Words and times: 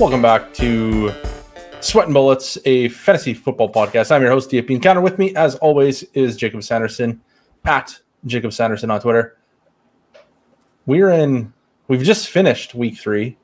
Welcome 0.00 0.22
back 0.22 0.54
to 0.54 1.12
Sweat 1.80 2.06
and 2.06 2.14
Bullets, 2.14 2.56
a 2.64 2.88
fantasy 2.88 3.34
football 3.34 3.70
podcast. 3.70 4.12
I'm 4.12 4.22
your 4.22 4.30
host, 4.30 4.50
DF 4.50 4.66
Bean 4.66 4.80
Counter. 4.80 5.00
With 5.00 5.18
me, 5.18 5.34
as 5.34 5.56
always, 5.56 6.04
is 6.14 6.36
Jakob 6.36 6.62
Sanderson 6.62 7.20
at 7.64 7.98
Jakob 8.24 8.52
Sanderson 8.52 8.90
on 8.92 9.00
Twitter. 9.00 9.36
We're 10.86 11.10
in, 11.10 11.52
we've 11.88 12.02
just 12.02 12.28
finished 12.28 12.74
week 12.74 12.96
three. 12.96 13.36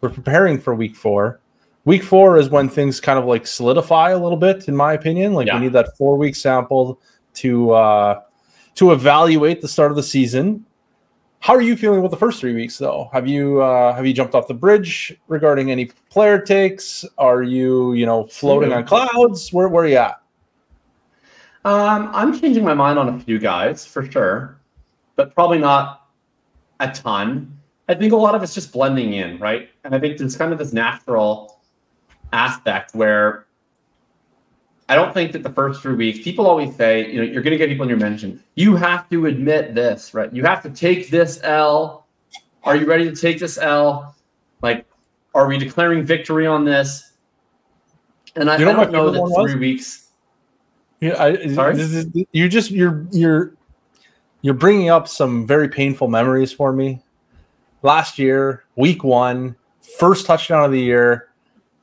We're 0.00 0.08
preparing 0.10 0.58
for 0.58 0.74
week 0.74 0.96
four. 0.96 1.40
Week 1.84 2.02
four 2.02 2.38
is 2.38 2.48
when 2.48 2.68
things 2.68 2.98
kind 3.00 3.18
of 3.18 3.26
like 3.26 3.46
solidify 3.46 4.10
a 4.10 4.18
little 4.18 4.38
bit, 4.38 4.68
in 4.68 4.74
my 4.76 4.94
opinion. 4.94 5.34
Like 5.34 5.46
Yeah. 5.46 5.54
we 5.58 5.64
need 5.66 5.72
that 5.74 5.96
four 5.98 6.16
week 6.16 6.34
sample 6.36 7.00
to 7.34 7.72
uh 7.72 8.20
to 8.76 8.92
evaluate 8.92 9.60
the 9.60 9.68
start 9.68 9.90
of 9.90 9.96
the 9.96 10.02
season. 10.02 10.64
How 11.40 11.54
are 11.54 11.60
you 11.60 11.76
feeling 11.76 12.02
with 12.02 12.12
the 12.12 12.16
first 12.16 12.38
three 12.40 12.54
weeks, 12.54 12.78
though? 12.78 13.10
Have 13.12 13.26
you 13.26 13.60
uh, 13.60 13.94
have 13.94 14.06
you 14.06 14.12
jumped 14.12 14.34
off 14.34 14.46
the 14.46 14.54
bridge 14.54 15.16
regarding 15.26 15.70
any 15.72 15.86
player 16.08 16.40
takes? 16.40 17.04
Are 17.18 17.42
you 17.42 17.94
you 17.94 18.06
know 18.06 18.24
floating 18.26 18.72
on 18.72 18.84
clouds? 18.84 19.52
Where 19.52 19.68
where 19.68 19.84
are 19.84 19.88
you 19.88 19.96
at? 19.96 20.22
Um, 21.64 22.10
I'm 22.12 22.38
changing 22.40 22.64
my 22.64 22.74
mind 22.74 22.98
on 22.98 23.08
a 23.08 23.20
few 23.20 23.38
guys 23.38 23.84
for 23.84 24.08
sure, 24.08 24.58
but 25.16 25.34
probably 25.34 25.58
not 25.58 26.08
a 26.80 26.90
ton. 26.90 27.56
I 27.88 27.94
think 27.94 28.12
a 28.12 28.16
lot 28.16 28.34
of 28.34 28.42
it's 28.42 28.54
just 28.54 28.72
blending 28.72 29.14
in, 29.14 29.38
right? 29.38 29.68
And 29.84 29.94
I 29.94 29.98
think 29.98 30.18
there's 30.18 30.36
kind 30.36 30.52
of 30.52 30.58
this 30.58 30.72
natural 30.72 31.60
aspect 32.32 32.94
where 32.94 33.46
I 34.88 34.94
don't 34.94 35.14
think 35.14 35.32
that 35.32 35.42
the 35.42 35.50
first 35.50 35.80
three 35.82 35.94
weeks, 35.94 36.18
people 36.22 36.46
always 36.46 36.74
say, 36.76 37.10
you 37.10 37.18
know, 37.18 37.22
you're 37.22 37.42
going 37.42 37.52
to 37.52 37.56
get 37.56 37.68
people 37.68 37.84
in 37.84 37.88
your 37.88 37.98
mention. 37.98 38.42
You 38.56 38.76
have 38.76 39.08
to 39.10 39.26
admit 39.26 39.74
this, 39.74 40.12
right? 40.12 40.32
You 40.32 40.42
have 40.44 40.62
to 40.64 40.70
take 40.70 41.08
this 41.08 41.40
L. 41.42 42.06
Are 42.64 42.76
you 42.76 42.86
ready 42.86 43.04
to 43.08 43.14
take 43.14 43.38
this 43.38 43.58
L? 43.58 44.14
Like, 44.60 44.86
are 45.34 45.46
we 45.46 45.58
declaring 45.58 46.04
victory 46.04 46.46
on 46.46 46.64
this? 46.64 47.12
And 48.36 48.50
I, 48.50 48.58
You 48.58 48.64
know 48.66 48.72
I 48.72 48.74
don't 48.74 48.92
know 48.92 49.10
that 49.10 49.20
one 49.20 49.30
was? 49.30 49.50
three 49.50 49.60
weeks. 49.60 50.08
Yeah, 51.00 51.22
I, 51.22 51.46
Sorry? 51.48 51.76
This 51.76 51.92
is, 51.92 52.06
you 52.32 52.48
just 52.48 52.70
you're 52.70 53.06
you're 53.10 53.54
you're 54.42 54.54
bringing 54.54 54.88
up 54.88 55.08
some 55.08 55.46
very 55.46 55.68
painful 55.68 56.08
memories 56.08 56.52
for 56.52 56.72
me. 56.72 57.02
Last 57.82 58.18
year, 58.18 58.64
week 58.76 59.02
one, 59.02 59.56
first 59.98 60.26
touchdown 60.26 60.64
of 60.64 60.70
the 60.70 60.80
year, 60.80 61.28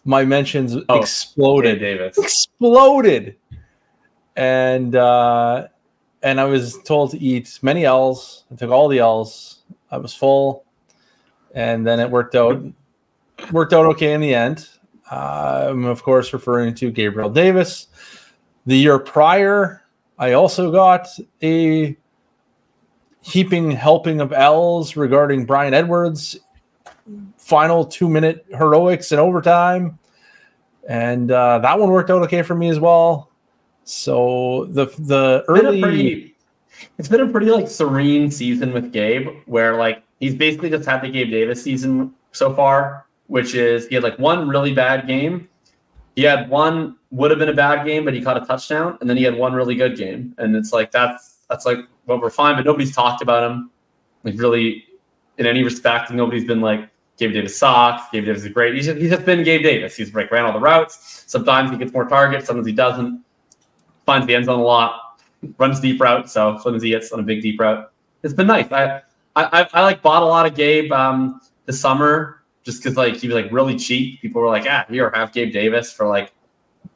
my 0.05 0.25
mentions 0.25 0.75
Oh, 0.89 1.00
exploded, 1.00 1.80
Gabe 1.80 2.00
Davis. 2.00 2.17
exploded, 2.17 3.36
and 4.36 4.95
uh, 4.95 5.67
and 6.23 6.39
I 6.39 6.45
was 6.45 6.78
told 6.83 7.11
to 7.11 7.19
eat 7.19 7.59
many 7.61 7.86
L's. 7.86 8.44
I 8.52 8.56
took 8.56 8.72
all 8.72 8.88
the 8.88 9.00
L's. 9.00 9.59
I 9.91 9.97
was 9.97 10.14
full, 10.14 10.66
and 11.53 11.86
then 11.86 12.00
it 12.00 12.09
worked 12.09 12.36
out 12.36 12.64
worked 13.52 13.73
out 13.73 13.86
okay 13.88 14.14
in 14.14 14.22
the 14.22 14.33
end. 14.33 14.67
Uh, 15.11 15.67
I'm 15.69 15.86
of 15.86 16.03
course 16.03 16.34
referring 16.34 16.75
to 16.75 16.91
Gabriel 16.91 17.30
Davis. 17.30 17.88
The 18.66 18.78
year 18.78 19.00
prior, 19.00 19.84
I 20.17 20.34
also 20.34 20.72
got 20.72 21.08
a 21.41 21.97
heaping 23.22 23.72
helping 23.72 24.22
of 24.22 24.31
L's 24.31 24.95
regarding 24.95 25.45
Bryan 25.45 25.73
Edwards' 25.73 26.38
final 27.50 27.83
two 27.83 28.08
minute 28.08 28.45
heroics 28.52 29.11
in 29.11 29.19
overtime. 29.19 29.97
And 30.88 31.31
uh, 31.31 31.59
that 31.59 31.78
one 31.80 31.89
worked 31.89 32.09
out 32.09 32.22
okay 32.23 32.44
for 32.44 32.56
me 32.56 32.69
as 32.69 32.80
well. 32.80 33.31
So 33.83 34.67
the 34.69 34.86
the 35.00 35.44
It's 35.47 35.59
been 35.59 35.66
early 35.66 35.81
pretty, 35.81 36.36
it's 37.00 37.08
been 37.08 37.22
a 37.22 37.28
pretty 37.28 37.50
like 37.50 37.67
serene 37.67 38.30
season 38.30 38.72
with 38.72 38.94
Gabe, 38.94 39.30
where 39.47 39.75
like 39.75 40.03
he's 40.19 40.36
basically 40.36 40.69
just 40.69 40.88
had 40.88 41.02
the 41.02 41.09
Gabe 41.09 41.31
Davis 41.31 41.61
season 41.61 42.14
so 42.31 42.53
far, 42.53 43.08
which 43.28 43.56
is 43.56 43.88
he 43.88 43.95
had 43.95 44.03
like 44.03 44.17
one 44.19 44.47
really 44.47 44.73
bad 44.73 45.08
game. 45.08 45.50
He 46.16 46.24
had 46.24 46.50
one 46.50 46.97
would 47.12 47.31
have 47.31 47.40
been 47.40 47.50
a 47.50 47.53
bad 47.53 47.85
game, 47.85 48.06
but 48.06 48.13
he 48.13 48.22
caught 48.22 48.38
a 48.38 48.45
touchdown, 48.45 48.97
and 49.01 49.09
then 49.09 49.18
he 49.18 49.24
had 49.24 49.35
one 49.35 49.53
really 49.53 49.75
good 49.75 49.97
game, 49.97 50.35
and 50.38 50.56
it's 50.56 50.72
like 50.72 50.91
that's 50.91 51.40
that's 51.50 51.66
like 51.66 51.79
well 52.06 52.22
we're 52.22 52.29
fine, 52.29 52.56
but 52.56 52.66
nobody's 52.66 52.95
talked 52.95 53.24
about 53.24 53.50
him 53.50 53.72
like 54.24 54.35
really 54.38 54.85
in 55.40 55.47
any 55.47 55.63
respect. 55.63 56.12
Nobody's 56.12 56.45
been 56.45 56.62
like 56.62 56.90
Gabe 57.19 57.34
Davis 57.34 57.57
sucks. 57.57 58.09
Gabe 58.12 58.25
Davis 58.25 58.44
is 58.44 58.52
great. 58.52 58.74
He's 58.74 58.85
just, 58.85 58.97
he's 58.97 59.12
just 59.12 59.25
been 59.25 59.44
Gabe 59.44 59.62
Davis. 59.62 59.96
He's 59.96 60.13
like 60.16 60.31
ran 60.31 60.46
all 60.46 60.53
the 60.53 60.59
routes. 60.59 61.24
Sometimes 61.28 61.69
he 61.69 61.78
gets 61.78 61.94
more 61.94 62.07
targets, 62.07 62.47
sometimes 62.47 62.66
he 62.66 62.74
doesn't. 62.74 63.24
Finds 64.06 64.25
the 64.25 64.34
end 64.34 64.46
zone 64.46 64.59
a 64.59 64.63
lot. 64.63 65.22
Runs 65.57 65.80
deep 65.80 66.02
route, 66.02 66.30
so 66.30 66.57
sometimes 66.57 66.84
he 66.84 66.90
gets 66.90 67.12
on 67.12 67.19
a 67.19 67.24
big 67.24 67.41
deep 67.41 67.59
route. 67.59 67.91
It's 68.24 68.34
been 68.34 68.47
nice. 68.47 68.72
I 68.72 69.02
I, 69.35 69.62
I, 69.62 69.68
I 69.74 69.81
like 69.84 70.02
bought 70.02 70.24
a 70.24 70.25
lot 70.25 70.46
of 70.46 70.56
Gabe 70.56 70.91
um, 70.91 71.40
this 71.66 71.80
summer 71.80 72.44
just 72.63 72.81
because 72.81 72.97
like 72.97 73.16
he 73.16 73.28
was 73.28 73.36
like 73.36 73.51
really 73.51 73.78
cheap. 73.78 74.22
People 74.22 74.41
were 74.41 74.47
like, 74.47 74.66
ah, 74.68 74.86
here 74.90 75.12
have 75.13 75.31
Gabe 75.31 75.53
Davis 75.53 75.94
for 75.94 76.07
like 76.07 76.34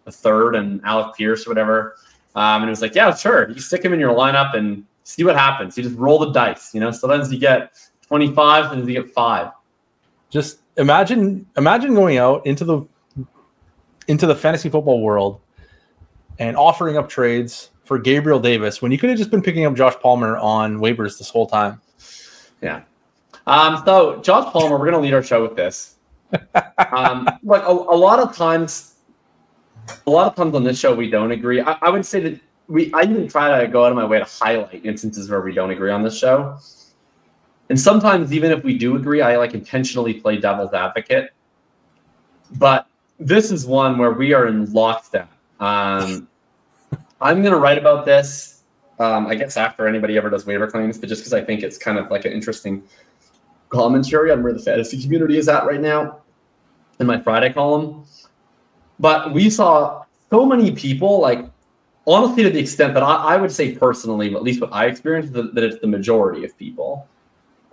a 0.05 0.11
third 0.11 0.55
and 0.55 0.81
Alec 0.83 1.15
Pierce 1.15 1.45
or 1.45 1.51
whatever. 1.51 1.95
Um, 2.35 2.63
and 2.63 2.65
it 2.65 2.71
was 2.71 2.81
like, 2.81 2.95
yeah, 2.95 3.13
sure. 3.13 3.49
You 3.49 3.59
stick 3.59 3.85
him 3.85 3.93
in 3.93 3.99
your 3.99 4.13
lineup 4.13 4.55
and 4.57 4.85
see 5.03 5.23
what 5.23 5.35
happens. 5.35 5.77
You 5.77 5.83
just 5.83 5.97
roll 5.97 6.19
the 6.19 6.31
dice. 6.31 6.73
You 6.73 6.79
know, 6.79 6.91
sometimes 6.91 7.31
you 7.31 7.39
get 7.39 7.73
25, 8.07 8.65
sometimes 8.65 8.87
you 8.87 9.01
get 9.01 9.11
five. 9.11 9.51
Just 10.33 10.57
imagine 10.77 11.45
imagine 11.55 11.93
going 11.93 12.17
out 12.17 12.45
into 12.47 12.65
the 12.65 12.83
into 14.07 14.25
the 14.25 14.35
fantasy 14.35 14.67
football 14.67 15.01
world 15.01 15.39
and 16.39 16.57
offering 16.57 16.97
up 16.97 17.07
trades 17.07 17.69
for 17.85 17.99
Gabriel 17.99 18.39
Davis 18.39 18.81
when 18.81 18.91
you 18.91 18.97
could 18.97 19.09
have 19.09 19.19
just 19.19 19.29
been 19.29 19.43
picking 19.43 19.65
up 19.65 19.75
Josh 19.75 19.93
Palmer 20.01 20.37
on 20.37 20.79
waivers 20.79 21.19
this 21.19 21.29
whole 21.29 21.45
time. 21.45 21.79
Yeah. 22.61 22.81
Um, 23.45 23.83
so 23.85 24.19
Josh 24.21 24.51
Palmer, 24.51 24.79
we're 24.79 24.85
gonna 24.85 24.99
lead 24.99 25.13
our 25.13 25.23
show 25.23 25.41
with 25.41 25.55
this. 25.55 25.95
Um, 26.91 27.27
like 27.43 27.63
a, 27.63 27.71
a 27.71 27.97
lot 27.97 28.19
of 28.19 28.35
times, 28.35 28.95
a 30.05 30.09
lot 30.09 30.27
of 30.27 30.35
times 30.35 30.53
on 30.53 30.63
this 30.63 30.79
show 30.79 30.93
we 30.93 31.09
don't 31.09 31.31
agree. 31.31 31.59
I, 31.59 31.77
I 31.81 31.89
would 31.89 32.05
say 32.05 32.19
that 32.21 32.39
we 32.67 32.91
I 32.93 33.01
even 33.03 33.27
try 33.27 33.61
to 33.61 33.67
go 33.67 33.85
out 33.85 33.91
of 33.91 33.95
my 33.95 34.05
way 34.05 34.19
to 34.19 34.25
highlight 34.25 34.85
instances 34.85 35.29
where 35.29 35.41
we 35.41 35.53
don't 35.53 35.71
agree 35.71 35.91
on 35.91 36.03
this 36.03 36.17
show. 36.17 36.59
And 37.69 37.79
sometimes 37.79 38.33
even 38.33 38.51
if 38.51 38.63
we 38.63 38.77
do 38.77 38.95
agree, 38.95 39.21
I 39.21 39.37
like 39.37 39.53
intentionally 39.53 40.15
play 40.15 40.37
devil's 40.37 40.73
advocate. 40.73 41.31
But 42.57 42.87
this 43.19 43.51
is 43.51 43.65
one 43.65 43.97
where 43.97 44.11
we 44.11 44.33
are 44.33 44.47
in 44.47 44.71
lockstep. 44.73 45.31
Um, 45.59 46.27
I'm 47.21 47.41
gonna 47.41 47.57
write 47.57 47.77
about 47.77 48.05
this 48.05 48.53
um, 48.99 49.27
I 49.27 49.35
guess 49.35 49.57
after 49.57 49.87
anybody 49.87 50.17
ever 50.17 50.29
does 50.29 50.45
waiver 50.45 50.69
claims, 50.69 50.97
but 50.97 51.09
just 51.09 51.21
because 51.21 51.33
I 51.33 51.43
think 51.43 51.63
it's 51.63 51.77
kind 51.77 51.97
of 51.97 52.09
like 52.11 52.25
an 52.25 52.31
interesting 52.31 52.83
commentary 53.69 54.31
on 54.31 54.43
where 54.43 54.53
the 54.53 54.59
fantasy 54.59 55.01
community 55.01 55.37
is 55.37 55.49
at 55.49 55.65
right 55.65 55.81
now 55.81 56.21
in 56.99 57.07
my 57.07 57.19
Friday 57.19 57.51
column. 57.51 58.05
But 58.99 59.33
we 59.33 59.49
saw 59.49 60.05
so 60.29 60.45
many 60.45 60.71
people, 60.71 61.19
like 61.19 61.45
honestly, 62.05 62.43
to 62.43 62.49
the 62.49 62.59
extent 62.59 62.93
that 62.93 63.03
I, 63.03 63.15
I 63.15 63.37
would 63.37 63.51
say 63.51 63.75
personally, 63.75 64.33
at 64.35 64.43
least 64.43 64.61
what 64.61 64.71
I 64.71 64.85
experienced, 64.85 65.33
that, 65.33 65.55
that 65.55 65.63
it's 65.63 65.79
the 65.79 65.87
majority 65.87 66.45
of 66.45 66.57
people, 66.57 67.07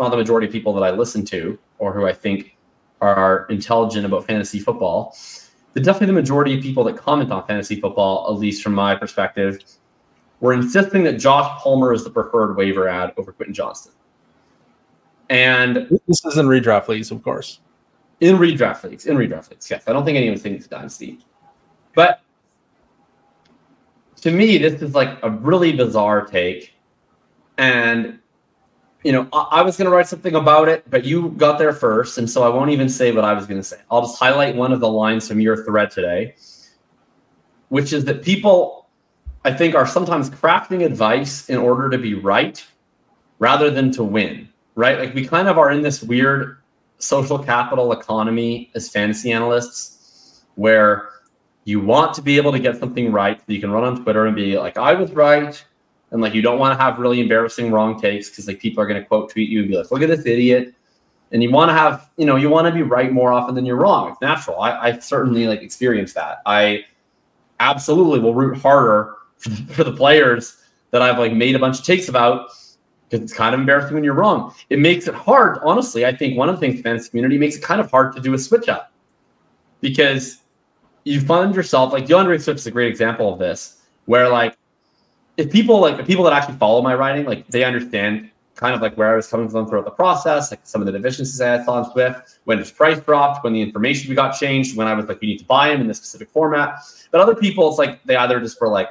not 0.00 0.10
the 0.10 0.16
majority 0.16 0.46
of 0.46 0.52
people 0.52 0.72
that 0.74 0.82
I 0.82 0.90
listen 0.90 1.24
to 1.26 1.58
or 1.78 1.92
who 1.92 2.06
I 2.06 2.12
think 2.12 2.56
are 3.00 3.46
intelligent 3.50 4.04
about 4.04 4.26
fantasy 4.26 4.58
football. 4.58 5.16
But 5.72 5.84
definitely 5.84 6.08
the 6.08 6.12
majority 6.14 6.56
of 6.56 6.62
people 6.62 6.82
that 6.84 6.96
comment 6.96 7.30
on 7.30 7.46
fantasy 7.46 7.80
football, 7.80 8.26
at 8.28 8.38
least 8.38 8.62
from 8.62 8.74
my 8.74 8.94
perspective, 8.94 9.58
we're 10.40 10.54
insisting 10.54 11.04
that 11.04 11.14
Josh 11.14 11.60
Palmer 11.60 11.92
is 11.92 12.02
the 12.02 12.10
preferred 12.10 12.56
waiver 12.56 12.88
ad 12.88 13.12
over 13.16 13.32
Quentin 13.32 13.54
Johnston. 13.54 13.92
And 15.28 15.86
This 16.08 16.24
is 16.24 16.38
in 16.38 16.46
redraft 16.46 16.88
leagues, 16.88 17.10
of 17.10 17.22
course. 17.22 17.60
in 18.20 18.36
redraft 18.36 18.82
leagues, 18.84 19.06
in 19.06 19.16
redraft 19.16 19.50
leagues, 19.50 19.70
yes. 19.70 19.84
I 19.86 19.92
don't 19.92 20.04
think 20.04 20.16
anyone 20.16 20.38
thinks 20.38 20.66
dynasty. 20.66 21.18
But 21.94 22.22
to 24.22 24.30
me, 24.30 24.58
this 24.58 24.82
is 24.82 24.94
like 24.94 25.18
a 25.22 25.30
really 25.30 25.72
bizarre 25.72 26.26
take. 26.26 26.74
And, 27.58 28.19
you 29.02 29.12
know, 29.12 29.28
I, 29.32 29.46
I 29.52 29.62
was 29.62 29.76
going 29.76 29.90
to 29.90 29.94
write 29.94 30.06
something 30.06 30.34
about 30.34 30.68
it, 30.68 30.88
but 30.90 31.04
you 31.04 31.30
got 31.30 31.58
there 31.58 31.72
first. 31.72 32.18
And 32.18 32.28
so 32.28 32.42
I 32.42 32.48
won't 32.48 32.70
even 32.70 32.88
say 32.88 33.12
what 33.12 33.24
I 33.24 33.32
was 33.32 33.46
going 33.46 33.60
to 33.60 33.66
say. 33.66 33.78
I'll 33.90 34.02
just 34.02 34.18
highlight 34.18 34.56
one 34.56 34.72
of 34.72 34.80
the 34.80 34.88
lines 34.88 35.28
from 35.28 35.40
your 35.40 35.64
thread 35.64 35.90
today, 35.90 36.34
which 37.68 37.92
is 37.92 38.04
that 38.06 38.22
people, 38.22 38.88
I 39.44 39.52
think, 39.52 39.74
are 39.74 39.86
sometimes 39.86 40.30
crafting 40.30 40.84
advice 40.84 41.48
in 41.48 41.56
order 41.56 41.88
to 41.90 41.98
be 41.98 42.14
right 42.14 42.64
rather 43.38 43.70
than 43.70 43.90
to 43.92 44.04
win, 44.04 44.48
right? 44.74 44.98
Like 44.98 45.14
we 45.14 45.26
kind 45.26 45.48
of 45.48 45.58
are 45.58 45.70
in 45.70 45.82
this 45.82 46.02
weird 46.02 46.58
social 46.98 47.38
capital 47.38 47.92
economy 47.92 48.70
as 48.74 48.90
fantasy 48.90 49.32
analysts 49.32 50.44
where 50.56 51.08
you 51.64 51.80
want 51.80 52.12
to 52.14 52.22
be 52.22 52.36
able 52.36 52.52
to 52.52 52.58
get 52.58 52.78
something 52.78 53.10
right 53.10 53.38
so 53.38 53.44
you 53.48 53.60
can 53.60 53.70
run 53.70 53.84
on 53.84 54.02
Twitter 54.02 54.26
and 54.26 54.36
be 54.36 54.58
like, 54.58 54.76
I 54.76 54.92
was 54.92 55.10
right. 55.12 55.62
And 56.12 56.20
like 56.20 56.34
you 56.34 56.42
don't 56.42 56.58
want 56.58 56.76
to 56.76 56.82
have 56.82 56.98
really 56.98 57.20
embarrassing 57.20 57.70
wrong 57.70 58.00
takes 58.00 58.28
because 58.28 58.46
like 58.48 58.60
people 58.60 58.82
are 58.82 58.86
going 58.86 59.00
to 59.00 59.06
quote 59.06 59.30
tweet 59.30 59.48
you 59.48 59.60
and 59.60 59.68
be 59.68 59.76
like, 59.76 59.90
look 59.90 60.02
at 60.02 60.08
this 60.08 60.26
idiot. 60.26 60.74
And 61.32 61.42
you 61.42 61.50
want 61.50 61.68
to 61.68 61.72
have, 61.72 62.10
you 62.16 62.26
know, 62.26 62.34
you 62.34 62.50
want 62.50 62.66
to 62.66 62.72
be 62.72 62.82
right 62.82 63.12
more 63.12 63.32
often 63.32 63.54
than 63.54 63.64
you're 63.64 63.76
wrong. 63.76 64.10
It's 64.10 64.20
natural. 64.20 64.60
I, 64.60 64.88
I 64.88 64.98
certainly 64.98 65.46
like 65.46 65.62
experience 65.62 66.12
that. 66.14 66.42
I 66.46 66.84
absolutely 67.60 68.18
will 68.18 68.34
root 68.34 68.58
harder 68.58 69.14
for 69.38 69.48
the, 69.50 69.74
for 69.74 69.84
the 69.84 69.92
players 69.92 70.56
that 70.90 71.02
I've 71.02 71.18
like 71.18 71.32
made 71.32 71.54
a 71.54 71.58
bunch 71.58 71.78
of 71.78 71.84
takes 71.84 72.08
about 72.08 72.50
because 73.08 73.24
it's 73.24 73.32
kind 73.32 73.54
of 73.54 73.60
embarrassing 73.60 73.94
when 73.94 74.04
you're 74.04 74.14
wrong. 74.14 74.54
It 74.70 74.78
makes 74.78 75.08
it 75.08 75.14
hard, 75.14 75.58
honestly. 75.62 76.04
I 76.04 76.14
think 76.14 76.36
one 76.36 76.48
of 76.48 76.56
the 76.56 76.60
things 76.60 76.80
fantasy 76.80 77.10
community 77.10 77.38
makes 77.38 77.56
it 77.56 77.62
kind 77.62 77.80
of 77.80 77.90
hard 77.90 78.14
to 78.14 78.20
do 78.20 78.34
a 78.34 78.38
switch 78.38 78.68
up 78.68 78.92
because 79.80 80.42
you 81.04 81.20
find 81.20 81.54
yourself 81.54 81.92
like 81.92 82.06
D'Andre 82.06 82.38
Swift 82.38 82.60
is 82.60 82.66
a 82.66 82.70
great 82.70 82.88
example 82.88 83.32
of 83.32 83.38
this, 83.38 83.82
where 84.04 84.28
like 84.28 84.56
if 85.40 85.50
people 85.50 85.80
like 85.80 85.96
the 85.96 86.04
people 86.04 86.24
that 86.24 86.32
actually 86.32 86.56
follow 86.56 86.82
my 86.82 86.94
writing, 86.94 87.24
like 87.24 87.46
they 87.48 87.64
understand 87.64 88.30
kind 88.54 88.74
of 88.74 88.82
like 88.82 88.94
where 88.96 89.10
I 89.10 89.16
was 89.16 89.26
coming 89.26 89.48
from 89.48 89.66
throughout 89.66 89.86
the 89.86 89.90
process, 89.90 90.50
like 90.50 90.60
some 90.64 90.82
of 90.82 90.86
the 90.86 90.92
deficiencies 90.92 91.40
I 91.40 91.64
saw 91.64 91.82
on 91.82 91.90
Swift, 91.90 92.40
when 92.44 92.58
his 92.58 92.70
price 92.70 93.00
dropped, 93.00 93.42
when 93.42 93.54
the 93.54 93.62
information 93.62 94.10
we 94.10 94.14
got 94.14 94.32
changed, 94.38 94.76
when 94.76 94.86
I 94.86 94.92
was 94.92 95.06
like, 95.06 95.22
you 95.22 95.28
need 95.28 95.38
to 95.38 95.46
buy 95.46 95.70
him 95.70 95.80
in 95.80 95.88
this 95.88 95.96
specific 95.96 96.30
format. 96.30 96.74
But 97.10 97.22
other 97.22 97.34
people, 97.34 97.68
it's 97.70 97.78
like 97.78 98.04
they 98.04 98.16
either 98.16 98.38
just 98.38 98.60
were 98.60 98.68
like, 98.68 98.90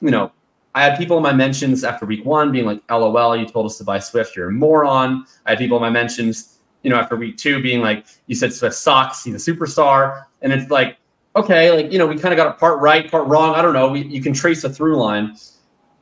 you 0.00 0.10
know, 0.10 0.32
I 0.74 0.82
had 0.82 0.96
people 0.96 1.18
in 1.18 1.22
my 1.22 1.34
mentions 1.34 1.84
after 1.84 2.06
week 2.06 2.24
one 2.24 2.50
being 2.50 2.64
like, 2.64 2.82
LOL, 2.90 3.36
you 3.36 3.44
told 3.44 3.66
us 3.66 3.76
to 3.78 3.84
buy 3.84 3.98
Swift, 3.98 4.34
you're 4.34 4.48
a 4.48 4.52
moron. 4.52 5.26
I 5.44 5.50
had 5.50 5.58
people 5.58 5.76
in 5.76 5.82
my 5.82 5.90
mentions, 5.90 6.60
you 6.82 6.88
know, 6.88 6.96
after 6.96 7.14
week 7.14 7.36
two 7.36 7.60
being 7.60 7.82
like, 7.82 8.06
you 8.28 8.34
said 8.34 8.54
Swift 8.54 8.76
sucks, 8.76 9.24
he's 9.24 9.34
a 9.46 9.52
superstar. 9.52 10.24
And 10.40 10.54
it's 10.54 10.70
like, 10.70 10.96
okay, 11.36 11.70
like, 11.70 11.92
you 11.92 11.98
know, 11.98 12.06
we 12.06 12.18
kind 12.18 12.32
of 12.32 12.38
got 12.38 12.46
a 12.46 12.54
part 12.54 12.80
right, 12.80 13.10
part 13.10 13.26
wrong. 13.26 13.54
I 13.54 13.60
don't 13.60 13.74
know. 13.74 13.88
We, 13.88 14.04
you 14.06 14.22
can 14.22 14.32
trace 14.32 14.64
a 14.64 14.70
through 14.70 14.96
line, 14.96 15.36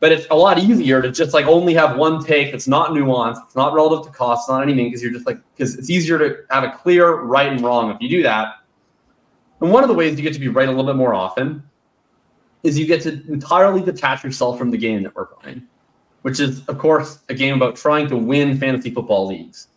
but 0.01 0.11
it's 0.11 0.27
a 0.31 0.35
lot 0.35 0.59
easier 0.59 1.03
to 1.03 1.13
just 1.13 1.35
like 1.35 1.47
only 1.47 1.75
have 1.75 1.97
one 1.97 2.25
take 2.25 2.51
that's 2.51 2.67
not 2.67 2.91
nuanced, 2.91 3.45
it's 3.45 3.55
not 3.55 3.75
relative 3.75 4.11
to 4.11 4.19
cost, 4.19 4.49
not 4.49 4.63
anything, 4.63 4.87
because 4.87 5.03
you're 5.03 5.13
just 5.13 5.27
like, 5.27 5.39
because 5.55 5.77
it's 5.77 5.91
easier 5.91 6.19
to 6.19 6.39
have 6.51 6.65
a 6.65 6.71
clear 6.71 7.21
right 7.21 7.53
and 7.53 7.61
wrong 7.61 7.91
if 7.91 8.01
you 8.01 8.09
do 8.09 8.23
that. 8.23 8.57
And 9.61 9.71
one 9.71 9.85
of 9.85 9.89
the 9.89 9.95
ways 9.95 10.17
you 10.17 10.23
get 10.23 10.33
to 10.33 10.41
be 10.41 10.49
right 10.49 10.69
a 10.69 10.73
little 10.73 10.87
bit 10.87 10.97
more 10.97 11.15
often 11.15 11.63
is 12.63 12.79
you 12.79 12.87
get 12.87 13.03
to 13.03 13.13
entirely 13.31 13.83
detach 13.83 14.25
yourself 14.25 14.59
from 14.59 14.71
the 14.71 14.79
game 14.79 15.03
that 15.03 15.15
we're 15.15 15.27
playing, 15.27 15.63
which 16.23 16.41
is, 16.41 16.65
of 16.67 16.79
course, 16.79 17.19
a 17.29 17.35
game 17.35 17.55
about 17.55 17.77
trying 17.77 18.09
to 18.09 18.17
win 18.17 18.59
fantasy 18.59 18.91
football 18.91 19.27
leagues. 19.27 19.69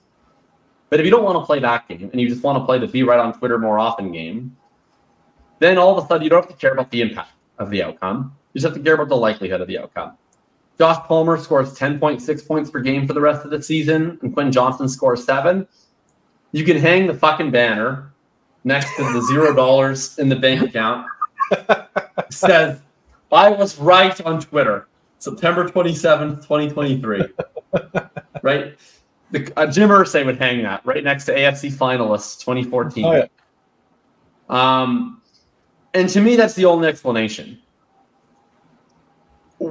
But 0.90 1.00
if 1.00 1.06
you 1.06 1.12
don't 1.12 1.24
want 1.24 1.38
to 1.38 1.46
play 1.46 1.60
that 1.60 1.88
game 1.88 2.10
and 2.12 2.22
you 2.22 2.30
just 2.30 2.44
want 2.44 2.58
to 2.60 2.66
play 2.66 2.80
the 2.80 2.88
be 2.88 3.04
right 3.04 3.20
on 3.20 3.34
Twitter 3.38 3.58
more 3.58 3.80
often 3.80 4.12
game, 4.12 4.56
then 5.60 5.78
all 5.78 5.98
of 5.98 6.04
a 6.04 6.08
sudden 6.08 6.24
you 6.24 6.30
don't 6.30 6.46
have 6.46 6.52
to 6.52 6.58
care 6.58 6.72
about 6.72 6.92
the 6.92 7.02
impact 7.02 7.31
of 7.58 7.70
the 7.70 7.84
outcome. 7.84 8.36
You 8.54 8.62
just 8.62 8.66
have 8.66 8.78
to 8.78 8.84
care 8.84 8.96
about 8.96 9.10
the 9.10 9.18
likelihood 9.18 9.62
of 9.62 9.68
the 9.68 9.80
outcome. 9.80 10.18
Josh 10.78 11.06
Palmer 11.08 11.38
scores 11.38 11.78
10.6 11.78 12.48
points 12.48 12.70
per 12.70 12.80
game 12.80 13.08
for 13.08 13.14
the 13.14 13.22
rest 13.22 13.46
of 13.46 13.52
the 13.52 13.62
season, 13.62 14.18
and 14.22 14.34
Quentin 14.34 14.52
Johnston 14.52 14.90
scores 14.90 15.24
seven. 15.24 15.68
You 16.52 16.64
can 16.64 16.78
hang 16.78 17.08
the 17.08 17.14
fucking 17.14 17.52
banner 17.52 18.12
next 18.64 18.96
to 18.96 19.04
the 19.04 19.22
zero 19.22 19.54
dollars 19.54 20.18
in 20.20 20.30
the 20.30 20.36
bank 20.36 20.62
account 20.62 21.08
says, 22.30 22.80
I 23.32 23.50
was 23.50 23.78
right 23.80 24.20
on 24.22 24.40
Twitter, 24.40 24.88
September 25.20 25.68
27th, 25.68 26.42
2023. 26.42 27.24
right? 28.42 28.76
The, 29.32 29.54
uh, 29.58 29.68
Jim 29.68 29.90
Irsay 29.90 30.26
would 30.26 30.38
hang 30.38 30.62
that 30.64 30.86
right 30.86 31.04
next 31.04 31.26
to 31.26 31.36
AFC 31.36 31.72
finalists 31.72 32.40
2014. 32.40 33.06
Oh, 33.06 33.14
yeah. 33.14 33.26
Um, 34.50 35.22
and 35.94 36.10
to 36.10 36.22
me, 36.22 36.36
that's 36.36 36.54
the 36.54 36.66
only 36.66 36.88
explanation. 36.88 37.60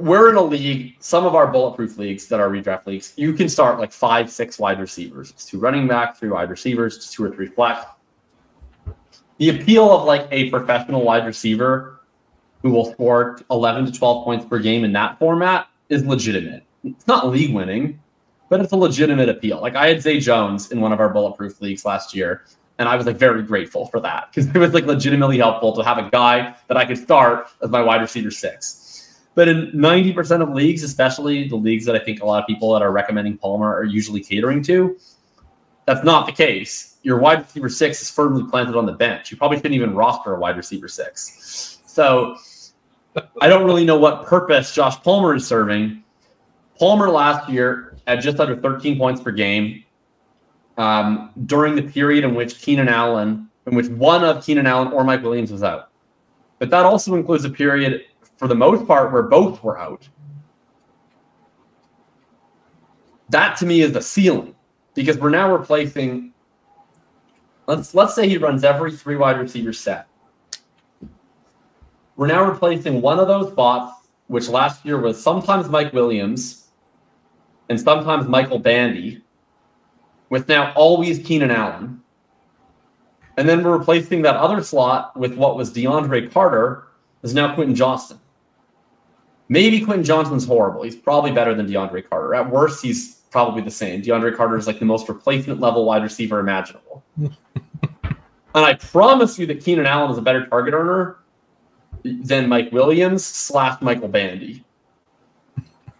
We're 0.01 0.29
in 0.29 0.35
a 0.37 0.41
league, 0.41 0.95
some 0.99 1.25
of 1.25 1.35
our 1.35 1.45
bulletproof 1.45 1.97
leagues 1.97 2.27
that 2.27 2.39
are 2.39 2.49
redraft 2.49 2.87
leagues, 2.87 3.13
you 3.15 3.33
can 3.33 3.47
start 3.47 3.79
like 3.79 3.91
five, 3.91 4.31
six 4.31 4.57
wide 4.57 4.79
receivers. 4.79 5.29
It's 5.29 5.45
two 5.45 5.59
running 5.59 5.87
back, 5.87 6.17
three 6.17 6.29
wide 6.29 6.49
receivers, 6.49 6.95
it's 6.95 7.11
two 7.11 7.23
or 7.23 7.29
three 7.29 7.47
flex 7.47 7.85
the 9.37 9.49
appeal 9.49 9.91
of 9.91 10.05
like 10.05 10.27
a 10.31 10.49
professional 10.49 11.03
wide 11.03 11.25
receiver 11.25 12.01
who 12.61 12.71
will 12.71 12.91
score 12.93 13.39
11 13.51 13.87
to 13.87 13.91
12 13.91 14.23
points 14.23 14.45
per 14.45 14.59
game 14.59 14.83
in 14.83 14.93
that 14.93 15.19
format 15.19 15.67
is 15.89 16.05
legitimate. 16.05 16.63
It's 16.83 17.07
not 17.07 17.27
league 17.27 17.53
winning, 17.53 17.99
but 18.49 18.61
it's 18.61 18.71
a 18.71 18.77
legitimate 18.77 19.29
appeal. 19.29 19.59
Like 19.59 19.75
I 19.75 19.87
had 19.87 20.01
Zay 20.01 20.19
Jones 20.19 20.71
in 20.71 20.79
one 20.79 20.93
of 20.93 20.99
our 20.99 21.09
bulletproof 21.09 21.59
leagues 21.61 21.83
last 21.83 22.15
year, 22.15 22.45
and 22.77 22.87
I 22.87 22.95
was 22.95 23.05
like 23.05 23.17
very 23.17 23.43
grateful 23.43 23.87
for 23.87 23.99
that 23.99 24.29
because 24.29 24.47
it 24.47 24.57
was 24.57 24.73
like 24.73 24.85
legitimately 24.85 25.39
helpful 25.39 25.73
to 25.75 25.83
have 25.83 25.97
a 25.97 26.09
guy 26.09 26.55
that 26.67 26.77
I 26.77 26.85
could 26.85 26.97
start 26.97 27.47
as 27.61 27.69
my 27.69 27.81
wide 27.81 28.01
receiver 28.01 28.31
six. 28.31 28.82
But 29.35 29.47
in 29.47 29.71
90% 29.71 30.41
of 30.41 30.49
leagues, 30.49 30.83
especially 30.83 31.47
the 31.47 31.55
leagues 31.55 31.85
that 31.85 31.95
I 31.95 31.99
think 31.99 32.21
a 32.21 32.25
lot 32.25 32.41
of 32.41 32.47
people 32.47 32.71
that 32.73 32.81
are 32.81 32.91
recommending 32.91 33.37
Palmer 33.37 33.73
are 33.73 33.83
usually 33.83 34.21
catering 34.21 34.61
to, 34.63 34.97
that's 35.85 36.03
not 36.03 36.25
the 36.25 36.31
case. 36.31 36.97
Your 37.03 37.19
wide 37.19 37.39
receiver 37.39 37.69
six 37.69 38.01
is 38.01 38.09
firmly 38.09 38.49
planted 38.49 38.75
on 38.75 38.85
the 38.85 38.93
bench. 38.93 39.31
You 39.31 39.37
probably 39.37 39.57
couldn't 39.57 39.73
even 39.73 39.95
roster 39.95 40.35
a 40.35 40.39
wide 40.39 40.55
receiver 40.55 40.87
six. 40.87 41.79
So 41.85 42.37
I 43.41 43.47
don't 43.47 43.65
really 43.65 43.85
know 43.85 43.97
what 43.97 44.25
purpose 44.25 44.73
Josh 44.73 45.01
Palmer 45.03 45.35
is 45.35 45.45
serving. 45.45 46.03
Palmer 46.79 47.09
last 47.09 47.49
year 47.49 47.97
at 48.07 48.17
just 48.17 48.39
under 48.39 48.55
13 48.55 48.97
points 48.97 49.21
per 49.21 49.31
game 49.31 49.83
um, 50.77 51.31
during 51.45 51.75
the 51.75 51.83
period 51.83 52.23
in 52.23 52.35
which 52.35 52.59
Keenan 52.59 52.87
Allen, 52.87 53.49
in 53.67 53.75
which 53.75 53.87
one 53.87 54.23
of 54.23 54.43
Keenan 54.43 54.67
Allen 54.67 54.91
or 54.93 55.03
Mike 55.03 55.23
Williams 55.23 55.51
was 55.51 55.63
out. 55.63 55.89
But 56.59 56.69
that 56.69 56.85
also 56.85 57.15
includes 57.15 57.45
a 57.45 57.49
period, 57.49 58.05
for 58.43 58.49
the 58.49 58.55
most 58.55 58.85
part, 58.85 59.13
where 59.13 59.23
both 59.23 59.63
were 59.63 59.79
out. 59.79 60.05
That 63.29 63.55
to 63.59 63.65
me 63.65 63.79
is 63.79 63.93
the 63.93 64.01
ceiling 64.01 64.53
because 64.95 65.17
we're 65.17 65.29
now 65.29 65.49
replacing. 65.55 66.33
Let's 67.67 67.95
let's 67.95 68.13
say 68.13 68.27
he 68.27 68.37
runs 68.37 68.65
every 68.65 68.91
three 68.91 69.15
wide 69.15 69.39
receiver 69.39 69.71
set. 69.71 70.09
We're 72.17 72.27
now 72.27 72.43
replacing 72.43 73.01
one 73.01 73.17
of 73.17 73.29
those 73.29 73.49
spots, 73.53 74.09
which 74.27 74.49
last 74.49 74.83
year 74.83 74.99
was 74.99 75.23
sometimes 75.23 75.69
Mike 75.69 75.93
Williams 75.93 76.67
and 77.69 77.79
sometimes 77.79 78.27
Michael 78.27 78.59
Bandy, 78.59 79.23
with 80.27 80.49
now 80.49 80.73
always 80.73 81.19
Keenan 81.19 81.49
Allen. 81.49 82.01
And 83.37 83.47
then 83.47 83.63
we're 83.63 83.77
replacing 83.77 84.21
that 84.23 84.35
other 84.35 84.61
slot 84.61 85.15
with 85.15 85.33
what 85.35 85.55
was 85.55 85.71
DeAndre 85.71 86.29
Carter, 86.29 86.89
is 87.23 87.33
now 87.33 87.55
Quentin 87.55 87.73
Johnston. 87.73 88.19
Maybe 89.49 89.81
Quentin 89.81 90.03
Johnston's 90.03 90.45
horrible. 90.45 90.83
He's 90.83 90.95
probably 90.95 91.31
better 91.31 91.53
than 91.53 91.67
DeAndre 91.67 92.09
Carter. 92.09 92.33
At 92.33 92.49
worst, 92.49 92.83
he's 92.83 93.15
probably 93.29 93.61
the 93.61 93.71
same. 93.71 94.01
DeAndre 94.01 94.35
Carter 94.35 94.57
is 94.57 94.67
like 94.67 94.79
the 94.79 94.85
most 94.85 95.09
replacement 95.09 95.59
level 95.59 95.85
wide 95.85 96.03
receiver 96.03 96.39
imaginable. 96.39 97.03
and 97.17 98.15
I 98.53 98.75
promise 98.75 99.37
you 99.37 99.45
that 99.47 99.61
Keenan 99.63 99.85
Allen 99.85 100.11
is 100.11 100.17
a 100.17 100.21
better 100.21 100.45
target 100.47 100.73
earner 100.73 101.17
than 102.03 102.47
Mike 102.47 102.71
Williams 102.71 103.25
slash 103.25 103.81
Michael 103.81 104.09
Bandy. 104.09 104.63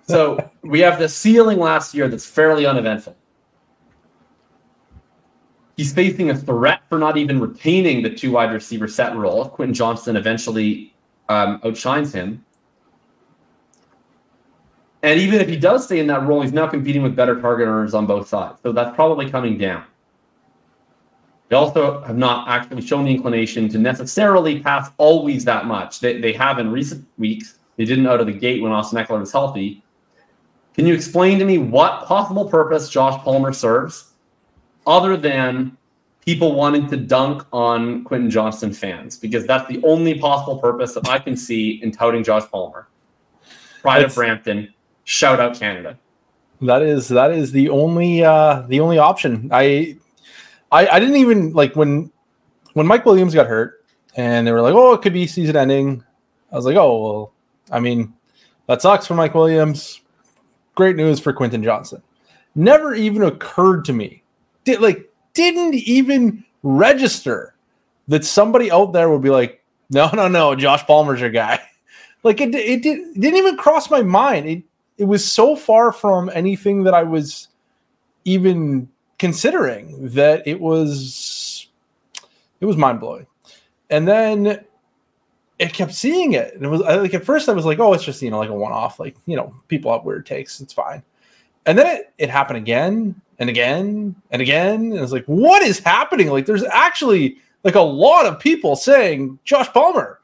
So 0.05 0.51
we 0.63 0.81
have 0.81 0.99
the 0.99 1.07
ceiling 1.07 1.59
last 1.59 1.93
year 1.93 2.09
that's 2.09 2.25
fairly 2.25 2.65
uneventful. 2.65 3.15
He's 5.77 5.93
facing 5.93 6.29
a 6.29 6.37
threat 6.37 6.81
for 6.89 6.99
not 6.99 7.15
even 7.15 7.39
retaining 7.39 8.03
the 8.03 8.09
two 8.09 8.31
wide 8.31 8.51
receiver 8.51 8.89
set 8.89 9.15
role 9.15 9.45
if 9.45 9.51
Quentin 9.51 9.73
Johnston 9.73 10.17
eventually 10.17 10.93
um, 11.29 11.61
outshines 11.63 12.13
him. 12.13 12.43
And 15.03 15.19
even 15.19 15.41
if 15.41 15.49
he 15.49 15.57
does 15.57 15.85
stay 15.85 15.99
in 15.99 16.07
that 16.07 16.23
role, 16.25 16.41
he's 16.41 16.53
now 16.53 16.65
competing 16.65 17.03
with 17.03 17.15
better 17.15 17.39
target 17.39 17.67
earners 17.67 17.93
on 17.93 18.05
both 18.05 18.27
sides. 18.27 18.59
So 18.63 18.71
that's 18.71 18.95
probably 18.95 19.29
coming 19.29 19.57
down. 19.57 19.83
They 21.49 21.57
also 21.57 22.01
have 22.01 22.17
not 22.17 22.47
actually 22.47 22.81
shown 22.81 23.05
the 23.05 23.11
inclination 23.11 23.67
to 23.69 23.77
necessarily 23.77 24.61
pass 24.61 24.89
always 24.97 25.43
that 25.45 25.65
much. 25.65 25.99
They, 25.99 26.19
they 26.19 26.31
have 26.33 26.57
in 26.57 26.71
recent 26.71 27.05
weeks. 27.17 27.59
They 27.75 27.83
didn't 27.83 28.07
out 28.07 28.21
of 28.21 28.27
the 28.27 28.33
gate 28.33 28.61
when 28.61 28.71
Austin 28.71 28.97
Ekeler 28.97 29.19
was 29.19 29.31
healthy. 29.31 29.83
Can 30.73 30.87
you 30.87 30.93
explain 30.93 31.37
to 31.37 31.45
me 31.45 31.57
what 31.57 32.05
possible 32.05 32.49
purpose 32.49 32.89
Josh 32.89 33.21
Palmer 33.23 33.53
serves 33.53 34.13
other 34.87 35.17
than 35.17 35.77
people 36.25 36.55
wanting 36.55 36.87
to 36.89 36.97
dunk 36.97 37.45
on 37.51 38.03
Quentin 38.05 38.31
Johnston 38.31 38.71
fans? 38.71 39.17
Because 39.17 39.45
that's 39.45 39.67
the 39.67 39.83
only 39.83 40.17
possible 40.17 40.57
purpose 40.57 40.93
that 40.93 41.07
I 41.09 41.19
can 41.19 41.35
see 41.35 41.83
in 41.83 41.91
touting 41.91 42.23
Josh 42.23 42.49
Palmer. 42.49 42.87
Pride 43.81 44.03
of 44.03 44.15
Brampton, 44.15 44.72
shout 45.03 45.39
out 45.39 45.57
Canada. 45.57 45.97
That 46.61 46.81
is 46.81 47.09
that 47.09 47.31
is 47.31 47.51
the 47.51 47.69
only 47.69 48.23
uh 48.23 48.63
the 48.67 48.79
only 48.79 48.97
option. 48.97 49.49
I 49.51 49.97
I 50.71 50.87
I 50.87 50.99
didn't 50.99 51.17
even 51.17 51.53
like 51.53 51.75
when 51.75 52.11
when 52.73 52.87
Mike 52.87 53.05
Williams 53.05 53.33
got 53.33 53.47
hurt 53.47 53.85
and 54.15 54.47
they 54.47 54.51
were 54.51 54.61
like, 54.61 54.73
"Oh, 54.73 54.93
it 54.93 55.01
could 55.01 55.13
be 55.13 55.27
season 55.27 55.55
ending." 55.55 56.03
I 56.51 56.55
was 56.55 56.65
like, 56.65 56.77
"Oh, 56.77 57.03
well, 57.03 57.33
I 57.71 57.79
mean, 57.79 58.13
that 58.67 58.81
sucks 58.81 59.07
for 59.07 59.15
Mike 59.15 59.33
Williams. 59.33 60.01
Great 60.75 60.95
news 60.95 61.19
for 61.19 61.33
Quentin 61.33 61.63
Johnston. 61.63 62.01
Never 62.55 62.93
even 62.93 63.23
occurred 63.23 63.85
to 63.85 63.93
me. 63.93 64.23
Did 64.63 64.79
like 64.81 65.09
didn't 65.33 65.73
even 65.75 66.45
register 66.61 67.55
that 68.07 68.23
somebody 68.23 68.71
out 68.71 68.93
there 68.93 69.09
would 69.09 69.21
be 69.21 69.29
like, 69.29 69.63
"No, 69.89 70.09
no, 70.13 70.27
no, 70.27 70.55
Josh 70.55 70.85
Palmer's 70.85 71.21
your 71.21 71.29
guy." 71.29 71.59
Like 72.25 72.39
it, 72.39 72.55
it, 72.55 72.81
did, 72.81 73.15
didn't 73.15 73.37
even 73.37 73.57
cross 73.57 73.91
my 73.91 74.01
mind. 74.01 74.47
It 74.47 74.63
it 74.97 75.05
was 75.05 75.29
so 75.29 75.55
far 75.55 75.91
from 75.91 76.29
anything 76.33 76.83
that 76.83 76.93
I 76.93 77.03
was 77.03 77.47
even 78.25 78.89
considering 79.19 80.09
that 80.09 80.45
it 80.47 80.59
was 80.59 81.67
it 82.59 82.65
was 82.65 82.77
mind 82.77 82.99
blowing. 82.99 83.27
And 83.89 84.07
then 84.07 84.63
it 85.59 85.73
kept 85.73 85.93
seeing 85.93 86.33
it, 86.33 86.55
and 86.55 86.63
it 86.63 86.69
was 86.69 86.81
like 86.81 87.13
at 87.13 87.23
first 87.23 87.47
I 87.47 87.53
was 87.53 87.65
like, 87.65 87.79
oh, 87.79 87.93
it's 87.93 88.03
just 88.03 88.21
you 88.21 88.31
know 88.31 88.39
like 88.39 88.49
a 88.49 88.53
one 88.53 88.71
off, 88.71 88.99
like 88.99 89.15
you 89.25 89.35
know 89.35 89.53
people 89.67 89.91
have 89.91 90.03
weird 90.03 90.25
takes, 90.25 90.59
it's 90.61 90.73
fine. 90.73 91.03
and 91.65 91.77
then 91.77 91.87
it, 91.87 92.13
it 92.17 92.29
happened 92.29 92.57
again 92.57 93.19
and 93.39 93.49
again 93.49 94.15
and 94.31 94.41
again. 94.41 94.91
And 94.91 94.99
it's 94.99 95.11
like, 95.11 95.25
what 95.25 95.61
is 95.61 95.79
happening? 95.79 96.29
Like, 96.29 96.45
there's 96.45 96.63
actually 96.63 97.37
like 97.63 97.75
a 97.75 97.81
lot 97.81 98.25
of 98.25 98.39
people 98.39 98.75
saying 98.75 99.39
Josh 99.43 99.71
Palmer. 99.73 100.19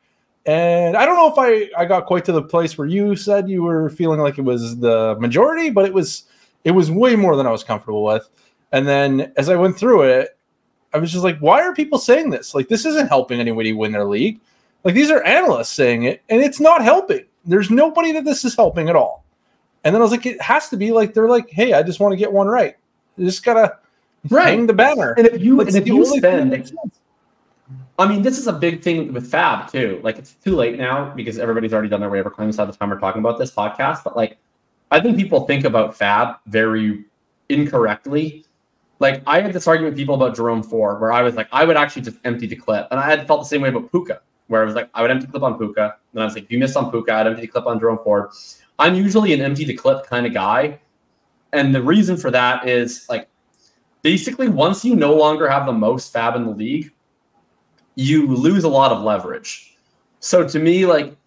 And 0.50 0.98
I 0.98 1.06
don't 1.06 1.15
know 1.15 1.32
if 1.32 1.38
I, 1.38 1.79
I 1.79 1.86
got 1.86 2.08
quite 2.08 2.25
to 2.25 2.32
the 2.32 2.41
place 2.41 2.75
where 2.75 2.88
you 2.88 3.15
said 3.15 3.48
you 3.48 3.62
were 3.62 3.91
feeling 3.91 4.20
like 4.20 4.39
it 4.39 4.41
was 4.41 4.79
the 4.79 5.15
majority, 5.20 5.70
but 5.70 5.86
it 5.86 5.94
was 5.94 6.24
it 6.63 6.72
was 6.72 6.89
way 6.89 7.15
more 7.15 7.36
than 7.36 7.46
I 7.46 7.51
was 7.51 7.63
comfortable 7.63 8.03
with. 8.03 8.27
And 8.72 8.88
then 8.88 9.32
as 9.38 9.48
I 9.48 9.56
went 9.56 9.77
through 9.77 10.06
it, 10.06 10.36
I 10.91 10.98
was 10.98 11.12
just 11.12 11.24
like, 11.24 11.38
why 11.38 11.62
are 11.62 11.75
people 11.75 12.00
saying 12.00 12.32
this? 12.32 12.56
Like, 12.56 12.68
this 12.68 12.84
isn't 12.84 13.10
helping 13.10 13.39
anybody 13.39 13.74
win 13.74 13.91
their 13.91 14.06
league. 14.06 14.39
Like, 14.84 14.96
these 14.96 15.12
are 15.12 15.22
analysts 15.22 15.70
saying 15.70 16.03
it, 16.03 16.24
and 16.29 16.41
it's 16.41 16.60
not 16.60 16.84
helping. 16.84 17.25
There's 17.46 17.70
nobody 17.70 18.12
that 18.13 18.25
this 18.25 18.44
is 18.44 18.56
helping 18.56 18.89
at 18.89 18.96
all. 18.96 19.24
And 19.84 19.94
then 19.94 20.01
I 20.01 20.03
was 20.03 20.12
like, 20.12 20.25
it 20.25 20.41
has 20.41 20.70
to 20.70 20.77
be 20.77 20.91
like 20.91 21.13
they're 21.13 21.29
like, 21.29 21.51
hey, 21.51 21.74
I 21.74 21.84
just 21.84 22.00
want 22.00 22.13
to 22.13 22.18
get 22.18 22.34
one 22.34 22.48
right. 22.48 22.75
You 23.18 23.25
just 23.27 23.46
gotta 23.46 23.77
right. 24.32 24.48
hang 24.48 24.65
the 24.65 24.74
banner. 24.74 25.13
And 25.15 25.27
if 25.27 25.44
you 25.44 25.58
like, 25.58 25.68
and 25.68 25.77
if 25.77 25.86
you 25.86 26.03
spend, 26.08 26.74
I 28.00 28.08
mean, 28.08 28.22
this 28.22 28.39
is 28.39 28.48
a 28.48 28.53
big 28.53 28.82
thing 28.82 29.12
with 29.12 29.29
FAAB 29.29 29.72
too. 29.72 30.00
Like, 30.03 30.18
it's 30.18 30.32
too 30.36 30.56
late 30.56 30.77
now 30.77 31.13
because 31.13 31.38
everybody's 31.38 31.74
already 31.74 31.89
done 31.89 32.00
their 32.00 32.10
waiver 32.10 32.29
claims 32.29 32.56
by 32.56 32.63
the 32.63 32.72
time 32.72 32.89
we're 32.89 33.00
talking 33.00 33.20
about 33.20 33.38
this 33.38 33.51
podcast. 33.51 34.06
But 34.06 34.15
like, 34.15 34.38
I 34.89 35.01
think 35.01 35.18
people 35.18 35.46
think 35.46 35.65
about 35.65 35.98
FAAB 35.98 36.38
very 36.48 37.03
incorrectly. 37.50 38.46
Like, 39.00 39.22
I 39.27 39.41
had 39.41 39.51
this 39.51 39.68
argument 39.68 39.94
with 39.94 40.00
people 40.00 40.15
about 40.15 40.34
Jerome 40.34 40.63
Ford, 40.63 41.01
where 41.01 41.12
I 41.12 41.22
was 41.22 41.36
like, 41.36 41.50
I 41.51 41.65
would 41.65 41.75
actually 41.75 42.03
just 42.03 42.18
empty 42.24 42.48
the 42.48 42.56
clip, 42.56 42.88
and 42.91 43.00
I 43.00 43.06
had 43.10 43.27
felt 43.27 43.41
the 43.41 43.46
same 43.46 43.62
way 43.62 43.70
about 43.70 43.91
Puka, 43.91 44.22
where 44.48 44.62
I 44.62 44.65
was 44.65 44.75
like, 44.75 44.89
I 44.94 45.01
would 45.01 45.12
empty 45.12 45.25
the 45.25 45.32
clip 45.32 45.44
on 45.44 45.58
Puka, 45.58 45.96
and 46.13 46.22
I 46.22 46.25
was 46.25 46.36
like, 46.36 46.46
if 46.46 46.51
you 46.51 46.58
missed 46.58 46.75
on 46.75 46.91
Puka, 46.91 47.13
I'd 47.13 47.27
empty 47.27 47.41
the 47.44 47.48
clip 47.48 47.65
on 47.65 47.79
Jerome 47.79 48.00
Ford. 48.03 48.29
I'm 48.77 48.96
usually 48.96 49.34
an 49.34 49.41
empty 49.41 49.65
the 49.65 49.75
clip 49.75 50.06
kind 50.06 50.25
of 50.25 50.34
guy. 50.34 50.79
And 51.51 51.75
the 51.75 51.82
reason 51.82 52.15
for 52.15 52.32
that 52.32 52.68
is 52.68 53.06
like 53.10 53.27
basically 54.01 54.48
once 54.48 54.86
you 54.86 54.96
no 54.96 55.13
longer 55.15 55.50
have 55.50 55.65
the 55.65 55.74
most 55.74 56.13
FAAB 56.13 56.36
in 56.38 56.46
the 56.46 56.51
league, 56.51 56.91
you 58.00 58.27
lose 58.27 58.63
a 58.63 58.70
lot 58.70 58.94
of 58.94 59.03
leverage. 59.03 59.75
So 60.22 60.48
to 60.48 60.58
me, 60.58 60.86
like, 60.86 61.18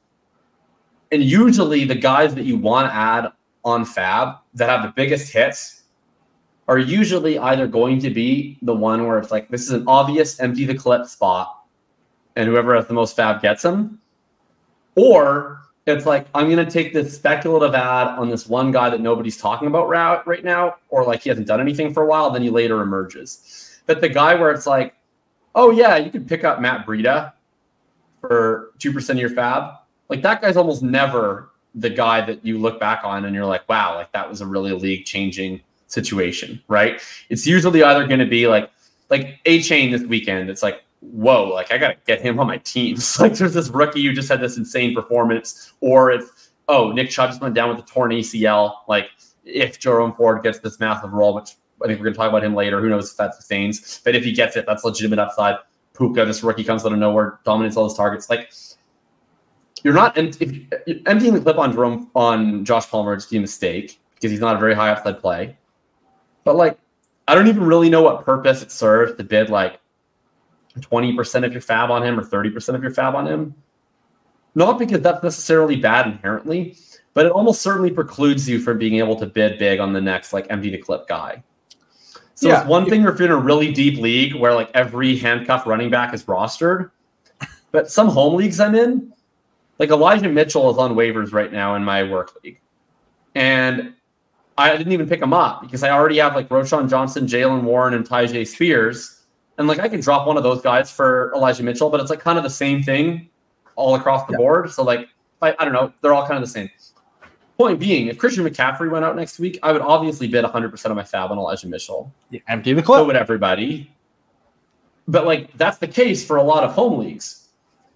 and 1.10 1.22
usually 1.22 1.84
the 1.84 1.94
guys 1.94 2.34
that 2.34 2.44
you 2.44 2.56
want 2.56 2.88
to 2.88 2.94
add 2.94 3.30
on 3.62 3.84
FAAB 3.84 4.38
that 4.54 4.70
have 4.70 4.82
the 4.82 4.92
biggest 4.96 5.30
hits 5.32 5.82
are 6.68 6.78
usually 6.78 7.38
either 7.38 7.66
going 7.66 7.98
to 8.00 8.08
be 8.08 8.58
the 8.62 8.74
one 8.74 9.06
where 9.06 9.18
it's 9.18 9.30
like 9.30 9.48
this 9.50 9.62
is 9.62 9.72
an 9.72 9.84
obvious 9.86 10.40
empty 10.40 10.64
the 10.64 10.74
clip 10.74 11.06
spot 11.06 11.64
and 12.36 12.48
whoever 12.48 12.74
has 12.74 12.86
the 12.86 12.94
most 12.94 13.16
FAAB 13.16 13.42
gets 13.42 13.60
them 13.60 14.00
or 14.96 15.60
it's 15.86 16.06
like 16.06 16.26
I'm 16.34 16.48
gonna 16.48 16.70
take 16.70 16.94
this 16.94 17.14
speculative 17.14 17.74
ad 17.74 18.06
on 18.18 18.30
this 18.30 18.46
one 18.46 18.72
guy 18.72 18.88
that 18.88 19.00
nobody's 19.02 19.36
talking 19.36 19.68
about 19.68 19.88
right, 19.88 20.26
right 20.26 20.44
now, 20.44 20.76
or 20.88 21.04
like 21.04 21.22
he 21.22 21.28
hasn't 21.28 21.48
done 21.48 21.60
anything 21.60 21.92
for 21.92 22.02
a 22.02 22.06
while, 22.06 22.30
then 22.30 22.42
he 22.42 22.50
later 22.50 22.80
emerges. 22.80 23.80
But 23.86 24.00
the 24.00 24.08
guy 24.08 24.34
where 24.34 24.50
it's 24.50 24.66
like, 24.66 24.94
oh 25.54 25.70
yeah, 25.70 25.96
you 25.96 26.10
could 26.10 26.26
pick 26.28 26.44
up 26.44 26.60
Matt 26.60 26.86
Breida 26.86 27.32
for 28.20 28.72
two 28.78 28.92
percent 28.92 29.18
of 29.18 29.20
your 29.20 29.30
FAAB, 29.30 29.76
like 30.08 30.22
that 30.22 30.42
guy's 30.42 30.56
almost 30.56 30.82
never 30.82 31.50
the 31.74 31.90
guy 31.90 32.20
that 32.20 32.44
you 32.44 32.58
look 32.58 32.78
back 32.78 33.00
on 33.02 33.24
and 33.24 33.34
you're 33.34 33.46
like, 33.46 33.66
wow, 33.68 33.94
like 33.94 34.12
that 34.12 34.28
was 34.28 34.40
a 34.40 34.46
really 34.46 34.72
league 34.72 35.06
changing 35.06 35.60
situation, 35.86 36.62
right? 36.68 37.00
It's 37.30 37.46
usually 37.46 37.82
either 37.82 38.06
going 38.06 38.20
to 38.20 38.26
be 38.26 38.46
like 38.46 38.70
like 39.10 39.42
Achane 39.44 39.90
this 39.90 40.02
weekend. 40.02 40.50
It's 40.50 40.62
like 40.62 40.82
whoa, 41.00 41.44
like 41.44 41.72
I 41.72 41.78
got 41.78 41.88
to 41.88 41.96
get 42.06 42.20
him 42.20 42.38
on 42.38 42.46
my 42.46 42.58
teams. 42.58 43.18
like 43.20 43.34
there's 43.34 43.54
this 43.54 43.68
rookie 43.68 44.04
who 44.04 44.12
just 44.12 44.28
had 44.28 44.40
this 44.40 44.56
insane 44.56 44.94
performance, 44.94 45.72
or 45.80 46.10
if 46.10 46.50
oh 46.68 46.92
Nick 46.92 47.10
Chubb 47.10 47.30
just 47.30 47.40
went 47.40 47.54
down 47.54 47.70
with 47.70 47.78
a 47.78 47.88
torn 47.88 48.10
ACL. 48.10 48.74
Like 48.88 49.10
if 49.44 49.78
Jerome 49.78 50.12
Ford 50.14 50.42
gets 50.42 50.60
this 50.60 50.78
massive 50.78 51.12
role, 51.12 51.34
which 51.34 51.54
I 51.82 51.86
think 51.86 51.98
we're 51.98 52.04
going 52.04 52.14
to 52.14 52.18
talk 52.18 52.28
about 52.28 52.44
him 52.44 52.54
later. 52.54 52.80
Who 52.80 52.88
knows 52.88 53.10
if 53.10 53.16
that 53.16 53.34
sustains? 53.34 54.00
But 54.04 54.14
if 54.14 54.24
he 54.24 54.32
gets 54.32 54.56
it, 54.56 54.66
that's 54.66 54.84
legitimate 54.84 55.18
upside. 55.18 55.56
Puka, 55.96 56.24
this 56.24 56.42
rookie 56.42 56.64
comes 56.64 56.84
out 56.84 56.92
of 56.92 56.98
nowhere, 56.98 57.40
dominates 57.44 57.76
all 57.76 57.84
his 57.84 57.94
targets. 57.94 58.30
Like 58.30 58.52
you're 59.82 59.94
not 59.94 60.16
if 60.16 61.06
emptying 61.06 61.34
the 61.34 61.40
clip 61.40 61.58
on 61.58 61.72
Jerome 61.72 62.10
on 62.14 62.64
Josh 62.64 62.88
Palmer 62.88 63.14
is 63.14 63.32
a 63.32 63.38
mistake 63.38 64.00
because 64.14 64.30
he's 64.30 64.40
not 64.40 64.56
a 64.56 64.58
very 64.58 64.74
high 64.74 64.90
upside 64.90 65.20
play. 65.20 65.56
But 66.44 66.56
like, 66.56 66.78
I 67.28 67.34
don't 67.34 67.48
even 67.48 67.64
really 67.64 67.90
know 67.90 68.02
what 68.02 68.24
purpose 68.24 68.62
it 68.62 68.70
serves 68.70 69.16
to 69.16 69.24
bid 69.24 69.50
like 69.50 69.80
20% 70.78 71.44
of 71.44 71.52
your 71.52 71.62
FAAB 71.62 71.90
on 71.90 72.02
him 72.02 72.18
or 72.18 72.24
30% 72.24 72.74
of 72.74 72.82
your 72.82 72.92
FAAB 72.92 73.14
on 73.14 73.26
him. 73.26 73.54
Not 74.54 74.78
because 74.78 75.00
that's 75.00 75.22
necessarily 75.22 75.76
bad 75.76 76.06
inherently, 76.06 76.76
but 77.14 77.26
it 77.26 77.32
almost 77.32 77.62
certainly 77.62 77.90
precludes 77.90 78.48
you 78.48 78.58
from 78.58 78.78
being 78.78 78.96
able 78.96 79.16
to 79.16 79.26
bid 79.26 79.58
big 79.58 79.80
on 79.80 79.92
the 79.92 80.00
next 80.00 80.32
like 80.32 80.46
empty 80.50 80.70
to 80.70 80.78
clip 80.78 81.08
guy. 81.08 81.42
So 82.42 82.48
yeah. 82.48 82.60
it's 82.60 82.68
one 82.68 82.88
thing 82.90 83.04
if 83.04 83.18
you're 83.20 83.26
in 83.26 83.32
a 83.32 83.36
really 83.36 83.72
deep 83.72 84.00
league 84.00 84.34
where 84.34 84.52
like 84.52 84.68
every 84.74 85.16
handcuff 85.16 85.64
running 85.64 85.90
back 85.90 86.12
is 86.12 86.24
rostered, 86.24 86.90
but 87.70 87.88
some 87.88 88.08
home 88.08 88.34
leagues 88.34 88.58
I'm 88.58 88.74
in, 88.74 89.12
like 89.78 89.90
Elijah 89.90 90.28
Mitchell 90.28 90.68
is 90.70 90.76
on 90.76 90.94
waivers 90.94 91.32
right 91.32 91.52
now 91.52 91.76
in 91.76 91.84
my 91.84 92.02
work 92.02 92.32
league. 92.42 92.58
And 93.36 93.94
I 94.58 94.76
didn't 94.76 94.92
even 94.92 95.08
pick 95.08 95.22
him 95.22 95.32
up 95.32 95.62
because 95.62 95.84
I 95.84 95.90
already 95.90 96.18
have 96.18 96.34
like 96.34 96.48
Roschon 96.48 96.90
Johnson, 96.90 97.26
Jaylen 97.26 97.62
Warren, 97.62 97.94
and 97.94 98.04
Tyjae 98.04 98.44
Spears 98.44 99.22
and 99.58 99.68
like 99.68 99.78
I 99.78 99.88
can 99.88 100.00
drop 100.00 100.26
one 100.26 100.36
of 100.36 100.42
those 100.42 100.60
guys 100.60 100.90
for 100.90 101.32
Elijah 101.34 101.62
Mitchell, 101.62 101.90
but 101.90 102.00
it's 102.00 102.10
like 102.10 102.20
kind 102.20 102.38
of 102.38 102.44
the 102.44 102.50
same 102.50 102.82
thing 102.82 103.28
all 103.76 103.94
across 103.94 104.26
the 104.26 104.32
yeah. 104.32 104.38
board. 104.38 104.70
So 104.70 104.82
like 104.82 105.08
I, 105.40 105.54
I 105.58 105.64
don't 105.64 105.72
know, 105.72 105.92
they're 106.00 106.14
all 106.14 106.26
kind 106.26 106.34
of 106.34 106.42
the 106.42 106.52
same. 106.52 106.70
Point 107.58 107.78
being, 107.78 108.06
if 108.08 108.18
Christian 108.18 108.44
McCaffrey 108.44 108.90
went 108.90 109.04
out 109.04 109.14
next 109.14 109.38
week, 109.38 109.58
I 109.62 109.72
would 109.72 109.82
obviously 109.82 110.26
bid 110.26 110.44
100% 110.44 110.84
of 110.86 110.96
my 110.96 111.02
FAAB 111.02 111.30
on 111.30 111.38
Elijah 111.38 111.68
Mitchell. 111.68 112.12
Yeah, 112.30 112.40
empty 112.48 112.72
the 112.72 112.82
clip. 112.82 113.00
So 113.00 113.04
would 113.04 113.16
everybody. 113.16 113.92
But 115.06 115.26
like 115.26 115.52
that's 115.56 115.78
the 115.78 115.86
case 115.86 116.24
for 116.24 116.36
a 116.36 116.42
lot 116.42 116.64
of 116.64 116.72
home 116.72 116.98
leagues. 116.98 117.48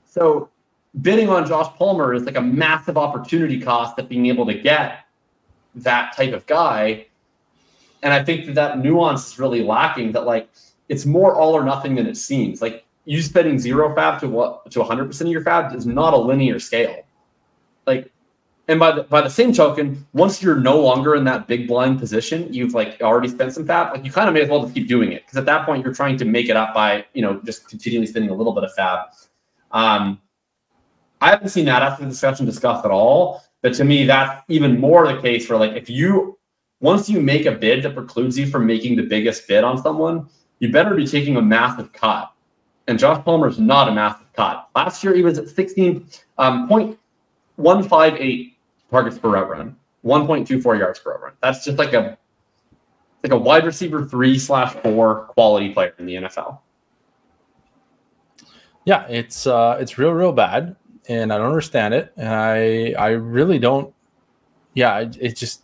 So 0.05 0.51
bidding 1.01 1.29
on 1.29 1.47
Josh 1.47 1.75
Palmer 1.77 2.15
is 2.15 2.25
like 2.25 2.37
a 2.37 2.41
massive 2.41 2.97
opportunity 2.97 3.61
cost 3.61 3.99
of 3.99 4.09
being 4.09 4.27
able 4.27 4.47
to 4.47 4.55
get 4.55 5.07
that 5.77 6.17
type 6.17 6.33
of 6.33 6.47
guy. 6.47 7.07
And 8.03 8.13
I 8.13 8.23
think 8.23 8.47
that 8.47 8.55
that 8.55 8.79
nuance 8.79 9.33
is 9.33 9.39
really 9.39 9.63
lacking. 9.63 10.13
That 10.13 10.27
like 10.27 10.51
it's 10.89 11.07
more 11.07 11.35
all 11.35 11.55
or 11.55 11.65
nothing 11.65 11.95
than 11.95 12.07
it 12.07 12.17
seems. 12.17 12.61
Like 12.61 12.85
you 13.07 13.23
spending 13.23 13.59
zero 13.59 13.95
FAAB 13.95 14.21
to 14.21 14.29
what 14.29 14.71
to 14.71 14.81
100 14.81 15.07
percent 15.07 15.29
of 15.29 15.33
your 15.33 15.43
FAAB 15.43 15.75
is 15.75 15.87
not 15.87 16.13
a 16.13 16.19
linear 16.19 16.59
scale. 16.59 17.05
Like, 17.87 18.13
and 18.69 18.81
by 18.81 18.93
the 18.93 19.03
by 19.05 19.21
the 19.21 19.31
same 19.31 19.53
token, 19.53 20.05
once 20.13 20.43
you're 20.43 20.57
no 20.57 20.81
longer 20.81 21.15
in 21.15 21.25
that 21.25 21.47
big 21.47 21.69
blind 21.69 22.01
position, 22.01 22.53
you've 22.53 22.75
like 22.75 23.01
already 23.01 23.29
spent 23.29 23.53
some 23.53 23.65
FAAB. 23.65 23.93
Like 23.93 24.05
you 24.05 24.11
kind 24.11 24.29
of 24.29 24.35
may 24.35 24.43
as 24.43 24.49
well 24.49 24.63
just 24.63 24.75
keep 24.75 24.89
doing 24.89 25.13
it 25.13 25.25
because 25.25 25.39
at 25.39 25.47
that 25.47 25.65
point 25.65 25.85
you're 25.85 25.95
trying 25.95 26.17
to 26.17 26.25
make 26.25 26.49
it 26.49 26.57
up 26.57 26.75
by 26.75 27.05
you 27.15 27.23
know 27.23 27.41
just 27.45 27.69
continually 27.69 28.07
spending 28.07 28.31
a 28.31 28.35
little 28.35 28.53
bit 28.53 28.65
of 28.65 28.71
FAAB. 28.77 29.05
Um, 29.71 30.21
I 31.21 31.31
haven't 31.31 31.51
seen 31.51 31.65
that 31.67 31.83
after 31.83 32.05
the 32.05 32.11
discussion 32.11 32.45
discussed 32.45 32.85
at 32.85 32.91
all. 32.91 33.43
But 33.63 33.75
to 33.75 33.85
me, 33.85 34.05
that's 34.05 34.43
even 34.49 34.81
more 34.81 35.13
the 35.13 35.21
case 35.21 35.47
for 35.47 35.57
like 35.57 35.73
if 35.73 35.89
you 35.89 36.39
once 36.81 37.09
you 37.09 37.21
make 37.21 37.47
a 37.47 37.53
bid 37.53 37.85
that 37.85 37.95
precludes 37.95 38.39
you 38.39 38.47
from 38.47 38.67
making 38.67 38.97
the 38.97 39.03
biggest 39.03 39.47
bid 39.49 39.65
on 39.65 39.81
someone, 39.81 40.29
you 40.59 40.73
better 40.73 40.95
be 40.95 41.07
taking 41.07 41.37
a 41.37 41.43
massive 41.43 41.93
cut. 41.93 42.33
And 42.89 42.99
Josh 42.99 43.25
Palmer 43.25 43.49
is 43.49 43.59
not 43.59 43.89
a 43.89 43.93
massive 43.93 44.33
cut. 44.33 44.69
Last 44.75 45.03
year, 45.03 45.15
he 45.15 45.23
was 45.23 45.39
at 45.39 45.47
16.158 45.47 46.23
um, 46.39 46.97
targets 48.91 49.19
per 49.19 49.31
route 49.31 49.49
run, 49.49 49.77
1.24 50.05 50.79
yards 50.79 50.99
per 50.99 51.19
run. 51.19 51.33
That's 51.43 51.65
just 51.65 51.79
like 51.79 51.93
a 51.93 52.19
like 53.23 53.33
a 53.33 53.39
wide 53.39 53.65
receiver 53.65 54.05
three 54.05 54.39
slash 54.39 54.73
four 54.75 55.25
quality 55.27 55.73
player 55.73 55.95
in 55.99 56.07
the 56.07 56.15
NFL. 56.15 56.59
Yeah, 58.85 59.07
it's 59.09 59.47
uh, 59.47 59.79
it's 59.81 59.99
real, 59.99 60.13
real 60.13 60.33
bad, 60.33 60.77
and 61.09 61.33
I 61.33 61.39
don't 61.39 61.49
understand 61.49 61.95
it, 61.95 62.13
and 62.17 62.29
I 62.29 62.95
I 62.99 63.09
really 63.11 63.59
don't. 63.59 63.93
Yeah, 64.75 65.01
it, 65.01 65.17
it 65.21 65.37
just 65.37 65.63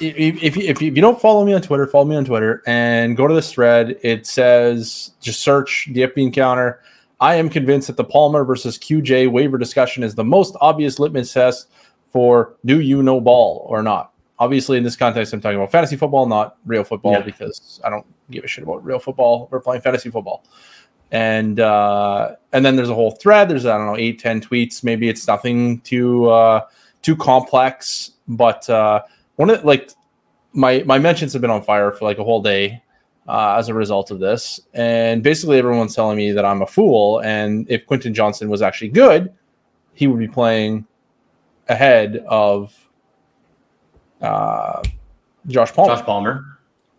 if, 0.00 0.42
if, 0.42 0.56
if, 0.56 0.82
you 0.82 0.90
don't 0.90 1.20
follow 1.20 1.44
me 1.44 1.54
on 1.54 1.62
Twitter, 1.62 1.86
follow 1.86 2.04
me 2.04 2.16
on 2.16 2.24
Twitter 2.24 2.62
and 2.66 3.16
go 3.16 3.26
to 3.26 3.34
this 3.34 3.52
thread. 3.52 3.96
It 4.02 4.26
says 4.26 5.12
just 5.20 5.40
search 5.40 5.88
DF 5.90 6.14
Bean 6.14 6.32
Counter. 6.32 6.80
I 7.22 7.36
am 7.36 7.48
convinced 7.48 7.86
that 7.86 7.96
the 7.96 8.04
Palmer 8.04 8.44
versus 8.44 8.76
QJ 8.76 9.30
waiver 9.30 9.56
discussion 9.56 10.02
is 10.02 10.16
the 10.16 10.24
most 10.24 10.56
obvious 10.60 10.98
litmus 10.98 11.32
test 11.32 11.70
for 12.08 12.56
do 12.64 12.80
you 12.80 13.00
know 13.00 13.20
ball 13.20 13.64
or 13.68 13.80
not. 13.80 14.12
Obviously, 14.40 14.76
in 14.76 14.82
this 14.82 14.96
context, 14.96 15.32
I'm 15.32 15.40
talking 15.40 15.56
about 15.56 15.70
fantasy 15.70 15.94
football, 15.94 16.26
not 16.26 16.56
real 16.66 16.82
football, 16.82 17.12
yeah. 17.12 17.20
because 17.20 17.80
I 17.84 17.90
don't 17.90 18.04
give 18.32 18.42
a 18.42 18.48
shit 18.48 18.64
about 18.64 18.84
real 18.84 18.98
football. 18.98 19.46
We're 19.52 19.60
playing 19.60 19.82
fantasy 19.82 20.10
football. 20.10 20.44
And 21.12 21.60
uh, 21.60 22.34
and 22.52 22.66
then 22.66 22.74
there's 22.74 22.90
a 22.90 22.94
whole 22.94 23.12
thread. 23.12 23.48
There's 23.48 23.66
I 23.66 23.78
don't 23.78 23.86
know 23.86 23.96
eight, 23.96 24.18
ten 24.18 24.40
tweets. 24.40 24.82
Maybe 24.82 25.08
it's 25.08 25.28
nothing 25.28 25.80
too 25.82 26.28
uh, 26.28 26.66
too 27.02 27.14
complex, 27.14 28.12
but 28.26 28.68
uh, 28.68 29.02
one 29.36 29.48
of 29.48 29.64
like 29.64 29.92
my 30.54 30.82
my 30.86 30.98
mentions 30.98 31.34
have 31.34 31.42
been 31.42 31.52
on 31.52 31.62
fire 31.62 31.92
for 31.92 32.04
like 32.04 32.18
a 32.18 32.24
whole 32.24 32.42
day 32.42 32.82
uh, 33.32 33.56
as 33.58 33.70
a 33.70 33.74
result 33.74 34.10
of 34.10 34.20
this, 34.20 34.60
and 34.74 35.22
basically 35.22 35.56
everyone's 35.56 35.94
telling 35.94 36.18
me 36.18 36.32
that 36.32 36.44
I'm 36.44 36.60
a 36.60 36.66
fool. 36.66 37.20
And 37.20 37.66
if 37.70 37.86
Quentin 37.86 38.12
Johnston 38.12 38.50
was 38.50 38.60
actually 38.60 38.90
good, 38.90 39.32
he 39.94 40.06
would 40.06 40.18
be 40.18 40.28
playing 40.28 40.86
ahead 41.66 42.22
of 42.28 42.74
uh, 44.20 44.82
Josh 45.46 45.72
Palmer. 45.72 45.96
Josh 45.96 46.04
Palmer. 46.04 46.44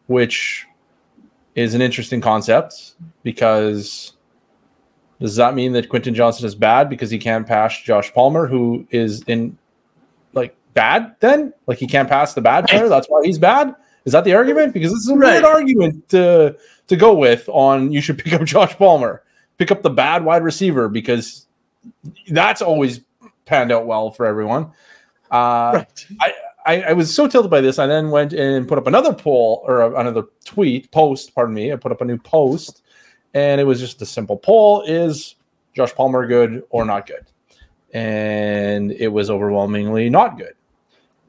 Which 0.07 0.65
is 1.53 1.75
an 1.75 1.83
interesting 1.83 2.19
concept 2.19 2.95
because 3.21 4.13
does 5.21 5.35
that 5.35 5.53
mean 5.53 5.73
that 5.73 5.87
Quentin 5.87 6.15
Johnston 6.15 6.47
is 6.47 6.55
bad 6.55 6.89
because 6.89 7.11
he 7.11 7.19
can't 7.19 7.45
pass 7.45 7.79
Josh 7.79 8.11
Palmer, 8.11 8.47
who 8.47 8.87
is 8.89 9.21
in 9.27 9.55
like 10.33 10.55
bad 10.73 11.15
then? 11.19 11.53
Like 11.67 11.77
he 11.77 11.85
can't 11.85 12.09
pass 12.09 12.33
the 12.33 12.41
bad 12.41 12.65
player? 12.67 12.89
That's 12.89 13.05
why 13.05 13.21
he's 13.23 13.37
bad? 13.37 13.75
Is 14.05 14.11
that 14.11 14.23
the 14.23 14.33
argument? 14.33 14.73
Because 14.73 14.91
this 14.91 15.03
is 15.03 15.09
a 15.09 15.15
right. 15.15 15.33
weird 15.33 15.45
argument 15.45 16.09
to 16.09 16.57
to 16.87 16.95
go 16.95 17.13
with 17.13 17.47
on 17.49 17.91
you 17.91 18.01
should 18.01 18.17
pick 18.17 18.33
up 18.33 18.43
Josh 18.45 18.75
Palmer. 18.75 19.23
Pick 19.57 19.71
up 19.71 19.81
the 19.81 19.89
bad 19.89 20.25
wide 20.25 20.43
receiver 20.43 20.89
because 20.89 21.45
that's 22.29 22.61
always 22.61 23.01
panned 23.45 23.71
out 23.71 23.85
well 23.85 24.11
for 24.11 24.25
everyone. 24.25 24.71
Uh, 25.31 25.83
right. 25.83 26.05
I, 26.21 26.33
I, 26.65 26.81
I, 26.81 26.93
was 26.93 27.13
so 27.13 27.27
tilted 27.27 27.51
by 27.51 27.61
this. 27.61 27.79
I 27.79 27.87
then 27.87 28.09
went 28.09 28.33
and 28.33 28.67
put 28.67 28.77
up 28.77 28.87
another 28.87 29.13
poll 29.13 29.63
or 29.65 29.95
another 29.95 30.23
tweet 30.45 30.91
post. 30.91 31.33
Pardon 31.35 31.55
me. 31.55 31.71
I 31.71 31.75
put 31.75 31.91
up 31.91 32.01
a 32.01 32.05
new 32.05 32.17
post, 32.17 32.83
and 33.33 33.59
it 33.59 33.63
was 33.63 33.79
just 33.79 34.01
a 34.01 34.05
simple 34.05 34.37
poll: 34.37 34.81
Is 34.83 35.35
Josh 35.73 35.93
Palmer 35.93 36.27
good 36.27 36.63
or 36.69 36.85
not 36.85 37.07
good? 37.07 37.25
And 37.93 38.91
it 38.91 39.09
was 39.09 39.29
overwhelmingly 39.29 40.09
not 40.09 40.37
good. 40.37 40.55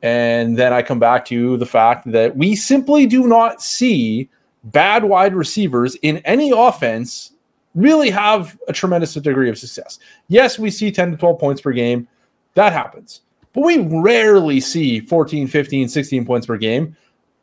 And 0.04 0.58
then 0.58 0.75
I 0.75 0.82
come 0.82 0.99
back 0.99 1.25
to 1.26 1.56
the 1.56 1.64
fact 1.64 2.12
that 2.12 2.37
we 2.37 2.56
simply 2.56 3.06
do 3.06 3.26
not 3.26 3.62
see 3.62 4.28
bad 4.64 5.04
wide 5.04 5.34
receivers 5.34 5.94
in 6.02 6.18
any 6.18 6.50
offense 6.50 7.32
really 7.75 8.11
have 8.11 8.58
a 8.68 8.73
tremendous 8.75 9.14
degree 9.14 9.49
of 9.49 9.56
success. 9.56 9.99
Yes, 10.28 10.58
we 10.58 10.70
see 10.70 10.92
10 10.92 11.12
to 11.12 11.16
12 11.16 11.38
points 11.38 11.62
per 11.62 11.73
game. 11.73 12.06
That 12.52 12.75
happens. 12.75 13.23
But 13.54 13.62
we 13.62 13.78
rarely 13.78 14.61
see 14.61 15.00
14, 15.00 15.46
15, 15.46 15.88
16 15.88 16.26
points 16.26 16.46
per 16.46 16.58
game, 16.58 16.94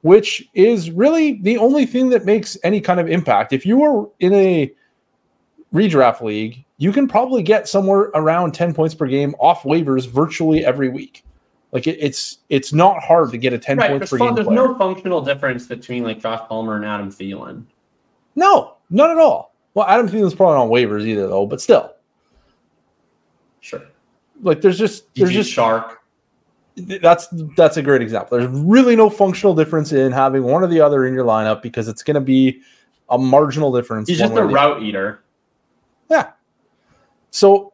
which 0.03 0.47
is 0.53 0.91
really 0.91 1.39
the 1.41 1.57
only 1.57 1.87
thing 1.87 2.09
that 2.09 2.25
makes 2.25 2.59
any 2.63 2.79
kind 2.79 2.99
of 2.99 3.09
impact. 3.09 3.53
If 3.53 3.65
you 3.65 3.77
were 3.77 4.07
in 4.19 4.35
a 4.35 4.71
redraft 5.73 6.21
league, 6.21 6.63
you 6.77 6.91
can 6.91 7.07
probably 7.07 7.41
get 7.41 7.67
somewhere 7.67 8.11
around 8.13 8.51
10 8.51 8.75
points 8.75 8.93
per 8.93 9.07
game 9.07 9.33
off 9.39 9.63
waivers 9.63 10.07
virtually 10.07 10.63
every 10.63 10.89
week. 10.89 11.23
Like 11.71 11.87
it, 11.87 11.97
it's 11.99 12.39
it's 12.49 12.73
not 12.73 13.01
hard 13.01 13.31
to 13.31 13.37
get 13.37 13.53
a 13.53 13.57
10 13.57 13.77
right, 13.77 13.91
points 13.91 14.09
per 14.09 14.17
fun, 14.17 14.27
game. 14.29 14.35
There's 14.35 14.47
player. 14.47 14.67
no 14.67 14.77
functional 14.77 15.21
difference 15.21 15.67
between 15.67 16.03
like 16.03 16.21
Josh 16.21 16.47
Palmer 16.47 16.75
and 16.75 16.85
Adam 16.85 17.09
Thielen. 17.09 17.63
No, 18.35 18.75
not 18.89 19.09
at 19.09 19.17
all. 19.17 19.53
Well, 19.73 19.87
Adam 19.87 20.09
Thielen's 20.09 20.35
probably 20.35 20.57
on 20.57 20.69
waivers 20.69 21.05
either 21.05 21.27
though, 21.27 21.45
but 21.45 21.61
still. 21.61 21.93
Sure. 23.61 23.83
Like 24.41 24.59
there's 24.61 24.77
just 24.77 25.13
there's 25.15 25.31
just 25.31 25.51
shark. 25.51 26.01
that's 26.75 27.27
that's 27.55 27.77
a 27.77 27.81
great 27.81 28.01
example. 28.01 28.37
There's 28.37 28.51
really 28.51 28.95
no 28.95 29.09
functional 29.09 29.55
difference 29.55 29.93
in 29.93 30.11
having 30.11 30.43
one 30.43 30.63
or 30.63 30.67
the 30.67 30.81
other 30.81 31.05
in 31.05 31.13
your 31.13 31.25
lineup 31.25 31.61
because 31.61 31.87
it's 31.87 32.03
going 32.03 32.15
to 32.15 32.21
be 32.21 32.61
a 33.09 33.17
marginal 33.17 33.71
difference. 33.71 34.09
He's 34.09 34.19
just 34.19 34.33
a 34.33 34.43
route 34.43 34.81
eater. 34.81 35.23
Yeah. 36.09 36.31
So, 37.29 37.70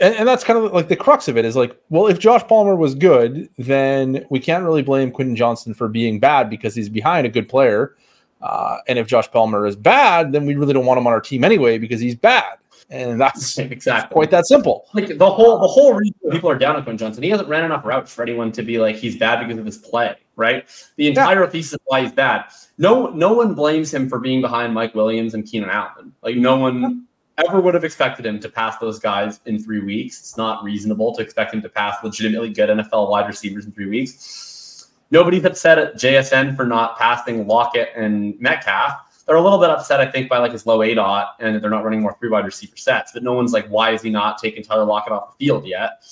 and, 0.00 0.14
and, 0.14 0.28
that's 0.28 0.44
kind 0.44 0.58
of 0.58 0.72
like 0.72 0.88
the 0.88 0.96
crux 0.96 1.28
of 1.28 1.36
it 1.36 1.44
is 1.44 1.56
like, 1.56 1.78
well, 1.90 2.06
if 2.06 2.18
Josh 2.18 2.42
Palmer 2.46 2.76
was 2.76 2.94
good, 2.94 3.48
then 3.58 4.24
we 4.30 4.40
can't 4.40 4.64
really 4.64 4.82
blame 4.82 5.10
Quentin 5.10 5.36
Johnston 5.36 5.74
for 5.74 5.88
being 5.88 6.18
bad 6.18 6.50
because 6.50 6.74
he's 6.74 6.88
behind 6.88 7.26
a 7.26 7.30
good 7.30 7.48
player. 7.48 7.96
Uh, 8.42 8.78
and 8.88 8.98
if 8.98 9.06
Josh 9.06 9.30
Palmer 9.30 9.66
is 9.66 9.76
bad, 9.76 10.32
then 10.32 10.46
we 10.46 10.54
really 10.54 10.74
don't 10.74 10.84
want 10.84 10.98
him 10.98 11.06
on 11.06 11.12
our 11.12 11.20
team 11.20 11.44
anyway 11.44 11.78
because 11.78 12.00
he's 12.00 12.14
bad 12.14 12.58
and 12.90 13.20
that's 13.20 13.58
exactly 13.58 14.12
quite 14.12 14.30
that 14.30 14.46
simple. 14.46 14.86
Like 14.94 15.18
the 15.18 15.30
whole 15.30 15.58
the 15.58 15.66
whole 15.66 15.94
reason 15.94 16.14
people 16.30 16.50
are 16.50 16.58
down 16.58 16.76
on 16.76 16.82
Quentin 16.82 16.98
Johnston, 16.98 17.22
he 17.22 17.30
hasn't 17.30 17.48
ran 17.48 17.64
enough 17.64 17.84
routes 17.84 18.12
for 18.12 18.22
anyone 18.22 18.52
to 18.52 18.62
be 18.62 18.78
like 18.78 18.96
he's 18.96 19.16
bad 19.16 19.44
because 19.44 19.58
of 19.58 19.66
his 19.66 19.78
play, 19.78 20.16
right? 20.36 20.64
The 20.96 21.08
entire 21.08 21.44
yeah. 21.44 21.50
thesis 21.50 21.78
why 21.86 22.02
he's 22.02 22.12
bad. 22.12 22.44
No, 22.78 23.08
no 23.08 23.32
one 23.32 23.54
blames 23.54 23.92
him 23.92 24.08
for 24.08 24.18
being 24.18 24.40
behind 24.40 24.74
Mike 24.74 24.94
Williams 24.94 25.34
and 25.34 25.46
Keenan 25.46 25.70
Allen. 25.70 26.12
Like 26.22 26.36
no 26.36 26.56
one 26.56 27.06
ever 27.38 27.60
would 27.60 27.74
have 27.74 27.84
expected 27.84 28.26
him 28.26 28.38
to 28.40 28.48
pass 28.48 28.78
those 28.78 28.98
guys 28.98 29.40
in 29.46 29.62
three 29.62 29.80
weeks. 29.80 30.20
It's 30.20 30.36
not 30.36 30.62
reasonable 30.62 31.14
to 31.14 31.22
expect 31.22 31.54
him 31.54 31.62
to 31.62 31.68
pass 31.68 31.96
legitimately 32.02 32.50
good 32.50 32.68
NFL 32.70 33.10
wide 33.10 33.26
receivers 33.26 33.66
in 33.66 33.72
three 33.72 33.88
weeks. 33.88 34.90
Nobody's 35.10 35.44
upset 35.44 35.78
at 35.78 35.96
JSN 35.96 36.56
for 36.56 36.64
not 36.64 36.98
passing 36.98 37.46
Lockett 37.46 37.90
and 37.96 38.38
Metcalf 38.40 39.04
they're 39.26 39.36
a 39.36 39.42
little 39.42 39.58
bit 39.58 39.70
upset, 39.70 40.00
I 40.00 40.06
think, 40.10 40.28
by 40.28 40.38
like 40.38 40.52
his 40.52 40.66
low 40.66 40.80
aDOT 40.80 41.28
and 41.40 41.62
they're 41.62 41.70
not 41.70 41.84
running 41.84 42.02
more 42.02 42.16
three 42.18 42.28
wide 42.28 42.44
receiver 42.44 42.76
sets. 42.76 43.12
But 43.12 43.22
no 43.22 43.32
one's 43.32 43.52
like, 43.52 43.66
why 43.68 43.92
is 43.92 44.02
he 44.02 44.10
not 44.10 44.38
taking 44.38 44.62
Tyler 44.62 44.84
Lockett 44.84 45.12
off 45.12 45.36
the 45.36 45.46
field 45.46 45.66
yet? 45.66 46.04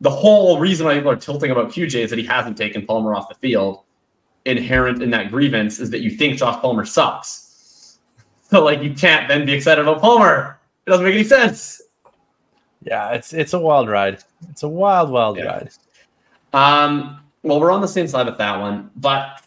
The 0.00 0.10
whole 0.10 0.58
reason 0.58 0.86
why 0.86 0.94
people 0.94 1.10
are 1.10 1.16
tilting 1.16 1.50
about 1.50 1.70
QJ 1.70 1.96
is 1.96 2.10
that 2.10 2.18
he 2.18 2.24
hasn't 2.24 2.56
taken 2.56 2.86
Palmer 2.86 3.14
off 3.14 3.28
the 3.28 3.34
field. 3.34 3.82
Inherent 4.46 5.02
in 5.02 5.10
that 5.10 5.30
grievance 5.30 5.78
is 5.78 5.90
that 5.90 6.00
you 6.00 6.10
think 6.10 6.38
Josh 6.38 6.58
Palmer 6.62 6.86
sucks. 6.86 7.49
So 8.50 8.64
like 8.64 8.82
you 8.82 8.94
can't 8.94 9.28
then 9.28 9.46
be 9.46 9.52
excited 9.52 9.82
about 9.82 10.00
Palmer. 10.00 10.58
It 10.86 10.90
doesn't 10.90 11.04
make 11.04 11.14
any 11.14 11.24
sense. 11.24 11.82
Yeah, 12.82 13.10
it's 13.10 13.32
it's 13.32 13.52
a 13.52 13.58
wild 13.58 13.88
ride. 13.88 14.22
It's 14.48 14.62
a 14.62 14.68
wild, 14.68 15.10
wild 15.10 15.36
yeah. 15.36 15.44
ride. 15.44 15.70
Um, 16.52 17.20
well, 17.42 17.60
we're 17.60 17.70
on 17.70 17.80
the 17.80 17.88
same 17.88 18.08
side 18.08 18.26
with 18.26 18.38
that 18.38 18.58
one, 18.58 18.90
but 18.96 19.42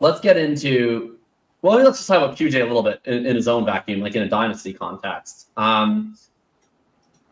let's 0.00 0.20
get 0.20 0.36
into 0.36 1.16
well, 1.62 1.76
let's 1.78 1.98
just 1.98 2.08
talk 2.08 2.22
about 2.22 2.36
QJ 2.36 2.62
a 2.62 2.64
little 2.64 2.84
bit 2.84 3.00
in, 3.04 3.26
in 3.26 3.34
his 3.34 3.48
own 3.48 3.64
vacuum, 3.64 4.00
like 4.00 4.14
in 4.14 4.22
a 4.22 4.28
dynasty 4.28 4.72
context. 4.72 5.48
Um, 5.56 6.16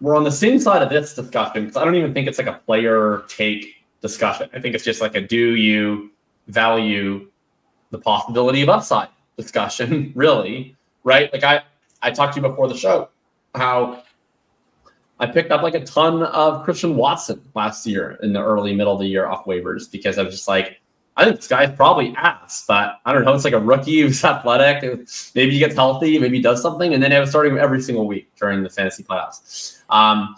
we're 0.00 0.16
on 0.16 0.24
the 0.24 0.32
same 0.32 0.58
side 0.58 0.82
of 0.82 0.90
this 0.90 1.14
discussion 1.14 1.64
because 1.64 1.76
I 1.76 1.84
don't 1.84 1.94
even 1.94 2.12
think 2.12 2.26
it's 2.26 2.38
like 2.38 2.48
a 2.48 2.60
player 2.66 3.22
take 3.28 3.76
discussion. 4.02 4.50
I 4.52 4.60
think 4.60 4.74
it's 4.74 4.84
just 4.84 5.00
like 5.00 5.14
a 5.14 5.20
do 5.20 5.54
you 5.54 6.10
value 6.48 7.30
the 7.90 7.98
possibility 7.98 8.62
of 8.62 8.68
upside 8.68 9.08
discussion, 9.36 10.12
really, 10.16 10.76
right? 11.04 11.32
Like 11.32 11.44
I, 11.44 11.62
I 12.02 12.10
talked 12.10 12.34
to 12.34 12.40
you 12.40 12.48
before 12.48 12.68
the 12.68 12.76
show 12.76 13.08
how 13.54 14.02
I 15.18 15.26
picked 15.26 15.50
up 15.50 15.62
like 15.62 15.74
a 15.74 15.84
ton 15.84 16.22
of 16.22 16.64
Christian 16.64 16.96
Watson 16.96 17.40
last 17.54 17.86
year 17.86 18.18
in 18.22 18.32
the 18.32 18.42
early 18.42 18.74
middle 18.74 18.92
of 18.92 19.00
the 19.00 19.06
year 19.06 19.26
off 19.26 19.46
waivers 19.46 19.90
because 19.90 20.18
I 20.18 20.22
was 20.22 20.34
just 20.34 20.48
like, 20.48 20.80
I 21.16 21.24
think 21.24 21.36
this 21.36 21.48
guy's 21.48 21.74
probably 21.74 22.14
ass, 22.16 22.66
but 22.68 23.00
I 23.06 23.14
don't 23.14 23.24
know. 23.24 23.32
It's 23.32 23.44
like 23.44 23.54
a 23.54 23.60
rookie 23.60 24.00
who's 24.02 24.22
athletic. 24.22 24.82
Maybe 25.34 25.52
he 25.52 25.58
gets 25.58 25.74
healthy, 25.74 26.18
maybe 26.18 26.36
he 26.36 26.42
does 26.42 26.60
something, 26.60 26.92
and 26.92 27.02
then 27.02 27.12
I 27.12 27.20
was 27.20 27.30
starting 27.30 27.56
every 27.56 27.80
single 27.80 28.06
week 28.06 28.30
during 28.36 28.62
the 28.62 28.68
fantasy 28.68 29.02
playoffs. 29.02 29.80
Um, 29.88 30.36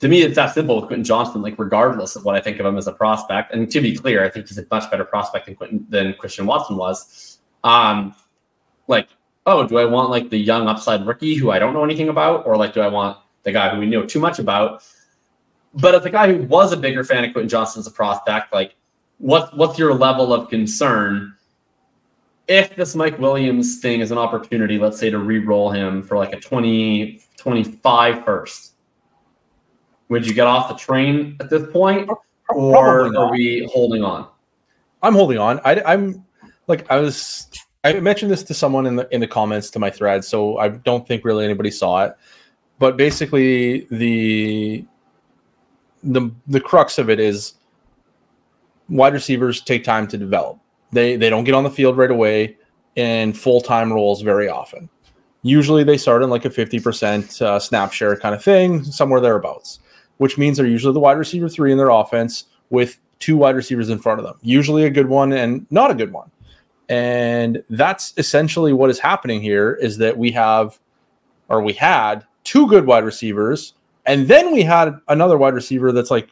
to 0.00 0.08
me, 0.08 0.22
it's 0.22 0.34
that 0.34 0.52
simple 0.52 0.76
with 0.76 0.86
Quentin 0.86 1.04
Johnston. 1.04 1.40
Like, 1.40 1.58
regardless 1.58 2.16
of 2.16 2.24
what 2.24 2.34
I 2.34 2.40
think 2.40 2.58
of 2.58 2.66
him 2.66 2.76
as 2.76 2.88
a 2.88 2.92
prospect, 2.92 3.54
and 3.54 3.70
to 3.70 3.80
be 3.80 3.96
clear, 3.96 4.24
I 4.24 4.28
think 4.28 4.48
he's 4.48 4.58
a 4.58 4.66
much 4.70 4.90
better 4.90 5.04
prospect 5.04 5.46
than 5.46 5.54
Quentin, 5.54 5.86
than 5.88 6.14
Christian 6.14 6.46
Watson 6.46 6.76
was. 6.76 7.35
Um, 7.66 8.14
like, 8.86 9.08
oh, 9.44 9.66
do 9.66 9.76
I 9.76 9.84
want 9.84 10.10
like 10.10 10.30
the 10.30 10.38
young 10.38 10.68
upside 10.68 11.04
rookie 11.04 11.34
who 11.34 11.50
I 11.50 11.58
don't 11.58 11.74
know 11.74 11.82
anything 11.82 12.08
about, 12.08 12.46
or 12.46 12.56
like 12.56 12.72
do 12.72 12.80
I 12.80 12.86
want 12.86 13.18
the 13.42 13.50
guy 13.50 13.74
who 13.74 13.80
we 13.80 13.86
know 13.86 14.06
too 14.06 14.20
much 14.20 14.38
about? 14.38 14.84
But 15.74 15.96
as 15.96 16.04
a 16.04 16.10
guy 16.10 16.32
who 16.32 16.44
was 16.44 16.72
a 16.72 16.76
bigger 16.76 17.02
fan 17.02 17.24
of 17.24 17.32
Quentin 17.32 17.48
Johnston 17.48 17.80
as 17.80 17.88
a 17.88 17.90
prospect, 17.90 18.52
like 18.52 18.76
what 19.18 19.54
what's 19.56 19.80
your 19.80 19.94
level 19.94 20.32
of 20.32 20.48
concern 20.48 21.34
if 22.46 22.76
this 22.76 22.94
Mike 22.94 23.18
Williams 23.18 23.80
thing 23.80 24.00
is 24.00 24.12
an 24.12 24.18
opportunity, 24.18 24.78
let's 24.78 24.96
say 24.96 25.10
to 25.10 25.18
re-roll 25.18 25.68
him 25.68 26.04
for 26.04 26.16
like 26.16 26.32
a 26.32 26.38
20, 26.38 27.20
25 27.36 28.24
first? 28.24 28.74
Would 30.08 30.24
you 30.24 30.34
get 30.34 30.46
off 30.46 30.68
the 30.68 30.76
train 30.76 31.36
at 31.40 31.50
this 31.50 31.68
point, 31.72 32.08
or 32.48 33.16
are 33.16 33.30
we 33.32 33.68
holding 33.72 34.04
on? 34.04 34.28
I'm 35.02 35.14
holding 35.14 35.38
on. 35.38 35.58
I, 35.64 35.82
I'm 35.82 36.24
like 36.66 36.90
I 36.90 36.98
was. 36.98 37.48
I 37.84 38.00
mentioned 38.00 38.32
this 38.32 38.42
to 38.44 38.54
someone 38.54 38.86
in 38.86 38.96
the 38.96 39.08
in 39.14 39.20
the 39.20 39.28
comments 39.28 39.70
to 39.70 39.78
my 39.78 39.90
thread, 39.90 40.24
so 40.24 40.58
I 40.58 40.68
don't 40.68 41.06
think 41.06 41.24
really 41.24 41.44
anybody 41.44 41.70
saw 41.70 42.04
it. 42.04 42.16
But 42.78 42.96
basically, 42.96 43.86
the 43.90 44.84
the 46.02 46.30
the 46.46 46.60
crux 46.60 46.98
of 46.98 47.10
it 47.10 47.20
is 47.20 47.54
wide 48.88 49.12
receivers 49.12 49.60
take 49.60 49.84
time 49.84 50.06
to 50.08 50.18
develop. 50.18 50.58
They 50.92 51.16
they 51.16 51.30
don't 51.30 51.44
get 51.44 51.54
on 51.54 51.64
the 51.64 51.70
field 51.70 51.96
right 51.96 52.10
away 52.10 52.56
in 52.96 53.32
full 53.32 53.60
time 53.60 53.92
roles 53.92 54.22
very 54.22 54.48
often. 54.48 54.88
Usually 55.42 55.84
they 55.84 55.96
start 55.96 56.24
in 56.24 56.30
like 56.30 56.44
a 56.44 56.50
50% 56.50 57.40
uh, 57.40 57.60
snap 57.60 57.92
share 57.92 58.16
kind 58.16 58.34
of 58.34 58.42
thing, 58.42 58.82
somewhere 58.82 59.20
thereabouts, 59.20 59.78
which 60.16 60.36
means 60.36 60.56
they're 60.56 60.66
usually 60.66 60.92
the 60.92 60.98
wide 60.98 61.18
receiver 61.18 61.48
three 61.48 61.70
in 61.70 61.78
their 61.78 61.90
offense 61.90 62.46
with 62.70 62.98
two 63.20 63.36
wide 63.36 63.54
receivers 63.54 63.88
in 63.88 63.98
front 63.98 64.18
of 64.18 64.26
them, 64.26 64.36
usually 64.42 64.84
a 64.84 64.90
good 64.90 65.08
one 65.08 65.32
and 65.32 65.64
not 65.70 65.90
a 65.90 65.94
good 65.94 66.12
one. 66.12 66.30
And 66.88 67.62
that's 67.70 68.14
essentially 68.16 68.72
what 68.72 68.90
is 68.90 68.98
happening 68.98 69.40
here 69.40 69.74
is 69.74 69.98
that 69.98 70.16
we 70.16 70.30
have, 70.32 70.78
or 71.48 71.62
we 71.62 71.72
had 71.72 72.24
two 72.44 72.66
good 72.68 72.86
wide 72.86 73.04
receivers, 73.04 73.74
and 74.04 74.28
then 74.28 74.52
we 74.52 74.62
had 74.62 74.94
another 75.08 75.36
wide 75.36 75.54
receiver 75.54 75.90
that's 75.90 76.10
like 76.10 76.30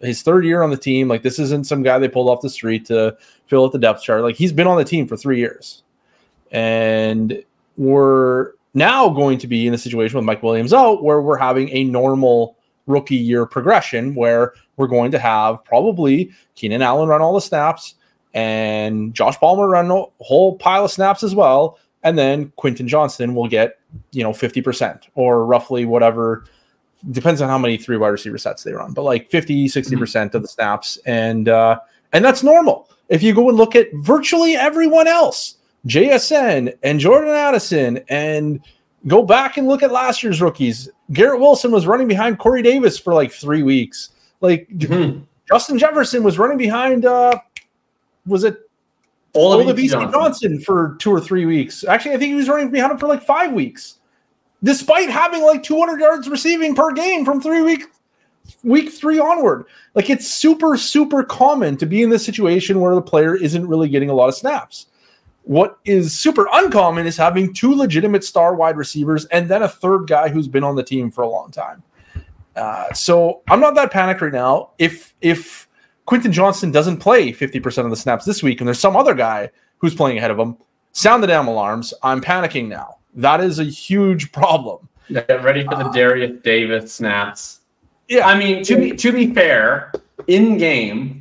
his 0.00 0.22
third 0.22 0.44
year 0.44 0.62
on 0.62 0.70
the 0.70 0.76
team. 0.76 1.06
Like 1.06 1.22
this 1.22 1.38
isn't 1.38 1.66
some 1.66 1.82
guy 1.82 1.98
they 1.98 2.08
pulled 2.08 2.28
off 2.28 2.40
the 2.40 2.48
street 2.48 2.86
to 2.86 3.16
fill 3.46 3.64
out 3.64 3.72
the 3.72 3.78
depth 3.78 4.02
chart. 4.02 4.22
Like 4.22 4.36
he's 4.36 4.52
been 4.52 4.66
on 4.66 4.78
the 4.78 4.84
team 4.84 5.06
for 5.06 5.16
three 5.16 5.38
years, 5.38 5.82
and 6.50 7.42
we're 7.76 8.52
now 8.72 9.08
going 9.08 9.38
to 9.38 9.46
be 9.46 9.66
in 9.66 9.74
a 9.74 9.78
situation 9.78 10.16
with 10.16 10.24
Mike 10.24 10.42
Williams 10.42 10.72
out 10.72 11.02
where 11.02 11.20
we're 11.20 11.36
having 11.36 11.68
a 11.70 11.84
normal 11.84 12.56
rookie 12.86 13.16
year 13.16 13.46
progression 13.46 14.14
where 14.14 14.54
we're 14.76 14.86
going 14.86 15.10
to 15.10 15.18
have 15.18 15.64
probably 15.64 16.30
Keenan 16.54 16.82
Allen 16.82 17.08
run 17.08 17.20
all 17.20 17.34
the 17.34 17.40
snaps. 17.40 17.96
And 18.34 19.14
Josh 19.14 19.38
Palmer 19.38 19.68
run 19.68 19.90
a 19.90 20.04
whole 20.20 20.56
pile 20.56 20.84
of 20.84 20.90
snaps 20.90 21.22
as 21.22 21.34
well, 21.34 21.78
and 22.02 22.18
then 22.18 22.52
Quentin 22.56 22.88
Johnston 22.88 23.34
will 23.34 23.48
get 23.48 23.78
you 24.12 24.22
know 24.22 24.30
50% 24.30 25.02
or 25.14 25.44
roughly 25.46 25.84
whatever 25.84 26.44
depends 27.10 27.40
on 27.40 27.48
how 27.48 27.58
many 27.58 27.76
three 27.76 27.96
wide 27.96 28.08
receiver 28.08 28.38
sets 28.38 28.62
they 28.62 28.72
run, 28.72 28.92
but 28.92 29.02
like 29.02 29.30
50, 29.30 29.66
60% 29.66 29.70
mm-hmm. 29.72 30.36
of 30.36 30.42
the 30.42 30.48
snaps. 30.48 30.98
And 31.06 31.48
uh 31.48 31.80
and 32.12 32.24
that's 32.24 32.42
normal. 32.42 32.88
If 33.08 33.22
you 33.22 33.34
go 33.34 33.48
and 33.48 33.56
look 33.56 33.74
at 33.74 33.88
virtually 33.94 34.54
everyone 34.54 35.06
else, 35.06 35.56
JSN 35.86 36.74
and 36.82 37.00
Jordan 37.00 37.30
Addison, 37.30 38.00
and 38.08 38.60
go 39.06 39.22
back 39.22 39.56
and 39.56 39.66
look 39.66 39.82
at 39.82 39.90
last 39.90 40.22
year's 40.22 40.42
rookies. 40.42 40.88
Garrett 41.12 41.40
Wilson 41.40 41.70
was 41.70 41.86
running 41.86 42.06
behind 42.06 42.38
Corey 42.38 42.62
Davis 42.62 42.98
for 42.98 43.14
like 43.14 43.32
three 43.32 43.62
weeks. 43.62 44.10
Like 44.40 44.68
mm-hmm. 44.68 45.20
Justin 45.48 45.78
Jefferson 45.78 46.22
was 46.22 46.38
running 46.38 46.58
behind 46.58 47.04
uh 47.04 47.38
was 48.30 48.44
it 48.44 48.70
Olabisi 49.34 49.90
Johnson. 49.90 50.12
Johnson 50.12 50.60
for 50.60 50.96
two 50.98 51.10
or 51.10 51.20
three 51.20 51.46
weeks. 51.46 51.84
Actually, 51.84 52.14
I 52.14 52.18
think 52.18 52.30
he 52.30 52.34
was 52.34 52.48
running 52.48 52.70
behind 52.70 52.92
him 52.92 52.98
for 52.98 53.06
like 53.06 53.22
five 53.22 53.52
weeks 53.52 54.00
despite 54.62 55.08
having 55.08 55.42
like 55.42 55.62
200 55.62 56.00
yards 56.00 56.28
receiving 56.28 56.74
per 56.74 56.92
game 56.92 57.24
from 57.24 57.40
three 57.40 57.62
week 57.62 57.84
week 58.62 58.90
three 58.90 59.18
onward. 59.18 59.64
Like 59.94 60.10
it's 60.10 60.28
super 60.28 60.76
super 60.76 61.22
common 61.22 61.76
to 61.78 61.86
be 61.86 62.02
in 62.02 62.10
this 62.10 62.24
situation 62.24 62.80
where 62.80 62.94
the 62.94 63.02
player 63.02 63.36
isn't 63.36 63.66
really 63.66 63.88
getting 63.88 64.10
a 64.10 64.14
lot 64.14 64.28
of 64.28 64.34
snaps. 64.34 64.86
What 65.44 65.78
is 65.84 66.12
super 66.12 66.46
uncommon 66.52 67.06
is 67.06 67.16
having 67.16 67.54
two 67.54 67.74
legitimate 67.74 68.24
star 68.24 68.54
wide 68.54 68.76
receivers 68.76 69.24
and 69.26 69.48
then 69.48 69.62
a 69.62 69.68
third 69.68 70.06
guy 70.06 70.28
who's 70.28 70.48
been 70.48 70.64
on 70.64 70.76
the 70.76 70.82
team 70.82 71.10
for 71.10 71.22
a 71.22 71.28
long 71.28 71.50
time. 71.50 71.82
Uh, 72.56 72.92
so 72.92 73.42
I'm 73.48 73.60
not 73.60 73.74
that 73.76 73.90
panicked 73.90 74.20
right 74.20 74.32
now. 74.32 74.70
If 74.78 75.14
if 75.20 75.68
Quentin 76.10 76.32
Johnston 76.32 76.72
doesn't 76.72 76.96
play 76.96 77.32
50% 77.32 77.84
of 77.84 77.90
the 77.90 77.96
snaps 77.96 78.24
this 78.24 78.42
week 78.42 78.60
and 78.60 78.66
there's 78.66 78.80
some 78.80 78.96
other 78.96 79.14
guy 79.14 79.48
who's 79.78 79.94
playing 79.94 80.18
ahead 80.18 80.32
of 80.32 80.40
him, 80.40 80.56
sound 80.90 81.22
the 81.22 81.28
damn 81.28 81.46
alarms. 81.46 81.94
I'm 82.02 82.20
panicking 82.20 82.66
now. 82.66 82.96
That 83.14 83.40
is 83.40 83.60
a 83.60 83.64
huge 83.64 84.32
problem. 84.32 84.88
Get 85.08 85.44
ready 85.44 85.62
for 85.62 85.76
the 85.76 85.84
uh, 85.84 85.92
Derius 85.92 86.42
Davis 86.42 86.92
snaps. 86.92 87.60
Yeah, 88.08 88.26
I 88.26 88.36
mean 88.36 88.64
to 88.64 88.74
be 88.74 88.90
to 88.90 89.12
be 89.12 89.32
fair, 89.32 89.92
in 90.26 90.58
game, 90.58 91.20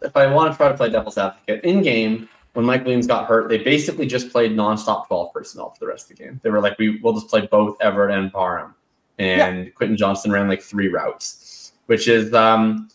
if 0.00 0.16
I 0.16 0.32
want 0.32 0.52
to 0.52 0.56
try 0.56 0.68
to 0.68 0.76
play 0.76 0.88
devil's 0.88 1.18
advocate, 1.18 1.64
in 1.64 1.82
game 1.82 2.28
when 2.52 2.64
Mike 2.64 2.84
Williams 2.84 3.08
got 3.08 3.26
hurt, 3.26 3.48
they 3.48 3.58
basically 3.58 4.06
just 4.06 4.30
played 4.30 4.52
nonstop 4.52 5.08
12 5.08 5.32
personnel 5.32 5.70
for 5.70 5.80
the 5.80 5.88
rest 5.88 6.08
of 6.12 6.16
the 6.16 6.22
game. 6.22 6.40
They 6.44 6.50
were 6.50 6.60
like, 6.60 6.78
we 6.78 7.00
will 7.00 7.14
just 7.14 7.26
play 7.26 7.48
both 7.48 7.76
Everett 7.80 8.16
and 8.16 8.32
Parham. 8.32 8.76
And 9.18 9.64
yeah. 9.64 9.70
Quentin 9.72 9.96
Johnston 9.96 10.30
ran 10.30 10.46
like 10.46 10.62
three 10.62 10.86
routes, 10.86 11.72
which 11.86 12.06
is 12.06 12.32
um 12.32 12.88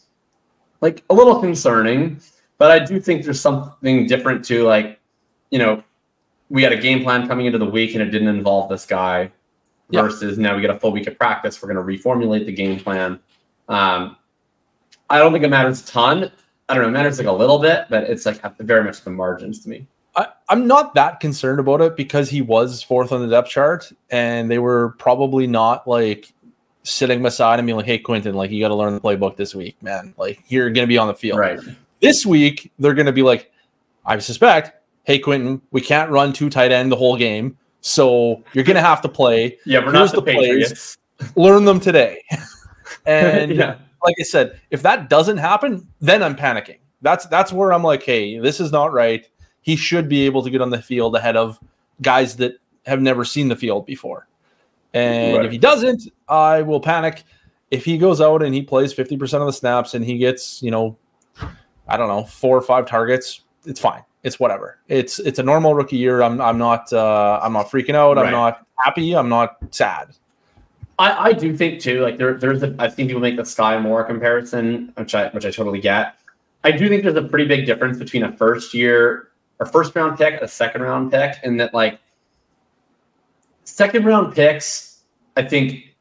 like 0.82 1.04
a 1.10 1.14
little 1.14 1.40
concerning. 1.40 2.20
But 2.58 2.72
I 2.72 2.80
do 2.80 3.00
think 3.00 3.24
there's 3.24 3.40
something 3.40 4.06
different 4.08 4.46
to 4.46 4.64
like, 4.64 5.00
you 5.50 5.60
know, 5.60 5.84
we 6.50 6.62
had 6.62 6.74
a 6.74 6.78
game 6.78 7.04
plan 7.04 7.28
coming 7.28 7.46
into 7.46 7.58
the 7.58 7.66
week 7.66 7.94
and 7.94 8.02
it 8.02 8.12
didn't 8.12 8.28
involve 8.28 8.70
this 8.70 8.86
guy 8.86 9.32
versus 9.92 10.38
now 10.38 10.56
we 10.56 10.62
get 10.62 10.70
a 10.70 10.80
full 10.80 10.92
week 10.92 11.08
of 11.08 11.18
practice. 11.18 11.62
We're 11.62 11.74
going 11.74 11.86
to 11.86 12.04
reformulate 12.04 12.46
the 12.46 12.52
game 12.52 12.80
plan. 12.80 13.20
Um, 13.68 14.18
I 15.10 15.18
don't 15.18 15.32
think 15.32 15.44
it 15.44 15.50
matters 15.50 15.82
a 15.82 15.88
ton. 15.88 16.32
I 16.70 16.74
don't 16.74 16.84
know. 16.84 16.90
It 16.90 16.92
matters 16.92 17.18
like 17.18 17.28
a 17.28 17.32
little 17.32 17.60
bit, 17.60 17.86
but 17.90 18.04
it's 18.04 18.26
like 18.26 18.42
very 18.60 18.84
much 18.84 19.02
the 19.04 19.10
margins 19.10 19.60
to 19.64 19.70
me. 19.70 19.88
I, 20.16 20.28
am 20.50 20.68
not 20.68 20.94
that 20.96 21.20
concerned 21.20 21.60
about 21.60 21.82
it 21.82 21.96
because 21.96 22.30
he 22.30 22.42
was 22.42 22.84
fourth 22.84 23.12
on 23.12 23.22
the 23.22 23.28
depth 23.28 23.50
chart 23.50 23.92
and 24.10 24.52
they 24.52 24.60
were 24.60 24.90
probably 24.98 25.48
not 25.48 25.88
like 25.88 26.34
sitting 26.84 27.22
beside 27.22 27.60
him 27.60 27.66
being 27.66 27.78
like, 27.78 27.86
hey, 27.86 28.00
Quentin, 28.00 28.36
like 28.36 28.52
you 28.52 28.62
got 28.62 28.70
to 28.70 28.76
learn 28.76 28.94
the 28.94 29.02
playbook 29.02 29.36
this 29.36 29.54
week, 29.54 29.82
man. 29.82 30.14
Like 30.18 30.44
you're 30.48 30.70
going 30.70 30.86
to 30.86 30.88
be 30.88 30.98
on 30.98 31.08
the 31.08 31.14
field. 31.14 31.40
Right. 31.40 31.60
This 32.02 32.26
week, 32.26 32.72
they're 32.80 32.94
going 32.94 33.06
to 33.06 33.12
be 33.12 33.22
like, 33.22 33.52
I 34.06 34.18
suspect 34.20 34.82
hey 35.04 35.20
Quentin, 35.20 35.62
we 35.72 35.82
can't 35.82 36.10
run 36.10 36.34
two 36.34 36.50
tight 36.50 36.72
end 36.72 36.92
the 36.92 36.96
whole 36.96 37.18
game, 37.18 37.58
so 37.82 38.44
you're 38.54 38.64
gonna 38.64 38.82
have 38.82 39.02
to 39.02 39.10
play. 39.10 39.58
Yeah, 39.66 39.80
we're 39.80 39.92
Here's 39.92 40.14
not 40.14 40.26
the, 40.26 40.32
the 40.32 40.38
plays. 40.38 40.98
Learn 41.36 41.66
them 41.66 41.80
today. 41.80 42.24
and 43.06 43.56
yeah. 43.56 43.78
like 44.04 44.16
I 44.20 44.24
said, 44.24 44.60
if 44.70 44.82
that 44.84 45.10
doesn't 45.10 45.38
happen, 45.38 45.88
then 46.00 46.24
I'm 46.24 46.36
panicking. 46.36 46.80
That's 47.02 47.26
that's 47.28 47.52
where 47.52 47.74
I'm 47.74 47.84
like, 47.84 48.04
hey, 48.04 48.40
this 48.40 48.60
is 48.60 48.72
not 48.72 48.94
right. 48.94 49.28
He 49.62 49.76
should 49.76 50.10
be 50.10 50.26
able 50.26 50.44
to 50.44 50.50
get 50.50 50.62
on 50.62 50.70
the 50.70 50.82
field 50.82 51.16
ahead 51.16 51.38
of 51.38 51.60
guys 52.02 52.36
that 52.38 52.54
have 52.86 53.02
never 53.02 53.24
seen 53.24 53.48
the 53.48 53.56
field 53.56 53.86
before. 53.86 54.28
And 54.94 55.38
right. 55.38 55.46
if 55.46 55.52
he 55.52 55.58
doesn't, 55.58 56.12
I 56.28 56.62
will 56.62 56.80
panic. 56.80 57.24
If 57.70 57.86
he 57.86 57.98
goes 57.98 58.20
out 58.20 58.44
and 58.44 58.54
he 58.54 58.62
plays 58.62 58.94
50% 58.94 59.22
of 59.40 59.46
the 59.46 59.54
snaps 59.54 59.94
and 59.94 60.04
he 60.04 60.18
gets, 60.18 60.62
you 60.62 60.72
know, 60.72 60.98
I 61.88 61.98
don't 61.98 62.10
know, 62.10 62.24
four 62.24 62.58
or 62.58 62.62
five 62.62 62.86
targets, 62.86 63.42
it's 63.66 63.80
fine 63.80 64.04
it's 64.24 64.40
whatever. 64.40 64.78
It's 64.88 65.20
it's 65.20 65.40
a 65.40 65.44
normal 65.44 65.74
rookie 65.74 65.98
year. 65.98 66.22
I'm 66.22 66.40
I'm 66.42 66.58
not 66.58 66.92
uh, 66.94 67.40
I'm 67.42 67.54
not 67.54 67.70
freaking 67.70 67.96
out. 67.96 68.18
I'm 68.18 68.32
not 68.32 68.66
happy. 68.78 69.16
I'm 69.16 69.30
not 69.30 69.58
sad. 69.72 70.16
I, 71.00 71.30
I 71.30 71.34
do 71.34 71.56
think 71.56 71.80
too. 71.80 72.02
Like 72.02 72.18
there 72.18 72.36
there's 72.36 72.62
a, 72.62 72.76
I 72.78 72.90
think 72.90 73.10
people 73.10 73.22
make 73.22 73.36
the 73.36 73.44
Skyy 73.44 73.82
Moore 73.82 74.04
comparison, 74.04 74.94
which 74.96 75.16
I 75.16 75.30
which 75.30 75.46
I 75.46 75.52
totally 75.52 75.82
get. 75.82 76.16
I 76.64 76.72
do 76.72 76.88
think 76.88 77.04
there's 77.04 77.16
a 77.16 77.24
pretty 77.24 77.46
big 77.46 77.66
difference 77.66 77.98
between 77.98 78.24
a 78.24 78.32
first 78.38 78.74
year 78.74 79.30
or 79.60 79.66
first 79.66 79.96
round 79.96 80.18
pick, 80.18 80.40
a 80.42 80.48
second 80.48 80.84
round 80.84 81.12
pick, 81.12 81.38
and 81.44 81.60
that 81.60 81.74
like 81.74 82.00
second 83.72 84.06
round 84.06 84.34
picks, 84.34 85.04
I 85.38 85.44
think 85.44 85.96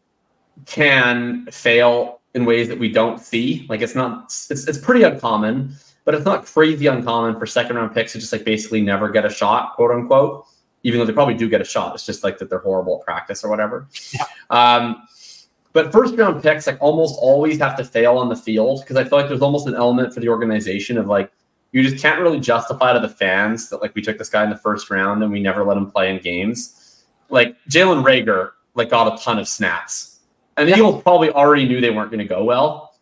can 0.67 1.47
fail 1.51 2.21
in 2.35 2.45
ways 2.45 2.69
that 2.69 2.79
we 2.79 2.91
don't 2.91 3.19
see. 3.21 3.67
Like 3.69 3.81
it's 3.81 3.95
not 3.95 4.25
it's 4.51 4.69
it's 4.69 4.79
pretty 4.79 5.03
uncommon 5.03 5.77
but 6.05 6.15
it's 6.15 6.25
not 6.25 6.45
crazy 6.45 6.87
uncommon 6.87 7.39
for 7.39 7.47
second 7.47 7.77
round 7.77 7.95
picks 7.95 8.13
to 8.13 8.19
just 8.19 8.33
like 8.33 8.45
basically 8.45 8.81
never 8.81 9.09
get 9.09 9.25
a 9.25 9.31
shot, 9.31 9.75
quote 9.75 9.91
unquote. 9.91 10.45
Even 10.83 10.99
though 10.99 11.05
they 11.05 11.13
probably 11.13 11.35
do 11.35 11.49
get 11.49 11.61
a 11.61 11.65
shot, 11.65 11.95
it's 11.95 12.07
just 12.07 12.25
like 12.25 12.39
that 12.39 12.49
they're 12.49 12.59
horrible 12.59 12.99
at 12.99 13.05
practice 13.05 13.45
or 13.45 13.51
whatever. 13.51 13.87
Yeah. 14.13 14.25
Um, 14.49 15.03
but 15.73 15.93
first 15.93 16.17
round 16.17 16.43
picks 16.43 16.67
like 16.67 16.79
almost 16.81 17.17
always 17.21 17.59
have 17.59 17.77
to 17.77 17.85
fail 17.85 18.17
on 18.17 18.29
the 18.29 18.35
field 18.35 18.81
because 18.81 18.97
I 18.97 19.05
feel 19.05 19.19
like 19.19 19.29
there's 19.29 19.43
almost 19.43 19.69
an 19.69 19.75
element 19.75 20.13
for 20.13 20.21
the 20.21 20.29
organization 20.29 20.99
of 20.99 21.07
like 21.07 21.31
you 21.71 21.83
just 21.83 22.03
can't 22.03 22.21
really 22.21 22.41
justify 22.41 22.93
to 22.93 22.99
the 22.99 23.09
fans 23.09 23.69
that 23.69 23.81
like 23.81 23.95
we 23.95 24.03
took 24.03 24.19
this 24.19 24.31
guy 24.31 24.43
in 24.43 24.51
the 24.51 24.57
first 24.57 24.91
round 24.91 25.23
and 25.23 25.31
we 25.31 25.39
never 25.39 25.65
let 25.65 25.77
him 25.77 25.89
play 25.91 26.11
in 26.11 26.21
games. 26.21 26.80
Like 27.31 27.57
Jalen 27.69 28.05
Reagor 28.05 28.53
like 28.75 28.91
got 28.91 29.13
a 29.13 29.23
ton 29.23 29.39
of 29.39 29.49
snaps, 29.49 30.21
and 30.57 30.69
the 30.69 30.75
Eagles 30.75 31.03
probably 31.03 31.31
already 31.31 31.67
knew 31.67 31.81
they 31.81 31.91
weren't 31.91 32.11
going 32.11 32.19
to 32.19 32.25
go 32.25 32.45
well. 32.45 32.95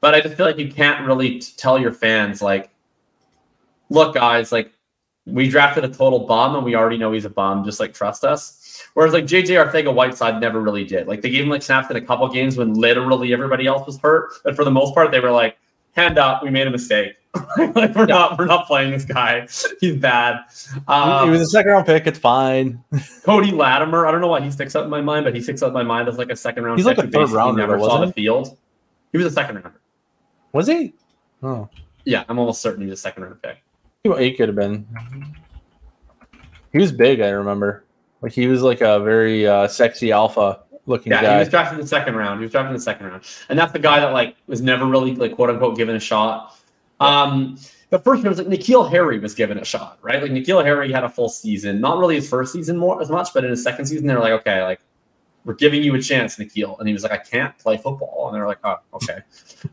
But 0.00 0.14
I 0.14 0.20
just 0.20 0.36
feel 0.36 0.46
like 0.46 0.58
you 0.58 0.70
can't 0.70 1.06
really 1.06 1.40
tell 1.40 1.78
your 1.78 1.92
fans 1.92 2.42
like, 2.42 2.70
look, 3.88 4.14
guys, 4.14 4.52
like 4.52 4.72
we 5.26 5.48
drafted 5.48 5.84
a 5.84 5.88
total 5.88 6.20
bum 6.20 6.54
and 6.54 6.64
we 6.64 6.76
already 6.76 6.98
know 6.98 7.12
he's 7.12 7.24
a 7.24 7.30
bum. 7.30 7.64
Just 7.64 7.80
like 7.80 7.92
trust 7.92 8.24
us. 8.24 8.82
Whereas 8.94 9.12
like 9.12 9.24
JJ 9.24 9.70
Arcega 9.70 9.92
Whiteside 9.92 10.40
never 10.40 10.60
really 10.60 10.84
did. 10.84 11.08
Like 11.08 11.22
they 11.22 11.30
gave 11.30 11.44
him 11.44 11.50
like 11.50 11.62
snaps 11.62 11.90
in 11.90 11.96
a 11.96 12.00
couple 12.00 12.28
games 12.28 12.56
when 12.56 12.74
literally 12.74 13.32
everybody 13.32 13.66
else 13.66 13.86
was 13.86 13.98
hurt. 13.98 14.30
But 14.44 14.54
for 14.54 14.64
the 14.64 14.70
most 14.70 14.94
part, 14.94 15.10
they 15.10 15.20
were 15.20 15.32
like, 15.32 15.56
hand 15.92 16.18
up, 16.18 16.42
we 16.42 16.50
made 16.50 16.66
a 16.66 16.70
mistake. 16.70 17.14
like 17.74 17.94
we're 17.94 18.00
yeah. 18.00 18.14
not 18.14 18.38
we're 18.38 18.46
not 18.46 18.66
playing 18.66 18.92
this 18.92 19.04
guy. 19.04 19.46
He's 19.80 19.96
bad. 19.96 20.40
Um, 20.88 21.26
he 21.26 21.30
was 21.30 21.40
a 21.42 21.46
second 21.46 21.72
round 21.72 21.86
pick. 21.86 22.06
It's 22.06 22.18
fine. 22.18 22.82
Cody 23.24 23.50
Latimer. 23.50 24.06
I 24.06 24.10
don't 24.10 24.20
know 24.20 24.26
why 24.28 24.40
he 24.40 24.50
sticks 24.50 24.74
up 24.74 24.84
in 24.84 24.90
my 24.90 25.00
mind, 25.00 25.24
but 25.24 25.34
he 25.34 25.40
sticks 25.40 25.62
up 25.62 25.68
in 25.68 25.74
my 25.74 25.82
mind 25.82 26.08
as 26.08 26.18
like 26.18 26.30
a 26.30 26.36
second 26.36 26.64
round. 26.64 26.78
He's 26.78 26.86
like 26.86 26.98
a 26.98 27.06
third 27.06 27.30
rounder. 27.30 27.66
Never 27.66 27.78
saw 27.78 28.04
the 28.04 28.12
field. 28.12 28.56
He 29.12 29.18
was 29.18 29.26
a 29.26 29.30
second 29.30 29.56
rounder. 29.56 29.80
Was 30.52 30.66
he? 30.66 30.94
Oh. 31.42 31.68
Yeah, 32.04 32.24
I'm 32.28 32.38
almost 32.38 32.62
certain 32.62 32.82
he 32.82 32.90
was 32.90 33.00
a 33.00 33.02
second 33.02 33.24
round 33.24 33.42
pick. 33.42 33.62
He 34.02 34.32
could 34.32 34.48
have 34.48 34.56
been. 34.56 34.86
He 36.72 36.78
was 36.78 36.92
big, 36.92 37.20
I 37.20 37.30
remember. 37.30 37.84
Like 38.22 38.32
he 38.32 38.46
was 38.46 38.62
like 38.62 38.80
a 38.80 39.00
very 39.00 39.46
uh, 39.46 39.68
sexy 39.68 40.12
alpha 40.12 40.60
looking 40.86 41.12
yeah, 41.12 41.22
guy. 41.22 41.32
he 41.34 41.38
was 41.40 41.48
drafted 41.48 41.78
in 41.78 41.80
the 41.82 41.88
second 41.88 42.16
round. 42.16 42.40
He 42.40 42.44
was 42.44 42.52
drafted 42.52 42.70
in 42.70 42.76
the 42.76 42.82
second 42.82 43.06
round, 43.06 43.24
and 43.48 43.58
that's 43.58 43.72
the 43.72 43.78
guy 43.78 44.00
that 44.00 44.12
like 44.12 44.36
was 44.46 44.60
never 44.60 44.86
really 44.86 45.14
like 45.14 45.34
quote 45.34 45.50
unquote 45.50 45.76
given 45.76 45.96
a 45.96 46.00
shot. 46.00 46.55
Um, 47.00 47.58
but 47.90 48.02
first 48.02 48.24
was 48.24 48.38
like 48.38 48.48
N'Keal 48.48 48.90
Harry 48.90 49.18
was 49.18 49.34
given 49.34 49.58
a 49.58 49.64
shot, 49.64 49.98
right? 50.02 50.20
Like 50.20 50.32
N'Keal 50.32 50.64
Harry 50.64 50.90
had 50.90 51.04
a 51.04 51.08
full 51.08 51.28
season, 51.28 51.80
not 51.80 51.98
really 51.98 52.16
his 52.16 52.28
first 52.28 52.52
season 52.52 52.76
more 52.76 53.00
as 53.00 53.10
much, 53.10 53.28
but 53.32 53.44
in 53.44 53.50
his 53.50 53.62
second 53.62 53.86
season 53.86 54.06
they're 54.06 54.18
like, 54.18 54.32
okay, 54.32 54.62
like 54.62 54.80
we're 55.44 55.54
giving 55.54 55.82
you 55.82 55.94
a 55.94 56.02
chance, 56.02 56.36
N'Keal. 56.36 56.78
And 56.80 56.88
he 56.88 56.92
was 56.92 57.04
like, 57.04 57.12
I 57.12 57.18
can't 57.18 57.56
play 57.58 57.76
football. 57.76 58.26
And 58.26 58.34
they're 58.34 58.46
like, 58.46 58.58
oh, 58.64 58.76
okay. 58.94 59.20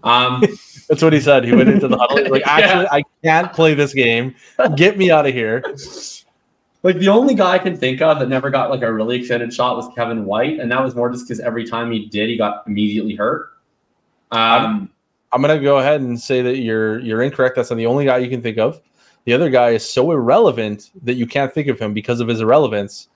Um, 0.03 0.41
That's 0.87 1.01
what 1.01 1.13
he 1.13 1.19
said. 1.19 1.43
He 1.43 1.53
went 1.53 1.69
into 1.69 1.87
the 1.87 1.97
huddle. 1.97 2.29
Like, 2.29 2.43
actually, 2.47 2.83
yeah. 2.83 2.89
I 2.91 3.03
can't 3.23 3.51
play 3.51 3.73
this 3.73 3.93
game. 3.93 4.35
Get 4.75 4.97
me 4.97 5.09
out 5.09 5.25
of 5.25 5.33
here. 5.33 5.63
Like 6.83 6.97
the 6.97 7.07
only 7.07 7.33
guy 7.33 7.53
I 7.53 7.59
can 7.59 7.77
think 7.77 8.01
of 8.01 8.19
that 8.19 8.27
never 8.27 8.49
got 8.49 8.69
like 8.69 8.81
a 8.81 8.93
really 8.93 9.17
extended 9.17 9.53
shot 9.53 9.77
was 9.77 9.89
Kevin 9.95 10.25
White, 10.25 10.59
and 10.59 10.69
that 10.71 10.83
was 10.83 10.95
more 10.95 11.09
just 11.09 11.25
because 11.25 11.39
every 11.39 11.65
time 11.65 11.91
he 11.91 12.07
did, 12.07 12.29
he 12.29 12.37
got 12.37 12.63
immediately 12.67 13.15
hurt. 13.15 13.53
Um, 14.31 14.89
I'm 15.33 15.41
gonna 15.41 15.59
go 15.59 15.79
ahead 15.79 16.01
and 16.01 16.19
say 16.19 16.41
that 16.41 16.57
you're 16.57 16.99
you're 16.99 17.21
incorrect. 17.21 17.55
That's 17.55 17.69
not 17.69 17.77
the 17.77 17.85
only 17.87 18.05
guy 18.05 18.19
you 18.19 18.29
can 18.29 18.41
think 18.41 18.57
of. 18.57 18.79
The 19.25 19.33
other 19.33 19.49
guy 19.49 19.69
is 19.71 19.89
so 19.89 20.11
irrelevant 20.11 20.91
that 21.03 21.15
you 21.15 21.25
can't 21.25 21.53
think 21.53 21.67
of 21.69 21.79
him 21.79 21.93
because 21.93 22.19
of 22.19 22.27
his 22.27 22.41
irrelevance. 22.41 23.07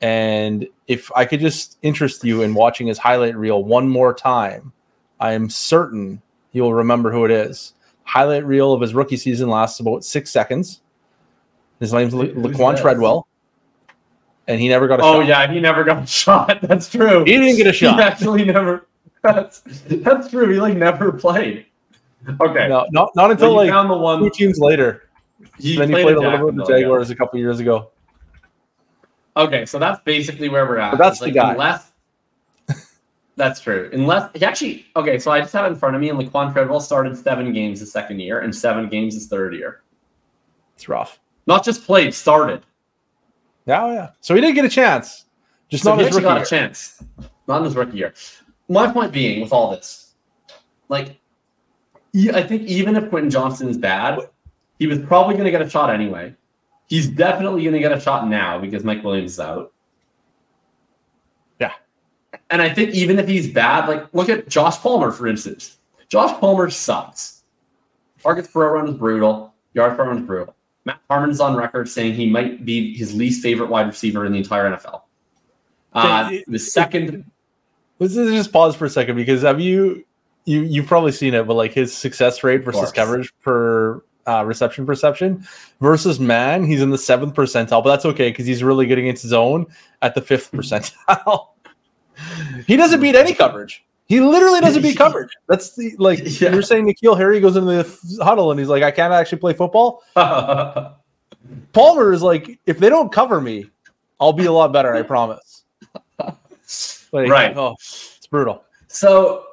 And 0.00 0.66
if 0.88 1.10
I 1.14 1.24
could 1.24 1.38
just 1.40 1.78
interest 1.82 2.24
you 2.24 2.42
in 2.42 2.54
watching 2.54 2.88
his 2.88 2.98
highlight 2.98 3.36
reel 3.36 3.62
one 3.64 3.88
more 3.88 4.12
time, 4.12 4.72
I 5.20 5.32
am 5.32 5.48
certain 5.48 6.20
you'll 6.50 6.74
remember 6.74 7.12
who 7.12 7.24
it 7.24 7.30
is. 7.30 7.74
highlight 8.04 8.44
reel 8.44 8.72
of 8.72 8.80
his 8.80 8.92
rookie 8.94 9.16
season 9.16 9.48
lasts 9.48 9.78
about 9.80 10.04
six 10.04 10.30
seconds. 10.30 10.80
His 11.78 11.92
name's 11.92 12.12
Who's 12.12 12.30
Laquon? 12.32 12.80
Treadwell, 12.80 13.26
and 14.48 14.60
he 14.60 14.68
never 14.68 14.88
got 14.88 14.98
a 15.00 15.04
Oh 15.04 15.20
shot. 15.20 15.28
yeah, 15.28 15.52
he 15.52 15.60
never 15.60 15.84
got 15.84 16.02
a 16.02 16.06
shot. 16.08 16.60
That's 16.62 16.88
true. 16.88 17.20
he 17.24 17.36
didn't 17.36 17.56
get 17.56 17.68
a 17.68 17.72
shot. 17.72 17.96
He 17.96 18.02
actually 18.02 18.44
never. 18.44 18.86
That's 19.22 19.60
that's 19.86 20.28
true. 20.28 20.48
He 20.52 20.60
like 20.60 20.76
never 20.76 21.12
played. 21.12 21.66
Okay. 22.40 22.68
No, 22.68 22.86
not 22.90 23.10
not 23.14 23.30
until 23.30 23.54
like 23.54 23.70
the 23.70 23.96
one. 23.96 24.20
two 24.20 24.30
teams 24.30 24.58
later. 24.58 25.08
He 25.58 25.76
then 25.76 25.88
he 25.88 25.94
played 25.94 26.16
a 26.16 26.20
little 26.20 26.30
bit 26.30 26.44
with 26.44 26.56
the 26.56 26.62
Jacksonville, 26.62 26.78
yeah. 26.78 26.82
Jaguars 26.84 27.10
a 27.10 27.16
couple 27.16 27.38
years 27.38 27.60
ago. 27.60 27.90
Okay, 29.36 29.64
so 29.64 29.78
that's 29.78 30.00
basically 30.04 30.48
where 30.48 30.66
we're 30.66 30.78
at. 30.78 30.92
But 30.92 30.98
that's 30.98 31.18
the 31.18 31.26
like, 31.26 31.34
guy. 31.34 31.52
Unless 31.52 31.92
that's 33.36 33.60
true. 33.60 33.90
Unless 33.92 34.30
he 34.34 34.44
actually 34.44 34.86
okay, 34.96 35.18
so 35.18 35.30
I 35.30 35.40
just 35.40 35.52
have 35.52 35.64
it 35.66 35.68
in 35.68 35.76
front 35.76 35.94
of 35.94 36.00
me, 36.00 36.10
and 36.10 36.18
Laquon 36.18 36.52
Treadwell 36.52 36.80
started 36.80 37.16
seven 37.16 37.52
games 37.52 37.80
his 37.80 37.92
second 37.92 38.20
year 38.20 38.40
and 38.40 38.54
seven 38.54 38.88
games 38.88 39.14
his 39.14 39.28
third 39.28 39.54
year. 39.54 39.82
It's 40.74 40.88
rough. 40.88 41.20
Not 41.46 41.64
just 41.64 41.84
played, 41.84 42.14
started. 42.14 42.62
Yeah, 43.66 43.84
oh, 43.84 43.92
yeah. 43.92 44.10
So 44.20 44.34
he 44.34 44.40
didn't 44.40 44.54
get 44.56 44.64
a 44.64 44.68
chance, 44.68 45.26
just 45.68 45.84
So 45.84 45.94
not 45.94 46.04
his 46.04 46.14
rookie. 46.14 46.24
got 46.24 46.34
year. 46.34 46.42
a 46.42 46.46
chance. 46.46 47.02
Not 47.46 47.58
in 47.58 47.64
his 47.64 47.76
rookie 47.76 47.98
year. 47.98 48.14
My 48.68 48.90
point 48.92 49.12
being 49.12 49.40
with 49.40 49.52
all 49.52 49.70
this, 49.70 50.14
like, 50.88 51.18
I 52.32 52.42
think 52.42 52.62
even 52.62 52.96
if 52.96 53.08
Quentin 53.08 53.30
Johnston 53.30 53.68
is 53.68 53.78
bad, 53.78 54.20
he 54.78 54.86
was 54.86 54.98
probably 55.00 55.34
going 55.34 55.44
to 55.44 55.50
get 55.50 55.62
a 55.62 55.68
shot 55.68 55.90
anyway. 55.90 56.34
He's 56.86 57.08
definitely 57.08 57.62
going 57.62 57.74
to 57.74 57.80
get 57.80 57.92
a 57.92 58.00
shot 58.00 58.28
now 58.28 58.58
because 58.58 58.84
Mike 58.84 59.02
Williams 59.02 59.32
is 59.32 59.40
out. 59.40 59.72
Yeah. 61.60 61.72
And 62.50 62.60
I 62.60 62.68
think 62.68 62.90
even 62.90 63.18
if 63.18 63.28
he's 63.28 63.50
bad, 63.50 63.88
like, 63.88 64.12
look 64.12 64.28
at 64.28 64.48
Josh 64.48 64.76
Palmer, 64.78 65.10
for 65.10 65.26
instance. 65.26 65.78
Josh 66.08 66.38
Palmer 66.38 66.68
sucks. 66.68 67.44
Targets 68.22 68.48
per 68.48 68.74
run 68.74 68.88
is 68.88 68.94
brutal. 68.94 69.54
Yards 69.74 69.96
per 69.96 70.04
run 70.04 70.18
is 70.18 70.26
brutal. 70.26 70.54
Matt 70.84 71.00
Harmon 71.08 71.30
is 71.30 71.40
on 71.40 71.56
record 71.56 71.88
saying 71.88 72.14
he 72.14 72.28
might 72.28 72.64
be 72.64 72.96
his 72.96 73.14
least 73.14 73.42
favorite 73.42 73.70
wide 73.70 73.86
receiver 73.86 74.26
in 74.26 74.32
the 74.32 74.38
entire 74.38 74.70
NFL. 74.70 75.02
Uh, 75.92 76.30
the 76.46 76.58
second 76.58 77.24
Let's 78.02 78.14
just 78.14 78.52
pause 78.52 78.74
for 78.74 78.86
a 78.86 78.90
second 78.90 79.14
because 79.14 79.42
have 79.42 79.60
you 79.60 80.04
you 80.44 80.62
you've 80.62 80.86
probably 80.86 81.12
seen 81.12 81.34
it, 81.34 81.46
but 81.46 81.54
like 81.54 81.72
his 81.72 81.96
success 81.96 82.42
rate 82.42 82.64
versus 82.64 82.90
coverage 82.90 83.32
per 83.42 84.02
uh, 84.26 84.44
reception 84.44 84.84
perception 84.84 85.46
versus 85.80 86.18
man, 86.18 86.64
he's 86.64 86.82
in 86.82 86.90
the 86.90 86.98
seventh 86.98 87.34
percentile, 87.34 87.82
but 87.84 87.90
that's 87.90 88.04
okay 88.04 88.30
because 88.30 88.44
he's 88.44 88.64
really 88.64 88.86
good 88.86 88.98
against 88.98 89.24
zone 89.24 89.66
at 90.02 90.16
the 90.16 90.20
fifth 90.20 90.50
percentile. 90.50 91.50
he 92.66 92.76
doesn't 92.76 93.00
beat 93.00 93.14
any 93.14 93.34
coverage. 93.34 93.84
He 94.06 94.20
literally 94.20 94.60
doesn't 94.60 94.82
beat 94.82 94.96
coverage. 95.04 95.30
That's 95.48 95.76
the 95.76 95.94
like 95.98 96.40
Yeah. 96.40 96.52
you're 96.52 96.62
saying. 96.62 96.86
N'Keal 96.86 97.16
Harry 97.16 97.38
goes 97.38 97.54
into 97.54 97.68
the 97.70 98.24
huddle 98.24 98.50
and 98.50 98.58
he's 98.58 98.68
like, 98.68 98.82
I 98.82 98.90
can't 98.90 99.12
actually 99.12 99.38
play 99.38 99.52
football. 99.52 100.02
Palmer 100.16 102.12
is 102.12 102.22
like, 102.22 102.58
if 102.66 102.78
they 102.78 102.88
don't 102.88 103.12
cover 103.12 103.40
me, 103.40 103.70
I'll 104.18 104.32
be 104.32 104.46
a 104.46 104.52
lot 104.52 104.72
better. 104.72 104.92
I 104.92 105.02
promise. 105.02 105.61
Like, 107.12 107.28
Right. 107.28 107.56
Oh, 107.56 107.74
it's 107.78 108.26
brutal. 108.30 108.64
so, 108.88 109.44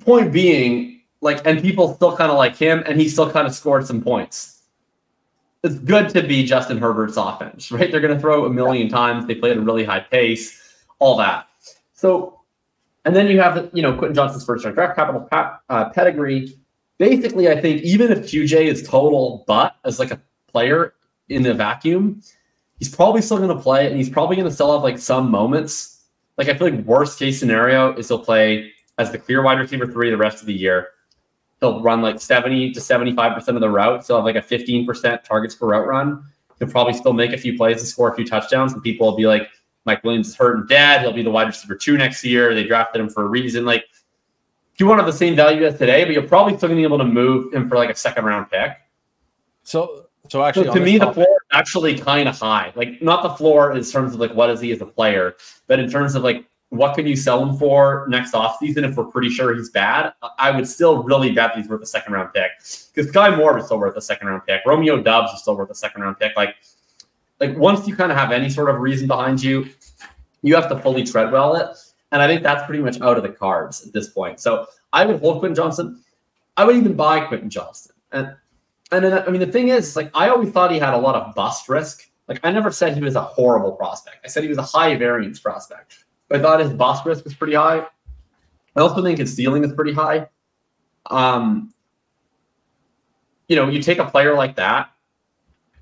point 0.00 0.32
being, 0.32 1.00
like, 1.20 1.44
and 1.46 1.60
people 1.60 1.94
still 1.94 2.16
kind 2.16 2.30
of 2.30 2.36
like 2.36 2.56
him, 2.56 2.82
and 2.86 3.00
he 3.00 3.08
still 3.08 3.30
kind 3.30 3.46
of 3.46 3.54
scored 3.54 3.86
some 3.86 4.02
points. 4.02 4.62
It's 5.62 5.76
good 5.76 6.08
to 6.10 6.22
be 6.22 6.44
Justin 6.44 6.78
Herbert's 6.78 7.16
offense, 7.16 7.70
right? 7.70 7.90
They're 7.90 8.00
going 8.00 8.14
to 8.14 8.20
throw 8.20 8.44
a 8.44 8.50
million 8.50 8.88
times. 8.88 9.26
They 9.26 9.36
play 9.36 9.52
at 9.52 9.56
a 9.56 9.60
really 9.60 9.84
high 9.84 10.00
pace, 10.00 10.60
all 10.98 11.16
that. 11.18 11.46
So, 11.92 12.40
and 13.04 13.14
then 13.14 13.28
you 13.28 13.40
have, 13.40 13.70
you 13.72 13.82
know, 13.82 13.96
Quentin 13.96 14.14
Johnston's 14.14 14.44
first 14.44 14.64
round 14.64 14.74
draft 14.74 14.96
capital 14.96 15.28
uh, 15.30 15.88
pedigree. 15.90 16.58
Basically, 16.98 17.48
I 17.48 17.60
think 17.60 17.82
even 17.82 18.10
if 18.12 18.20
QJ 18.20 18.66
is 18.66 18.82
total 18.86 19.44
butt 19.46 19.76
as 19.84 19.98
like 19.98 20.10
a 20.10 20.20
player 20.48 20.94
in 21.28 21.42
the 21.42 21.54
vacuum, 21.54 22.22
he's 22.82 22.92
probably 22.92 23.22
still 23.22 23.36
going 23.36 23.56
to 23.56 23.62
play, 23.62 23.86
and 23.86 23.96
he's 23.96 24.10
probably 24.10 24.34
going 24.34 24.48
to 24.48 24.52
still 24.52 24.72
have 24.72 24.82
like 24.82 24.98
some 24.98 25.30
moments. 25.30 26.00
Like 26.36 26.48
I 26.48 26.54
feel 26.58 26.68
like 26.68 26.84
worst 26.84 27.16
case 27.16 27.38
scenario 27.38 27.94
is 27.94 28.08
he'll 28.08 28.18
play 28.18 28.72
as 28.98 29.12
the 29.12 29.18
clear 29.18 29.40
wide 29.40 29.60
receiver 29.60 29.86
three 29.86 30.10
the 30.10 30.16
rest 30.16 30.40
of 30.40 30.46
the 30.46 30.52
year. 30.52 30.88
He'll 31.60 31.80
run 31.80 32.02
like 32.02 32.20
seventy 32.20 32.72
to 32.72 32.80
seventy 32.80 33.14
five 33.14 33.34
percent 33.34 33.56
of 33.56 33.60
the 33.60 33.70
route, 33.70 34.04
so 34.04 34.16
have 34.16 34.24
like 34.24 34.34
a 34.34 34.42
fifteen 34.42 34.84
percent 34.84 35.22
targets 35.22 35.54
per 35.54 35.68
route 35.68 35.86
run. 35.86 36.24
He'll 36.58 36.66
probably 36.66 36.94
still 36.94 37.12
make 37.12 37.32
a 37.32 37.38
few 37.38 37.56
plays 37.56 37.78
and 37.78 37.86
score 37.86 38.10
a 38.10 38.16
few 38.16 38.26
touchdowns, 38.26 38.72
and 38.72 38.82
people 38.82 39.06
will 39.06 39.16
be 39.16 39.28
like, 39.28 39.48
Mike 39.84 40.02
Williams 40.02 40.30
is 40.30 40.34
hurt 40.34 40.56
and 40.56 40.68
dead. 40.68 41.02
He'll 41.02 41.12
be 41.12 41.22
the 41.22 41.30
wide 41.30 41.46
receiver 41.46 41.76
two 41.76 41.96
next 41.96 42.24
year. 42.24 42.52
They 42.52 42.64
drafted 42.64 43.00
him 43.00 43.08
for 43.08 43.22
a 43.22 43.28
reason. 43.28 43.64
Like 43.64 43.84
he 44.76 44.82
won't 44.82 44.98
have 44.98 45.06
the 45.06 45.12
same 45.12 45.36
value 45.36 45.64
as 45.64 45.78
today, 45.78 46.02
but 46.02 46.14
you're 46.14 46.24
probably 46.24 46.56
still 46.56 46.68
gonna 46.68 46.80
be 46.80 46.82
able 46.82 46.98
to 46.98 47.04
move 47.04 47.54
him 47.54 47.68
for 47.68 47.76
like 47.76 47.90
a 47.90 47.94
second 47.94 48.24
round 48.24 48.50
pick. 48.50 48.72
So, 49.62 50.06
so 50.28 50.42
actually, 50.42 50.66
So 50.66 50.74
to 50.74 50.80
me, 50.80 50.98
the 50.98 51.04
topic- 51.04 51.28
is 51.28 51.31
actually 51.52 51.98
kind 51.98 52.28
of 52.28 52.38
high. 52.38 52.72
Like 52.74 53.00
not 53.02 53.22
the 53.22 53.30
floor 53.30 53.72
in 53.72 53.84
terms 53.84 54.14
of 54.14 54.20
like 54.20 54.34
what 54.34 54.50
is 54.50 54.60
he 54.60 54.72
as 54.72 54.80
a 54.80 54.86
player, 54.86 55.34
but 55.66 55.78
in 55.78 55.90
terms 55.90 56.14
of 56.14 56.22
like 56.22 56.46
what 56.70 56.94
can 56.94 57.06
you 57.06 57.14
sell 57.16 57.44
him 57.44 57.54
for 57.58 58.06
next 58.08 58.32
offseason 58.32 58.88
if 58.88 58.96
we're 58.96 59.04
pretty 59.04 59.28
sure 59.28 59.54
he's 59.54 59.68
bad, 59.68 60.14
I- 60.38 60.50
would 60.50 60.66
still 60.66 61.02
really 61.02 61.30
bet 61.30 61.54
he's 61.54 61.68
worth 61.68 61.82
a 61.82 61.86
second 61.86 62.14
round 62.14 62.32
pick. 62.32 62.50
Because 62.94 63.12
Skyy 63.12 63.36
Moore 63.36 63.58
is 63.58 63.66
still 63.66 63.78
worth 63.78 63.94
a 63.94 64.00
second 64.00 64.28
round 64.28 64.46
pick. 64.46 64.62
Romeo 64.64 65.02
Doubs 65.02 65.32
is 65.32 65.42
still 65.42 65.54
worth 65.54 65.70
a 65.70 65.74
second 65.74 66.00
round 66.00 66.18
pick. 66.18 66.34
Like, 66.34 66.56
like 67.40 67.54
once 67.58 67.86
you 67.86 67.94
kind 67.94 68.10
of 68.10 68.16
have 68.16 68.32
any 68.32 68.48
sort 68.48 68.70
of 68.70 68.80
reason 68.80 69.06
behind 69.06 69.42
you, 69.42 69.68
you 70.40 70.54
have 70.54 70.70
to 70.70 70.78
fully 70.80 71.04
Treadwell 71.04 71.56
it. 71.56 71.76
And 72.10 72.22
I 72.22 72.26
think 72.26 72.42
that's 72.42 72.64
pretty 72.64 72.82
much 72.82 72.98
out 73.02 73.18
of 73.18 73.22
the 73.22 73.28
cards 73.28 73.86
at 73.86 73.92
this 73.92 74.08
point. 74.08 74.40
So 74.40 74.66
I 74.94 75.04
would 75.04 75.20
hold 75.20 75.40
Quentin 75.40 75.54
Johnston. 75.54 76.02
I 76.56 76.64
would 76.64 76.76
even 76.76 76.94
buy 76.94 77.20
Quentin 77.20 77.50
Johnston. 77.50 77.94
And 78.12 78.34
and 78.92 79.04
then 79.04 79.12
I 79.26 79.30
mean 79.30 79.40
the 79.40 79.46
thing 79.46 79.68
is, 79.68 79.96
like 79.96 80.10
I 80.14 80.28
always 80.28 80.50
thought 80.50 80.70
he 80.70 80.78
had 80.78 80.94
a 80.94 80.98
lot 80.98 81.14
of 81.14 81.34
bust 81.34 81.68
risk. 81.68 82.08
Like 82.28 82.40
I 82.44 82.52
never 82.52 82.70
said 82.70 82.94
he 82.94 83.02
was 83.02 83.16
a 83.16 83.22
horrible 83.22 83.72
prospect. 83.72 84.18
I 84.24 84.28
said 84.28 84.42
he 84.42 84.48
was 84.48 84.58
a 84.58 84.62
high 84.62 84.94
variance 84.96 85.40
prospect. 85.40 86.04
I 86.30 86.38
thought 86.38 86.60
his 86.60 86.72
bust 86.72 87.04
risk 87.04 87.24
was 87.24 87.34
pretty 87.34 87.54
high. 87.54 87.86
I 88.76 88.80
also 88.80 89.02
think 89.02 89.18
his 89.18 89.34
ceiling 89.34 89.64
is 89.64 89.72
pretty 89.72 89.92
high. 89.92 90.28
Um, 91.10 91.74
you 93.48 93.56
know, 93.56 93.68
you 93.68 93.82
take 93.82 93.98
a 93.98 94.04
player 94.04 94.34
like 94.34 94.56
that. 94.56 94.90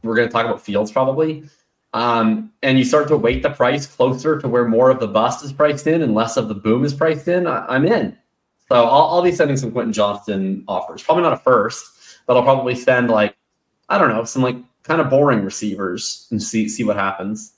We're 0.03 0.16
going 0.16 0.27
to 0.27 0.33
talk 0.33 0.46
about 0.46 0.61
Fields 0.61 0.90
probably, 0.90 1.44
um, 1.92 2.51
and 2.62 2.79
you 2.79 2.85
start 2.85 3.07
to 3.09 3.16
weight 3.16 3.42
the 3.42 3.51
price 3.51 3.87
closer 3.87 4.40
to 4.40 4.49
where 4.49 4.66
more 4.66 4.90
of 4.90 4.99
the 4.99 5.07
bust 5.07 5.44
is 5.44 5.53
priced 5.53 5.87
in 5.87 6.03
and 6.03 6.14
less 6.14 6.37
of 6.37 6.49
the 6.49 6.55
boom 6.55 6.85
is 6.85 6.94
priced 6.94 7.29
in. 7.29 7.46
I, 7.46 7.66
I'm 7.66 7.85
in. 7.85 8.16
So 8.68 8.77
I'll, 8.77 9.09
I'll 9.09 9.23
be 9.23 9.33
sending 9.33 9.57
some 9.57 9.73
Quentin 9.73 9.92
Johnston 9.92 10.64
offers. 10.68 11.03
Probably 11.03 11.23
not 11.23 11.33
a 11.33 11.37
first, 11.37 11.85
but 12.26 12.37
I'll 12.37 12.42
probably 12.42 12.74
send 12.74 13.11
like 13.11 13.37
I 13.88 13.98
don't 13.98 14.09
know 14.09 14.24
some 14.24 14.42
like 14.42 14.56
kind 14.83 15.00
of 15.00 15.11
boring 15.11 15.44
receivers 15.44 16.26
and 16.30 16.42
see 16.42 16.68
see 16.68 16.85
what 16.85 16.96
happens. 16.96 17.54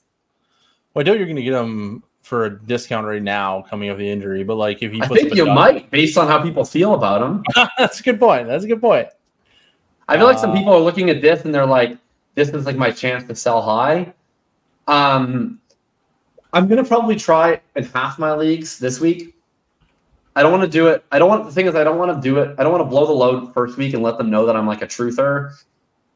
well, 0.93 1.01
I 1.01 1.03
doubt 1.03 1.17
you're 1.17 1.25
going 1.25 1.35
to 1.37 1.43
get 1.43 1.51
them 1.51 2.03
for 2.21 2.45
a 2.45 2.59
discount 2.65 3.05
right 3.05 3.21
now 3.21 3.63
coming 3.69 3.89
off 3.89 3.97
the 3.97 4.09
injury, 4.09 4.43
but 4.43 4.55
like 4.55 4.81
if 4.81 4.91
he 4.91 5.01
I 5.01 5.07
think 5.07 5.35
you 5.35 5.45
might, 5.45 5.91
based 5.91 6.17
on 6.17 6.27
how 6.27 6.41
people 6.41 6.63
feel 6.63 6.93
about 6.93 7.21
him. 7.21 7.43
That's 7.77 7.99
a 7.99 8.03
good 8.03 8.19
point. 8.19 8.47
That's 8.47 8.63
a 8.63 8.67
good 8.67 8.81
point. 8.81 9.09
I 10.07 10.17
feel 10.17 10.25
like 10.25 10.39
some 10.39 10.51
Uh, 10.51 10.55
people 10.57 10.73
are 10.73 10.79
looking 10.79 11.09
at 11.09 11.21
this 11.21 11.45
and 11.45 11.53
they're 11.53 11.65
like, 11.65 11.97
"This 12.35 12.49
is 12.49 12.65
like 12.65 12.75
my 12.75 12.91
chance 12.91 13.23
to 13.25 13.35
sell 13.35 13.61
high." 13.61 14.13
Um, 14.87 15.59
I'm 16.53 16.67
gonna 16.67 16.83
probably 16.83 17.15
try 17.15 17.61
in 17.75 17.83
half 17.85 18.19
my 18.19 18.33
leagues 18.33 18.79
this 18.79 18.99
week. 18.99 19.32
I 20.35 20.41
don't 20.41 20.51
want 20.51 20.63
to 20.63 20.69
do 20.69 20.87
it. 20.87 21.03
I 21.11 21.19
don't 21.19 21.29
want 21.29 21.45
the 21.45 21.51
thing 21.51 21.67
is 21.67 21.75
I 21.75 21.83
don't 21.83 21.97
want 21.97 22.15
to 22.15 22.21
do 22.21 22.39
it. 22.39 22.55
I 22.57 22.63
don't 22.63 22.71
want 22.71 22.83
to 22.83 22.89
blow 22.89 23.05
the 23.05 23.13
load 23.13 23.53
first 23.53 23.77
week 23.77 23.93
and 23.93 24.01
let 24.01 24.17
them 24.17 24.29
know 24.29 24.45
that 24.45 24.55
I'm 24.55 24.67
like 24.67 24.81
a 24.81 24.87
truther, 24.87 25.53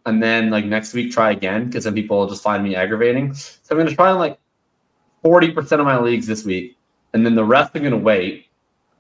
and 0.06 0.21
then 0.21 0.49
like 0.49 0.65
next 0.65 0.93
week 0.93 1.12
try 1.12 1.32
again 1.32 1.65
because 1.65 1.84
then 1.84 1.93
people 1.93 2.17
will 2.17 2.27
just 2.27 2.43
find 2.43 2.63
me 2.63 2.75
aggravating. 2.75 3.34
So 3.34 3.51
I'm 3.71 3.77
gonna 3.77 3.95
try 3.95 4.12
in 4.12 4.17
like 4.17 4.39
forty 5.21 5.51
percent 5.51 5.82
of 5.82 5.86
my 5.86 5.99
leagues 5.99 6.25
this 6.25 6.45
week, 6.45 6.77
and 7.13 7.25
then 7.25 7.36
the 7.36 7.45
rest 7.45 7.71
I'm 7.75 7.84
gonna 7.84 7.97
wait. 7.97 8.47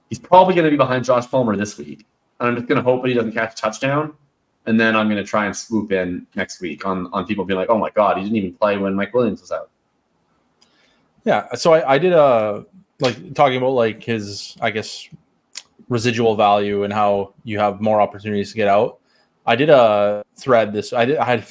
He's 0.09 0.19
probably 0.19 0.55
gonna 0.55 0.69
be 0.69 0.77
behind 0.77 1.03
Josh 1.03 1.29
Palmer 1.29 1.55
this 1.55 1.77
week, 1.77 2.05
and 2.39 2.49
I'm 2.49 2.55
just 2.55 2.67
gonna 2.67 2.83
hope 2.83 3.01
that 3.01 3.09
he 3.09 3.13
doesn't 3.13 3.33
catch 3.33 3.53
a 3.53 3.55
touchdown 3.55 4.13
and 4.67 4.77
then 4.77 4.95
I'm 4.95 5.07
going 5.07 5.23
to 5.23 5.27
try 5.27 5.45
and 5.45 5.55
swoop 5.55 5.91
in 5.91 6.27
next 6.35 6.61
week 6.61 6.85
on 6.85 7.07
on 7.13 7.25
people 7.25 7.45
being 7.45 7.57
like, 7.57 7.69
"Oh 7.69 7.77
my 7.77 7.89
god, 7.89 8.17
he 8.17 8.23
didn't 8.23 8.35
even 8.35 8.53
play 8.53 8.77
when 8.77 8.93
Mike 8.93 9.13
Williams 9.13 9.41
was 9.41 9.51
out." 9.51 9.69
Yeah. 11.23 11.53
So 11.55 11.73
I, 11.73 11.93
I 11.93 11.97
did 11.97 12.13
a 12.13 12.65
like 12.99 13.33
talking 13.33 13.57
about 13.57 13.71
like 13.71 14.03
his 14.03 14.57
I 14.61 14.71
guess 14.71 15.07
residual 15.89 16.35
value 16.35 16.83
and 16.83 16.91
how 16.91 17.33
you 17.43 17.59
have 17.59 17.81
more 17.81 18.01
opportunities 18.01 18.51
to 18.51 18.57
get 18.57 18.67
out. 18.67 18.99
I 19.45 19.55
did 19.55 19.69
a 19.69 20.23
thread 20.35 20.73
this. 20.73 20.93
I 20.93 21.05
did. 21.05 21.17
I 21.17 21.25
had 21.25 21.45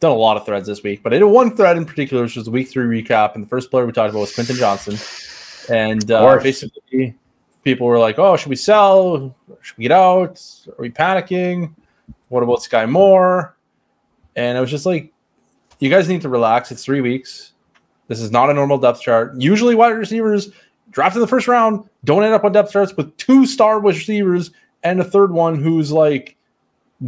done 0.00 0.10
a 0.10 0.14
lot 0.14 0.36
of 0.36 0.44
threads 0.44 0.66
this 0.66 0.82
week, 0.82 1.02
but 1.02 1.14
I 1.14 1.18
did 1.18 1.24
one 1.24 1.56
thread 1.56 1.76
in 1.76 1.84
particular, 1.84 2.24
which 2.24 2.36
was 2.36 2.44
the 2.44 2.50
week 2.50 2.68
three 2.68 3.02
recap. 3.02 3.34
And 3.34 3.44
the 3.44 3.48
first 3.48 3.70
player 3.70 3.86
we 3.86 3.92
talked 3.92 4.10
about 4.10 4.20
was 4.20 4.34
Quentin 4.34 4.56
Johnston, 4.56 4.96
and 5.74 6.10
uh, 6.10 6.38
basically 6.42 7.14
people 7.62 7.86
were 7.86 7.98
like, 7.98 8.18
"Oh, 8.18 8.36
should 8.36 8.50
we 8.50 8.56
sell? 8.56 9.34
Should 9.62 9.78
we 9.78 9.82
get 9.82 9.92
out? 9.92 10.42
Are 10.68 10.82
we 10.82 10.90
panicking? 10.90 11.74
What 12.28 12.42
about 12.42 12.58
Skyy 12.58 12.88
Moore?" 12.90 13.56
And 14.36 14.58
I 14.58 14.60
was 14.60 14.70
just 14.70 14.84
like, 14.84 15.12
"You 15.78 15.90
guys 15.90 16.08
need 16.08 16.22
to 16.22 16.28
relax. 16.28 16.72
It's 16.72 16.84
three 16.84 17.00
weeks. 17.00 17.53
This 18.08 18.20
is 18.20 18.30
not 18.30 18.50
a 18.50 18.54
normal 18.54 18.78
depth 18.78 19.00
chart. 19.00 19.34
Usually, 19.40 19.74
wide 19.74 19.90
receivers 19.90 20.50
drafted 20.90 21.16
in 21.16 21.20
the 21.22 21.26
first 21.26 21.48
round 21.48 21.88
don't 22.04 22.22
end 22.22 22.34
up 22.34 22.44
on 22.44 22.52
depth 22.52 22.72
charts 22.72 22.96
with 22.96 23.16
two 23.16 23.46
star 23.46 23.80
receivers 23.80 24.50
and 24.82 25.00
a 25.00 25.04
third 25.04 25.32
one 25.32 25.60
who's 25.60 25.90
like 25.90 26.36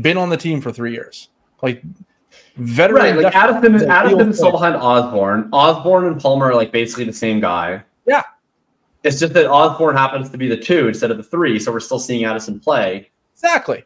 been 0.01 0.17
on 0.17 0.29
the 0.31 0.37
team 0.37 0.61
for 0.61 0.73
three 0.73 0.93
years. 0.93 1.29
Like 1.63 1.83
veteran. 2.57 3.03
Right, 3.03 3.17
like 3.17 3.35
Addison, 3.35 3.75
is 3.75 3.83
Addison 3.83 4.31
is 4.31 4.37
still 4.37 4.53
behind 4.53 4.77
Osborn. 4.77 5.49
Osborn 5.53 6.07
and 6.07 6.21
Palmer 6.21 6.47
are 6.47 6.55
like 6.55 6.73
basically 6.73 7.05
the 7.05 7.13
same 7.13 7.41
guy. 7.41 7.83
Yeah. 8.07 8.23
It's 9.05 9.21
just 9.21 9.35
that 9.35 9.49
Osborn 9.49 9.97
happens 9.97 10.31
to 10.31 10.39
be 10.39 10.49
the 10.49 10.57
two 10.57 10.89
instead 10.89 11.11
of 11.11 11.17
the 11.17 11.23
three, 11.23 11.61
so 11.61 11.71
we're 11.71 11.81
still 11.81 12.01
seeing 12.01 12.25
Addison 12.25 12.59
play. 12.59 13.11
Exactly. 13.35 13.85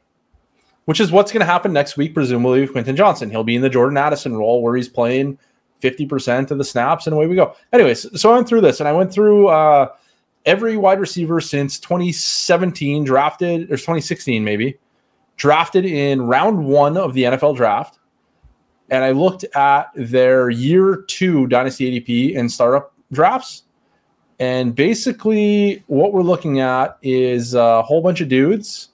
Which 0.87 0.99
is 0.99 1.13
what's 1.13 1.31
going 1.31 1.41
to 1.41 1.47
happen 1.47 1.73
next 1.73 1.97
week, 1.97 2.15
presumably 2.15 2.63
with 2.63 2.73
Quentin 2.73 2.97
Johnston. 2.97 3.31
He'll 3.31 3.45
be 3.45 3.55
in 3.55 3.63
the 3.63 3.69
Jordan 3.69 3.99
Addison 3.99 4.35
role 4.35 4.63
where 4.63 4.75
he's 4.77 4.89
playing 4.89 5.39
50% 5.81 6.51
of 6.51 6.59
the 6.59 6.65
snaps, 6.65 7.07
and 7.07 7.15
away 7.15 7.27
we 7.27 7.35
go. 7.35 7.55
Anyways, 7.73 8.21
so 8.21 8.31
I 8.31 8.35
went 8.35 8.49
through 8.49 8.61
this 8.63 8.81
and 8.81 8.89
I 8.89 8.93
went 8.93 9.13
through 9.13 9.49
uh, 9.49 9.89
every 10.47 10.77
wide 10.77 11.01
receiver 11.01 11.41
since 11.41 11.79
2017, 11.81 13.05
drafted, 13.05 13.63
or 13.65 13.77
2016 13.77 14.43
maybe, 14.43 14.79
drafted 15.37 15.85
in 15.85 16.23
round 16.23 16.65
one 16.65 16.97
of 16.97 17.15
the 17.15 17.25
NFL 17.25 17.57
draft. 17.57 17.99
And 18.91 19.05
I 19.05 19.13
looked 19.13 19.45
at 19.55 19.91
their 19.95 20.51
year 20.51 21.05
two 21.07 21.47
dynasty 21.47 22.01
ADP 22.01 22.39
and 22.39 22.51
startup 22.51 22.93
drafts. 23.13 23.65
And 24.41 24.75
basically, 24.75 25.85
what 25.87 26.13
we're 26.13 26.23
looking 26.23 26.61
at 26.61 26.99
is 27.03 27.55
a 27.55 27.83
whole 27.83 28.01
bunch 28.01 28.21
of 28.21 28.29
dudes 28.29 28.91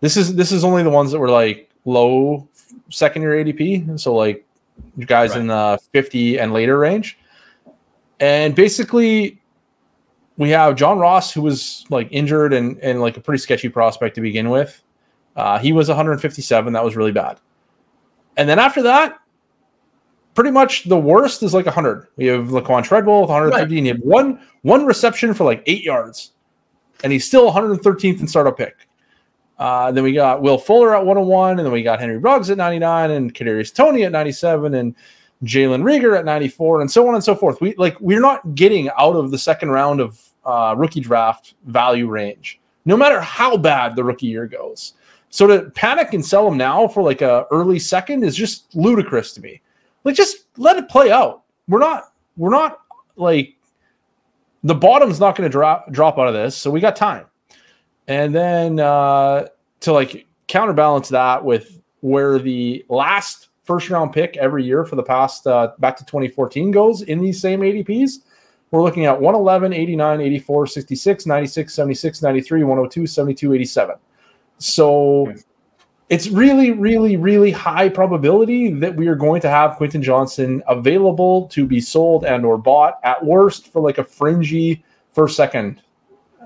this 0.00 0.16
is 0.16 0.34
this 0.34 0.52
is 0.52 0.64
only 0.64 0.82
the 0.82 0.90
ones 0.90 1.10
that 1.12 1.18
were 1.18 1.30
like 1.30 1.70
low 1.84 2.48
second 2.90 3.22
year 3.22 3.32
ADP, 3.44 3.88
And 3.88 4.00
so 4.00 4.14
like 4.14 4.46
guys 5.06 5.36
in 5.36 5.46
the 5.46 5.78
50 5.92 6.38
and 6.38 6.52
later 6.52 6.78
range. 6.78 7.18
And 8.20 8.54
basically 8.54 9.40
we 10.36 10.50
have 10.50 10.76
John 10.76 10.98
Ross 10.98 11.32
who 11.32 11.42
was 11.42 11.84
like 11.90 12.08
injured 12.10 12.52
and 12.52 12.78
and 12.78 13.00
like 13.00 13.16
a 13.16 13.20
pretty 13.20 13.38
sketchy 13.38 13.68
prospect 13.68 14.14
to 14.14 14.20
begin 14.20 14.50
with. 14.50 14.82
Uh, 15.36 15.58
he 15.58 15.72
was 15.72 15.88
157, 15.88 16.72
that 16.72 16.84
was 16.84 16.96
really 16.96 17.12
bad. 17.12 17.38
And 18.36 18.48
then 18.48 18.58
after 18.58 18.82
that, 18.82 19.20
pretty 20.34 20.50
much 20.50 20.84
the 20.84 20.96
worst 20.96 21.42
is 21.42 21.54
like 21.54 21.66
100. 21.66 22.08
We 22.16 22.26
have 22.26 22.46
Laquon 22.46 22.84
Treadwell 22.84 23.22
with 23.22 23.30
115. 23.30 23.84
He 23.84 23.88
had 23.88 24.00
one 24.00 24.40
one 24.62 24.86
reception 24.86 25.34
for 25.34 25.44
like 25.44 25.62
8 25.66 25.82
yards. 25.82 26.32
And 27.04 27.12
he's 27.12 27.24
still 27.24 27.52
113th 27.52 28.20
in 28.20 28.26
startup 28.26 28.56
pick. 28.56 28.87
Uh, 29.58 29.90
then 29.90 30.04
we 30.04 30.12
got 30.12 30.40
Will 30.40 30.58
Fuller 30.58 30.94
at 30.94 31.04
101, 31.04 31.58
and 31.58 31.66
then 31.66 31.72
we 31.72 31.82
got 31.82 32.00
Henry 32.00 32.18
Ruggs 32.18 32.50
at 32.50 32.56
99, 32.56 33.10
and 33.10 33.34
Kadarius 33.34 33.74
Toney 33.74 34.04
at 34.04 34.12
97, 34.12 34.74
and 34.74 34.94
Jalen 35.44 35.82
Reagor 35.82 36.16
at 36.16 36.24
94, 36.24 36.80
and 36.80 36.90
so 36.90 37.08
on 37.08 37.14
and 37.14 37.24
so 37.24 37.34
forth. 37.34 37.60
We 37.60 37.74
like 37.74 38.00
we're 38.00 38.20
not 38.20 38.54
getting 38.54 38.88
out 38.98 39.16
of 39.16 39.30
the 39.30 39.38
second 39.38 39.70
round 39.70 40.00
of 40.00 40.20
uh, 40.44 40.74
rookie 40.76 41.00
draft 41.00 41.54
value 41.66 42.08
range, 42.08 42.60
no 42.84 42.96
matter 42.96 43.20
how 43.20 43.56
bad 43.56 43.96
the 43.96 44.04
rookie 44.04 44.26
year 44.26 44.46
goes. 44.46 44.94
So 45.30 45.46
to 45.46 45.70
panic 45.70 46.14
and 46.14 46.24
sell 46.24 46.48
them 46.48 46.56
now 46.56 46.88
for 46.88 47.02
like 47.02 47.20
a 47.20 47.46
early 47.50 47.78
second 47.78 48.24
is 48.24 48.34
just 48.34 48.74
ludicrous 48.74 49.32
to 49.34 49.40
me. 49.40 49.60
Like 50.04 50.14
just 50.14 50.46
let 50.56 50.76
it 50.76 50.88
play 50.88 51.10
out. 51.10 51.42
We're 51.68 51.80
not 51.80 52.12
we're 52.36 52.50
not 52.50 52.80
like 53.16 53.56
the 54.64 54.74
bottom's 54.74 55.20
not 55.20 55.36
going 55.36 55.48
to 55.48 55.52
drop 55.52 55.90
drop 55.92 56.18
out 56.18 56.28
of 56.28 56.34
this, 56.34 56.56
so 56.56 56.70
we 56.70 56.80
got 56.80 56.96
time. 56.96 57.26
And 58.08 58.34
then 58.34 58.80
uh, 58.80 59.46
to 59.80 59.92
like 59.92 60.26
counterbalance 60.48 61.10
that 61.10 61.44
with 61.44 61.78
where 62.00 62.38
the 62.38 62.84
last 62.88 63.48
first 63.64 63.90
round 63.90 64.12
pick 64.12 64.36
every 64.38 64.64
year 64.64 64.84
for 64.84 64.96
the 64.96 65.02
past 65.02 65.46
uh, 65.46 65.72
back 65.78 65.96
to 65.98 66.04
2014 66.06 66.70
goes 66.70 67.02
in 67.02 67.20
these 67.20 67.38
same 67.40 67.60
ADPs, 67.60 68.20
we're 68.70 68.82
looking 68.82 69.04
at 69.04 69.12
111, 69.12 69.72
89, 69.72 70.20
84, 70.20 70.66
66, 70.66 71.26
96, 71.26 71.74
76, 71.74 72.22
93, 72.22 72.62
102, 72.64 73.06
72, 73.06 73.54
87. 73.54 73.96
So 74.58 75.34
it's 76.08 76.28
really, 76.28 76.70
really, 76.72 77.16
really 77.16 77.50
high 77.50 77.88
probability 77.90 78.70
that 78.70 78.94
we 78.96 79.06
are 79.08 79.14
going 79.14 79.42
to 79.42 79.50
have 79.50 79.76
Quentin 79.76 80.02
Johnston 80.02 80.62
available 80.66 81.46
to 81.48 81.66
be 81.66 81.80
sold 81.80 82.24
and 82.24 82.44
or 82.44 82.56
bought 82.56 82.98
at 83.04 83.22
worst 83.22 83.70
for 83.70 83.80
like 83.80 83.98
a 83.98 84.04
fringy 84.04 84.82
first 85.12 85.36
second. 85.36 85.82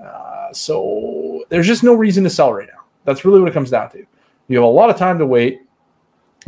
Uh, 0.01 0.51
so 0.51 1.22
there's 1.49 1.67
just 1.67 1.83
no 1.83 1.93
reason 1.93 2.23
to 2.23 2.29
sell 2.29 2.53
right 2.53 2.67
now. 2.67 2.81
That's 3.05 3.25
really 3.25 3.39
what 3.39 3.49
it 3.49 3.53
comes 3.53 3.69
down 3.69 3.91
to. 3.91 4.05
You 4.47 4.57
have 4.57 4.65
a 4.65 4.67
lot 4.67 4.89
of 4.89 4.97
time 4.97 5.17
to 5.19 5.25
wait 5.25 5.61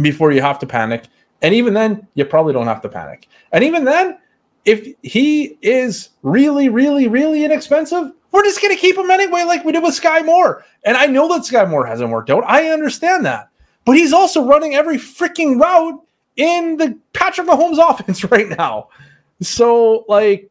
before 0.02 0.32
you 0.32 0.42
have 0.42 0.60
to 0.60 0.66
panic. 0.66 1.06
And 1.42 1.54
even 1.54 1.74
then, 1.74 2.08
you 2.16 2.26
probably 2.26 2.54
don't 2.54 2.68
have 2.68 2.82
to 2.82 2.90
panic. 2.90 3.28
And 3.52 3.64
even 3.64 3.84
then, 3.84 4.18
if 4.66 4.88
he 5.04 5.58
is 5.62 6.10
really, 6.24 6.70
really, 6.70 7.08
really 7.08 7.46
inexpensive, 7.46 8.12
we're 8.32 8.44
just 8.44 8.62
going 8.62 8.76
to 8.76 8.80
keep 8.80 8.98
him 8.98 9.12
anyway, 9.12 9.44
like 9.44 9.64
we 9.64 9.72
did 9.72 9.84
with 9.84 10.00
Skyy 10.00 10.26
Moore. 10.26 10.66
And 10.84 10.98
I 10.98 11.06
know 11.06 11.28
that 11.30 11.44
Skyy 11.44 11.70
Moore 11.70 11.86
hasn't 11.86 12.10
worked 12.10 12.30
out. 12.30 12.44
I 12.46 12.70
understand 12.70 13.26
that. 13.26 13.50
But 13.86 13.98
he's 13.98 14.14
also 14.14 14.46
running 14.46 14.76
every 14.76 14.98
freaking 14.98 15.60
route 15.60 16.02
in 16.36 16.78
the 16.78 16.98
Patrick 17.14 17.48
Mahomes 17.48 17.78
offense 17.90 18.24
right 18.26 18.50
now. 18.50 18.90
So, 19.42 20.06
like, 20.08 20.50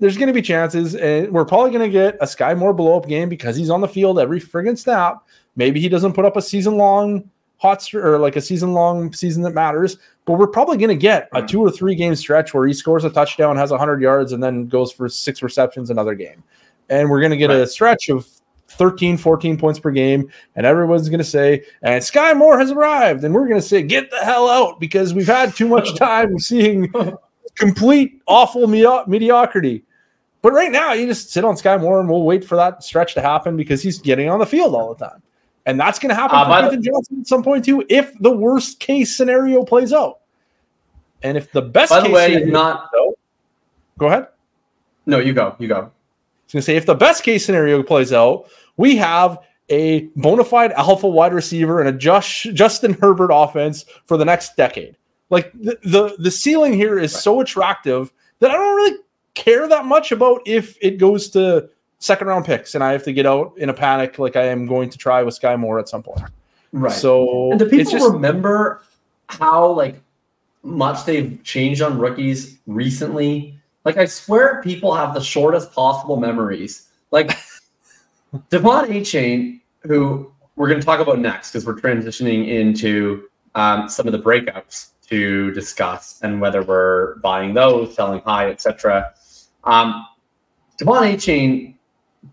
there's 0.00 0.16
going 0.16 0.26
to 0.28 0.32
be 0.32 0.42
chances, 0.42 0.96
and 0.96 1.30
we're 1.30 1.44
probably 1.44 1.70
going 1.70 1.88
to 1.88 1.92
get 1.92 2.16
a 2.20 2.24
Skyy 2.24 2.56
Moore 2.56 2.72
blow 2.72 2.96
up 2.96 3.06
game 3.06 3.28
because 3.28 3.54
he's 3.54 3.70
on 3.70 3.80
the 3.80 3.88
field 3.88 4.18
every 4.18 4.40
friggin' 4.40 4.76
snap. 4.76 5.26
Maybe 5.56 5.80
he 5.80 5.88
doesn't 5.88 6.14
put 6.14 6.24
up 6.24 6.36
a 6.36 6.42
season 6.42 6.76
long 6.76 7.30
hot 7.58 7.82
st- 7.82 8.02
or 8.02 8.18
like 8.18 8.36
a 8.36 8.40
season 8.40 8.72
long 8.72 9.12
season 9.12 9.42
that 9.42 9.50
matters, 9.50 9.98
but 10.24 10.34
we're 10.34 10.46
probably 10.46 10.78
going 10.78 10.88
to 10.88 10.96
get 10.96 11.28
a 11.34 11.40
hmm. 11.40 11.46
two 11.46 11.60
or 11.60 11.70
three 11.70 11.94
game 11.94 12.14
stretch 12.14 12.54
where 12.54 12.66
he 12.66 12.72
scores 12.72 13.04
a 13.04 13.10
touchdown, 13.10 13.56
has 13.56 13.70
100 13.70 14.00
yards, 14.00 14.32
and 14.32 14.42
then 14.42 14.66
goes 14.66 14.90
for 14.90 15.08
six 15.08 15.42
receptions 15.42 15.90
another 15.90 16.14
game. 16.14 16.42
And 16.88 17.10
we're 17.10 17.20
going 17.20 17.30
to 17.30 17.36
get 17.36 17.50
a 17.50 17.66
stretch 17.66 18.08
of 18.08 18.26
13, 18.68 19.16
14 19.16 19.58
points 19.58 19.78
per 19.78 19.90
game, 19.90 20.30
and 20.56 20.64
everyone's 20.64 21.08
going 21.08 21.18
to 21.18 21.24
say, 21.24 21.64
and 21.82 22.02
Skyy 22.02 22.36
Moore 22.36 22.58
has 22.58 22.70
arrived. 22.70 23.22
And 23.24 23.34
we're 23.34 23.46
going 23.46 23.60
to 23.60 23.66
say, 23.66 23.82
get 23.82 24.10
the 24.10 24.18
hell 24.18 24.48
out 24.48 24.80
because 24.80 25.12
we've 25.12 25.26
had 25.26 25.54
too 25.54 25.68
much 25.68 25.94
time 25.96 26.38
seeing 26.38 26.90
complete 27.56 28.22
awful 28.26 28.66
medi- 28.66 29.04
mediocrity. 29.06 29.84
But 30.42 30.52
right 30.52 30.72
now, 30.72 30.92
you 30.94 31.06
just 31.06 31.30
sit 31.30 31.44
on 31.44 31.54
Skyy 31.54 31.80
Moore 31.80 32.00
and 32.00 32.08
we'll 32.08 32.22
wait 32.22 32.44
for 32.44 32.56
that 32.56 32.82
stretch 32.82 33.14
to 33.14 33.20
happen 33.20 33.56
because 33.56 33.82
he's 33.82 33.98
getting 33.98 34.28
on 34.30 34.38
the 34.38 34.46
field 34.46 34.74
all 34.74 34.94
the 34.94 35.06
time. 35.06 35.22
And 35.66 35.78
that's 35.78 35.98
going 35.98 36.08
to 36.08 36.14
happen 36.14 36.36
Uh, 36.36 36.44
for 36.44 36.60
Quentin 36.60 36.82
Johnston 36.82 37.20
at 37.20 37.26
some 37.26 37.42
point 37.42 37.64
too, 37.64 37.84
if 37.90 38.12
the 38.20 38.30
worst 38.30 38.80
case 38.80 39.14
scenario 39.14 39.62
plays 39.64 39.92
out. 39.92 40.20
And 41.22 41.36
if 41.36 41.52
the 41.52 41.60
best 41.60 41.90
By 41.90 42.00
the 42.00 42.06
case 42.06 42.14
way, 42.14 42.26
scenario 42.32 42.52
not 42.52 42.88
out- 42.98 43.18
go 43.98 44.06
ahead. 44.06 44.28
no, 45.06 45.18
you 45.18 45.34
go, 45.34 45.54
you 45.58 45.68
go. 45.68 45.74
I 45.76 45.80
was 45.80 46.52
going 46.52 46.60
to 46.60 46.62
say, 46.62 46.76
if 46.76 46.86
the 46.86 46.94
best 46.94 47.22
case 47.22 47.44
scenario 47.44 47.82
plays 47.82 48.12
out, 48.12 48.46
we 48.78 48.96
have 48.96 49.38
a 49.68 50.08
bona 50.16 50.42
fide 50.42 50.72
alpha 50.72 51.06
wide 51.06 51.34
receiver 51.34 51.80
and 51.80 51.88
a 51.88 51.92
Josh, 51.92 52.44
Justin 52.54 52.94
Herbert 52.94 53.30
offense 53.32 53.84
for 54.06 54.16
the 54.16 54.24
next 54.24 54.56
decade. 54.56 54.96
Like 55.28 55.52
the, 55.52 55.78
the, 55.84 56.16
the 56.18 56.30
ceiling 56.30 56.72
here 56.72 56.98
is 56.98 57.12
so 57.12 57.40
attractive 57.40 58.10
that 58.40 58.50
I 58.50 58.54
don't 58.54 58.74
really 58.76 58.98
care 59.40 59.66
that 59.66 59.86
much 59.86 60.12
about 60.12 60.42
if 60.44 60.76
it 60.82 60.98
goes 60.98 61.30
to 61.30 61.68
second 61.98 62.26
round 62.26 62.44
picks 62.44 62.74
and 62.74 62.84
I 62.84 62.92
have 62.92 63.02
to 63.04 63.12
get 63.12 63.26
out 63.26 63.54
in 63.56 63.70
a 63.70 63.74
panic 63.74 64.18
like 64.18 64.36
I 64.36 64.44
am 64.46 64.66
going 64.66 64.90
to 64.90 64.98
try 64.98 65.22
with 65.22 65.38
Skyy 65.38 65.58
Moore 65.58 65.78
at 65.78 65.88
some 65.88 66.02
point. 66.02 66.22
Right. 66.72 66.92
So 66.92 67.50
And 67.50 67.58
do 67.58 67.66
it's 67.66 67.74
people 67.74 67.92
just 67.92 68.12
remember 68.12 68.82
how 69.28 69.72
like 69.72 70.00
much 70.62 71.04
they've 71.06 71.42
changed 71.42 71.80
on 71.80 71.98
rookies 71.98 72.58
recently? 72.66 73.58
Like 73.84 73.96
I 73.96 74.04
swear 74.04 74.62
people 74.62 74.94
have 74.94 75.14
the 75.14 75.22
shortest 75.22 75.72
possible 75.72 76.16
memories. 76.16 76.88
Like 77.10 77.28
De'Von 78.50 78.88
Achane, 78.88 79.60
who 79.82 80.30
we're 80.56 80.68
going 80.68 80.80
to 80.80 80.86
talk 80.86 81.00
about 81.00 81.18
next 81.18 81.50
because 81.50 81.64
we're 81.64 81.80
transitioning 81.80 82.46
into 82.46 83.28
um, 83.54 83.88
some 83.88 84.06
of 84.06 84.12
the 84.12 84.18
breakups 84.18 84.88
to 85.08 85.50
discuss 85.52 86.20
and 86.22 86.40
whether 86.40 86.62
we're 86.62 87.16
buying 87.16 87.54
those, 87.54 87.94
selling 87.94 88.20
high, 88.20 88.50
etc. 88.50 89.12
Um, 89.64 90.06
De'Von 90.80 91.14
Achane 91.14 91.74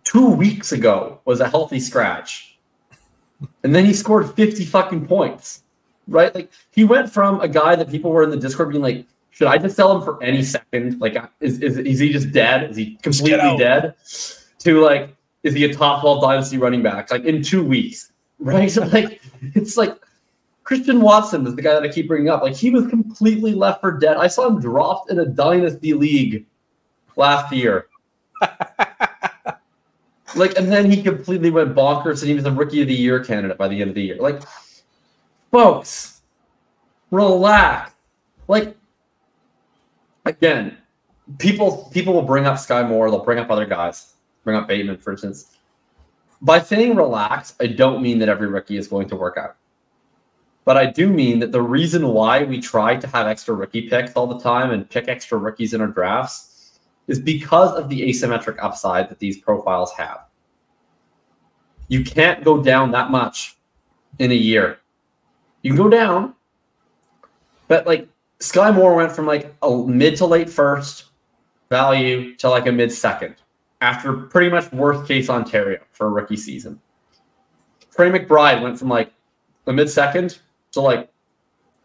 two 0.03 0.29
weeks 0.29 0.71
ago 0.71 1.19
was 1.25 1.39
a 1.39 1.49
healthy 1.49 1.79
scratch. 1.79 2.57
And 3.63 3.73
then 3.75 3.85
he 3.85 3.93
scored 3.93 4.33
50 4.35 4.65
fucking 4.65 5.07
points. 5.07 5.63
Right? 6.07 6.33
Like 6.33 6.51
he 6.71 6.85
went 6.85 7.11
from 7.11 7.41
a 7.41 7.47
guy 7.47 7.75
that 7.75 7.89
people 7.89 8.11
were 8.11 8.23
in 8.23 8.29
the 8.29 8.37
Discord 8.37 8.69
being 8.69 8.81
like, 8.81 9.05
should 9.31 9.47
I 9.47 9.57
just 9.57 9.75
sell 9.75 9.95
him 9.95 10.03
for 10.03 10.21
any 10.23 10.41
second? 10.41 10.99
Like, 10.99 11.15
is, 11.41 11.59
is, 11.61 11.77
is 11.77 11.99
he 11.99 12.11
just 12.11 12.31
dead? 12.31 12.71
Is 12.71 12.77
he 12.77 12.95
completely 13.03 13.57
dead? 13.57 13.93
To 14.59 14.81
like, 14.81 15.15
is 15.43 15.53
he 15.53 15.65
a 15.65 15.73
top 15.73 16.01
12 16.01 16.21
dynasty 16.21 16.57
running 16.57 16.81
back? 16.81 17.11
Like 17.11 17.25
in 17.25 17.43
two 17.43 17.63
weeks. 17.63 18.11
Right? 18.39 18.71
So 18.71 18.85
like 18.85 19.21
it's 19.53 19.77
like 19.77 19.95
Christian 20.63 21.01
Watson 21.01 21.45
is 21.45 21.55
the 21.55 21.61
guy 21.61 21.73
that 21.73 21.83
I 21.83 21.89
keep 21.89 22.07
bringing 22.07 22.29
up. 22.29 22.41
Like 22.41 22.55
he 22.55 22.69
was 22.69 22.87
completely 22.87 23.53
left 23.53 23.81
for 23.81 23.91
dead. 23.91 24.17
I 24.17 24.27
saw 24.27 24.47
him 24.47 24.59
dropped 24.59 25.11
in 25.11 25.19
a 25.19 25.25
dynasty 25.25 25.93
league 25.93 26.45
last 27.17 27.51
year. 27.51 27.87
like, 30.35 30.57
and 30.57 30.71
then 30.71 30.89
he 30.89 31.03
completely 31.03 31.49
went 31.49 31.75
bonkers, 31.75 32.21
and 32.21 32.29
he 32.29 32.35
was 32.35 32.45
a 32.45 32.51
rookie 32.51 32.81
of 32.81 32.87
the 32.87 32.93
year 32.93 33.23
candidate 33.23 33.57
by 33.57 33.67
the 33.67 33.81
end 33.81 33.89
of 33.89 33.95
the 33.95 34.03
year. 34.03 34.17
Like, 34.17 34.41
folks, 35.51 36.21
relax. 37.11 37.91
Like, 38.47 38.77
again, 40.25 40.77
people 41.37 41.89
people 41.91 42.13
will 42.13 42.21
bring 42.21 42.45
up 42.45 42.55
Skyy 42.55 42.87
Moore. 42.87 43.09
They'll 43.09 43.25
bring 43.25 43.39
up 43.39 43.49
other 43.49 43.65
guys. 43.65 44.13
Bring 44.43 44.55
up 44.55 44.67
Bateman, 44.67 44.97
for 44.97 45.11
instance. 45.11 45.57
by 46.41 46.61
saying 46.61 46.95
relax, 46.95 47.55
I 47.59 47.67
don't 47.67 48.01
mean 48.01 48.19
that 48.19 48.29
every 48.29 48.47
rookie 48.47 48.77
is 48.77 48.87
going 48.87 49.09
to 49.09 49.15
work 49.15 49.37
out. 49.37 49.57
But 50.63 50.77
I 50.77 50.85
do 50.85 51.09
mean 51.09 51.39
that 51.39 51.51
the 51.51 51.61
reason 51.61 52.09
why 52.09 52.43
we 52.43 52.61
try 52.61 52.95
to 52.95 53.07
have 53.07 53.27
extra 53.27 53.55
rookie 53.55 53.89
picks 53.89 54.13
all 54.13 54.27
the 54.27 54.39
time 54.39 54.71
and 54.71 54.89
pick 54.89 55.07
extra 55.07 55.37
rookies 55.37 55.73
in 55.73 55.81
our 55.81 55.87
drafts 55.87 56.56
is 57.07 57.19
because 57.19 57.73
of 57.75 57.89
the 57.89 58.01
asymmetric 58.01 58.57
upside 58.61 59.09
that 59.09 59.19
these 59.19 59.37
profiles 59.37 59.93
have. 59.93 60.25
You 61.87 62.03
can't 62.03 62.43
go 62.43 62.61
down 62.61 62.91
that 62.91 63.11
much 63.11 63.57
in 64.19 64.31
a 64.31 64.35
year. 64.35 64.79
You 65.61 65.71
can 65.71 65.77
go 65.77 65.89
down, 65.89 66.33
but 67.67 67.87
like 67.87 68.07
Skyy 68.39 68.73
Moore 68.73 68.95
went 68.95 69.11
from 69.11 69.25
like 69.25 69.55
a 69.61 69.77
mid 69.85 70.17
to 70.17 70.25
late 70.25 70.49
first 70.49 71.05
value 71.69 72.35
to 72.35 72.49
like 72.49 72.67
a 72.67 72.71
mid 72.71 72.91
second 72.91 73.35
after 73.81 74.13
pretty 74.13 74.49
much 74.49 74.71
worst 74.71 75.07
case 75.07 75.29
Ontario 75.29 75.79
for 75.91 76.07
a 76.07 76.09
rookie 76.09 76.37
season. 76.37 76.79
Trey 77.95 78.11
McBride 78.11 78.61
went 78.61 78.77
from 78.77 78.89
like 78.89 79.11
a 79.65 79.73
mid 79.73 79.89
second 79.89 80.39
to 80.71 80.81
like 80.81 81.09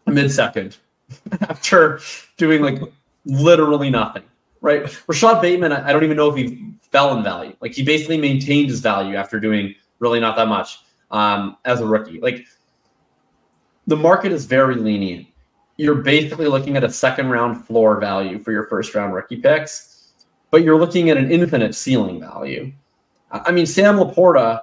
a 0.07 0.11
mid 0.11 0.31
second 0.31 0.77
after 1.41 1.99
doing 2.37 2.61
like 2.61 2.81
literally 3.25 3.89
nothing. 3.89 4.23
Right. 4.63 5.07
Rashod 5.07 5.41
Bateman, 5.41 5.71
I 5.71 5.93
don't 5.93 6.03
even 6.03 6.17
know 6.17 6.29
if 6.29 6.35
he 6.35 6.73
fell 6.91 7.15
in 7.15 7.23
value. 7.23 7.55
Like 7.61 7.73
he 7.73 7.83
basically 7.83 8.17
maintained 8.17 8.69
his 8.69 8.79
value 8.79 9.15
after 9.15 9.39
doing 9.39 9.75
really 9.99 10.19
not 10.19 10.35
that 10.37 10.47
much 10.47 10.79
um, 11.11 11.57
as 11.65 11.81
a 11.81 11.85
rookie. 11.85 12.19
Like 12.19 12.47
the 13.85 13.95
market 13.95 14.31
is 14.31 14.45
very 14.45 14.75
lenient. 14.75 15.27
You're 15.77 16.01
basically 16.01 16.47
looking 16.47 16.77
at 16.77 16.83
a 16.83 16.89
second 16.89 17.29
round 17.29 17.65
floor 17.65 17.99
value 17.99 18.41
for 18.41 18.51
your 18.51 18.63
first 18.63 18.95
round 18.95 19.13
rookie 19.13 19.37
picks 19.37 19.93
but 20.53 20.61
you're 20.61 20.77
looking 20.77 21.09
at 21.09 21.17
an 21.17 21.31
infinite 21.31 21.73
ceiling 21.73 22.19
value. 22.19 22.71
I 23.31 23.51
mean, 23.51 23.65
Sam 23.65 23.95
LaPorta 23.95 24.61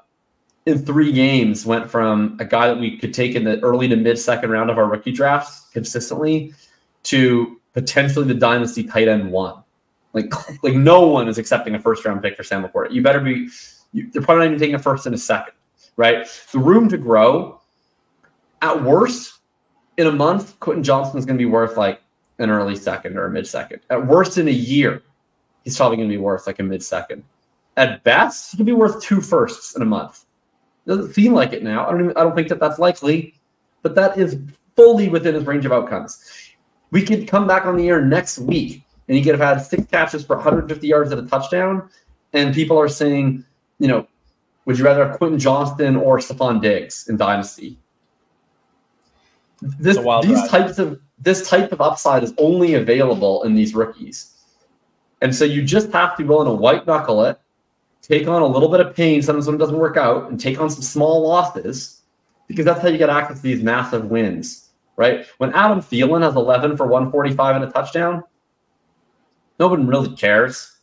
in 0.67 0.87
three 0.87 1.11
games 1.11 1.67
went 1.67 1.91
from 1.91 2.37
a 2.39 2.45
guy 2.45 2.69
that 2.69 2.79
we 2.79 2.97
could 2.97 3.13
take 3.13 3.35
in 3.35 3.43
the 3.43 3.59
early 3.59 3.89
to 3.89 3.97
mid 3.97 4.17
second 4.17 4.53
round 4.53 4.71
of 4.71 4.79
our 4.79 4.87
rookie 4.87 5.11
drafts 5.11 5.69
consistently 5.73 6.55
to 7.03 7.61
potentially 7.73 8.25
the 8.25 8.35
dynasty 8.35 8.85
tight 8.85 9.09
end 9.09 9.33
one. 9.33 9.65
Like, 10.13 10.33
like 10.63 10.75
no 10.75 11.07
one 11.07 11.29
is 11.29 11.39
accepting 11.39 11.75
a 11.75 11.81
first 11.81 12.05
round 12.05 12.23
pick 12.23 12.37
for 12.37 12.43
Sam 12.43 12.65
LaPorta. 12.65 12.93
You 12.93 13.03
better 13.03 13.21
be. 13.21 13.49
You, 13.93 14.11
they're 14.11 14.23
probably 14.23 14.45
not 14.45 14.47
even 14.47 14.59
taking 14.59 14.75
a 14.77 14.79
first 14.79 15.07
and 15.07 15.15
a 15.15 15.19
second, 15.19 15.55
right? 15.97 16.27
The 16.53 16.59
room 16.59 16.89
to 16.89 16.99
grow. 16.99 17.61
At 18.63 18.83
worst, 18.83 19.41
in 19.97 20.07
a 20.07 20.13
month, 20.13 20.59
Quentin 20.61 20.85
Johnston 20.85 21.19
is 21.19 21.27
going 21.27 21.37
to 21.37 21.43
be 21.43 21.51
worth 21.51 21.77
like 21.77 22.01
an 22.39 22.51
early 22.51 22.77
second 22.77 23.17
or 23.17 23.27
a 23.27 23.31
mid 23.31 23.47
second. 23.47 23.81
At 23.91 24.07
worst, 24.07 24.39
in 24.39 24.49
a 24.49 24.53
year, 24.53 25.03
he's 25.65 25.77
probably 25.77 25.97
going 25.97 26.09
to 26.09 26.15
be 26.15 26.21
worth 26.21 26.47
like 26.47 26.59
a 26.59 26.63
mid 26.63 26.83
second. 26.83 27.25
At 27.77 28.03
best, 28.05 28.51
he 28.51 28.57
could 28.57 28.67
be 28.67 28.73
worth 28.73 29.03
two 29.03 29.21
firsts 29.21 29.77
in 29.77 29.83
a 29.83 29.87
month. 29.87 30.25
Doesn't 30.87 31.15
seem 31.15 31.33
like 31.33 31.53
it 31.53 31.63
now. 31.63 31.87
I 31.87 31.91
don't. 31.93 32.01
Even, 32.01 32.17
I 32.17 32.23
don't 32.23 32.35
think 32.35 32.49
that 32.49 32.61
that's 32.61 32.79
likely, 32.79 33.35
but 33.83 33.95
that 33.95 34.19
is 34.19 34.39
fully 34.77 35.09
within 35.09 35.35
his 35.35 35.45
range 35.45 35.67
of 35.67 35.73
outcomes. 35.73 36.23
We 36.91 37.05
could 37.05 37.29
come 37.29 37.47
back 37.47 37.67
on 37.67 37.77
the 37.77 37.89
air 37.89 38.05
next 38.05 38.39
week, 38.39 38.83
and 39.11 39.19
he 39.19 39.25
could 39.25 39.37
have 39.37 39.57
had 39.57 39.61
six 39.61 39.85
catches 39.87 40.25
for 40.25 40.37
150 40.37 40.87
yards 40.87 41.11
at 41.11 41.19
a 41.19 41.23
touchdown, 41.23 41.91
and 42.33 42.55
people 42.55 42.79
are 42.79 42.89
saying, 42.89 43.45
you 43.81 43.89
know, 43.89 44.07
would 44.67 44.79
you 44.79 44.85
rather 44.85 45.05
have 45.05 45.19
Quentin 45.19 45.37
Johnston 45.37 45.97
or 45.97 46.19
Stefon 46.19 46.63
Diggs 46.63 47.09
in 47.09 47.17
Dynasty? 47.17 47.77
This, 49.61 49.97
these 49.97 50.07
ride. 50.07 50.49
types 50.49 50.79
of 50.79 51.01
this 51.19 51.49
type 51.49 51.73
of 51.73 51.81
upside 51.81 52.23
is 52.23 52.33
only 52.39 52.75
available 52.75 53.43
in 53.43 53.57
these 53.57 53.75
rookies. 53.75 54.33
And 55.23 55.35
so 55.35 55.45
you 55.45 55.65
just 55.65 55.91
have 55.91 56.17
to 56.17 56.23
be 56.23 56.29
willing 56.29 56.47
to 56.47 56.55
white 56.55 56.87
knuckle 56.87 57.25
it, 57.25 57.41
take 58.03 58.29
on 58.29 58.43
a 58.43 58.47
little 58.47 58.69
bit 58.69 58.79
of 58.79 58.95
pain 58.95 59.23
sometimes 59.23 59.47
when 59.47 59.57
it 59.57 59.59
doesn't 59.59 59.77
work 59.77 59.97
out, 59.97 60.31
and 60.31 60.39
take 60.39 60.61
on 60.61 60.71
some 60.71 60.83
small 60.83 61.27
losses 61.27 62.03
because 62.47 62.65
that's 62.65 62.81
how 62.81 62.87
you 62.87 62.97
get 62.97 63.11
access 63.11 63.39
to 63.39 63.43
these 63.43 63.61
massive 63.61 64.05
wins, 64.05 64.69
right? 64.95 65.27
When 65.39 65.53
Adam 65.53 65.81
Thielen 65.81 66.23
has 66.23 66.37
11 66.37 66.77
for 66.77 66.87
145 66.87 67.57
and 67.57 67.65
a 67.65 67.71
touchdown, 67.73 68.23
no 69.61 69.69
one 69.69 69.87
really 69.87 70.17
cares. 70.17 70.79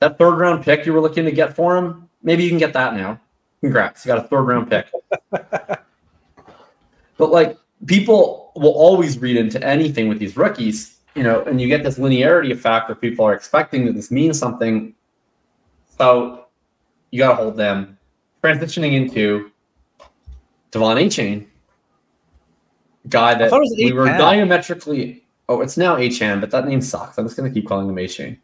That 0.00 0.18
third 0.18 0.34
round 0.38 0.62
pick 0.62 0.84
you 0.84 0.92
were 0.92 1.00
looking 1.00 1.24
to 1.24 1.32
get 1.32 1.56
for 1.56 1.76
him, 1.76 2.08
maybe 2.22 2.42
you 2.42 2.50
can 2.50 2.58
get 2.58 2.74
that 2.74 2.94
now. 2.94 3.18
Congrats, 3.62 4.04
you 4.04 4.10
got 4.10 4.22
a 4.22 4.28
third 4.28 4.42
round 4.42 4.68
pick. 4.68 4.90
but 5.30 5.80
like 7.18 7.56
people 7.86 8.52
will 8.56 8.74
always 8.74 9.18
read 9.18 9.38
into 9.38 9.62
anything 9.64 10.08
with 10.08 10.18
these 10.18 10.36
rookies 10.36 10.96
you 11.16 11.22
know, 11.22 11.42
and 11.44 11.60
you 11.60 11.66
get 11.66 11.82
this 11.82 11.98
linearity 11.98 12.52
effect 12.52 12.88
where 12.88 12.94
people 12.94 13.24
are 13.24 13.32
expecting 13.32 13.86
that 13.86 13.94
this 13.94 14.10
means 14.10 14.38
something. 14.38 14.94
So 15.98 16.44
you 17.10 17.18
got 17.18 17.30
to 17.30 17.36
hold 17.36 17.56
them. 17.56 17.98
Transitioning 18.42 18.92
into 18.92 19.50
De'Von 20.70 21.02
Achane, 21.02 21.46
guy 23.08 23.34
that 23.34 23.50
we 23.76 23.92
were 23.92 24.04
diametrically. 24.04 25.24
Oh, 25.48 25.60
it's 25.60 25.76
now 25.76 25.96
Achane, 25.96 26.40
but 26.40 26.50
that 26.50 26.66
name 26.66 26.80
sucks. 26.80 27.18
I'm 27.18 27.24
just 27.24 27.36
going 27.36 27.52
to 27.52 27.54
keep 27.54 27.68
calling 27.68 27.88
him 27.88 27.96
Achane. 27.96 28.38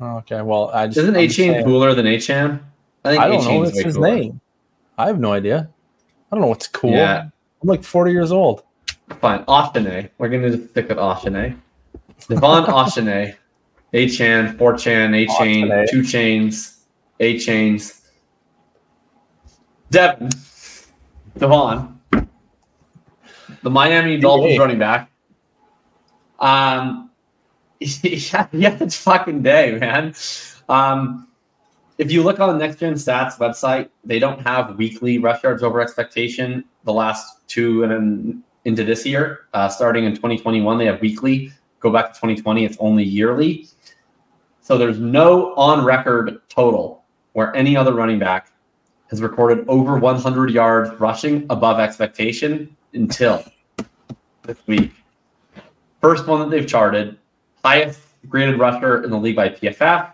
Okay, 0.00 0.42
well, 0.42 0.70
I 0.72 0.86
just 0.86 0.98
isn't 0.98 1.14
Achane 1.14 1.64
cooler 1.64 1.94
than 1.94 2.06
Achane? 2.06 2.60
I 3.04 3.10
think 3.10 3.22
I 3.22 3.28
don't 3.28 3.44
know 3.44 3.58
what's 3.60 3.80
his 3.80 3.94
cooler. 3.94 4.14
name. 4.14 4.40
I 4.98 5.06
have 5.06 5.18
no 5.18 5.32
idea. 5.32 5.68
I 6.30 6.36
don't 6.36 6.42
know 6.42 6.48
what's 6.48 6.68
cool. 6.68 6.92
Yeah. 6.92 7.28
I'm 7.62 7.68
like 7.68 7.82
40 7.82 8.12
years 8.12 8.32
old. 8.32 8.62
Fine, 9.20 9.44
Ashane. 9.44 10.10
We're 10.18 10.28
gonna 10.28 10.50
just 10.50 10.70
stick 10.70 10.88
with 10.88 10.98
Ashane. 10.98 11.56
Devon 12.28 12.64
Achane, 12.64 13.36
A 13.92 14.08
Chan, 14.08 14.56
4 14.58 14.76
Chan, 14.76 15.14
A 15.14 15.26
Chain, 15.26 15.86
2 15.90 16.02
Chains, 16.04 16.84
A 17.20 17.38
Chains. 17.38 18.02
Devin, 19.90 20.28
Devon, 21.38 22.00
the 23.62 23.70
Miami 23.70 24.18
Dolphins 24.18 24.58
running 24.58 24.78
back. 24.78 25.10
Um, 26.38 27.10
yeah, 27.80 28.46
yeah, 28.52 28.76
it's 28.80 28.96
fucking 28.96 29.42
day, 29.42 29.78
man. 29.78 30.14
Um, 30.68 31.28
if 31.98 32.10
you 32.10 32.22
look 32.22 32.40
on 32.40 32.58
the 32.58 32.64
Next 32.66 32.78
Gen 32.78 32.94
Stats 32.94 33.38
website, 33.38 33.88
they 34.04 34.18
don't 34.18 34.40
have 34.40 34.76
weekly 34.76 35.18
rush 35.18 35.42
yards 35.42 35.62
over 35.62 35.80
expectation. 35.80 36.64
The 36.84 36.92
last 36.92 37.46
two 37.48 37.82
and 37.82 37.92
then 37.92 38.42
into 38.64 38.84
this 38.84 39.06
year, 39.06 39.46
uh, 39.54 39.68
starting 39.68 40.04
in 40.04 40.14
2021, 40.14 40.78
they 40.78 40.86
have 40.86 41.00
weekly. 41.00 41.52
Go 41.80 41.90
back 41.90 42.06
to 42.06 42.20
2020, 42.20 42.64
it's 42.64 42.76
only 42.80 43.04
yearly. 43.04 43.68
So 44.60 44.76
there's 44.76 44.98
no 44.98 45.54
on 45.54 45.84
record 45.84 46.40
total 46.48 47.04
where 47.34 47.54
any 47.54 47.76
other 47.76 47.94
running 47.94 48.18
back 48.18 48.50
has 49.10 49.22
recorded 49.22 49.64
over 49.68 49.96
100 49.96 50.50
yards 50.50 50.98
rushing 50.98 51.46
above 51.48 51.78
expectation 51.78 52.76
until 52.92 53.44
this 54.42 54.58
week. 54.66 54.95
First 56.00 56.26
one 56.26 56.40
that 56.40 56.50
they've 56.50 56.66
charted, 56.66 57.16
highest 57.64 58.00
graded 58.28 58.58
rusher 58.58 59.02
in 59.02 59.10
the 59.10 59.18
league 59.18 59.36
by 59.36 59.48
PFF, 59.48 60.12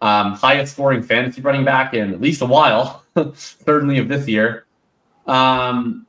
um, 0.00 0.32
highest 0.32 0.72
scoring 0.72 1.02
fantasy 1.02 1.40
running 1.40 1.64
back 1.64 1.94
in 1.94 2.12
at 2.12 2.20
least 2.20 2.42
a 2.42 2.46
while, 2.46 3.04
certainly 3.34 3.98
of 3.98 4.08
this 4.08 4.26
year. 4.26 4.66
Um, 5.26 6.06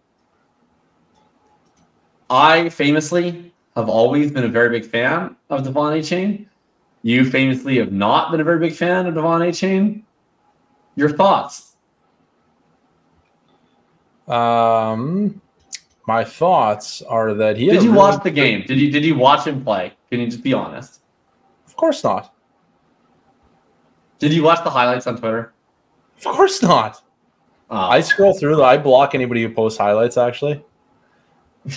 I 2.30 2.70
famously 2.70 3.54
have 3.76 3.90
always 3.90 4.32
been 4.32 4.44
a 4.44 4.50
very 4.50 4.70
big 4.70 4.90
fan 4.90 5.36
of 5.50 5.64
De'Von 5.64 6.08
Chain. 6.08 6.50
You 7.04 7.30
famously 7.30 7.78
have 7.78 7.92
not 7.92 8.32
been 8.32 8.42
a 8.42 8.44
very 8.44 8.60
big 8.60 8.74
fan 8.74 9.06
of 9.06 9.14
De'Von 9.14 9.56
Chain. 9.56 10.04
Your 10.96 11.10
thoughts? 11.10 11.76
Um, 14.28 15.42
my 16.08 16.24
thoughts 16.24 17.01
are 17.04 17.34
that 17.34 17.58
he. 17.58 17.68
Did 17.68 17.76
you 17.84 17.91
really 17.91 17.97
watch 17.97 18.24
the 18.24 18.32
game? 18.32 18.64
Did 18.68 18.80
you 18.80 18.91
Did 18.91 19.06
you 19.06 19.16
watch 19.16 19.47
him 19.47 19.64
play? 19.64 19.93
Can 20.10 20.20
you 20.20 20.28
just 20.28 20.43
be 20.43 20.54
honest? 20.54 21.01
Of 21.66 21.76
course 21.76 22.04
not. 22.04 22.34
Did 24.20 24.34
you 24.34 24.43
watch 24.43 24.64
the 24.64 24.70
highlights 24.70 25.08
on 25.08 25.18
Twitter? 25.18 25.54
Of 26.18 26.24
course 26.24 26.62
not. 26.62 27.01
Oh. 27.70 27.78
I 27.78 28.01
scroll 28.01 28.38
through. 28.38 28.64
I 28.64 28.78
block 28.78 29.16
anybody 29.16 29.43
who 29.43 29.49
posts 29.49 29.80
highlights. 29.80 30.18
Actually. 30.18 30.64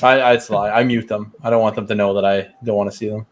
I, 0.03 0.20
I 0.20 0.33
it's 0.35 0.51
lie. 0.51 0.70
I 0.70 0.83
mute 0.83 1.09
them. 1.09 1.33
I 1.43 1.51
don't 1.51 1.62
want 1.62 1.77
them 1.77 1.87
to 1.87 1.95
know 1.95 2.14
that 2.14 2.24
I 2.24 2.49
don't 2.64 2.77
want 2.77 2.91
to 2.91 2.97
see 2.97 3.09
them. 3.09 3.27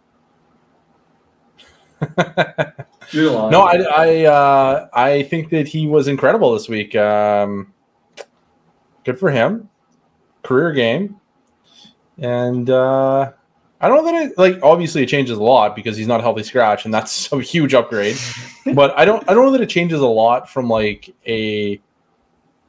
no, 3.14 3.62
I 3.62 3.76
I 3.76 4.24
uh, 4.24 4.88
I 4.92 5.22
think 5.24 5.50
that 5.50 5.66
he 5.66 5.86
was 5.86 6.06
incredible 6.06 6.52
this 6.52 6.68
week. 6.68 6.94
Um, 6.94 7.72
good 9.04 9.18
for 9.18 9.30
him. 9.30 9.68
Career 10.44 10.72
game, 10.72 11.18
and 12.18 12.68
uh, 12.70 13.32
I 13.80 13.88
don't 13.88 14.02
know 14.02 14.12
that 14.12 14.30
it 14.30 14.38
like 14.38 14.58
obviously 14.62 15.02
it 15.02 15.08
changes 15.10 15.36
a 15.36 15.42
lot 15.42 15.76
because 15.76 15.96
he's 15.96 16.06
not 16.06 16.20
a 16.20 16.22
healthy 16.22 16.42
scratch, 16.42 16.84
and 16.84 16.94
that's 16.94 17.30
a 17.32 17.40
huge 17.40 17.74
upgrade. 17.74 18.16
but 18.74 18.98
I 18.98 19.04
don't 19.04 19.28
I 19.28 19.34
don't 19.34 19.44
know 19.44 19.52
that 19.52 19.60
it 19.60 19.68
changes 19.68 20.00
a 20.00 20.06
lot 20.06 20.48
from 20.48 20.68
like 20.68 21.14
a 21.26 21.80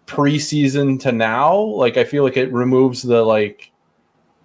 preseason 0.07 0.99
to 1.01 1.11
now. 1.11 1.57
Like 1.57 1.97
I 1.97 2.03
feel 2.03 2.23
like 2.23 2.37
it 2.37 2.51
removes 2.51 3.01
the 3.01 3.23
like 3.23 3.71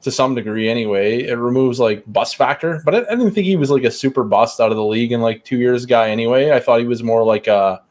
to 0.02 0.10
some 0.10 0.34
degree 0.34 0.68
anyway. 0.68 1.22
It 1.24 1.34
removes 1.34 1.80
like 1.80 2.04
bust 2.06 2.36
factor, 2.36 2.82
but 2.84 2.94
I, 2.94 2.98
I, 2.98 3.16
didn't 3.16 3.32
think 3.32 3.46
he 3.46 3.56
was 3.56 3.70
like 3.70 3.84
a 3.84 3.90
super 3.90 4.24
bust 4.24 4.60
out 4.60 4.70
of 4.70 4.76
the 4.76 4.84
league 4.84 5.12
in 5.12 5.20
like 5.20 5.44
two 5.44 5.58
years 5.58 5.84
guy 5.86 6.08
anyway. 6.08 6.52
I 6.52 6.60
thought 6.60 6.80
he 6.80 6.86
was 6.86 7.02
more 7.02 7.22
like 7.22 7.48
a 7.48 7.82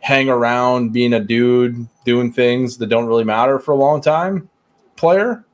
hang 0.00 0.28
around 0.28 0.92
being 0.92 1.12
a 1.14 1.20
dude 1.20 1.86
doing 2.04 2.32
things 2.32 2.76
that 2.78 2.88
don't 2.88 3.06
really 3.06 3.24
matter 3.24 3.58
for 3.60 3.70
a 3.70 3.76
long 3.76 4.00
time 4.00 4.50
player. 4.96 5.44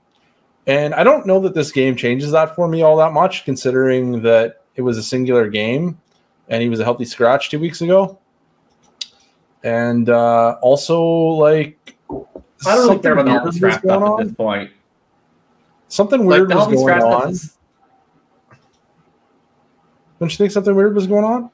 And 0.67 0.95
I 0.95 1.03
don't 1.03 1.27
know 1.27 1.41
that 1.41 1.55
this 1.55 1.73
game 1.73 1.97
changes 1.97 2.31
that 2.33 2.55
for 2.55 2.69
me 2.69 2.83
all 2.83 2.97
that 2.99 3.13
much, 3.13 3.45
considering 3.45 4.23
that 4.23 4.63
it 4.75 4.83
was 4.83 4.99
a 4.99 5.03
singular 5.03 5.49
game 5.49 5.99
and 6.49 6.63
he 6.63 6.69
was 6.69 6.81
a 6.81 6.85
healthy 6.85 7.05
scratch 7.05 7.51
two 7.51 7.59
weeks 7.59 7.81
ago. 7.81 8.19
And 9.65 10.09
uh, 10.09 10.57
also, 10.63 11.03
like, 11.03 11.97
I 12.67 12.75
don't 12.75 12.89
really 12.89 12.99
care 13.01 13.13
about 13.13 13.25
the 13.25 13.31
healthy 13.31 13.47
was 13.47 13.57
scratch 13.57 13.85
at 13.85 14.25
this 14.25 14.35
point. 14.35 14.71
Something 15.89 16.27
weird 16.27 16.51
the 16.51 16.57
was 16.57 16.67
going 16.67 17.03
on. 17.03 17.31
is 17.31 17.57
Don't 20.21 20.31
you 20.31 20.37
think 20.37 20.53
something 20.53 20.75
weird 20.75 20.95
was 20.95 21.07
going 21.07 21.25
on? 21.25 21.51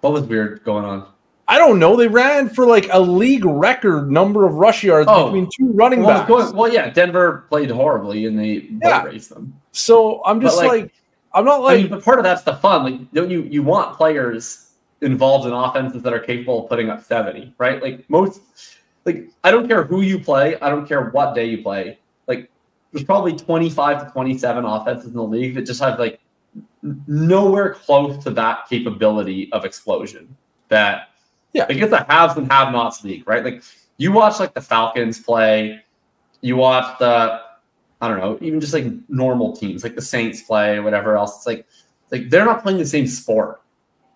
what 0.00 0.12
was 0.12 0.22
weird 0.22 0.62
going 0.64 0.84
on. 0.84 1.06
I 1.50 1.56
don't 1.56 1.78
know. 1.78 1.96
They 1.96 2.08
ran 2.08 2.50
for 2.50 2.66
like 2.66 2.88
a 2.92 3.00
league 3.00 3.44
record 3.44 4.10
number 4.10 4.46
of 4.46 4.54
rush 4.56 4.84
yards 4.84 5.08
Oh. 5.10 5.24
between 5.26 5.48
two 5.48 5.72
running 5.72 6.02
Well, 6.02 6.26
backs. 6.26 6.52
well, 6.52 6.70
yeah, 6.72 6.90
Denver 6.90 7.46
played 7.48 7.70
horribly 7.70 8.26
and 8.26 8.38
they 8.38 8.68
Yeah. 8.82 9.02
raced 9.04 9.30
them. 9.30 9.54
So 9.72 10.22
I'm 10.26 10.40
just 10.42 10.58
like, 10.58 10.68
like- 10.68 10.92
I'm 11.32 11.44
not 11.46 11.60
I 11.60 11.64
like, 11.64 11.80
mean, 11.80 11.88
but 11.90 12.04
part 12.04 12.18
of 12.18 12.24
that's 12.24 12.42
the 12.42 12.54
fun. 12.54 12.82
Like, 12.84 13.12
don't 13.12 13.30
you 13.30 13.42
you 13.42 13.62
want 13.62 13.96
players 13.96 14.66
involved 15.00 15.46
in 15.46 15.52
offenses 15.52 16.02
that 16.02 16.12
are 16.12 16.18
capable 16.18 16.64
of 16.64 16.68
putting 16.68 16.90
up 16.90 17.02
seventy, 17.02 17.54
right? 17.58 17.80
Like 17.82 18.04
most, 18.10 18.40
like 19.06 19.28
I 19.44 19.50
don't 19.50 19.66
care 19.68 19.84
who 19.84 20.02
you 20.02 20.18
play, 20.18 20.56
I 20.60 20.68
don't 20.68 20.86
care 20.86 21.10
what 21.10 21.34
day 21.34 21.46
you 21.46 21.62
play. 21.62 21.98
Like, 22.26 22.50
there's 22.92 23.04
probably 23.04 23.34
twenty 23.34 23.70
five 23.70 24.04
to 24.04 24.10
twenty 24.12 24.36
seven 24.36 24.64
offenses 24.64 25.06
in 25.06 25.14
the 25.14 25.22
league 25.22 25.54
that 25.54 25.62
just 25.62 25.80
have 25.80 25.98
like 25.98 26.18
nowhere 27.06 27.74
close 27.74 28.22
to 28.24 28.30
that 28.30 28.68
capability 28.68 29.50
of 29.52 29.64
explosion. 29.64 30.34
That 30.68 31.08
Yeah. 31.52 31.66
like 31.68 31.78
it's 31.78 31.92
a 31.92 32.04
haves 32.08 32.36
and 32.36 32.50
have 32.52 32.72
nots 32.72 33.02
league, 33.04 33.26
right? 33.26 33.44
Like 33.44 33.62
you 33.96 34.12
watch 34.12 34.38
like 34.38 34.54
the 34.54 34.60
Falcons 34.60 35.18
play, 35.20 35.80
you 36.40 36.56
watch 36.56 36.98
the 36.98 37.40
I 38.00 38.08
don't 38.08 38.18
know, 38.18 38.38
even 38.40 38.60
just 38.60 38.72
like 38.74 38.86
normal 39.08 39.56
teams, 39.56 39.82
like 39.82 39.96
the 39.96 40.02
Saints 40.02 40.42
play, 40.42 40.78
whatever 40.78 41.16
else. 41.16 41.38
It's 41.38 41.46
like, 41.46 41.66
like 42.12 42.30
they're 42.30 42.44
not 42.44 42.62
playing 42.62 42.78
the 42.78 42.86
same 42.86 43.06
sport 43.08 43.60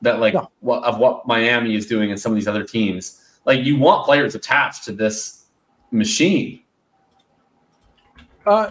that 0.03 0.21
like 0.21 0.35
No. 0.35 0.51
what 0.61 0.85
of 0.85 0.99
what 0.99 1.27
Miami 1.27 1.75
is 1.75 1.87
doing 1.87 2.11
and 2.11 2.21
some 2.21 2.31
of 2.33 2.37
these 2.37 2.47
other 2.49 2.65
teams. 2.65 3.21
Like 3.45 3.65
you 3.65 3.77
want 3.79 4.05
players 4.05 4.35
attached 4.37 4.85
to 4.85 4.93
this 4.93 5.47
machine. 5.91 6.63
uh, 8.47 8.71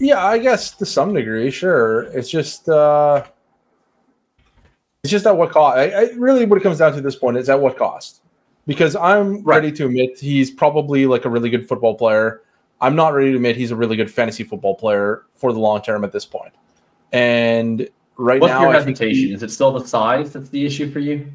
yeah, 0.00 0.24
I 0.24 0.38
guess 0.38 0.72
to 0.76 0.86
some 0.86 1.12
degree, 1.14 1.50
sure. 1.50 2.04
It's 2.04 2.28
just, 2.30 2.68
uh, 2.68 3.24
it's 5.02 5.10
just 5.10 5.26
at 5.26 5.36
what 5.36 5.50
cost. 5.50 5.78
I, 5.78 5.90
I 5.90 6.10
really, 6.16 6.44
what 6.44 6.56
it 6.58 6.62
comes 6.62 6.78
down 6.78 6.92
to 6.92 6.98
at 6.98 7.02
this 7.02 7.16
point 7.16 7.36
is 7.36 7.48
at 7.50 7.60
what 7.60 7.76
cost. 7.76 8.20
Because 8.68 8.94
I'm 8.94 9.42
Right. 9.42 9.56
ready 9.56 9.72
to 9.72 9.86
admit 9.86 10.16
he's 10.18 10.48
probably 10.50 11.06
like 11.06 11.24
a 11.24 11.28
really 11.28 11.50
good 11.50 11.66
football 11.68 11.96
player. 11.96 12.42
I'm 12.80 12.94
not 12.94 13.12
ready 13.12 13.30
to 13.30 13.36
admit 13.36 13.56
he's 13.56 13.72
a 13.72 13.76
really 13.76 13.96
good 13.96 14.10
fantasy 14.10 14.44
football 14.44 14.76
player 14.76 15.24
for 15.34 15.52
the 15.52 15.58
long 15.58 15.82
term 15.82 16.04
at 16.04 16.12
this 16.12 16.24
point. 16.24 16.52
And 17.10 17.88
right 18.16 18.40
What's 18.40 18.52
now, 18.52 18.62
your 18.62 18.72
hesitation? 18.72 19.28
he- 19.28 19.34
Is 19.34 19.42
it 19.42 19.50
still 19.50 19.72
the 19.72 19.84
size 19.84 20.32
that's 20.32 20.50
the 20.50 20.64
issue 20.64 20.90
for 20.92 21.00
you? 21.00 21.26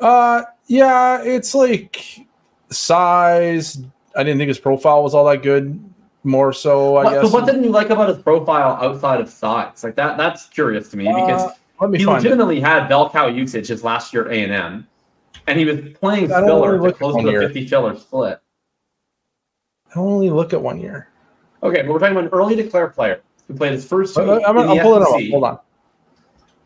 Uh, 0.00 0.42
yeah, 0.66 1.22
it's 1.22 1.54
like 1.54 2.26
size. 2.70 3.78
I 4.16 4.24
didn't 4.24 4.38
think 4.38 4.48
his 4.48 4.58
profile 4.58 5.04
was 5.04 5.14
all 5.14 5.24
that 5.26 5.44
good. 5.44 5.78
More 6.24 6.52
so, 6.52 6.96
I 6.96 7.04
What, 7.04 7.12
guess. 7.12 7.30
so 7.30 7.36
what 7.36 7.46
didn't 7.46 7.62
you 7.64 7.70
like 7.70 7.90
about 7.90 8.08
his 8.08 8.18
profile 8.18 8.78
outside 8.80 9.20
of 9.20 9.28
size? 9.30 9.82
Like 9.84 9.94
that 9.96 10.16
that's 10.16 10.46
curious 10.46 10.88
to 10.90 10.96
me 10.96 11.04
because 11.06 11.42
Uh, 11.42 11.52
let 11.82 11.90
me 11.90 11.98
he 11.98 12.04
find 12.04 12.24
it. 12.24 12.28
legitimately 12.28 12.60
had 12.60 12.86
bell 12.86 13.10
cow 13.10 13.26
usage 13.26 13.66
his 13.66 13.82
last 13.82 14.12
year 14.14 14.26
at 14.26 14.32
A 14.32 14.44
and 14.44 14.52
M, 14.52 14.88
and 15.48 15.58
he 15.58 15.64
was 15.64 15.80
playing 15.98 16.32
I 16.32 16.38
don't 16.38 16.48
filler 16.48 16.78
really 16.78 16.92
to 16.92 16.98
close 16.98 17.14
the 17.16 17.40
fifty 17.40 17.66
filler 17.66 17.96
split. 17.98 18.40
I 19.94 19.98
only 19.98 20.30
look 20.30 20.52
at 20.52 20.62
one 20.62 20.80
year. 20.80 21.08
Okay, 21.60 21.82
but 21.82 21.92
we're 21.92 21.98
talking 21.98 22.16
about 22.16 22.24
an 22.24 22.30
early 22.30 22.54
declare 22.54 22.88
player 22.88 23.20
who 23.48 23.54
played 23.54 23.72
his 23.72 23.84
first 23.84 24.14
two. 24.14 24.22
I'm, 24.22 24.56
I'm, 24.56 24.70
I'm 24.70 24.78
pulling 24.78 25.02
it 25.02 25.08
up. 25.08 25.30
Hold 25.30 25.44
on. 25.44 25.58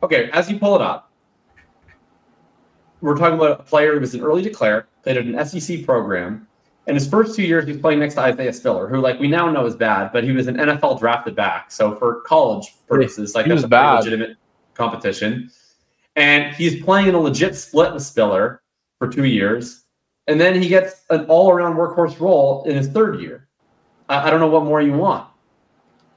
Okay, 0.02 0.30
as 0.32 0.50
you 0.50 0.58
pull 0.58 0.76
it 0.76 0.82
up, 0.82 1.10
we're 3.00 3.16
talking 3.16 3.38
about 3.38 3.58
a 3.58 3.62
player 3.62 3.94
who 3.94 4.00
was 4.00 4.14
an 4.14 4.20
early 4.20 4.42
declare, 4.42 4.86
played 5.02 5.16
at 5.16 5.24
an 5.24 5.46
SEC 5.46 5.86
program, 5.86 6.46
and 6.86 6.94
his 6.94 7.08
first 7.08 7.34
two 7.34 7.42
years 7.42 7.64
he 7.64 7.72
was 7.72 7.80
playing 7.80 8.00
next 8.00 8.16
to 8.16 8.20
Isaiah 8.20 8.52
Spiller, 8.52 8.86
who 8.86 9.00
like 9.00 9.18
we 9.18 9.28
now 9.28 9.50
know 9.50 9.64
is 9.64 9.76
bad, 9.76 10.12
but 10.12 10.24
he 10.24 10.32
was 10.32 10.46
an 10.46 10.58
NFL 10.58 10.98
drafted 11.00 11.34
back. 11.34 11.70
So 11.70 11.94
for 11.96 12.20
college 12.26 12.74
purposes, 12.86 13.34
like 13.34 13.46
he 13.46 13.48
that's 13.48 13.62
was 13.62 13.64
a 13.64 13.68
pretty 13.68 13.82
bad. 13.82 14.04
legitimate 14.04 14.36
competition. 14.76 15.50
And 16.16 16.54
he's 16.54 16.82
playing 16.82 17.08
in 17.08 17.14
a 17.14 17.20
legit 17.20 17.54
split 17.56 17.92
with 17.92 18.02
Spiller 18.02 18.62
for 18.98 19.08
two 19.08 19.24
years. 19.24 19.84
And 20.26 20.40
then 20.40 20.60
he 20.60 20.68
gets 20.68 21.04
an 21.10 21.24
all-around 21.26 21.76
workhorse 21.76 22.18
role 22.18 22.64
in 22.64 22.76
his 22.76 22.88
third 22.88 23.20
year. 23.20 23.48
I, 24.08 24.28
I 24.28 24.30
don't 24.30 24.40
know 24.40 24.48
what 24.48 24.64
more 24.64 24.80
you 24.80 24.92
want. 24.92 25.28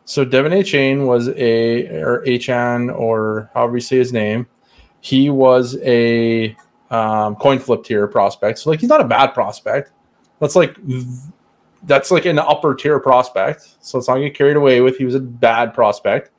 So 0.05 0.25
De'Von 0.25 0.51
Achane 0.51 1.05
was 1.05 1.29
a 1.29 1.87
or 2.01 2.27
Achan 2.27 2.89
or 2.89 3.51
however 3.53 3.77
you 3.77 3.81
say 3.81 3.97
his 3.97 4.11
name. 4.11 4.47
He 5.01 5.29
was 5.29 5.77
a 5.83 6.55
um, 6.89 7.35
coin 7.35 7.59
flip 7.59 7.83
tier 7.83 8.07
prospect. 8.07 8.57
So 8.59 8.71
like 8.71 8.79
he's 8.79 8.89
not 8.89 9.01
a 9.01 9.07
bad 9.07 9.35
prospect. 9.35 9.91
That's 10.39 10.55
like 10.55 10.75
that's 11.83 12.09
like 12.09 12.25
an 12.25 12.39
upper 12.39 12.73
tier 12.73 12.99
prospect. 12.99 13.77
So 13.81 13.99
let's 13.99 14.07
not 14.07 14.17
get 14.17 14.33
carried 14.33 14.57
away 14.57 14.81
with 14.81 14.97
he 14.97 15.05
was 15.05 15.13
a 15.13 15.19
bad 15.19 15.75
prospect. 15.75 16.31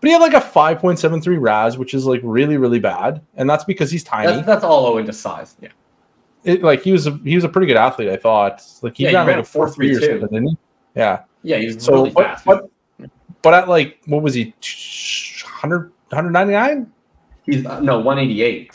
But 0.00 0.06
he 0.06 0.12
had 0.12 0.20
like 0.22 0.34
a 0.34 0.40
5.73 0.40 1.40
RAS, 1.40 1.76
which 1.76 1.92
is 1.92 2.06
like 2.06 2.20
really, 2.24 2.56
really 2.56 2.78
bad. 2.78 3.20
And 3.34 3.48
that's 3.48 3.64
because 3.64 3.90
he's 3.90 4.02
tiny. 4.02 4.32
That's, 4.32 4.46
that's 4.46 4.64
all 4.64 4.86
owing 4.86 5.04
to 5.06 5.12
size. 5.12 5.56
Yeah. 5.60 5.68
it, 6.44 6.62
like 6.62 6.82
he 6.82 6.92
was 6.92 7.06
a, 7.06 7.12
he 7.18 7.34
was 7.34 7.44
a 7.44 7.48
pretty 7.48 7.66
good 7.66 7.76
athlete, 7.76 8.08
I 8.08 8.16
thought. 8.16 8.62
Like 8.82 8.96
he 8.96 9.04
Yeah, 9.04 9.10
he 9.10 9.16
ran 9.16 9.26
ran 9.26 9.36
like 9.36 9.44
a 9.46 9.48
four 9.48 9.68
three 9.68 9.94
or 9.94 10.00
something, 10.00 10.20
didn't 10.20 10.48
he? 10.48 10.56
Yeah. 10.96 11.22
Yeah, 11.42 11.58
he's 11.58 11.82
So 11.84 11.92
really 11.92 12.10
but, 12.10 12.24
fast. 12.24 12.44
but 12.46 12.70
but 13.42 13.54
at 13.54 13.68
like 13.68 14.00
what 14.06 14.22
was 14.22 14.34
he 14.34 14.54
100 15.42 15.92
199 16.08 16.90
He's 17.46 17.64
uh, 17.64 17.80
no 17.80 17.98
188. 17.98 18.68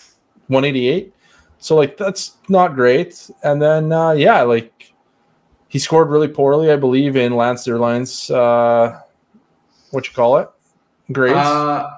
188 0.47 1.13
so 1.57 1.75
like 1.75 1.97
that's 1.97 2.37
not 2.49 2.75
great 2.75 3.29
and 3.43 3.61
then 3.61 3.91
uh 3.91 4.11
yeah 4.11 4.41
like 4.41 4.93
he 5.67 5.79
scored 5.79 6.09
really 6.09 6.27
poorly 6.27 6.71
i 6.71 6.75
believe 6.75 7.15
in 7.15 7.35
lance 7.35 7.65
Zierlein's 7.67 8.29
uh 8.31 8.99
what 9.91 10.07
you 10.07 10.13
call 10.13 10.37
it 10.37 10.49
grades 11.11 11.35
Uh, 11.35 11.89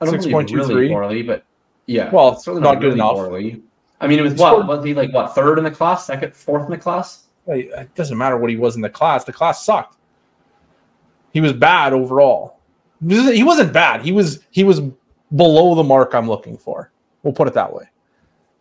I 0.00 0.04
don't 0.04 0.16
believe 0.16 0.34
6.23. 0.34 0.68
really 0.74 0.88
poorly, 0.88 1.22
but 1.22 1.44
yeah. 1.86 2.10
Well, 2.10 2.32
it's 2.32 2.44
certainly 2.44 2.62
not 2.62 2.76
good 2.76 2.84
really 2.88 2.94
enough. 3.00 3.14
Poorly. 3.14 3.62
I 4.00 4.06
mean, 4.06 4.18
it 4.18 4.22
was 4.22 4.34
what 4.34 4.66
was 4.66 4.84
he 4.84 4.94
like? 4.94 5.12
What 5.12 5.34
third 5.34 5.58
in 5.58 5.64
the 5.64 5.70
class? 5.70 6.06
Second, 6.06 6.34
fourth 6.34 6.64
in 6.64 6.70
the 6.70 6.78
class? 6.78 7.26
It 7.46 7.94
doesn't 7.94 8.16
matter 8.16 8.36
what 8.36 8.50
he 8.50 8.56
was 8.56 8.76
in 8.76 8.82
the 8.82 8.90
class 8.90 9.24
the 9.24 9.32
class 9.32 9.64
sucked 9.64 9.96
he 11.32 11.40
was 11.40 11.52
bad 11.52 11.92
overall 11.92 12.60
he 13.06 13.42
wasn't 13.42 13.72
bad 13.72 14.02
he 14.02 14.12
was 14.12 14.40
he 14.50 14.62
was 14.62 14.80
below 15.34 15.74
the 15.74 15.82
mark 15.82 16.14
i'm 16.14 16.28
looking 16.28 16.56
for 16.56 16.92
we'll 17.22 17.32
put 17.32 17.48
it 17.48 17.54
that 17.54 17.72
way 17.72 17.84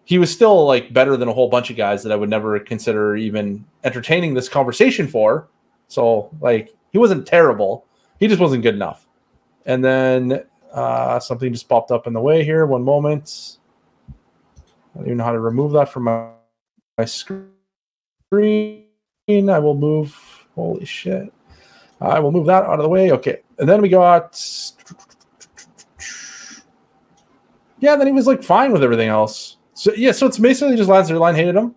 he 0.06 0.18
was 0.18 0.32
still 0.32 0.66
like 0.66 0.92
better 0.94 1.18
than 1.18 1.28
a 1.28 1.34
whole 1.34 1.50
bunch 1.50 1.70
of 1.70 1.78
guys 1.78 2.02
that 2.02 2.12
i 2.12 2.16
would 2.16 2.30
never 2.30 2.60
consider 2.60 3.16
even 3.16 3.64
entertaining 3.84 4.34
this 4.34 4.50
conversation 4.50 5.08
for 5.08 5.48
so 5.88 6.30
like 6.42 6.74
he 6.92 6.98
wasn't 6.98 7.28
terrible 7.28 7.86
he 8.20 8.28
just 8.28 8.40
wasn't 8.40 8.64
good 8.64 8.74
enough 8.76 9.06
and 9.66 9.84
then 9.84 10.44
uh 10.74 11.20
something 11.20 11.52
just 11.52 11.68
popped 11.68 11.92
up 11.92 12.08
in 12.08 12.14
the 12.14 12.22
way 12.22 12.44
here 12.44 12.66
one 12.66 12.84
moment 12.84 13.58
i 14.08 14.98
don't 14.98 15.06
even 15.06 15.18
know 15.18 15.24
how 15.24 15.32
to 15.32 15.40
remove 15.40 15.72
that 15.72 15.90
from 15.90 16.04
my, 16.04 16.30
my 16.98 17.06
screen 17.06 17.50
i 19.50 19.60
will 19.60 19.76
move 19.76 20.16
holy 20.56 20.86
shit 20.86 21.34
I 22.02 22.20
will 22.20 22.32
move 22.32 22.46
that 22.46 22.64
out 22.64 22.80
of 22.80 22.84
the 22.84 22.90
way. 22.90 23.12
Okay. 23.12 23.42
And 23.58 23.68
then 23.68 23.82
we 23.82 23.90
got. 23.90 24.42
Yeah, 27.80 27.96
then 27.96 28.08
he 28.08 28.14
was 28.14 28.28
like 28.28 28.44
fine 28.44 28.72
with 28.72 28.84
everything 28.84 29.10
else. 29.10 29.58
So, 29.74 29.94
yeah, 29.94 30.12
so 30.12 30.28
it's 30.28 30.38
basically 30.38 30.76
just 30.76 30.90
Lance 30.90 31.10
Line 31.10 31.36
hated 31.36 31.56
him. 31.56 31.76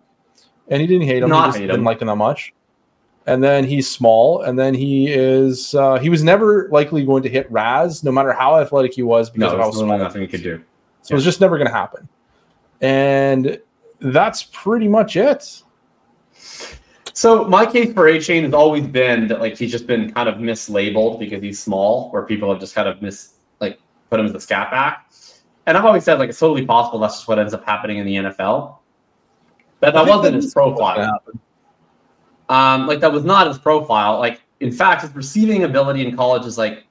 And 0.67 0.81
he 0.81 0.87
didn't 0.87 1.07
hate 1.07 1.23
him. 1.23 1.29
Not 1.29 1.45
he 1.45 1.47
just 1.47 1.57
hate 1.59 1.67
didn't 1.67 1.79
him. 1.81 1.85
like 1.85 2.01
him 2.01 2.07
that 2.07 2.15
much. 2.15 2.53
And 3.25 3.41
then 3.43 3.63
he's 3.63 3.89
small. 3.89 4.41
And 4.41 4.59
then 4.59 4.73
he 4.73 5.07
is. 5.11 5.73
Uh, 5.75 5.97
he 5.97 6.09
was 6.09 6.23
never 6.23 6.67
likely 6.71 7.05
going 7.05 7.23
to 7.23 7.29
hit 7.29 7.49
RAS, 7.51 8.03
no 8.03 8.11
matter 8.11 8.33
how 8.33 8.59
athletic 8.59 8.93
he 8.93 9.03
was, 9.03 9.29
because 9.29 9.51
No, 9.51 9.55
of 9.55 9.59
how 9.59 9.65
there's 9.71 9.77
small. 9.77 9.97
nothing 9.97 10.21
he 10.21 10.27
could 10.27 10.43
do. 10.43 10.61
So 11.01 11.15
it's 11.15 11.23
just 11.23 11.39
never 11.41 11.57
going 11.57 11.67
to 11.67 11.73
happen. 11.73 12.07
And 12.81 13.59
that's 13.99 14.43
pretty 14.51 14.87
much 14.87 15.15
it. 15.15 15.63
So 17.13 17.45
my 17.45 17.65
case 17.65 17.93
for 17.93 18.05
Achane 18.05 18.43
has 18.43 18.53
always 18.53 18.87
been 18.87 19.27
that 19.27 19.39
like 19.39 19.55
he's 19.57 19.71
just 19.71 19.85
been 19.85 20.11
kind 20.11 20.27
of 20.27 20.35
mislabeled 20.35 21.19
because 21.19 21.41
he's 21.41 21.61
small, 21.61 22.09
where 22.11 22.23
people 22.23 22.49
have 22.51 22.59
just 22.59 22.73
kind 22.73 22.87
of 22.87 23.01
mis 23.01 23.35
like 23.61 23.79
put 24.09 24.19
him 24.19 24.25
as 24.25 24.33
a 24.33 24.39
scat 24.39 24.71
back. 24.71 25.11
And 25.65 25.77
I've 25.77 25.85
always 25.85 26.03
said 26.03 26.19
like 26.19 26.29
it's 26.29 26.39
totally 26.39 26.65
possible 26.65 26.99
that's 26.99 27.15
just 27.15 27.27
what 27.27 27.39
ends 27.39 27.53
up 27.53 27.63
happening 27.65 27.97
in 27.99 28.05
the 28.05 28.15
NFL. 28.15 28.77
But 29.79 29.93
that 29.93 30.07
wasn't 30.07 30.35
his 30.35 30.45
is 30.45 30.55
what's 30.55 30.79
gonna 30.79 30.95
profile. 30.95 31.19
Um, 32.49 32.87
like 32.87 32.99
that 32.99 33.11
was 33.11 33.23
not 33.23 33.47
his 33.47 33.57
profile. 33.57 34.19
Like 34.19 34.41
in 34.59 34.71
fact, 34.71 35.01
his 35.01 35.15
receiving 35.15 35.63
ability 35.63 36.05
in 36.05 36.15
college 36.15 36.45
is 36.45 36.57
like 36.57 36.85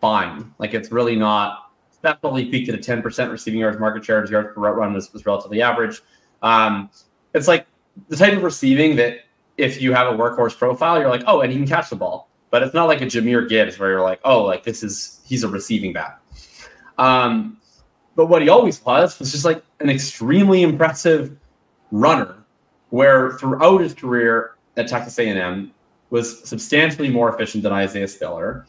fine. 0.00 0.52
Like 0.58 0.74
it's 0.74 0.90
really 0.90 1.16
not. 1.16 1.62
Definitely 2.02 2.44
peaked 2.44 2.68
at 2.68 2.74
a 2.76 2.78
ten 2.78 3.02
percent 3.02 3.32
receiving 3.32 3.58
yards 3.58 3.80
market 3.80 4.04
share. 4.04 4.20
His 4.20 4.30
yards 4.30 4.50
per 4.54 4.60
route 4.60 4.76
run 4.76 4.92
was, 4.92 5.12
was 5.12 5.26
relatively 5.26 5.60
average. 5.60 6.02
Um, 6.40 6.88
it's 7.34 7.48
like 7.48 7.66
the 8.08 8.16
type 8.16 8.34
of 8.34 8.44
receiving 8.44 8.94
that 8.96 9.20
if 9.56 9.82
you 9.82 9.92
have 9.92 10.06
a 10.06 10.16
workhorse 10.16 10.56
profile, 10.56 11.00
you're 11.00 11.08
like, 11.08 11.24
oh, 11.26 11.40
and 11.40 11.50
he 11.50 11.58
can 11.58 11.66
catch 11.66 11.90
the 11.90 11.96
ball. 11.96 12.30
But 12.50 12.62
it's 12.62 12.74
not 12.74 12.84
like 12.84 13.00
a 13.00 13.06
Jahmyr 13.06 13.48
Gibbs 13.48 13.78
where 13.78 13.90
you're 13.90 14.02
like, 14.02 14.20
oh, 14.24 14.44
like 14.44 14.62
this 14.62 14.84
is 14.84 15.20
he's 15.26 15.42
a 15.42 15.48
receiving 15.48 15.92
back. 15.92 16.20
Um, 16.98 17.56
but 18.14 18.26
what 18.26 18.40
he 18.40 18.50
always 18.50 18.84
was 18.84 19.18
was 19.18 19.32
just 19.32 19.44
like 19.44 19.64
an 19.80 19.90
extremely 19.90 20.62
impressive 20.62 21.36
runner, 21.90 22.44
where 22.90 23.32
throughout 23.32 23.80
his 23.80 23.94
career 23.94 24.55
at 24.76 24.88
Texas 24.88 25.18
A&M 25.18 25.72
was 26.10 26.48
substantially 26.48 27.10
more 27.10 27.34
efficient 27.34 27.62
than 27.62 27.72
Isaiah 27.72 28.08
Spiller. 28.08 28.66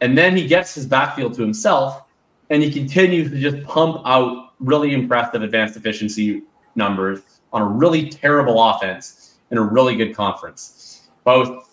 And 0.00 0.16
then 0.16 0.36
he 0.36 0.46
gets 0.46 0.74
his 0.74 0.86
backfield 0.86 1.34
to 1.34 1.42
himself, 1.42 2.04
and 2.50 2.62
he 2.62 2.70
continues 2.70 3.30
to 3.30 3.40
just 3.40 3.66
pump 3.66 4.02
out 4.04 4.52
really 4.60 4.92
impressive 4.92 5.42
advanced 5.42 5.76
efficiency 5.76 6.42
numbers 6.74 7.20
on 7.52 7.62
a 7.62 7.66
really 7.66 8.08
terrible 8.08 8.62
offense 8.62 9.38
in 9.50 9.58
a 9.58 9.62
really 9.62 9.96
good 9.96 10.14
conference. 10.14 11.08
Both 11.24 11.68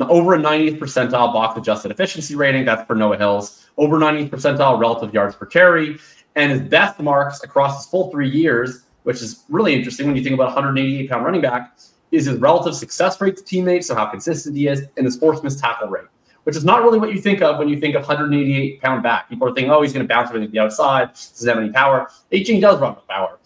over 0.00 0.34
a 0.34 0.38
90th 0.38 0.78
percentile 0.78 1.32
box 1.32 1.58
adjusted 1.58 1.90
efficiency 1.90 2.34
rating, 2.34 2.64
that's 2.64 2.86
for 2.86 2.94
Noah 2.94 3.16
Hills, 3.16 3.68
over 3.76 3.98
90th 3.98 4.30
percentile 4.30 4.78
relative 4.78 5.14
yards 5.14 5.34
per 5.36 5.46
carry, 5.46 5.98
and 6.34 6.52
his 6.52 6.60
best 6.60 7.00
marks 7.00 7.42
across 7.42 7.78
his 7.78 7.90
full 7.90 8.10
three 8.10 8.28
years, 8.28 8.84
which 9.04 9.22
is 9.22 9.44
really 9.48 9.74
interesting 9.74 10.06
when 10.06 10.16
you 10.16 10.22
think 10.22 10.34
about 10.34 10.46
188 10.46 11.08
pound 11.08 11.24
running 11.24 11.40
back, 11.40 11.78
is 12.10 12.26
his 12.26 12.38
relative 12.38 12.74
success 12.74 13.20
rate 13.20 13.36
to 13.36 13.44
teammates, 13.44 13.88
so 13.88 13.94
how 13.94 14.06
consistent 14.06 14.56
he 14.56 14.68
is, 14.68 14.82
and 14.96 15.04
his 15.04 15.16
forced 15.16 15.42
missed 15.42 15.58
tackle 15.58 15.88
rate, 15.88 16.06
which 16.44 16.56
is 16.56 16.64
not 16.64 16.82
really 16.82 16.98
what 16.98 17.12
you 17.12 17.20
think 17.20 17.42
of 17.42 17.58
when 17.58 17.68
you 17.68 17.78
think 17.80 17.94
of 17.94 18.02
188 18.02 18.80
pound 18.80 19.02
back. 19.02 19.28
People 19.28 19.48
are 19.48 19.52
thinking, 19.52 19.70
oh, 19.70 19.82
he's 19.82 19.92
going 19.92 20.06
to 20.06 20.08
bounce 20.08 20.28
everything 20.28 20.48
to 20.48 20.52
the 20.52 20.58
outside, 20.58 21.12
doesn't 21.12 21.48
have 21.48 21.58
any 21.58 21.70
power. 21.70 22.08
Achane 22.32 22.60
does 22.60 22.78
run 22.80 22.94
with 22.94 23.06
power. 23.08 23.38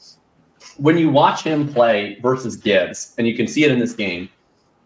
When 0.76 0.96
you 0.96 1.10
watch 1.10 1.42
him 1.42 1.72
play 1.72 2.18
versus 2.22 2.56
Gibbs, 2.56 3.14
and 3.18 3.26
you 3.26 3.36
can 3.36 3.46
see 3.46 3.64
it 3.64 3.70
in 3.70 3.78
this 3.78 3.92
game, 3.92 4.28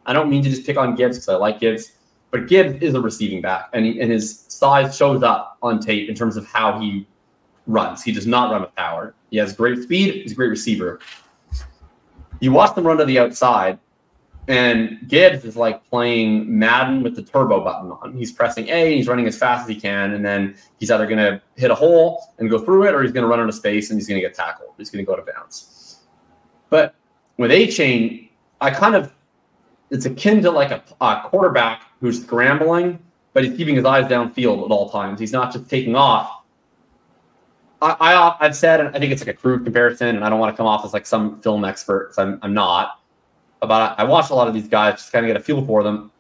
I 0.07 0.12
don't 0.12 0.29
mean 0.29 0.43
to 0.43 0.51
just 0.51 0.66
pick 0.66 0.77
on 0.77 0.95
Gibbs 0.95 1.16
because 1.16 1.29
I 1.29 1.37
like 1.37 1.61
Gibbs, 1.61 1.93
but 2.31 2.49
Gibbs 2.49 2.83
is 2.83 2.95
a 2.95 3.01
receiving 3.01 3.41
back, 3.41 3.70
and, 3.72 3.87
he, 3.87 4.01
and 4.01 4.11
his 4.11 4.41
size 4.49 4.97
shows 4.97 5.22
up 5.22 5.57
on 5.62 5.81
tape 5.81 6.09
in 6.09 6.14
terms 6.14 6.37
of 6.37 6.47
how 6.47 6.81
he 6.81 7.07
runs. 7.66 8.03
He 8.03 8.12
does 8.12 8.27
not 8.27 8.51
run 8.51 8.62
with 8.62 8.75
power. 8.75 9.14
He 9.31 9.37
has 9.39 9.53
great 9.53 9.83
speed. 9.83 10.22
He's 10.22 10.33
a 10.33 10.35
great 10.35 10.49
receiver. 10.49 11.01
You 12.45 12.53
watch 12.53 12.74
them 12.74 12.86
run 12.86 12.99
to 12.99 13.07
the 13.07 13.18
outside, 13.18 13.78
and 14.49 14.99
Gibbs 15.09 15.47
is 15.47 15.57
like 15.57 15.82
playing 15.88 16.59
Madden 16.59 17.03
with 17.03 17.16
the 17.16 17.22
turbo 17.22 17.64
button 17.64 17.90
on. 17.90 18.14
He's 18.14 18.32
pressing 18.32 18.68
A, 18.68 18.97
he's 18.97 19.09
running 19.09 19.26
as 19.26 19.38
fast 19.38 19.62
as 19.62 19.68
he 19.74 19.80
can, 19.80 20.12
and 20.12 20.22
then 20.22 20.55
he's 20.78 20.90
either 20.90 21.07
going 21.07 21.18
to 21.18 21.40
hit 21.57 21.70
a 21.70 21.74
hole 21.74 22.22
and 22.38 22.51
go 22.51 22.59
through 22.59 22.86
it, 22.86 22.95
or 22.95 23.03
he's 23.03 23.12
going 23.12 23.22
to 23.22 23.28
run 23.28 23.40
into 23.40 23.55
space 23.55 23.88
and 23.88 23.99
he's 23.99 24.07
going 24.07 24.20
to 24.20 24.26
get 24.26 24.34
tackled. 24.34 24.74
He's 24.76 24.90
going 24.90 25.03
to 25.03 25.11
go 25.11 25.16
to 25.16 25.22
bounds. 25.32 26.03
But 26.68 26.95
with 27.38 27.51
Achane, 27.51 28.28
I 28.61 28.70
kind 28.70 28.95
of 28.95 29.14
it's 29.88 30.05
akin 30.05 30.42
to 30.42 30.51
like 30.51 30.70
a, 30.70 30.82
a 31.01 31.22
quarterback 31.24 31.84
who's 32.01 32.22
scrambling, 32.22 32.99
but 33.32 33.45
he's 33.45 33.57
keeping 33.57 33.74
his 33.74 33.86
eyes 33.86 34.05
downfield 34.05 34.66
at 34.66 34.70
all 34.70 34.90
times. 34.90 35.18
He's 35.18 35.32
not 35.32 35.51
just 35.51 35.70
taking 35.70 35.97
off. 35.97 36.43
I, 37.85 37.97
I 38.01 38.37
I've 38.41 38.57
said, 38.57 38.80
and 38.80 38.97
I 38.97 38.99
think 38.99 39.12
it's 39.12 39.24
like 39.24 39.37
a 39.37 39.39
crude 39.39 39.64
comparison, 39.64 40.16
and 40.16 40.24
I 40.24 40.30
don't 40.30 40.41
want 40.41 40.53
to 40.53 40.57
come 40.57 40.66
off 40.66 40.85
as 40.85 40.93
like 40.93 41.07
some 41.07 41.41
film 41.43 41.64
expert 41.64 42.07
because 42.09 42.18
I'm 42.18 42.39
I'm 42.43 42.55
not. 42.55 43.01
About 43.62 43.99
I 43.99 44.05
watch 44.05 44.30
a 44.30 44.35
lot 44.35 44.49
of 44.49 44.55
these 44.55 44.68
guys 44.68 44.95
just 44.95 45.12
kind 45.12 45.24
of 45.24 45.28
get 45.28 45.37
a 45.37 45.45
feel 45.45 45.64
for 45.64 45.82
them, 45.82 46.11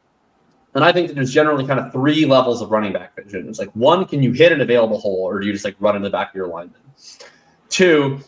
and 0.74 0.84
I 0.84 0.92
think 0.92 1.08
that 1.08 1.14
there's 1.14 1.32
generally 1.32 1.66
kind 1.66 1.80
of 1.80 1.92
three 1.92 2.26
levels 2.26 2.62
of 2.62 2.70
running 2.70 2.92
back 2.92 3.16
vision. 3.16 3.48
It's 3.48 3.58
like 3.58 3.70
one, 3.74 4.04
can 4.04 4.22
you 4.22 4.32
hit 4.32 4.52
an 4.52 4.60
available 4.60 4.98
hole, 4.98 5.24
or 5.24 5.40
do 5.40 5.46
you 5.46 5.52
just 5.52 5.64
like 5.64 5.76
run 5.80 5.96
in 5.96 6.02
the 6.02 6.10
back 6.10 6.30
of 6.30 6.34
your 6.34 6.46
lineman? 6.46 6.80
Two, 7.68 8.20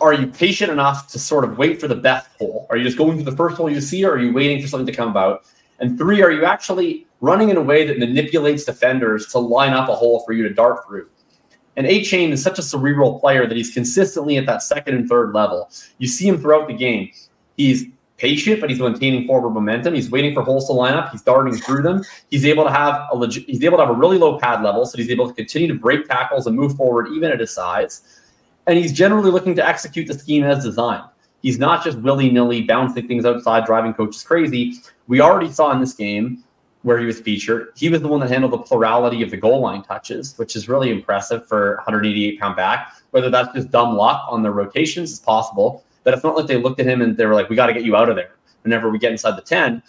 are 0.00 0.12
you 0.12 0.26
patient 0.26 0.72
enough 0.72 1.08
to 1.12 1.18
sort 1.18 1.44
of 1.44 1.58
wait 1.58 1.80
for 1.80 1.86
the 1.88 1.94
best 1.94 2.30
hole? 2.38 2.66
Are 2.70 2.76
you 2.76 2.84
just 2.84 2.98
going 2.98 3.18
to 3.18 3.24
the 3.24 3.36
first 3.36 3.56
hole 3.56 3.70
you 3.70 3.80
see, 3.80 4.04
or 4.04 4.12
are 4.12 4.18
you 4.18 4.32
waiting 4.32 4.60
for 4.60 4.68
something 4.68 4.86
to 4.86 4.92
come 4.92 5.08
about? 5.08 5.44
And 5.78 5.98
three, 5.98 6.22
are 6.22 6.30
you 6.30 6.44
actually 6.44 7.06
running 7.20 7.50
in 7.50 7.56
a 7.56 7.62
way 7.62 7.86
that 7.86 7.98
manipulates 7.98 8.64
defenders 8.64 9.26
to 9.28 9.38
line 9.38 9.72
up 9.72 9.88
a 9.88 9.94
hole 9.94 10.24
for 10.26 10.32
you 10.32 10.42
to 10.48 10.52
dart 10.52 10.86
through? 10.86 11.08
And 11.76 11.86
Achane 11.86 12.30
is 12.30 12.42
such 12.42 12.58
a 12.58 12.62
cerebral 12.62 13.18
player 13.18 13.46
that 13.46 13.56
he's 13.56 13.72
consistently 13.72 14.36
at 14.36 14.46
that 14.46 14.62
second 14.62 14.94
and 14.94 15.08
third 15.08 15.32
level. 15.32 15.70
You 15.98 16.06
see 16.06 16.28
him 16.28 16.38
throughout 16.38 16.68
the 16.68 16.74
game. 16.74 17.10
He's 17.56 17.86
patient, 18.18 18.60
but 18.60 18.68
he's 18.68 18.78
maintaining 18.78 19.26
forward 19.26 19.50
momentum. 19.50 19.94
He's 19.94 20.10
waiting 20.10 20.34
for 20.34 20.42
holes 20.42 20.66
to 20.66 20.72
line 20.72 20.94
up. 20.94 21.10
He's 21.10 21.22
darting 21.22 21.54
through 21.54 21.82
them. 21.82 22.04
He's 22.30 22.44
able 22.44 22.64
to 22.64 22.70
have 22.70 23.08
a 23.12 23.26
he's 23.26 23.64
able 23.64 23.78
to 23.78 23.86
have 23.86 23.94
a 23.94 23.98
really 23.98 24.18
low 24.18 24.38
pad 24.38 24.62
level, 24.62 24.84
so 24.84 24.98
he's 24.98 25.10
able 25.10 25.26
to 25.26 25.34
continue 25.34 25.68
to 25.68 25.74
break 25.74 26.06
tackles 26.06 26.46
and 26.46 26.54
move 26.54 26.76
forward 26.76 27.08
even 27.08 27.32
at 27.32 27.40
his 27.40 27.52
size 27.52 28.22
and 28.66 28.78
he's 28.78 28.92
generally 28.92 29.30
looking 29.30 29.54
to 29.56 29.66
execute 29.66 30.06
the 30.06 30.14
scheme 30.14 30.44
as 30.44 30.64
designed. 30.64 31.04
He's 31.42 31.58
not 31.58 31.84
just 31.84 31.98
willy 31.98 32.30
nilly 32.30 32.62
bouncing 32.62 33.08
things 33.08 33.24
outside, 33.24 33.64
driving 33.64 33.94
coaches 33.94 34.22
crazy. 34.22 34.74
We 35.08 35.20
already 35.20 35.50
saw 35.50 35.72
in 35.72 35.80
this 35.80 35.94
game 35.94 36.44
where 36.82 36.98
he 36.98 37.06
was 37.06 37.20
featured, 37.20 37.68
he 37.76 37.88
was 37.88 38.02
the 38.02 38.08
one 38.08 38.20
that 38.20 38.30
handled 38.30 38.52
the 38.52 38.58
plurality 38.58 39.22
of 39.22 39.30
the 39.30 39.36
goal 39.36 39.60
line 39.60 39.82
touches, 39.82 40.36
which 40.36 40.56
is 40.56 40.68
really 40.68 40.90
impressive 40.90 41.46
for 41.46 41.76
188 41.76 42.40
pound 42.40 42.56
back. 42.56 42.94
Whether 43.10 43.30
that's 43.30 43.52
just 43.54 43.70
dumb 43.70 43.96
luck 43.96 44.26
on 44.28 44.42
their 44.42 44.52
rotations 44.52 45.12
is 45.12 45.20
possible, 45.20 45.84
but 46.04 46.14
it's 46.14 46.24
not 46.24 46.36
like 46.36 46.46
they 46.46 46.56
looked 46.56 46.80
at 46.80 46.86
him 46.86 47.02
and 47.02 47.16
they 47.16 47.26
were 47.26 47.34
like, 47.34 47.48
"We 47.48 47.56
got 47.56 47.66
to 47.66 47.74
get 47.74 47.84
you 47.84 47.96
out 47.96 48.08
of 48.08 48.16
there." 48.16 48.32
Whenever 48.62 48.90
we 48.90 48.98
get 48.98 49.12
inside 49.12 49.36
the 49.36 49.42
10, 49.42 49.82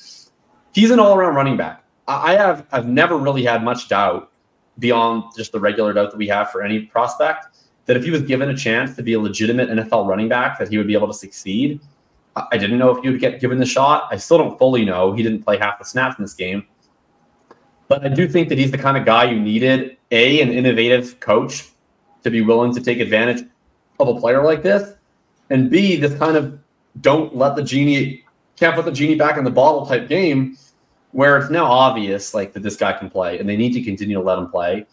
he's 0.73 0.91
an 0.91 0.99
all 0.99 1.15
around 1.15 1.35
running 1.35 1.57
back. 1.57 1.83
I 2.07 2.35
have 2.35 2.65
I've 2.71 2.87
never 2.87 3.17
really 3.17 3.43
had 3.43 3.63
much 3.63 3.87
doubt 3.87 4.31
beyond 4.79 5.23
just 5.35 5.51
the 5.51 5.59
regular 5.59 5.93
doubt 5.93 6.11
that 6.11 6.17
we 6.17 6.27
have 6.27 6.51
for 6.51 6.63
any 6.63 6.79
prospect 6.79 7.47
that 7.85 7.97
if 7.97 8.03
he 8.03 8.11
was 8.11 8.21
given 8.21 8.49
a 8.49 8.57
chance 8.57 8.95
to 8.95 9.03
be 9.03 9.13
a 9.13 9.19
legitimate 9.19 9.69
NFL 9.69 10.07
running 10.07 10.29
back, 10.29 10.57
that 10.59 10.69
he 10.69 10.77
would 10.77 10.87
be 10.87 10.93
able 10.93 11.07
to 11.07 11.13
succeed. 11.13 11.79
I 12.51 12.57
didn't 12.57 12.79
know 12.79 12.89
if 12.89 13.03
he 13.03 13.09
would 13.09 13.19
get 13.19 13.39
given 13.39 13.59
the 13.59 13.65
shot. 13.65 14.07
I 14.09 14.17
still 14.17 14.37
don't 14.37 14.57
fully 14.57 14.85
know. 14.85 15.13
He 15.13 15.21
didn't 15.21 15.43
play 15.43 15.57
half 15.57 15.77
the 15.77 15.85
snaps 15.85 16.17
in 16.17 16.23
this 16.23 16.33
game. 16.33 16.65
But 17.87 18.05
I 18.05 18.09
do 18.09 18.27
think 18.27 18.49
that 18.49 18.57
he's 18.57 18.71
the 18.71 18.77
kind 18.77 18.97
of 18.97 19.05
guy 19.05 19.29
you 19.29 19.39
needed, 19.39 19.97
A, 20.11 20.41
an 20.41 20.49
innovative 20.51 21.19
coach 21.19 21.69
to 22.23 22.31
be 22.31 22.41
willing 22.41 22.73
to 22.73 22.81
take 22.81 22.99
advantage 22.99 23.45
of 23.99 24.07
a 24.07 24.19
player 24.19 24.43
like 24.43 24.63
this, 24.63 24.95
and 25.49 25.69
B, 25.69 25.97
this 25.97 26.17
kind 26.17 26.37
of 26.37 26.59
don't 27.01 27.35
let 27.35 27.55
the 27.55 27.63
genie, 27.63 28.23
can't 28.55 28.75
put 28.75 28.85
the 28.85 28.91
genie 28.91 29.15
back 29.15 29.37
in 29.37 29.43
the 29.43 29.51
bottle 29.51 29.85
type 29.85 30.07
game 30.07 30.57
where 31.11 31.37
it's 31.37 31.49
now 31.49 31.65
obvious 31.65 32.33
like 32.33 32.53
that 32.53 32.63
this 32.63 32.75
guy 32.75 32.93
can 32.93 33.09
play 33.09 33.39
and 33.39 33.47
they 33.47 33.55
need 33.55 33.73
to 33.73 33.83
continue 33.83 34.15
to 34.17 34.23
let 34.23 34.37
him 34.37 34.49
play. 34.49 34.85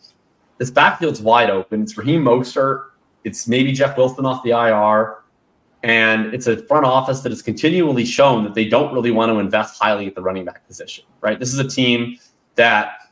This 0.58 0.70
backfield's 0.70 1.22
wide 1.22 1.48
open. 1.48 1.82
It's 1.82 1.96
Raheem 1.96 2.22
Mostert. 2.22 2.90
It's 3.24 3.48
maybe 3.48 3.72
Jeff 3.72 3.96
Wilson 3.96 4.26
off 4.26 4.42
the 4.42 4.50
IR. 4.50 5.16
And 5.82 6.34
it's 6.34 6.46
a 6.46 6.58
front 6.66 6.84
office 6.84 7.20
that 7.20 7.32
has 7.32 7.40
continually 7.40 8.04
shown 8.04 8.44
that 8.44 8.54
they 8.54 8.68
don't 8.68 8.92
really 8.92 9.10
want 9.10 9.32
to 9.32 9.38
invest 9.38 9.80
highly 9.80 10.06
at 10.06 10.14
the 10.14 10.20
running 10.20 10.44
back 10.44 10.66
position, 10.66 11.04
right? 11.22 11.38
This 11.38 11.54
is 11.54 11.58
a 11.58 11.66
team 11.66 12.18
that, 12.56 13.10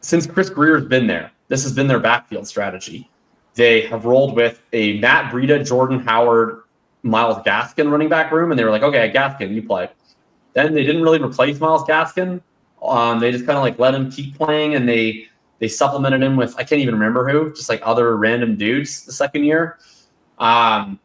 since 0.00 0.26
Chris 0.26 0.50
Grier's 0.50 0.86
been 0.86 1.06
there, 1.06 1.30
this 1.48 1.62
has 1.62 1.72
been 1.72 1.86
their 1.86 2.00
backfield 2.00 2.46
strategy. 2.46 3.10
They 3.54 3.82
have 3.82 4.04
rolled 4.04 4.34
with 4.34 4.62
a 4.72 4.98
Matt 5.00 5.32
Breida, 5.32 5.66
Jordan 5.66 6.00
Howard, 6.00 6.62
Myles 7.02 7.38
Gaskin 7.44 7.90
running 7.90 8.08
back 8.08 8.32
room, 8.32 8.50
and 8.50 8.58
they 8.58 8.64
were 8.64 8.70
like, 8.70 8.82
okay, 8.82 9.12
Gaskin, 9.14 9.54
you 9.54 9.62
play. 9.62 9.90
Then 10.54 10.74
they 10.74 10.84
didn't 10.84 11.02
really 11.02 11.20
replace 11.20 11.60
Myles 11.60 11.82
Gaskin. 11.82 12.40
Um, 12.82 13.20
they 13.20 13.30
just 13.30 13.46
kind 13.46 13.56
of 13.56 13.62
like 13.62 13.78
let 13.78 13.94
him 13.94 14.10
keep 14.10 14.36
playing, 14.36 14.74
and 14.74 14.88
they 14.88 15.26
they 15.58 15.68
supplemented 15.68 16.22
him 16.22 16.36
with 16.36 16.54
I 16.58 16.64
can't 16.64 16.80
even 16.80 16.94
remember 16.94 17.28
who, 17.28 17.52
just 17.52 17.68
like 17.68 17.80
other 17.84 18.16
random 18.16 18.56
dudes 18.56 19.04
the 19.04 19.12
second 19.12 19.44
year. 19.44 19.78
Um, 20.38 20.98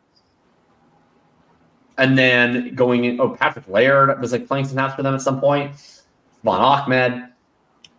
and 1.97 2.17
then 2.17 2.73
going 2.75 3.05
in, 3.05 3.19
oh, 3.19 3.29
Patrick 3.29 3.67
Laird 3.67 4.19
was 4.21 4.31
like 4.31 4.47
playing 4.47 4.65
some 4.65 4.73
snaps 4.73 4.95
for 4.95 5.03
them 5.03 5.13
at 5.13 5.21
some 5.21 5.39
point. 5.39 5.71
Von 6.43 6.59
Ahmed. 6.59 7.29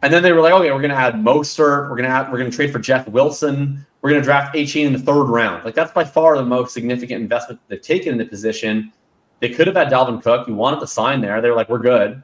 And 0.03 0.13
then 0.13 0.23
they 0.23 0.33
were 0.33 0.41
like, 0.41 0.53
okay, 0.53 0.71
we're 0.71 0.81
gonna 0.81 0.95
add 0.95 1.15
Mostert, 1.15 1.91
we're 1.91 1.97
gonna 1.97 2.09
add, 2.09 2.31
we're 2.31 2.39
gonna 2.39 2.51
trade 2.51 2.73
for 2.73 2.79
Jeff 2.79 3.09
Wilson, 3.09 3.85
we're 4.01 4.11
gonna 4.11 4.23
draft 4.23 4.55
Achane 4.55 4.87
in 4.87 4.93
the 4.93 4.99
third 4.99 5.25
round. 5.25 5.65
Like 5.65 5.75
that's 5.75 5.93
by 5.93 6.05
far 6.05 6.37
the 6.37 6.45
most 6.45 6.73
significant 6.73 7.21
investment 7.21 7.61
they've 7.69 7.83
taken 7.83 8.13
in 8.13 8.19
the 8.19 8.25
position. 8.25 8.93
They 9.41 9.51
could 9.51 9.67
have 9.67 9.77
had 9.77 9.89
Dalvin 9.89 10.23
Cook. 10.23 10.49
You 10.49 10.55
wanted 10.55 10.81
to 10.81 10.87
sign 10.87 11.21
there. 11.21 11.41
They 11.41 11.49
were 11.51 11.57
like, 11.57 11.69
we're 11.69 11.79
good. 11.79 12.23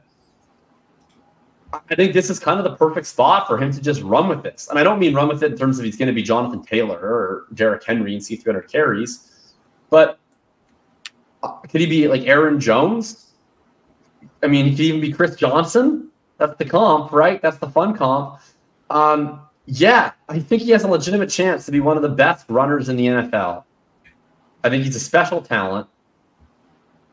I 1.89 1.95
think 1.95 2.13
this 2.13 2.29
is 2.29 2.39
kind 2.39 2.59
of 2.59 2.63
the 2.63 2.75
perfect 2.75 3.07
spot 3.07 3.47
for 3.47 3.57
him 3.57 3.71
to 3.71 3.81
just 3.81 4.01
run 4.01 4.27
with 4.27 4.43
this. 4.43 4.67
And 4.69 4.79
I 4.79 4.83
don't 4.83 4.99
mean 4.99 5.13
run 5.13 5.27
with 5.27 5.43
it 5.43 5.51
in 5.51 5.57
terms 5.57 5.77
of 5.77 5.85
he's 5.85 5.97
going 5.97 6.07
to 6.07 6.13
be 6.13 6.23
Jonathan 6.23 6.63
Taylor 6.63 6.97
or 6.97 7.45
Derrick 7.53 7.83
Henry 7.83 8.13
and 8.13 8.23
see 8.23 8.35
300 8.35 8.69
carries, 8.69 9.53
but 9.89 10.19
uh, 11.43 11.49
could 11.69 11.81
he 11.81 11.87
be 11.87 12.07
like 12.07 12.23
Aaron 12.23 12.59
Jones? 12.59 13.24
I 14.43 14.47
mean, 14.47 14.65
he 14.65 14.71
could 14.71 14.81
even 14.81 15.01
be 15.01 15.11
Chris 15.11 15.35
Johnson. 15.35 16.09
That's 16.37 16.55
the 16.57 16.65
comp, 16.65 17.11
right? 17.11 17.41
That's 17.41 17.57
the 17.57 17.69
fun 17.69 17.95
comp. 17.95 18.39
Um, 18.89 19.41
yeah, 19.65 20.11
I 20.29 20.39
think 20.39 20.61
he 20.61 20.71
has 20.71 20.83
a 20.83 20.87
legitimate 20.87 21.29
chance 21.29 21.65
to 21.65 21.71
be 21.71 21.79
one 21.79 21.97
of 21.97 22.03
the 22.03 22.09
best 22.09 22.45
runners 22.49 22.89
in 22.89 22.97
the 22.97 23.07
NFL. 23.07 23.63
I 24.63 24.69
think 24.69 24.83
he's 24.83 24.95
a 24.95 24.99
special 24.99 25.41
talent, 25.41 25.87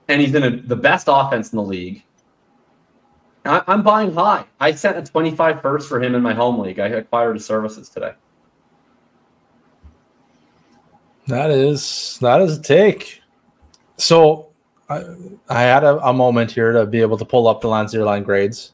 and 0.08 0.20
he's 0.20 0.34
in 0.34 0.42
a, 0.42 0.50
the 0.50 0.76
best 0.76 1.06
offense 1.08 1.52
in 1.52 1.56
the 1.56 1.62
league. 1.62 2.04
I, 3.44 3.62
am 3.66 3.82
buying 3.82 4.12
high. 4.12 4.44
I 4.60 4.72
sent 4.72 4.96
a 4.96 5.02
25 5.02 5.62
first 5.62 5.88
for 5.88 6.02
him 6.02 6.14
in 6.14 6.22
my 6.22 6.32
home 6.32 6.58
league. 6.60 6.78
I 6.78 6.88
acquired 6.88 7.34
his 7.34 7.44
services 7.44 7.88
today. 7.88 8.12
That 11.26 11.50
is 11.50 12.18
that 12.20 12.40
is 12.40 12.58
a 12.58 12.62
take. 12.62 13.22
So 13.96 14.51
I, 14.92 15.04
I 15.48 15.62
had 15.62 15.84
a, 15.84 15.98
a, 16.06 16.12
moment 16.12 16.50
here 16.50 16.72
to 16.72 16.86
be 16.86 17.00
able 17.00 17.16
to 17.18 17.24
pull 17.24 17.48
up 17.48 17.60
the 17.60 17.68
Lance 17.68 17.94
line 17.94 18.22
grades, 18.22 18.72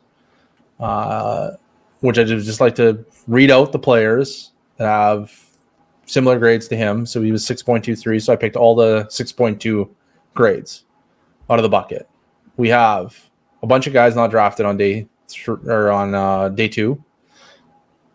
uh, 0.80 1.52
which 2.00 2.18
I 2.18 2.24
just 2.24 2.60
like 2.60 2.74
to 2.76 3.04
read 3.26 3.50
out 3.50 3.72
the 3.72 3.78
players 3.78 4.52
that 4.76 4.86
have 4.86 5.32
similar 6.06 6.38
grades 6.38 6.68
to 6.68 6.76
him. 6.76 7.06
So 7.06 7.22
he 7.22 7.32
was 7.32 7.44
6.23. 7.44 8.22
So 8.22 8.32
I 8.32 8.36
picked 8.36 8.56
all 8.56 8.74
the 8.74 9.04
6.2 9.04 9.88
grades 10.34 10.84
out 11.50 11.58
of 11.58 11.62
the 11.62 11.68
bucket. 11.68 12.08
We 12.56 12.68
have 12.70 13.30
a 13.62 13.66
bunch 13.66 13.86
of 13.86 13.92
guys 13.92 14.16
not 14.16 14.30
drafted 14.30 14.66
on 14.66 14.76
day 14.76 15.08
th- 15.28 15.48
or 15.48 15.90
on 15.90 16.14
uh, 16.14 16.48
day 16.48 16.68
two, 16.68 17.02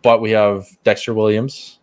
but 0.01 0.21
we 0.21 0.31
have 0.31 0.67
Dexter 0.83 1.13
Williams, 1.13 1.79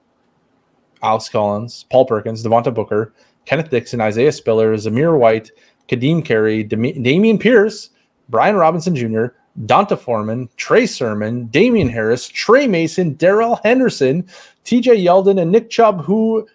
Alex 1.02 1.28
Collins, 1.28 1.86
Paul 1.90 2.04
Perkins, 2.06 2.44
Devontae 2.44 2.74
Booker, 2.74 3.14
Kenneth 3.44 3.70
Dixon, 3.70 4.00
Isaiah 4.00 4.32
Spiller, 4.32 4.74
Zamir 4.76 5.18
White, 5.18 5.50
Kadeem 5.91 6.24
Carey, 6.24 6.62
Dam- 6.62 6.82
Dameon 6.82 7.41
Pierce, 7.41 7.91
Brian 8.28 8.57
Robinson 8.57 8.95
Jr., 8.95 9.26
D'Onta 9.66 9.99
Foreman, 9.99 10.49
Trey 10.57 10.86
Sermon, 10.86 11.47
Damien 11.47 11.88
Harris, 11.88 12.28
Tre 12.28 12.66
Mason, 12.68 13.14
Darrell 13.14 13.59
Henderson, 13.64 14.22
TJ 14.64 15.05
Yeldon, 15.05 15.41
and 15.41 15.51
Nick 15.51 15.70
Chubb, 15.70 16.05
who 16.05 16.47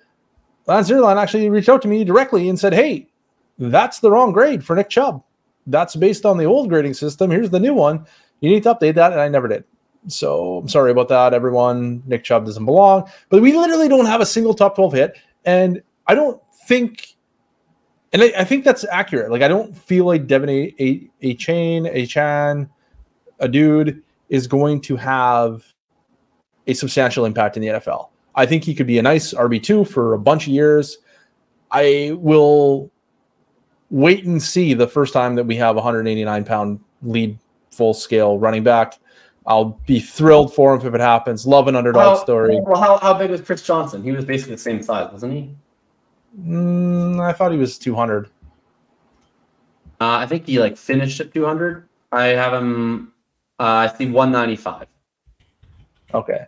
Lance 0.68 0.90
Zierlein 0.90 1.18
actually 1.18 1.50
reached 1.50 1.70
out 1.70 1.82
to 1.82 1.88
me 1.88 2.04
directly 2.04 2.48
and 2.50 2.58
said, 2.58 2.74
Hey, 2.74 3.08
that's 3.60 4.00
the 4.00 4.10
wrong 4.10 4.32
grade 4.32 4.66
for 4.66 4.76
Nick 4.76 4.90
Chubb. 4.90 5.24
That's 5.68 5.96
based 5.96 6.26
on 6.26 6.38
the 6.38 6.46
old 6.46 6.70
grading 6.70 6.94
system. 6.94 7.30
Here's 7.32 7.50
the 7.50 7.60
new 7.60 7.74
one. 7.74 8.06
You 8.40 8.50
need 8.50 8.64
to 8.64 8.74
update 8.74 8.96
that. 8.96 9.12
And 9.12 9.22
I 9.22 9.28
never 9.28 9.48
did. 9.48 9.64
So 10.08 10.58
I'm 10.58 10.70
sorry 10.70 10.92
about 10.92 11.10
that, 11.10 11.34
everyone. 11.34 12.04
Nick 12.06 12.24
Chubb 12.24 12.46
doesn't 12.46 12.66
belong. 12.66 13.10
But 13.30 13.42
we 13.42 13.54
literally 13.54 13.88
don't 13.88 14.06
have 14.06 14.22
a 14.22 14.26
single 14.26 14.54
top 14.54 14.76
12 14.76 14.94
hit. 14.94 15.18
And 15.44 15.82
I 16.08 16.16
don't 16.16 16.40
think, 16.68 17.15
and 18.16 18.24
I, 18.24 18.32
I 18.38 18.44
think 18.46 18.64
that's 18.64 18.86
accurate. 18.86 19.30
Like, 19.30 19.42
I 19.42 19.50
don't 19.50 19.78
feel 19.78 20.06
like 20.06 20.26
Devon 20.26 20.48
a, 20.48 20.74
a, 20.80 21.10
a 21.22 21.34
chain, 21.34 21.86
a 21.88 22.06
chan, 22.06 22.70
a 23.40 23.48
dude 23.50 24.02
is 24.30 24.48
going 24.48 24.80
to 24.82 24.96
have 24.96 25.66
a 26.66 26.74
substantial 26.74 27.26
impact 27.26 27.58
in 27.58 27.62
the 27.62 27.68
NFL. 27.68 28.08
I 28.34 28.46
think 28.46 28.64
he 28.64 28.74
could 28.74 28.88
be 28.88 29.00
a 29.00 29.02
nice 29.02 29.34
RB2 29.34 29.90
for 29.90 30.14
a 30.14 30.18
bunch 30.18 30.44
of 30.44 30.54
years. 30.54 31.00
I 31.72 32.14
will 32.16 32.90
wait 33.90 34.24
and 34.24 34.42
see 34.42 34.74
the 34.74 34.88
first 34.88 35.12
time 35.12 35.36
that 35.36 35.44
we 35.44 35.58
have 35.58 35.76
a 35.76 35.80
189 35.80 36.46
pound 36.46 36.80
lead 37.02 37.38
full 37.72 37.94
scale 37.94 38.40
running 38.40 38.64
back. 38.64 38.98
I'll 39.46 39.78
be 39.86 40.00
thrilled 40.00 40.56
for 40.56 40.74
him 40.74 40.88
if 40.88 40.94
it 40.94 41.02
happens. 41.02 41.46
Love 41.46 41.68
an 41.68 41.76
underdog 41.76 42.18
how, 42.18 42.24
story. 42.24 42.62
Well, 42.62 42.82
how, 42.82 42.98
how 42.98 43.14
big 43.14 43.30
was 43.30 43.42
Chris 43.42 43.62
Johnson? 43.62 44.04
He 44.04 44.14
was 44.14 44.24
basically 44.24 44.56
the 44.56 44.62
same 44.62 44.82
size, 44.82 45.12
wasn't 45.12 45.34
he? 45.34 45.54
Mm, 46.40 47.22
I 47.22 47.34
thought 47.34 47.52
he 47.52 47.58
was 47.58 47.78
200. 47.78 48.28
Uh, 48.28 48.30
I 50.00 50.26
think 50.26 50.46
he 50.46 50.60
like 50.60 50.76
finished 50.76 51.20
at 51.22 51.34
200. 51.34 51.88
I 52.12 52.26
have 52.28 52.54
him. 52.54 53.14
Uh, 53.60 53.64
I 53.64 53.98
see 53.98 54.10
195. 54.10 54.88
Okay. 56.14 56.46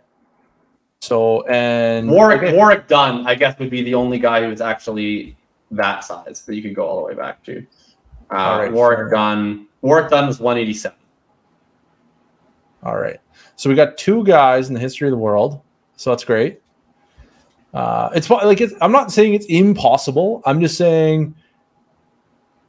So 1.00 1.46
and 1.46 2.10
Warwick 2.10 2.42
okay. 2.42 2.56
Warrick 2.56 2.88
Dunn, 2.88 3.26
I 3.26 3.34
guess, 3.34 3.58
would 3.58 3.70
be 3.70 3.82
the 3.82 3.94
only 3.94 4.18
guy 4.18 4.42
who 4.42 4.48
was 4.48 4.60
actually 4.60 5.36
that 5.70 6.04
size 6.04 6.44
that 6.44 6.54
you 6.54 6.62
could 6.62 6.74
go 6.74 6.86
all 6.86 6.96
the 6.96 7.02
way 7.04 7.14
back 7.14 7.42
to. 7.44 7.64
Uh, 8.30 8.58
right, 8.60 8.72
Warrick 8.72 9.10
Dunn. 9.10 9.66
Warrick 9.80 10.10
Dunn 10.10 10.26
was 10.26 10.40
187. 10.40 10.96
All 12.82 12.98
right. 12.98 13.18
So 13.56 13.68
we 13.68 13.74
got 13.74 13.96
two 13.96 14.24
guys 14.24 14.68
in 14.68 14.74
the 14.74 14.80
history 14.80 15.08
of 15.08 15.12
the 15.12 15.18
world. 15.18 15.60
So 15.96 16.10
that's 16.10 16.24
great. 16.24 16.60
Uh, 17.78 18.10
it's 18.12 18.28
like 18.28 18.60
it's, 18.60 18.74
I'm 18.80 18.90
not 18.90 19.12
saying 19.12 19.34
it's 19.34 19.46
impossible. 19.46 20.42
I'm 20.44 20.60
just 20.60 20.76
saying 20.76 21.32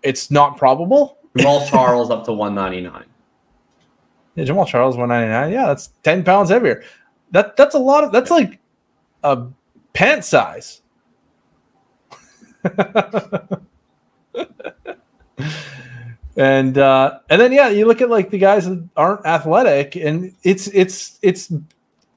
it's 0.03 0.29
not 0.29 0.55
probable. 0.55 1.17
Jamaal 1.35 1.67
Charles 1.67 2.11
up 2.11 2.25
to 2.25 2.33
199. 2.33 3.05
Yeah, 4.35 4.45
Jamaal 4.45 4.67
Charles 4.67 4.95
199. 4.95 5.51
Yeah, 5.51 5.65
that's 5.65 5.87
10 6.03 6.23
pounds 6.23 6.51
heavier. 6.51 6.83
That 7.31 7.57
that's 7.57 7.73
a 7.73 7.79
lot 7.79 8.03
of 8.03 8.11
that's 8.11 8.29
like 8.29 8.59
a 9.23 9.47
pant 9.93 10.23
size. 10.23 10.81
and 16.37 16.77
uh 16.77 17.19
and 17.29 17.41
then 17.41 17.51
yeah, 17.51 17.69
you 17.69 17.87
look 17.87 18.01
at 18.01 18.11
like 18.11 18.29
the 18.29 18.37
guys 18.37 18.69
that 18.69 18.87
aren't 18.95 19.25
athletic, 19.25 19.95
and 19.95 20.35
it's 20.43 20.67
it's 20.67 21.17
it's 21.23 21.51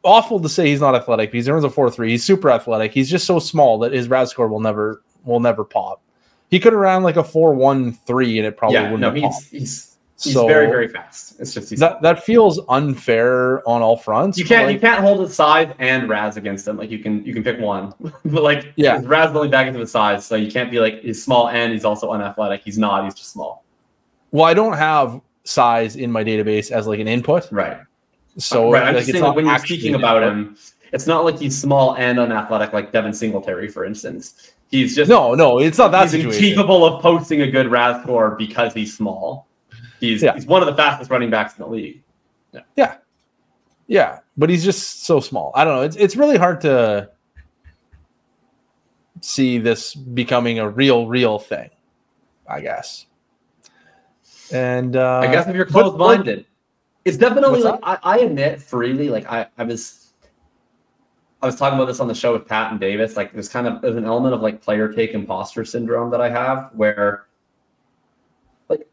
awful 0.05 0.41
to 0.41 0.49
say 0.49 0.67
he's 0.69 0.81
not 0.81 0.95
athletic 0.95 1.31
because 1.33 1.47
he 1.47 1.53
runs 1.53 1.65
a 1.65 1.71
four 1.71 1.91
three. 1.91 2.11
He's 2.11 2.25
super 2.25 2.51
athletic. 2.51 2.93
He's 2.93 3.11
just 3.11 3.27
so 3.27 3.39
small 3.39 3.79
that 3.81 3.93
his 3.93 4.09
RAS 4.09 4.31
score 4.31 4.49
will 4.49 4.61
never 4.61 5.03
will 5.25 5.41
never 5.41 5.65
pop. 5.65 6.01
He 6.51 6.61
could 6.61 6.73
have 6.73 6.81
ran 6.81 7.03
like 7.03 7.17
a 7.17 7.25
four 7.25 7.55
one 7.55 7.93
three, 7.93 8.39
and 8.39 8.47
it 8.47 8.57
probably 8.57 8.75
yeah, 8.77 8.91
wouldn't. 8.91 9.01
no, 9.01 9.07
have 9.09 9.15
he's 9.17 9.23
popped. 9.25 9.45
he's 9.51 9.97
he's 10.23 10.35
So- 10.35 10.47
very 10.47 10.67
very 10.67 10.89
fast. 10.89 11.41
It's 11.41 11.55
just 11.55 11.71
he's 11.71 11.79
that 11.81 12.03
that 12.03 12.23
feels 12.25 12.61
unfair 12.69 13.67
on 13.69 13.81
all 13.83 13.97
fronts. 13.97 14.37
you 14.39 14.45
can't 14.45 14.67
like, 14.67 14.75
you 14.75 14.81
can't 14.81 15.01
hold 15.01 15.21
his 15.21 15.35
size 15.35 15.73
and 15.79 16.09
RAS 16.09 16.37
against 16.37 16.67
him. 16.69 16.77
Like 16.77 16.91
you 16.91 16.99
can 16.99 17.25
you 17.25 17.33
can 17.33 17.43
pick 17.43 17.59
one, 17.59 17.93
but 18.25 18.43
like 18.43 18.73
Yeah. 18.77 19.01
RAS 19.05 19.35
only 19.35 19.49
back 19.49 19.67
into 19.67 19.79
the 19.79 19.87
size, 19.87 20.27
so 20.27 20.37
you 20.37 20.51
can't 20.51 20.71
be 20.71 20.79
like 20.81 21.01
he's 21.01 21.25
small 21.25 21.49
and 21.49 21.73
he's 21.73 21.85
also 21.85 22.11
unathletic. 22.13 22.63
He's 22.65 22.79
not. 22.79 23.05
He's 23.05 23.15
just 23.15 23.31
small. 23.33 23.65
Well, 24.31 24.45
I 24.45 24.55
don't 24.55 24.75
have 24.77 25.21
size 25.45 25.97
in 25.97 26.11
my 26.13 26.23
database 26.25 26.71
as 26.71 26.87
like 26.87 27.01
an 27.01 27.09
input, 27.09 27.51
Right. 27.51 27.79
So 28.39 28.71
right. 28.71 28.83
I'm 28.83 28.95
like, 28.95 29.05
just 29.05 29.13
saying 29.13 29.25
like, 29.25 29.37
when 29.37 29.47
you're 29.47 29.59
speaking 29.59 29.95
about 29.95 30.23
him, 30.23 30.57
it's 30.93 31.07
not 31.07 31.25
like 31.25 31.39
he's 31.39 31.59
small 31.59 31.97
and 31.97 32.19
unathletic 32.19 32.73
like 32.73 32.93
Devin 32.93 33.13
Singletary, 33.13 33.69
for 33.69 33.85
instance. 33.85 34.53
He's 34.71 34.97
just 34.97 35.09
No, 35.11 35.35
no, 35.35 35.59
it's 35.59 35.79
not 35.79 35.91
that 35.93 36.05
he's 36.05 36.13
situation. 36.13 36.45
incapable 36.45 36.85
of 36.85 37.03
posting 37.03 37.43
a 37.43 37.51
good 37.51 37.71
RAS 37.71 38.03
score 38.03 38.37
because 38.37 38.73
he's 38.73 38.97
small. 38.97 39.47
He's 40.01 40.23
Yeah. 40.23 40.35
he's 40.35 40.47
one 40.47 40.63
of 40.63 40.67
the 40.67 40.75
fastest 40.75 41.11
running 41.11 41.31
backs 41.31 41.57
in 41.59 41.65
the 41.65 41.71
league. 41.71 42.03
Yeah, 42.77 42.97
Yeah, 43.87 44.19
but 44.37 44.51
he's 44.51 44.65
just 44.65 45.05
so 45.05 45.21
small. 45.21 45.53
I 45.55 45.65
don't 45.65 45.77
know. 45.77 45.83
It's 45.83 45.97
it's 45.97 46.17
really 46.17 46.37
hard 46.39 46.61
to 46.63 47.11
see 49.21 49.59
this 49.59 49.95
becoming 49.95 50.59
a 50.59 50.69
real, 50.69 51.07
real 51.07 51.39
thing. 51.39 51.71
I 52.47 52.61
guess. 52.61 53.07
And 54.53 54.97
uh, 54.97 55.21
I 55.21 55.33
guess 55.33 55.47
if 55.47 55.55
you're 55.57 55.65
closed 55.65 55.97
minded, 55.97 56.45
it's 57.05 57.17
definitely 57.17 57.63
What's 57.63 57.83
like 57.83 58.01
I, 58.05 58.17
I 58.17 58.19
admit 58.21 58.61
freely, 58.61 59.09
like 59.09 59.27
I, 59.27 59.47
I 59.59 59.65
was 59.65 60.13
I 61.43 61.47
was 61.47 61.57
talking 61.57 61.77
about 61.77 61.87
this 61.87 61.99
on 61.99 62.07
the 62.07 62.15
show 62.15 62.33
with 62.33 62.47
Pat 62.47 62.71
and 62.71 62.81
Davis. 62.81 63.17
Like 63.17 63.33
there's 63.33 63.49
kind 63.49 63.67
of 63.67 63.83
there's 63.83 63.97
an 63.97 64.05
element 64.05 64.35
of 64.35 64.41
like 64.41 64.63
player 64.63 64.93
take 64.93 65.13
imposter 65.13 65.65
syndrome 65.65 66.11
that 66.11 66.21
I 66.21 66.31
have 66.31 66.71
where 66.75 67.27
like 68.69 68.89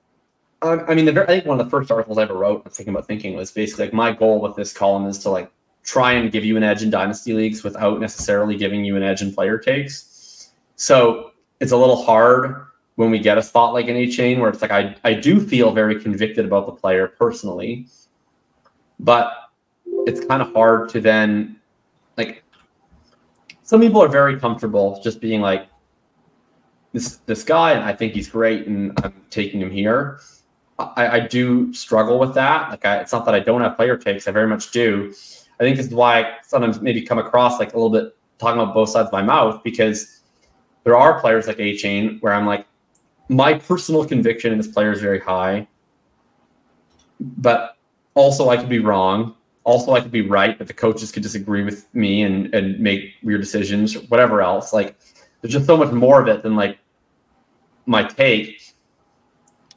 I, 0.63 0.71
I 0.71 0.95
mean 0.95 1.05
the, 1.05 1.23
I 1.23 1.27
think 1.27 1.45
one 1.45 1.59
of 1.59 1.65
the 1.65 1.69
first 1.69 1.91
articles 1.91 2.17
I 2.17 2.23
ever 2.23 2.33
wrote, 2.33 2.63
I'm 2.65 2.71
thinking 2.71 2.93
about 2.93 3.05
thinking 3.05 3.35
was 3.35 3.51
basically 3.51 3.85
like 3.85 3.93
my 3.93 4.11
goal 4.11 4.41
with 4.41 4.55
this 4.55 4.73
column 4.73 5.05
is 5.05 5.19
to 5.19 5.29
like 5.29 5.51
try 5.83 6.13
and 6.13 6.31
give 6.31 6.43
you 6.43 6.57
an 6.57 6.63
edge 6.63 6.81
in 6.81 6.89
dynasty 6.89 7.33
leagues 7.33 7.63
without 7.63 7.99
necessarily 7.99 8.57
giving 8.57 8.83
you 8.83 8.95
an 8.95 9.03
edge 9.03 9.21
in 9.21 9.33
player 9.33 9.57
takes. 9.59 10.51
So 10.75 11.31
it's 11.59 11.71
a 11.71 11.77
little 11.77 12.03
hard 12.03 12.68
when 12.99 13.11
we 13.11 13.17
get 13.17 13.37
a 13.37 13.41
spot 13.41 13.71
like 13.71 13.87
an 13.87 13.95
Achane 13.95 14.39
where 14.39 14.49
it's 14.49 14.61
like 14.61 14.71
I, 14.71 14.93
I 15.05 15.13
do 15.13 15.39
feel 15.39 15.71
very 15.71 16.01
convicted 16.01 16.43
about 16.43 16.65
the 16.65 16.73
player 16.73 17.07
personally, 17.07 17.87
but 18.99 19.31
it's 20.05 20.19
kind 20.25 20.41
of 20.41 20.51
hard 20.51 20.89
to 20.89 20.99
then 20.99 21.55
like 22.17 22.43
some 23.63 23.79
people 23.79 24.03
are 24.03 24.09
very 24.09 24.37
comfortable 24.37 24.99
just 25.01 25.21
being 25.21 25.39
like 25.39 25.69
this 26.91 27.19
this 27.25 27.41
guy 27.41 27.71
and 27.71 27.85
I 27.85 27.93
think 27.93 28.11
he's 28.15 28.27
great 28.27 28.67
and 28.67 28.91
I'm 29.01 29.13
taking 29.29 29.61
him 29.61 29.71
here. 29.71 30.19
I, 30.77 31.07
I 31.07 31.19
do 31.21 31.73
struggle 31.73 32.19
with 32.19 32.33
that. 32.33 32.69
Like 32.69 32.83
I, 32.83 32.97
it's 32.97 33.13
not 33.13 33.23
that 33.23 33.33
I 33.33 33.39
don't 33.39 33.61
have 33.61 33.77
player 33.77 33.95
takes, 33.95 34.27
I 34.27 34.31
very 34.31 34.47
much 34.47 34.71
do. 34.71 35.13
I 35.57 35.63
think 35.63 35.77
this 35.77 35.85
is 35.85 35.93
why 35.93 36.23
I 36.23 36.33
sometimes 36.43 36.81
maybe 36.81 37.01
come 37.01 37.17
across 37.17 37.59
like 37.59 37.71
a 37.71 37.77
little 37.77 37.97
bit 37.97 38.17
talking 38.39 38.61
about 38.61 38.73
both 38.73 38.89
sides 38.89 39.07
of 39.07 39.13
my 39.13 39.21
mouth 39.21 39.63
because 39.63 40.19
there 40.83 40.97
are 40.97 41.21
players 41.21 41.47
like 41.47 41.59
Achane 41.59 42.21
where 42.21 42.33
I'm 42.33 42.45
like, 42.45 42.65
my 43.29 43.53
personal 43.53 44.03
conviction 44.03 44.51
in 44.51 44.57
this 44.57 44.67
player 44.67 44.91
is 44.91 44.99
very 44.99 45.19
high, 45.19 45.67
but 47.19 47.77
also 48.15 48.49
I 48.49 48.57
could 48.57 48.69
be 48.69 48.79
wrong. 48.79 49.35
Also, 49.63 49.93
I 49.93 50.01
could 50.01 50.11
be 50.11 50.27
right, 50.27 50.57
but 50.57 50.67
the 50.67 50.73
coaches 50.73 51.11
could 51.11 51.21
disagree 51.21 51.63
with 51.63 51.93
me 51.93 52.23
and 52.23 52.53
and 52.55 52.79
make 52.79 53.13
weird 53.21 53.41
decisions 53.41 53.95
or 53.95 53.99
whatever 54.07 54.41
else. 54.41 54.73
Like, 54.73 54.97
there's 55.41 55.53
just 55.53 55.67
so 55.67 55.77
much 55.77 55.91
more 55.91 56.19
of 56.21 56.27
it 56.27 56.41
than 56.41 56.55
like 56.55 56.79
my 57.85 58.03
take 58.03 58.73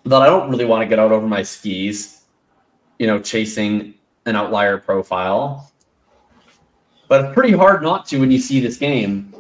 that 0.05 0.23
I 0.23 0.27
don't 0.27 0.51
really 0.51 0.65
want 0.65 0.83
to 0.83 0.89
get 0.89 0.99
out 0.99 1.13
over 1.13 1.27
my 1.27 1.43
skis, 1.43 2.23
you 2.99 3.07
know, 3.07 3.19
chasing 3.19 3.95
an 4.25 4.35
outlier 4.35 4.79
profile. 4.79 5.71
But 7.09 7.25
it's 7.25 7.35
pretty 7.35 7.53
hard 7.53 7.83
not 7.83 8.07
to 8.07 8.19
when 8.19 8.31
you 8.31 8.39
see 8.39 8.61
this 8.61 8.79
game. 8.79 9.35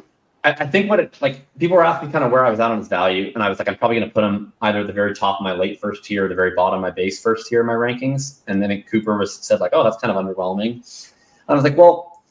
I, 0.45 0.67
think 0.67 0.91
what 0.91 0.99
it 0.99 1.17
like 1.21 1.47
people 1.59 1.77
were 1.77 1.85
asking 1.85 2.11
kind 2.11 2.25
of 2.25 2.33
where 2.33 2.45
I 2.45 2.51
was 2.51 2.59
at 2.59 2.71
on 2.71 2.79
his 2.79 2.89
value, 2.89 3.31
and 3.35 3.45
I 3.45 3.49
was 3.49 3.61
like, 3.61 3.69
I'm 3.69 3.77
probably 3.77 3.99
going 3.99 4.09
to 4.09 4.13
put 4.13 4.25
him 4.25 4.53
either 4.63 4.81
at 4.81 4.89
the 4.89 4.93
very 4.93 5.15
top 5.15 5.39
of 5.39 5.45
my 5.45 5.53
late 5.53 5.81
first 5.81 6.05
tier 6.05 6.25
or 6.25 6.29
the 6.29 6.35
very 6.35 6.53
bottom 6.57 6.79
of 6.79 6.83
my 6.83 6.91
base 6.91 7.23
first 7.23 7.47
tier 7.47 7.61
in 7.61 7.67
my 7.67 7.75
rankings. 7.75 8.41
And 8.49 8.61
then 8.61 8.83
Cooper 8.91 9.17
was 9.17 9.37
said 9.37 9.61
like, 9.61 9.71
oh, 9.73 9.85
that's 9.85 9.99
kind 9.99 10.11
of 10.11 10.23
underwhelming. 10.23 10.73
And 10.73 11.49
I 11.49 11.55
was 11.55 11.63
like, 11.63 11.77
well, 11.77 12.25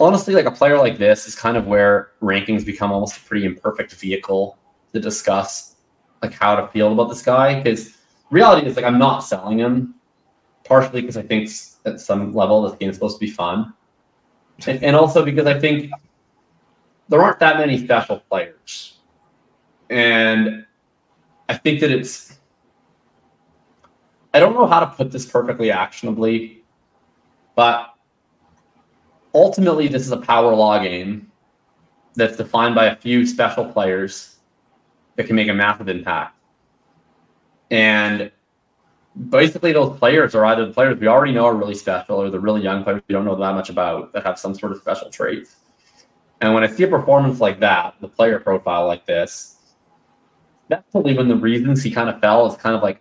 honestly, 0.00 0.34
like 0.34 0.46
a 0.46 0.50
player 0.50 0.78
like 0.78 0.98
this 0.98 1.28
is 1.28 1.36
kind 1.36 1.56
of 1.56 1.66
where 1.66 2.10
rankings 2.20 2.66
become 2.66 2.90
almost 2.90 3.18
a 3.18 3.20
pretty 3.20 3.46
imperfect 3.46 3.92
vehicle 3.94 4.58
to 4.92 4.98
discuss 4.98 5.76
like 6.22 6.32
how 6.32 6.56
to 6.56 6.66
feel 6.68 6.92
about 6.92 7.08
this 7.08 7.22
guy. 7.22 7.60
Because 7.60 7.96
reality 8.30 8.66
is 8.66 8.74
like 8.74 8.84
I'm 8.84 8.98
not 8.98 9.20
selling 9.20 9.58
him, 9.58 9.94
partially 10.64 11.02
because 11.02 11.16
I 11.16 11.22
think 11.22 11.48
at 11.84 12.00
some 12.00 12.32
level 12.32 12.62
this 12.62 12.76
game 12.78 12.90
is 12.90 12.96
supposed 12.96 13.16
to 13.20 13.24
be 13.24 13.30
fun, 13.30 13.72
and 14.66 14.96
also 14.96 15.24
because 15.24 15.46
I 15.46 15.58
think 15.58 15.92
there 17.08 17.22
aren't 17.22 17.38
that 17.40 17.58
many 17.58 17.78
special 17.78 18.20
players, 18.20 18.98
and 19.90 20.66
I 21.48 21.54
think 21.54 21.80
that 21.80 21.90
it's. 21.90 22.38
I 24.32 24.40
don't 24.40 24.54
know 24.54 24.66
how 24.66 24.80
to 24.80 24.86
put 24.86 25.12
this 25.12 25.24
perfectly 25.24 25.70
actionably, 25.70 26.64
but 27.54 27.94
ultimately, 29.34 29.88
this 29.88 30.02
is 30.02 30.10
a 30.10 30.16
power 30.16 30.54
law 30.54 30.78
game 30.78 31.30
that's 32.16 32.36
defined 32.36 32.74
by 32.74 32.86
a 32.86 32.96
few 32.96 33.26
special 33.26 33.64
players 33.64 34.36
that 35.16 35.26
can 35.26 35.36
make 35.36 35.48
a 35.48 35.54
massive 35.54 35.88
impact. 35.88 36.36
And 37.70 38.30
basically, 39.28 39.72
those 39.72 39.98
players 39.98 40.34
are 40.34 40.44
either 40.46 40.66
the 40.66 40.72
players 40.72 40.98
we 40.98 41.06
already 41.06 41.32
know 41.32 41.46
are 41.46 41.54
really 41.54 41.74
special 41.74 42.16
or 42.16 42.30
the 42.30 42.40
really 42.40 42.62
young 42.62 42.84
players 42.84 43.02
we 43.08 43.12
don't 43.12 43.24
know 43.24 43.36
that 43.36 43.54
much 43.54 43.70
about 43.70 44.12
that 44.12 44.24
have 44.24 44.38
some 44.38 44.54
sort 44.54 44.72
of 44.72 44.78
special 44.78 45.10
traits. 45.10 45.56
And 46.44 46.54
when 46.54 46.62
I 46.62 46.68
see 46.68 46.84
a 46.84 46.88
performance 46.88 47.40
like 47.40 47.60
that, 47.60 47.94
the 48.00 48.08
player 48.08 48.38
profile 48.38 48.86
like 48.86 49.06
this, 49.06 49.56
that's 50.68 50.90
probably 50.92 51.16
when 51.16 51.28
the 51.28 51.36
reasons 51.36 51.82
he 51.82 51.90
kind 51.90 52.08
of 52.08 52.20
fell 52.20 52.46
is 52.46 52.56
kind 52.56 52.76
of 52.76 52.82
like 52.82 53.00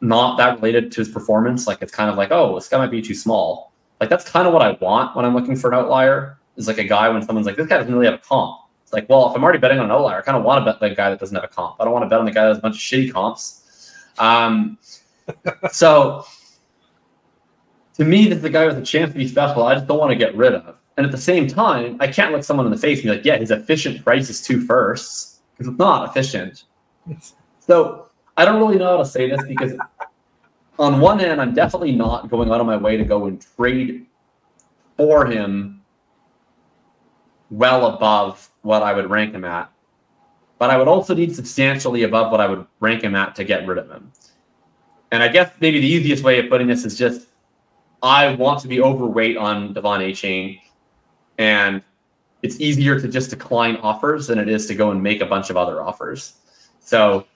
not 0.00 0.36
that 0.38 0.56
related 0.56 0.92
to 0.92 1.00
his 1.00 1.08
performance. 1.08 1.66
Like 1.66 1.82
it's 1.82 1.92
kind 1.92 2.10
of 2.10 2.16
like, 2.16 2.30
oh, 2.30 2.54
this 2.54 2.68
guy 2.68 2.78
might 2.78 2.90
be 2.90 3.02
too 3.02 3.14
small 3.14 3.70
like 4.00 4.08
that's 4.08 4.28
kind 4.28 4.46
of 4.48 4.54
what 4.54 4.62
I 4.62 4.72
want 4.80 5.14
when 5.14 5.24
I'm 5.24 5.34
looking 5.34 5.54
for 5.54 5.70
an 5.70 5.78
outlier. 5.78 6.38
Is 6.56 6.66
like 6.66 6.78
a 6.78 6.84
guy 6.84 7.08
when 7.08 7.22
someone's 7.22 7.46
like, 7.46 7.56
this 7.56 7.66
guy 7.66 7.78
doesn't 7.78 7.92
really 7.92 8.06
have 8.06 8.16
a 8.16 8.18
comp. 8.18 8.60
It's 8.82 8.92
like, 8.92 9.08
well, 9.08 9.30
if 9.30 9.36
I'm 9.36 9.42
already 9.42 9.58
betting 9.58 9.78
on 9.78 9.86
an 9.86 9.90
outlier, 9.90 10.18
I 10.18 10.22
kind 10.22 10.36
of 10.36 10.42
want 10.42 10.64
to 10.64 10.70
bet 10.70 10.80
the 10.80 10.94
guy 10.94 11.08
that 11.08 11.20
doesn't 11.20 11.34
have 11.34 11.44
a 11.44 11.48
comp. 11.48 11.76
I 11.80 11.84
don't 11.84 11.92
want 11.92 12.04
to 12.04 12.08
bet 12.08 12.18
on 12.18 12.24
the 12.24 12.32
guy 12.32 12.42
that 12.42 12.48
has 12.48 12.58
a 12.58 12.60
bunch 12.60 12.76
of 12.76 12.80
shitty 12.80 13.12
comps. 13.12 13.92
Um, 14.18 14.76
so 15.70 16.24
to 17.94 18.04
me, 18.04 18.28
this 18.28 18.38
is 18.38 18.44
a 18.44 18.50
guy 18.50 18.66
with 18.66 18.78
a 18.78 18.82
chance 18.82 19.12
to 19.12 19.18
be 19.18 19.28
special. 19.28 19.62
I 19.62 19.74
just 19.74 19.86
don't 19.86 19.98
want 19.98 20.10
to 20.10 20.16
get 20.16 20.34
rid 20.34 20.54
of. 20.54 20.76
And 20.96 21.06
at 21.06 21.12
the 21.12 21.18
same 21.18 21.46
time, 21.46 21.96
I 22.00 22.08
can't 22.08 22.32
look 22.32 22.44
someone 22.44 22.66
in 22.66 22.72
the 22.72 22.78
face 22.78 22.98
and 22.98 23.04
be 23.04 23.10
like, 23.10 23.24
yeah, 23.24 23.36
his 23.36 23.50
efficient 23.50 24.04
price 24.04 24.28
is 24.28 24.42
two 24.42 24.60
firsts 24.66 25.40
because 25.52 25.68
it's 25.72 25.78
not 25.78 26.08
efficient. 26.08 26.64
So 27.60 28.08
I 28.36 28.44
don't 28.44 28.58
really 28.58 28.76
know 28.76 28.86
how 28.86 28.96
to 28.98 29.04
say 29.04 29.30
this 29.30 29.42
because 29.46 29.72
on 30.78 31.00
one 31.00 31.18
hand, 31.18 31.40
I'm 31.40 31.54
definitely 31.54 31.92
not 31.92 32.30
going 32.30 32.50
out 32.50 32.60
of 32.60 32.66
my 32.66 32.76
way 32.76 32.96
to 32.96 33.04
go 33.04 33.26
and 33.26 33.44
trade 33.56 34.06
for 34.96 35.26
him 35.26 35.82
well 37.50 37.86
above 37.94 38.50
what 38.62 38.82
I 38.82 38.92
would 38.92 39.10
rank 39.10 39.34
him 39.34 39.44
at. 39.44 39.70
But 40.58 40.70
I 40.70 40.76
would 40.76 40.88
also 40.88 41.14
need 41.14 41.34
substantially 41.34 42.02
above 42.02 42.30
what 42.30 42.40
I 42.40 42.46
would 42.46 42.66
rank 42.80 43.02
him 43.02 43.14
at 43.14 43.34
to 43.36 43.44
get 43.44 43.66
rid 43.66 43.78
of 43.78 43.90
him. 43.90 44.12
And 45.10 45.22
I 45.22 45.28
guess 45.28 45.50
maybe 45.60 45.80
the 45.80 45.86
easiest 45.86 46.22
way 46.22 46.38
of 46.38 46.48
putting 46.48 46.66
this 46.66 46.84
is 46.84 46.96
just 46.96 47.28
I 48.02 48.34
want 48.34 48.60
to 48.60 48.68
be 48.68 48.80
overweight 48.80 49.36
on 49.36 49.74
De'Von 49.74 50.00
Achane. 50.00 50.60
And 51.40 51.82
it's 52.42 52.60
easier 52.60 53.00
to 53.00 53.08
just 53.08 53.30
decline 53.30 53.76
offers 53.76 54.26
than 54.26 54.38
it 54.38 54.48
is 54.48 54.66
to 54.66 54.74
go 54.74 54.90
and 54.90 55.02
make 55.02 55.22
a 55.22 55.26
bunch 55.26 55.48
of 55.48 55.56
other 55.56 55.82
offers. 55.82 56.34
So 56.80 57.26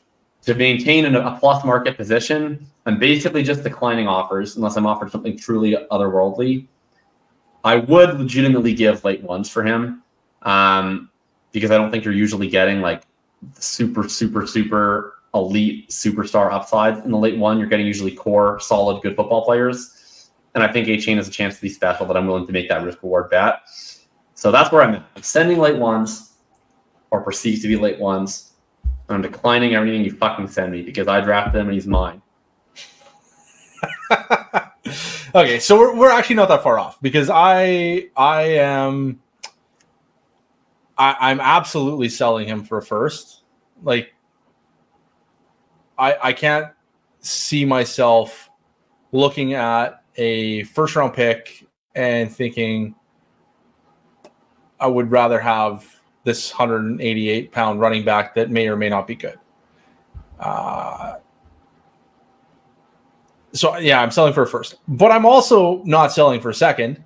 to 0.42 0.54
maintain 0.54 1.06
a 1.14 1.38
plus 1.40 1.64
market 1.64 1.96
position, 1.96 2.66
I'm 2.84 2.98
basically 2.98 3.42
just 3.42 3.62
declining 3.62 4.06
offers 4.06 4.56
unless 4.56 4.76
I'm 4.76 4.86
offered 4.86 5.10
something 5.10 5.38
truly 5.38 5.74
otherworldly. 5.90 6.66
I 7.64 7.76
would 7.76 8.18
legitimately 8.18 8.74
give 8.74 9.02
late 9.04 9.22
ones 9.22 9.48
for 9.48 9.64
him 9.64 10.02
um, 10.42 11.08
because 11.52 11.70
I 11.70 11.78
don't 11.78 11.90
think 11.90 12.04
you're 12.04 12.12
usually 12.12 12.48
getting 12.48 12.82
like 12.82 13.04
super, 13.58 14.06
super, 14.06 14.46
super 14.46 15.14
elite 15.32 15.88
superstar 15.88 16.52
upsides 16.52 17.02
in 17.06 17.10
the 17.10 17.16
late 17.16 17.38
one. 17.38 17.58
You're 17.58 17.68
getting 17.68 17.86
usually 17.86 18.14
core, 18.14 18.60
solid, 18.60 19.00
good 19.02 19.16
football 19.16 19.46
players. 19.46 20.03
And 20.54 20.62
I 20.62 20.70
think 20.70 20.86
Achane 20.86 21.16
has 21.16 21.28
a 21.28 21.32
chance 21.32 21.56
to 21.56 21.62
be 21.62 21.68
special, 21.68 22.06
but 22.06 22.16
I'm 22.16 22.26
willing 22.26 22.46
to 22.46 22.52
make 22.52 22.68
that 22.68 22.82
risk 22.84 23.02
reward 23.02 23.30
bet. 23.30 23.60
So 24.34 24.52
that's 24.52 24.70
where 24.70 24.82
I'm 24.82 24.94
at. 24.94 25.04
I'm 25.16 25.22
sending 25.22 25.58
late 25.58 25.76
ones 25.76 26.34
or 27.10 27.22
perceived 27.22 27.62
to 27.62 27.68
be 27.68 27.76
late 27.76 27.98
ones. 27.98 28.52
I'm 29.08 29.22
declining 29.22 29.74
everything 29.74 30.04
you 30.04 30.12
fucking 30.12 30.48
send 30.48 30.72
me 30.72 30.82
because 30.82 31.08
I 31.08 31.20
drafted 31.20 31.60
him 31.60 31.66
and 31.68 31.74
he's 31.74 31.86
mine. 31.86 32.22
okay, 35.34 35.58
so 35.58 35.78
we're, 35.78 35.94
we're 35.94 36.10
actually 36.10 36.36
not 36.36 36.48
that 36.48 36.62
far 36.62 36.78
off 36.78 37.00
because 37.02 37.28
I 37.30 38.08
I 38.16 38.42
am 38.58 39.20
I, 40.96 41.16
I'm 41.20 41.40
absolutely 41.40 42.08
selling 42.08 42.46
him 42.46 42.64
for 42.64 42.80
first. 42.80 43.42
Like 43.82 44.14
I 45.98 46.16
I 46.22 46.32
can't 46.32 46.68
see 47.20 47.64
myself 47.64 48.48
looking 49.12 49.54
at 49.54 50.03
a 50.16 50.62
first 50.64 50.96
round 50.96 51.14
pick 51.14 51.66
and 51.94 52.30
thinking 52.30 52.94
I 54.80 54.86
would 54.86 55.10
rather 55.10 55.40
have 55.40 55.88
this 56.24 56.52
188 56.52 57.52
pound 57.52 57.80
running 57.80 58.04
back 58.04 58.34
that 58.34 58.50
may 58.50 58.68
or 58.68 58.76
may 58.76 58.88
not 58.88 59.06
be 59.06 59.14
good. 59.14 59.38
Uh, 60.40 61.16
so 63.52 63.76
yeah, 63.78 64.00
I'm 64.00 64.10
selling 64.10 64.32
for 64.32 64.42
a 64.42 64.46
first, 64.46 64.76
but 64.88 65.12
I'm 65.12 65.24
also 65.24 65.82
not 65.84 66.12
selling 66.12 66.40
for 66.40 66.50
a 66.50 66.54
second. 66.54 67.02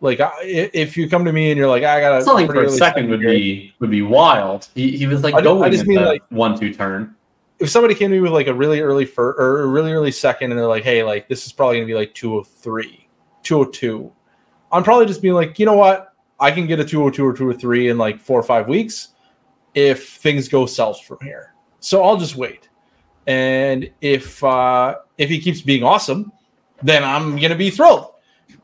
Like 0.00 0.20
if 0.42 0.96
you 0.96 1.10
come 1.10 1.24
to 1.24 1.32
me 1.32 1.50
and 1.50 1.58
you're 1.58 1.68
like, 1.68 1.82
I 1.82 2.00
got 2.00 2.22
selling 2.22 2.46
for 2.46 2.62
a 2.62 2.70
second 2.70 3.10
would 3.10 3.20
be 3.20 3.74
would 3.80 3.90
be 3.90 4.02
wild. 4.02 4.68
He, 4.74 4.96
he 4.96 5.06
was 5.08 5.24
like 5.24 5.34
I, 5.34 5.40
going 5.40 5.64
I 5.64 5.70
just 5.70 5.86
mean 5.86 6.04
like 6.04 6.22
one 6.28 6.58
two 6.58 6.72
turn. 6.72 7.16
If 7.58 7.70
somebody 7.70 7.94
came 7.94 8.10
to 8.10 8.16
me 8.16 8.20
with 8.20 8.32
like 8.32 8.46
a 8.46 8.54
really 8.54 8.80
early 8.80 9.04
first 9.04 9.38
or 9.40 9.62
a 9.62 9.66
really 9.66 9.92
early 9.92 10.12
second, 10.12 10.52
and 10.52 10.58
they're 10.58 10.68
like, 10.68 10.84
hey, 10.84 11.02
like 11.02 11.28
this 11.28 11.46
is 11.46 11.52
probably 11.52 11.76
gonna 11.76 11.86
be 11.86 11.94
like 11.94 12.14
203, 12.14 13.08
202, 13.42 14.12
I'm 14.70 14.84
probably 14.84 15.06
just 15.06 15.22
being 15.22 15.34
like, 15.34 15.58
you 15.58 15.66
know 15.66 15.74
what, 15.74 16.14
I 16.38 16.50
can 16.50 16.66
get 16.66 16.80
a 16.80 16.84
202 16.84 17.24
or 17.24 17.32
203 17.32 17.88
in 17.88 17.98
like 17.98 18.20
four 18.20 18.38
or 18.38 18.42
five 18.42 18.68
weeks 18.68 19.08
if 19.74 20.08
things 20.16 20.48
go 20.48 20.66
south 20.66 21.04
from 21.04 21.18
here. 21.22 21.54
So 21.80 22.02
I'll 22.02 22.16
just 22.16 22.36
wait. 22.36 22.68
And 23.26 23.90
if 24.00 24.42
uh, 24.42 24.96
if 25.18 25.28
he 25.28 25.40
keeps 25.40 25.60
being 25.60 25.82
awesome, 25.82 26.32
then 26.82 27.04
I'm 27.04 27.36
gonna 27.36 27.56
be 27.56 27.70
thrilled, 27.70 28.12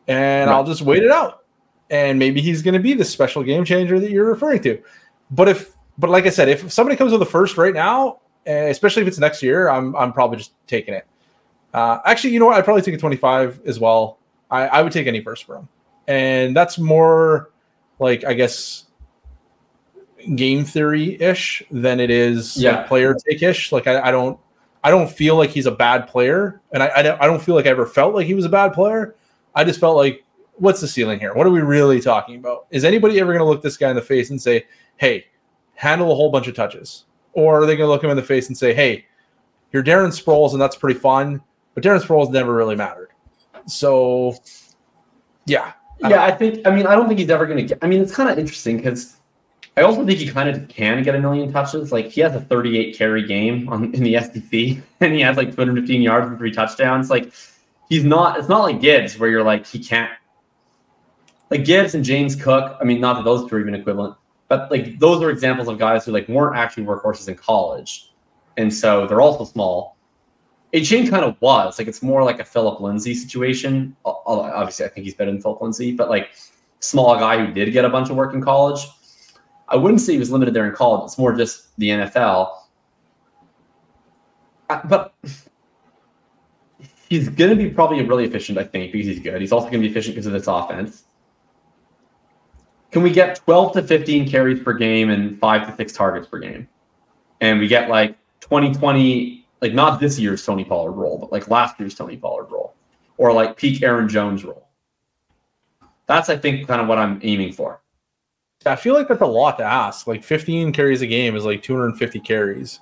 and 0.08 0.48
right. 0.48 0.56
I'll 0.56 0.64
just 0.64 0.82
wait 0.82 1.02
it 1.02 1.10
out. 1.10 1.44
And 1.90 2.18
maybe 2.18 2.40
he's 2.40 2.62
gonna 2.62 2.80
be 2.80 2.94
the 2.94 3.04
special 3.04 3.42
game 3.42 3.64
changer 3.64 4.00
that 4.00 4.10
you're 4.10 4.26
referring 4.26 4.62
to. 4.62 4.82
But 5.30 5.48
if 5.48 5.72
but 5.98 6.10
like 6.10 6.26
I 6.26 6.30
said, 6.30 6.48
if 6.48 6.72
somebody 6.72 6.96
comes 6.96 7.12
with 7.12 7.20
a 7.22 7.26
first 7.26 7.58
right 7.58 7.74
now, 7.74 8.20
especially 8.46 9.02
if 9.02 9.08
it's 9.08 9.18
next 9.18 9.42
year, 9.42 9.68
I'm 9.68 9.94
I'm 9.96 10.12
probably 10.12 10.38
just 10.38 10.52
taking 10.66 10.94
it. 10.94 11.06
Uh, 11.72 11.98
actually, 12.04 12.30
you 12.32 12.38
know 12.38 12.46
what? 12.46 12.56
I'd 12.56 12.64
probably 12.64 12.82
take 12.82 12.94
a 12.94 12.98
25 12.98 13.60
as 13.66 13.80
well. 13.80 14.18
I, 14.50 14.66
I 14.66 14.82
would 14.82 14.92
take 14.92 15.06
any 15.06 15.20
first 15.20 15.44
for 15.44 15.56
him, 15.56 15.68
and 16.06 16.56
that's 16.56 16.78
more 16.78 17.50
like 17.98 18.24
I 18.24 18.34
guess 18.34 18.84
game 20.36 20.64
theory 20.64 21.20
ish 21.20 21.62
than 21.70 22.00
it 22.00 22.10
is 22.10 22.56
yeah. 22.56 22.78
like 22.78 22.86
player 22.86 23.14
take 23.14 23.42
ish. 23.42 23.72
Like 23.72 23.86
I, 23.86 24.08
I, 24.08 24.10
don't 24.10 24.38
I 24.82 24.90
don't 24.90 25.10
feel 25.10 25.36
like 25.36 25.50
he's 25.50 25.66
a 25.66 25.70
bad 25.72 26.06
player, 26.06 26.60
and 26.72 26.82
I, 26.82 26.92
I 26.96 27.02
don't, 27.02 27.20
I 27.22 27.26
don't 27.26 27.42
feel 27.42 27.54
like 27.54 27.66
I 27.66 27.70
ever 27.70 27.86
felt 27.86 28.14
like 28.14 28.26
he 28.26 28.34
was 28.34 28.44
a 28.44 28.50
bad 28.50 28.72
player. 28.72 29.16
I 29.54 29.64
just 29.64 29.80
felt 29.80 29.96
like 29.96 30.24
what's 30.56 30.80
the 30.80 30.88
ceiling 30.88 31.18
here? 31.18 31.34
What 31.34 31.46
are 31.46 31.50
we 31.50 31.60
really 31.60 32.00
talking 32.00 32.36
about? 32.36 32.66
Is 32.70 32.84
anybody 32.84 33.18
ever 33.18 33.32
going 33.32 33.44
to 33.44 33.48
look 33.48 33.62
this 33.62 33.76
guy 33.76 33.90
in 33.90 33.96
the 33.96 34.02
face 34.02 34.30
and 34.30 34.40
say, 34.40 34.66
"Hey, 34.96 35.26
handle 35.74 36.12
a 36.12 36.14
whole 36.14 36.30
bunch 36.30 36.46
of 36.46 36.54
touches," 36.54 37.04
or 37.34 37.62
are 37.62 37.66
they 37.66 37.76
going 37.76 37.86
to 37.86 37.92
look 37.92 38.02
him 38.02 38.10
in 38.10 38.16
the 38.16 38.22
face 38.22 38.48
and 38.48 38.56
say, 38.56 38.74
"Hey, 38.74 39.06
you're 39.72 39.82
Darren 39.82 40.08
Sproles, 40.08 40.52
and 40.52 40.60
that's 40.60 40.76
pretty 40.76 40.98
fun," 40.98 41.42
but 41.74 41.82
Darren 41.84 42.00
Sproles 42.00 42.30
never 42.30 42.54
really 42.54 42.76
mattered. 42.76 43.10
So, 43.66 44.36
yeah, 45.46 45.72
yeah, 46.00 46.22
I 46.22 46.32
think. 46.32 46.66
I 46.66 46.74
mean, 46.74 46.86
I 46.86 46.94
don't 46.94 47.06
think 47.08 47.20
he's 47.20 47.30
ever 47.30 47.46
going 47.46 47.58
to 47.58 47.64
get. 47.64 47.78
I 47.82 47.86
mean, 47.86 48.00
it's 48.00 48.14
kind 48.14 48.28
of 48.28 48.38
interesting 48.38 48.76
because 48.76 49.16
I 49.76 49.82
also 49.82 50.04
think 50.04 50.18
he 50.18 50.28
kind 50.28 50.48
of 50.48 50.68
can 50.68 51.02
get 51.02 51.14
a 51.14 51.20
million 51.20 51.52
touches. 51.52 51.92
Like 51.92 52.06
he 52.06 52.20
has 52.20 52.34
a 52.34 52.40
38 52.40 52.96
carry 52.96 53.26
game 53.26 53.68
on 53.68 53.94
in 53.94 54.02
the 54.02 54.14
SDC, 54.14 54.82
and 55.00 55.14
he 55.14 55.20
has 55.20 55.36
like 55.36 55.50
215 55.50 56.02
yards 56.02 56.28
and 56.28 56.38
three 56.38 56.52
touchdowns. 56.52 57.10
Like 57.10 57.32
he's 57.88 58.04
not. 58.04 58.38
It's 58.38 58.48
not 58.48 58.62
like 58.62 58.80
Gibbs 58.80 59.18
where 59.18 59.30
you're 59.30 59.44
like 59.44 59.66
he 59.66 59.78
can't. 59.78 60.12
Like 61.50 61.64
Gibbs 61.64 61.94
and 61.94 62.04
James 62.04 62.36
Cook. 62.36 62.76
I 62.80 62.84
mean, 62.84 63.00
not 63.00 63.16
that 63.16 63.24
those 63.24 63.48
two 63.48 63.56
are 63.56 63.60
even 63.60 63.74
equivalent, 63.74 64.16
but 64.48 64.70
like 64.70 64.98
those 64.98 65.22
are 65.22 65.30
examples 65.30 65.68
of 65.68 65.78
guys 65.78 66.04
who 66.04 66.12
like 66.12 66.28
weren't 66.28 66.56
actually 66.56 66.84
workhorses 66.84 67.28
in 67.28 67.34
college, 67.34 68.12
and 68.56 68.72
so 68.72 69.06
they're 69.06 69.20
also 69.20 69.44
small. 69.44 69.96
Achane 70.72 71.08
kind 71.08 71.24
of 71.24 71.40
was 71.40 71.78
like 71.78 71.86
it's 71.86 72.02
more 72.02 72.24
like 72.24 72.40
a 72.40 72.44
Phillip 72.44 72.80
Lindsay 72.80 73.14
situation. 73.14 73.96
Obviously, 74.04 74.84
I 74.84 74.88
think 74.88 75.04
he's 75.04 75.14
better 75.14 75.30
than 75.30 75.40
Phillip 75.40 75.60
Lindsay, 75.60 75.92
but 75.92 76.10
like 76.10 76.30
small 76.80 77.16
guy 77.16 77.44
who 77.44 77.52
did 77.52 77.72
get 77.72 77.84
a 77.84 77.88
bunch 77.88 78.10
of 78.10 78.16
work 78.16 78.34
in 78.34 78.42
college. 78.42 78.86
I 79.68 79.76
wouldn't 79.76 80.00
say 80.00 80.12
he 80.12 80.18
was 80.18 80.30
limited 80.30 80.52
there 80.52 80.66
in 80.66 80.74
college. 80.74 81.04
It's 81.06 81.18
more 81.18 81.32
just 81.32 81.76
the 81.78 81.88
NFL. 81.88 82.50
Uh, 84.68 84.80
but 84.84 85.14
he's 87.08 87.28
going 87.28 87.50
to 87.50 87.56
be 87.56 87.70
probably 87.70 88.02
really 88.02 88.24
efficient, 88.24 88.58
I 88.58 88.64
think, 88.64 88.92
because 88.92 89.06
he's 89.06 89.20
good. 89.20 89.40
He's 89.40 89.52
also 89.52 89.70
going 89.70 89.82
to 89.82 89.88
be 89.88 89.90
efficient 89.90 90.14
because 90.14 90.26
of 90.26 90.32
this 90.32 90.46
offense. 90.46 91.04
Can 92.94 93.02
we 93.02 93.10
get 93.10 93.34
12 93.34 93.72
to 93.72 93.82
15 93.82 94.30
carries 94.30 94.62
per 94.62 94.72
game 94.72 95.10
and 95.10 95.36
five 95.40 95.66
to 95.66 95.76
six 95.76 95.92
targets 95.92 96.28
per 96.28 96.38
game? 96.38 96.68
And 97.40 97.58
we 97.58 97.66
get 97.66 97.88
like 97.88 98.16
2020, 98.38 99.44
like 99.60 99.74
not 99.74 99.98
this 99.98 100.16
year's 100.16 100.46
Tony 100.46 100.64
Pollard 100.64 100.92
role, 100.92 101.18
but 101.18 101.32
like 101.32 101.48
last 101.48 101.80
year's 101.80 101.96
Tony 101.96 102.16
Pollard 102.16 102.52
role, 102.52 102.72
or 103.16 103.32
like 103.32 103.56
peak 103.56 103.82
Aaron 103.82 104.08
Jones 104.08 104.44
role. 104.44 104.68
That's, 106.06 106.28
I 106.28 106.36
think, 106.36 106.68
kind 106.68 106.80
of 106.80 106.86
what 106.86 106.98
I'm 106.98 107.18
aiming 107.24 107.52
for. 107.52 107.80
I 108.64 108.76
feel 108.76 108.94
like 108.94 109.08
that's 109.08 109.20
a 109.20 109.26
lot 109.26 109.58
to 109.58 109.64
ask. 109.64 110.06
Like 110.06 110.22
15 110.22 110.72
carries 110.72 111.02
a 111.02 111.06
game 111.08 111.34
is 111.34 111.44
like 111.44 111.64
250 111.64 112.20
carries. 112.20 112.78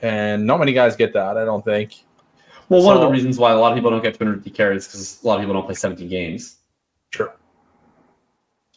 And 0.00 0.46
not 0.46 0.60
many 0.60 0.72
guys 0.72 0.96
get 0.96 1.12
that, 1.12 1.36
I 1.36 1.44
don't 1.44 1.62
think. 1.62 1.92
Well, 2.70 2.82
one 2.82 2.96
of 2.96 3.02
the 3.02 3.08
reasons 3.08 3.38
why 3.38 3.52
a 3.52 3.58
lot 3.58 3.72
of 3.72 3.76
people 3.76 3.90
don't 3.90 4.02
get 4.02 4.14
250 4.14 4.50
carries 4.56 4.86
is 4.86 4.88
because 4.88 5.22
a 5.22 5.26
lot 5.26 5.34
of 5.34 5.40
people 5.42 5.52
don't 5.52 5.66
play 5.66 5.74
17 5.74 6.08
games. 6.08 6.56
Sure. 7.10 7.34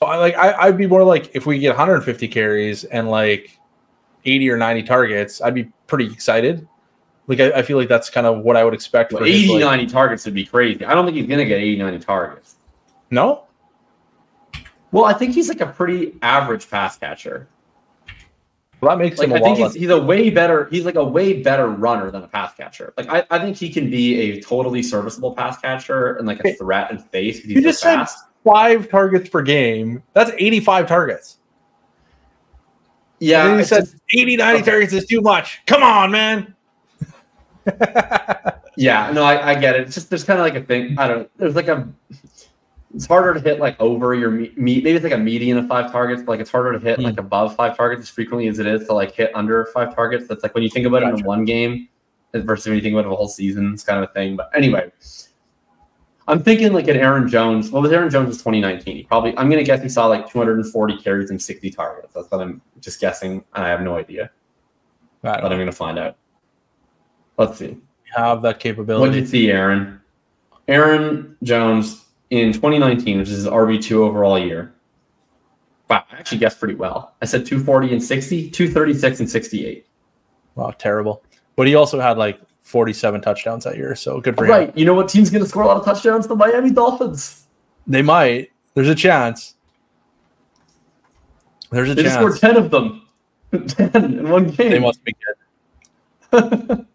So 0.01 0.07
I 0.07 0.15
like 0.15 0.35
I, 0.37 0.53
I'd 0.53 0.77
be 0.77 0.87
more 0.87 1.03
like 1.03 1.29
if 1.35 1.45
we 1.45 1.59
get 1.59 1.69
150 1.69 2.27
carries 2.29 2.85
and 2.85 3.09
like 3.09 3.59
80 4.23 4.49
or 4.49 4.55
90 4.57 4.83
targets, 4.83 5.41
I'd 5.41 5.53
be 5.53 5.65
pretty 5.87 6.05
excited. 6.05 6.65
Like 7.27 7.41
I, 7.41 7.51
I 7.51 7.61
feel 7.63 7.77
like 7.77 7.89
that's 7.89 8.09
kind 8.09 8.25
of 8.25 8.39
what 8.43 8.55
I 8.55 8.63
would 8.63 8.73
expect 8.73 9.11
Well, 9.11 9.19
for 9.21 9.25
his, 9.25 9.43
80, 9.43 9.53
like- 9.55 9.59
90 9.79 9.85
targets 9.87 10.23
would 10.25 10.33
be 10.33 10.45
crazy. 10.45 10.85
I 10.85 10.93
don't 10.93 11.05
think 11.05 11.17
he's 11.17 11.27
going 11.27 11.39
to 11.39 11.45
get 11.45 11.57
80, 11.59 11.77
90 11.79 11.99
targets. 11.99 12.55
no? 13.11 13.43
Well, 14.91 15.03
I 15.05 15.13
think 15.13 15.35
he's 15.35 15.49
like 15.49 15.61
a 15.61 15.67
pretty 15.67 16.15
average 16.23 16.67
pass 16.69 16.97
catcher. 16.97 17.47
Well, 18.81 18.95
that 18.97 19.03
makes 19.03 19.19
Like 19.19 19.27
him 19.27 19.33
a 19.33 19.39
I 19.39 19.41
think 19.41 19.57
he's, 19.59 19.73
he's 19.75 19.89
a 19.89 20.01
way 20.01 20.29
better. 20.31 20.67
He's 20.71 20.85
like 20.85 20.95
a 20.95 21.03
way 21.03 21.43
better 21.43 21.67
runner 21.67 22.09
than 22.09 22.23
a 22.23 22.27
pass 22.27 22.55
catcher. 22.55 22.93
Like 22.97 23.07
I, 23.09 23.23
I 23.29 23.37
think 23.39 23.57
he 23.57 23.69
can 23.69 23.91
be 23.91 24.15
a 24.31 24.41
totally 24.41 24.81
serviceable 24.81 25.35
pass 25.35 25.59
catcher 25.59 26.15
and 26.15 26.25
like 26.25 26.39
a 26.43 26.53
threat 26.55 26.89
and 26.89 27.03
face. 27.11 27.41
'cause 27.41 27.49
you 27.51 27.61
just 27.61 27.81
said- 27.81 27.97
fast. 27.97 28.17
Five 28.43 28.89
targets 28.89 29.29
per 29.29 29.41
game. 29.41 30.01
That's 30.13 30.31
85 30.37 30.87
targets. 30.87 31.37
yeah. 33.19 33.57
you 33.57 33.63
said 33.63 33.87
80, 34.13 34.37
90 34.37 34.59
Okay. 34.61 34.71
targets 34.71 34.93
is 34.93 35.05
too 35.05 35.21
much. 35.21 35.61
Come 35.65 35.83
on, 35.83 36.11
man. 36.11 36.55
yeah. 38.77 39.11
No, 39.11 39.23
I, 39.23 39.49
I 39.51 39.55
get 39.55 39.75
it. 39.75 39.81
It's 39.81 39.95
just 39.95 40.09
there's 40.09 40.23
kind 40.23 40.39
of 40.39 40.45
like 40.45 40.55
a 40.55 40.63
thing. 40.65 40.97
I 40.97 41.07
don't. 41.07 41.29
There's 41.37 41.55
like 41.55 41.67
a. 41.67 41.87
It's 42.95 43.05
harder 43.05 43.35
to 43.35 43.39
hit 43.39 43.59
like 43.59 43.79
over 43.79 44.15
your 44.15 44.31
meat. 44.31 44.57
Maybe 44.57 44.89
it's 44.91 45.03
like 45.03 45.13
a 45.13 45.17
median 45.17 45.57
of 45.59 45.67
five 45.67 45.91
targets, 45.91 46.23
but 46.23 46.31
like 46.33 46.39
it's 46.39 46.49
harder 46.49 46.73
to 46.73 46.79
hit 46.79 46.97
Hmm. 46.97 47.03
like 47.03 47.19
above 47.19 47.55
five 47.55 47.77
targets 47.77 48.01
as 48.03 48.09
frequently 48.09 48.47
as 48.47 48.57
it 48.57 48.65
is 48.65 48.87
to 48.87 48.93
like 48.93 49.11
hit 49.13 49.31
under 49.35 49.65
five 49.73 49.93
targets. 49.93 50.27
That's 50.27 50.41
like 50.41 50.55
when 50.55 50.63
you 50.63 50.69
think 50.69 50.87
about 50.87 51.03
it 51.03 51.09
in 51.19 51.23
one 51.23 51.45
game 51.45 51.87
versus 52.33 52.65
when 52.65 52.75
you 52.77 52.81
think 52.81 52.93
about 52.93 53.05
it 53.05 53.13
a 53.13 53.15
whole 53.15 53.27
season. 53.27 53.73
It's 53.73 53.83
kind 53.83 54.03
of 54.03 54.09
a 54.09 54.13
thing. 54.13 54.35
But 54.35 54.49
anyway, 54.55 54.91
I'm 56.29 56.43
thinking 56.43 56.73
like 56.73 56.87
an 56.87 56.95
Aaron 56.95 57.27
Jones. 57.27 57.71
Well, 57.71 57.85
Aaron 57.91 58.09
Jones' 58.11 58.27
was 58.27 58.37
2019? 58.37 58.95
He 58.97 59.03
probably. 59.03 59.35
I'm 59.35 59.49
gonna 59.49 59.63
guess 59.63 59.81
he 59.81 59.89
saw 59.89 60.05
like 60.05 60.29
240 60.29 60.97
carries 60.97 61.31
and 61.31 61.41
60 61.41 61.71
targets. 61.71 62.13
That's 62.13 62.29
what 62.29 62.41
I'm 62.41 62.61
just 62.79 63.01
guessing. 63.01 63.43
I 63.53 63.67
have 63.67 63.81
no 63.81 63.97
idea, 63.97 64.29
I 65.23 65.41
but 65.41 65.51
I'm 65.51 65.57
gonna 65.57 65.71
find 65.71 65.97
out. 65.97 66.17
Let's 67.37 67.57
see. 67.57 67.77
have 68.15 68.43
that 68.43 68.59
capability. 68.59 69.01
What 69.01 69.13
did 69.13 69.21
you 69.21 69.27
see, 69.27 69.51
Aaron? 69.51 69.99
Aaron 70.67 71.35
Jones 71.41 72.05
in 72.29 72.53
2019, 72.53 73.17
which 73.17 73.29
is 73.29 73.37
his 73.37 73.47
RB2 73.47 73.93
overall 73.93 74.37
year. 74.37 74.75
Wow, 75.89 76.03
I 76.11 76.17
actually 76.17 76.37
guessed 76.37 76.59
pretty 76.59 76.75
well. 76.75 77.15
I 77.23 77.25
said 77.25 77.43
240 77.43 77.93
and 77.93 78.03
60, 78.03 78.51
236 78.51 79.21
and 79.21 79.29
68. 79.29 79.87
Wow, 80.53 80.69
terrible. 80.77 81.23
But 81.55 81.65
he 81.65 81.73
also 81.73 81.99
had 81.99 82.19
like 82.19 82.39
47 82.61 83.21
touchdowns 83.21 83.63
that 83.63 83.77
year, 83.77 83.95
so 83.95 84.21
good 84.21 84.35
for 84.35 84.45
him. 84.45 84.51
Right. 84.51 84.77
You 84.77 84.85
know 84.85 84.93
what 84.93 85.09
team's 85.09 85.29
going 85.29 85.43
to 85.43 85.49
score 85.49 85.63
a 85.63 85.67
lot 85.67 85.77
of 85.77 85.85
touchdowns? 85.85 86.27
The 86.27 86.35
Miami 86.35 86.71
Dolphins. 86.71 87.45
They 87.87 88.01
might. 88.01 88.51
There's 88.75 88.89
a 88.89 88.95
chance. 88.95 89.55
There's 91.71 91.89
a 91.89 91.95
They 91.95 92.03
just 92.03 92.15
scored 92.15 92.37
10 92.37 92.57
of 92.57 92.71
them. 92.71 93.07
10 93.67 93.95
in 93.95 94.29
one 94.29 94.49
game. 94.49 94.71
They 94.71 94.79
must 94.79 95.03
be 95.03 95.13
good. 95.13 95.35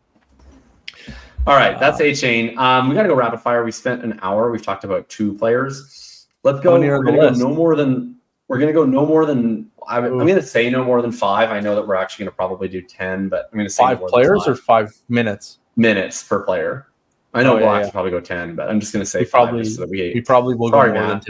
All 1.47 1.55
right, 1.55 1.79
that's 1.79 2.01
Achane. 2.01 2.57
Um, 2.57 2.89
we 2.89 2.95
got 2.95 3.03
to 3.03 3.09
go 3.09 3.15
rapid 3.15 3.41
fire. 3.41 3.65
We 3.65 3.73
spent 3.73 4.03
an 4.03 4.19
hour. 4.23 4.51
We've 4.51 4.63
talked 4.63 4.85
about 4.85 5.09
two 5.11 5.35
players. 5.35 6.27
Let's 6.43 6.61
go. 6.61 6.73
How 6.73 6.79
many 6.79 6.91
are 6.91 6.99
We're 7.01 7.05
gonna 7.07 7.33
go 7.33 7.49
no 7.49 7.55
more 7.55 7.77
than. 7.77 8.17
We're 8.49 8.59
gonna 8.59 8.73
go 8.73 8.85
no 8.85 9.07
more 9.07 9.25
than. 9.27 9.71
I'm, 9.89 10.05
I'm 10.05 10.19
gonna 10.27 10.43
say 10.43 10.69
no 10.71 10.85
more 10.85 11.01
than 11.03 11.13
five. 11.13 11.51
I 11.51 11.61
know 11.61 11.75
that 11.75 11.87
we're 11.87 11.95
actually 11.95 12.25
gonna 12.27 12.35
probably 12.37 12.69
do 12.69 12.83
ten, 12.83 13.29
but 13.29 13.49
I'm 13.53 13.59
gonna 13.59 13.71
say 13.71 13.83
no 13.85 13.89
Five 13.89 13.99
than 14.01 14.09
players 14.09 14.45
five. 14.45 14.53
or 14.53 14.57
five 14.57 14.93
minutes? 15.09 15.59
minutes 15.77 16.23
per 16.23 16.43
player. 16.43 16.87
I 17.33 17.43
know 17.43 17.53
Oh, 17.53 17.57
we'll 17.57 17.65
yeah, 17.65 17.73
actually 17.73 17.87
yeah. 17.89 17.93
probably 17.93 18.11
go 18.13 18.21
ten, 18.21 18.55
but 18.55 18.69
I'm 18.69 18.81
just 18.81 18.93
gonna 18.93 19.07
say 19.07 19.21
We 19.21 19.25
probably- 19.27 19.65
so 19.65 19.81
that 19.83 19.91
We 19.91 20.13
we. 20.15 20.21
probably 20.21 20.55
will 20.57 20.71
Sorry, 20.71 20.93
go 20.93 21.01
more 21.01 21.09
than 21.09 21.21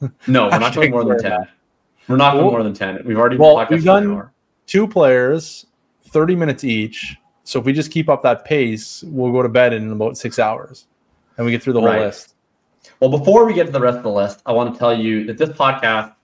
10. 0.00 0.12
No, 0.28 0.44
we're 0.48 0.58
not 0.58 0.74
going 0.74 0.90
more 0.90 1.04
than 1.04 1.18
ten. 1.18 1.48
We're 2.08 2.16
not 2.16 2.32
going 2.32 2.44
Cool. 2.44 2.50
more 2.52 2.62
than 2.62 2.74
ten. 2.74 3.02
We've 3.04 3.18
already 3.18 3.36
Well, 3.38 3.66
we've 3.70 3.84
done-. 3.84 4.28
Two 4.66 4.86
players, 4.86 5.66
30 6.10 6.36
minutes 6.36 6.62
each. 6.64 7.16
So 7.44 7.58
if 7.58 7.64
we 7.64 7.72
just 7.72 7.90
keep 7.90 8.08
up 8.08 8.22
that 8.22 8.44
pace, 8.44 9.02
we'll 9.06 9.32
go 9.32 9.42
to 9.42 9.48
bed 9.48 9.72
in 9.72 9.90
about 9.90 10.16
six 10.16 10.38
hours 10.38 10.86
and 11.36 11.44
we 11.44 11.50
get 11.50 11.62
through 11.62 11.72
the 11.72 11.80
whole 11.80 11.88
Right. 11.88 12.02
list. 12.02 12.34
Well, 13.00 13.10
before 13.10 13.44
we 13.46 13.54
get 13.54 13.66
to 13.66 13.72
the 13.72 13.80
rest 13.80 13.96
of 13.98 14.02
the 14.02 14.10
list, 14.10 14.40
I 14.46 14.52
want 14.52 14.72
to 14.74 14.78
tell 14.78 14.96
you 14.96 15.24
that 15.24 15.38
this 15.38 15.48
podcast 15.50 16.14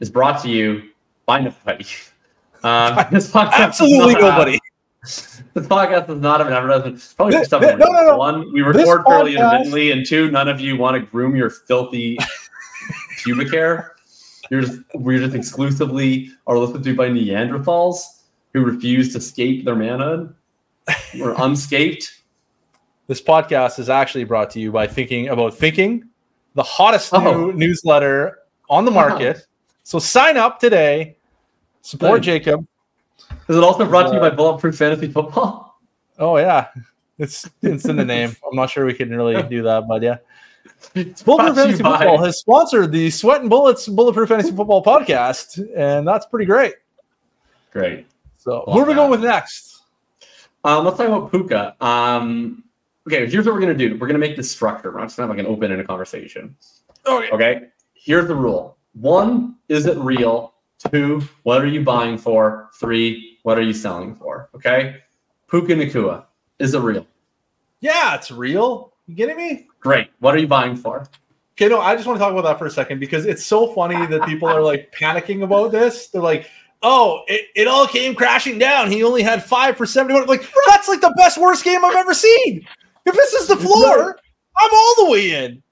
is 0.00 0.10
brought 0.10 0.42
to 0.42 0.48
you 0.48 0.90
by 1.26 1.40
nobody. 1.40 1.86
Um, 2.64 2.96
this 3.12 3.30
podcast 3.30 3.52
Absolutely 3.52 4.14
not 4.14 4.22
have- 4.22 4.32
nobody. 4.38 4.58
This 5.54 5.66
podcast 5.68 6.08
does 6.08 6.20
not 6.20 6.40
an 6.40 6.52
advertisement. 6.52 7.14
Probably 7.16 7.36
This- 7.38 7.52
no, 7.52 7.60
no, 7.60 7.76
no. 7.76 8.16
One, 8.16 8.52
we 8.52 8.62
record 8.62 9.04
fairly 9.06 9.34
podcast- 9.34 9.38
intermittently, 9.38 9.92
and 9.92 10.04
two, 10.04 10.28
none 10.32 10.48
of 10.48 10.58
you 10.60 10.76
want 10.76 10.96
to 10.96 11.00
groom 11.08 11.36
your 11.36 11.50
filthy 11.50 12.18
pubic 13.22 13.52
hair. 13.52 13.94
You're 14.50 14.62
just 14.62 14.80
we're 14.94 15.20
just 15.20 15.36
exclusively 15.36 16.30
are 16.48 16.58
listened 16.58 16.82
to 16.82 16.96
by 16.96 17.08
Neanderthals 17.10 18.00
who 18.52 18.64
refuse 18.64 19.12
to 19.12 19.20
scape 19.20 19.64
their 19.64 19.76
manhood. 19.76 20.34
We're 21.16 21.34
unscaped. 21.38 22.17
This 23.08 23.20
podcast 23.22 23.78
is 23.78 23.88
actually 23.90 24.24
brought 24.24 24.50
to 24.50 24.60
you 24.60 24.70
by 24.70 24.86
Thinking 24.86 25.28
About 25.28 25.54
Thinking, 25.54 26.04
the 26.54 26.62
hottest 26.62 27.12
Oh. 27.14 27.20
new 27.20 27.52
newsletter 27.54 28.40
on 28.68 28.84
the 28.84 28.90
market. 28.90 29.46
So 29.82 29.98
sign 29.98 30.36
up 30.36 30.60
today. 30.60 31.16
Support 31.80 32.22
Thanks. 32.24 32.44
Jakob. 32.44 32.66
Is 33.48 33.56
it 33.56 33.64
also 33.64 33.86
brought 33.86 34.08
to 34.08 34.12
you 34.12 34.18
Uh, 34.20 34.28
by 34.28 34.36
Bulletproof 34.36 34.76
Fantasy 34.76 35.08
Football? 35.10 35.80
Oh 36.18 36.36
yeah, 36.36 36.68
it's 37.18 37.48
it's 37.62 37.86
in 37.86 37.96
the 37.96 38.04
name. 38.14 38.36
I'm 38.46 38.54
not 38.56 38.68
sure 38.70 38.84
we 38.84 38.92
can 38.94 39.08
really 39.16 39.42
do 39.44 39.62
that, 39.62 39.88
but 39.88 40.02
yeah. 40.02 40.16
It's 40.94 41.22
Bulletproof 41.22 41.56
Fantasy 41.56 41.82
by- 41.82 41.96
Football 41.98 42.18
has 42.24 42.38
sponsored 42.38 42.92
the 42.92 43.08
Sweat 43.10 43.40
and 43.40 43.48
Bullets 43.48 43.88
Bulletproof 43.88 44.28
Fantasy 44.28 44.50
Football 44.54 44.84
podcast, 44.84 45.66
and 45.74 46.06
that's 46.06 46.26
pretty 46.26 46.44
great. 46.44 46.74
Great. 47.72 48.06
So, 48.36 48.64
Love 48.66 48.74
who 48.74 48.80
are 48.80 48.84
we 48.84 48.92
that. 48.92 48.96
going 48.96 49.10
with 49.10 49.22
next? 49.22 49.82
Um, 50.64 50.84
let's 50.84 50.98
talk 50.98 51.06
about 51.08 51.30
Puka. 51.30 51.74
Um, 51.84 52.64
okay, 53.08 53.26
here's 53.26 53.46
what 53.46 53.54
we're 53.54 53.60
gonna 53.60 53.74
do. 53.74 53.96
We're 53.96 54.06
gonna 54.06 54.18
make 54.18 54.36
this 54.36 54.50
structure. 54.50 54.92
We're 54.92 54.98
not 54.98 55.06
just 55.06 55.16
gonna 55.16 55.28
have 55.28 55.36
like 55.36 55.44
an 55.44 55.50
open 55.50 55.72
in 55.72 55.80
a 55.80 55.84
conversation. 55.84 56.54
Okay. 57.06 57.30
Okay. 57.30 57.62
Here's 57.94 58.28
the 58.28 58.34
rule. 58.34 58.76
One, 58.92 59.56
is 59.68 59.86
it 59.86 59.96
real? 59.96 60.54
Two, 60.92 61.22
what 61.42 61.62
are 61.62 61.66
you 61.66 61.82
buying 61.82 62.18
for? 62.18 62.68
Three, 62.78 63.38
what 63.42 63.58
are 63.58 63.62
you 63.62 63.72
selling 63.72 64.14
for? 64.14 64.50
Okay. 64.54 64.98
Puka 65.48 65.72
Nacua. 65.72 66.26
Is 66.58 66.74
it 66.74 66.80
real? 66.80 67.06
Yeah, 67.80 68.14
it's 68.14 68.30
real. 68.30 68.92
You 69.06 69.16
kidding 69.16 69.36
me? 69.36 69.68
Great. 69.80 70.10
What 70.20 70.34
are 70.34 70.38
you 70.38 70.46
buying 70.46 70.76
for? 70.76 71.08
Okay, 71.56 71.68
no, 71.68 71.80
I 71.80 71.96
just 71.96 72.06
want 72.06 72.18
to 72.18 72.20
talk 72.20 72.32
about 72.32 72.44
that 72.44 72.58
for 72.58 72.66
a 72.66 72.70
second 72.70 73.00
because 73.00 73.24
it's 73.24 73.44
so 73.44 73.72
funny 73.72 74.06
that 74.06 74.22
people 74.24 74.46
are 74.48 74.62
like 74.62 74.94
panicking 74.94 75.42
about 75.42 75.72
this. 75.72 76.08
They're 76.08 76.22
like, 76.22 76.48
oh, 76.82 77.22
it, 77.26 77.46
it 77.56 77.66
all 77.66 77.86
came 77.86 78.14
crashing 78.14 78.58
down. 78.58 78.90
He 78.90 79.02
only 79.02 79.22
had 79.22 79.42
five 79.42 79.76
for 79.76 79.86
71. 79.86 80.26
Like, 80.26 80.48
that's 80.68 80.88
like 80.88 81.00
the 81.00 81.14
best 81.16 81.38
worst 81.38 81.64
game 81.64 81.84
I've 81.84 81.96
ever 81.96 82.14
seen. 82.14 82.66
If 83.08 83.14
this 83.14 83.32
is 83.32 83.48
the 83.48 83.56
floor, 83.56 84.18
I'm 84.56 84.70
all 84.72 84.94
the 84.98 85.10
way 85.10 85.44
in. 85.44 85.62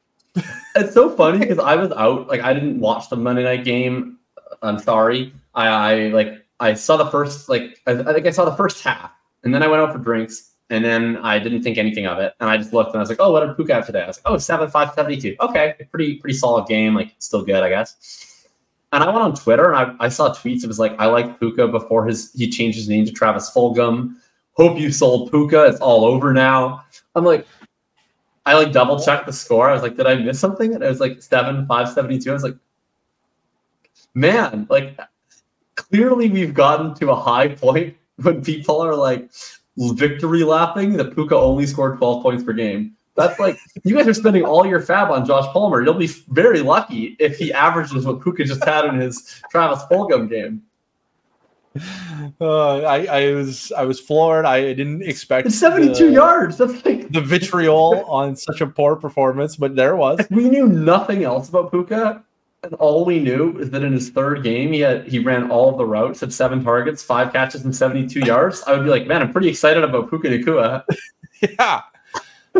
It's 0.74 0.94
so 0.94 1.10
funny 1.10 1.38
because 1.38 1.58
I 1.58 1.76
was 1.76 1.92
out. 1.92 2.28
Like 2.28 2.40
I 2.40 2.54
didn't 2.54 2.80
watch 2.80 3.08
the 3.10 3.16
Monday 3.16 3.44
night 3.44 3.64
game. 3.64 4.18
I'm 4.62 4.78
sorry. 4.78 5.32
I, 5.54 5.68
I 5.68 5.94
like 6.08 6.44
I 6.60 6.74
saw 6.74 6.96
the 6.96 7.06
first 7.06 7.48
like 7.48 7.80
I, 7.86 7.92
I 7.92 8.12
think 8.12 8.26
I 8.26 8.30
saw 8.30 8.44
the 8.44 8.56
first 8.56 8.82
half, 8.82 9.10
and 9.44 9.54
then 9.54 9.62
I 9.62 9.66
went 9.66 9.82
out 9.82 9.92
for 9.92 9.98
drinks, 9.98 10.54
and 10.70 10.84
then 10.84 11.18
I 11.18 11.38
didn't 11.38 11.62
think 11.62 11.76
anything 11.78 12.06
of 12.06 12.18
it, 12.18 12.32
and 12.40 12.48
I 12.48 12.56
just 12.56 12.72
looked 12.72 12.90
and 12.90 12.96
I 12.96 13.00
was 13.00 13.10
like, 13.10 13.20
oh, 13.20 13.32
what 13.32 13.46
did 13.46 13.54
Puka 13.56 13.74
have 13.74 13.86
today? 13.86 14.02
I 14.02 14.06
was 14.06 14.16
like, 14.16 14.32
oh, 14.32 14.38
seven 14.38 14.70
five 14.70 14.94
seventy 14.94 15.20
two. 15.20 15.36
Okay, 15.40 15.74
pretty 15.90 16.16
pretty 16.16 16.36
solid 16.36 16.66
game. 16.66 16.94
Like 16.94 17.14
still 17.18 17.44
good, 17.44 17.62
I 17.62 17.68
guess. 17.68 18.46
And 18.92 19.02
I 19.04 19.06
went 19.08 19.18
on 19.18 19.34
Twitter 19.34 19.72
and 19.72 19.76
I, 19.76 20.06
I 20.06 20.08
saw 20.08 20.32
tweets. 20.32 20.64
It 20.64 20.68
was 20.68 20.78
like, 20.78 20.98
I 20.98 21.06
like 21.06 21.38
Puka 21.38 21.68
before 21.68 22.06
his 22.06 22.32
he 22.32 22.48
changed 22.48 22.78
his 22.78 22.88
name 22.88 23.04
to 23.04 23.12
Travis 23.12 23.50
Fulgham. 23.50 24.14
Hope 24.52 24.78
you 24.78 24.90
sold 24.90 25.30
Puka. 25.30 25.66
It's 25.66 25.80
all 25.80 26.04
over 26.04 26.32
now. 26.32 26.84
I'm 27.16 27.24
like, 27.24 27.46
I 28.44 28.54
like 28.54 28.72
double 28.72 29.00
checked 29.00 29.26
the 29.26 29.32
score. 29.32 29.68
I 29.68 29.72
was 29.72 29.82
like, 29.82 29.96
did 29.96 30.06
I 30.06 30.14
miss 30.14 30.38
something? 30.38 30.74
And 30.74 30.84
it 30.84 30.88
was 30.88 31.00
like 31.00 31.20
seven 31.20 31.66
five 31.66 31.88
seventy 31.88 32.18
two. 32.18 32.30
I 32.30 32.34
was 32.34 32.44
like, 32.44 32.56
man, 34.14 34.66
like 34.70 34.98
clearly 35.74 36.28
we've 36.28 36.54
gotten 36.54 36.94
to 36.94 37.10
a 37.10 37.16
high 37.16 37.48
point 37.48 37.96
when 38.16 38.42
people 38.44 38.80
are 38.80 38.94
like 38.94 39.30
victory 39.76 40.44
lapping 40.44 40.94
that 40.98 41.14
Puka 41.14 41.36
only 41.36 41.66
scored 41.66 41.98
12 41.98 42.22
points 42.22 42.44
per 42.44 42.52
game. 42.52 42.94
That's 43.14 43.38
like 43.40 43.58
you 43.84 43.96
guys 43.96 44.06
are 44.06 44.14
spending 44.14 44.44
all 44.44 44.66
your 44.66 44.80
FAAB 44.80 45.10
on 45.10 45.26
Josh 45.26 45.46
Palmer. 45.52 45.82
You'll 45.82 45.94
be 45.94 46.06
very 46.28 46.60
lucky 46.60 47.16
if 47.18 47.38
he 47.38 47.52
averages 47.52 48.04
what 48.04 48.22
Puka 48.22 48.44
just 48.44 48.62
had 48.64 48.84
in 48.84 49.00
his 49.00 49.42
Travis 49.50 49.82
Fulgham 49.90 50.28
game. 50.28 50.62
Uh, 52.40 52.80
I, 52.80 53.06
I 53.06 53.32
was 53.34 53.72
I 53.72 53.84
was 53.84 53.98
floored. 53.98 54.44
I 54.44 54.60
didn't 54.74 55.02
expect 55.02 55.46
It's 55.46 55.58
72 55.58 56.08
the, 56.08 56.12
yards. 56.12 56.58
That's 56.58 56.84
like 56.84 57.10
the 57.10 57.20
vitriol 57.20 58.04
on 58.08 58.36
such 58.36 58.60
a 58.60 58.66
poor 58.66 58.96
performance, 58.96 59.56
but 59.56 59.74
there 59.76 59.92
it 59.92 59.96
was. 59.96 60.20
we 60.30 60.48
knew 60.50 60.66
nothing 60.66 61.24
else 61.24 61.48
about 61.48 61.70
Puka, 61.70 62.22
and 62.62 62.74
all 62.74 63.04
we 63.06 63.20
knew 63.20 63.56
is 63.58 63.70
that 63.70 63.82
in 63.82 63.92
his 63.92 64.10
third 64.10 64.42
game 64.42 64.72
he 64.72 64.80
had 64.80 65.06
he 65.08 65.18
ran 65.18 65.50
all 65.50 65.70
of 65.70 65.78
the 65.78 65.86
routes, 65.86 66.20
had 66.20 66.32
seven 66.32 66.62
targets, 66.62 67.02
five 67.02 67.32
catches, 67.32 67.64
and 67.64 67.74
72 67.74 68.20
yards. 68.20 68.62
I 68.66 68.72
would 68.72 68.84
be 68.84 68.90
like, 68.90 69.06
man, 69.06 69.22
I'm 69.22 69.32
pretty 69.32 69.48
excited 69.48 69.82
about 69.84 70.10
Puka 70.10 70.28
Nacua. 70.28 70.84
Yeah, 71.58 71.82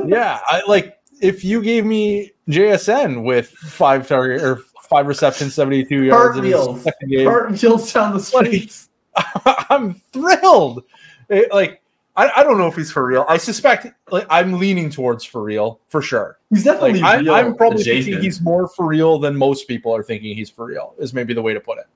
yeah. 0.06 0.40
I 0.46 0.62
like 0.68 0.98
if 1.20 1.42
you 1.44 1.60
gave 1.62 1.84
me 1.84 2.32
JSN 2.48 3.24
with 3.24 3.48
five 3.50 4.06
target 4.06 4.42
or 4.42 4.60
five 4.88 5.06
receptions, 5.06 5.54
seventy 5.54 5.84
two 5.84 6.04
yards 6.04 6.38
in 6.38 6.44
his 6.44 6.54
Cartwheels. 6.54 6.82
second 6.82 7.10
game. 7.10 7.26
Cartwheels 7.26 7.92
down 7.92 8.14
the 8.14 8.20
streets. 8.20 8.88
I'm 9.70 9.94
thrilled. 10.12 10.84
It- 11.28 11.52
like 11.52 11.82
I, 12.16 12.30
I 12.36 12.42
don't 12.44 12.56
know 12.56 12.66
if 12.66 12.74
he's 12.76 12.90
for 12.90 13.04
real. 13.04 13.26
I 13.28 13.36
suspect 13.36 13.86
like 14.10 14.26
I'm 14.30 14.54
leaning 14.54 14.88
towards 14.90 15.22
for 15.22 15.42
real 15.42 15.80
for 15.88 16.00
sure. 16.00 16.38
He's 16.50 16.64
definitely 16.64 17.02
I, 17.02 17.18
real 17.18 17.34
I'm 17.34 17.54
probably 17.56 17.82
adjacent. 17.82 18.04
thinking 18.04 18.22
he's 18.22 18.40
more 18.40 18.68
for 18.68 18.86
real 18.86 19.18
than 19.18 19.36
most 19.36 19.68
people 19.68 19.94
are 19.94 20.02
thinking 20.02 20.34
he's 20.34 20.48
for 20.48 20.66
real. 20.66 20.94
Is 20.98 21.12
maybe 21.12 21.34
the 21.34 21.42
way 21.42 21.52
to 21.52 21.60
put 21.60 21.78
it. 21.78 21.86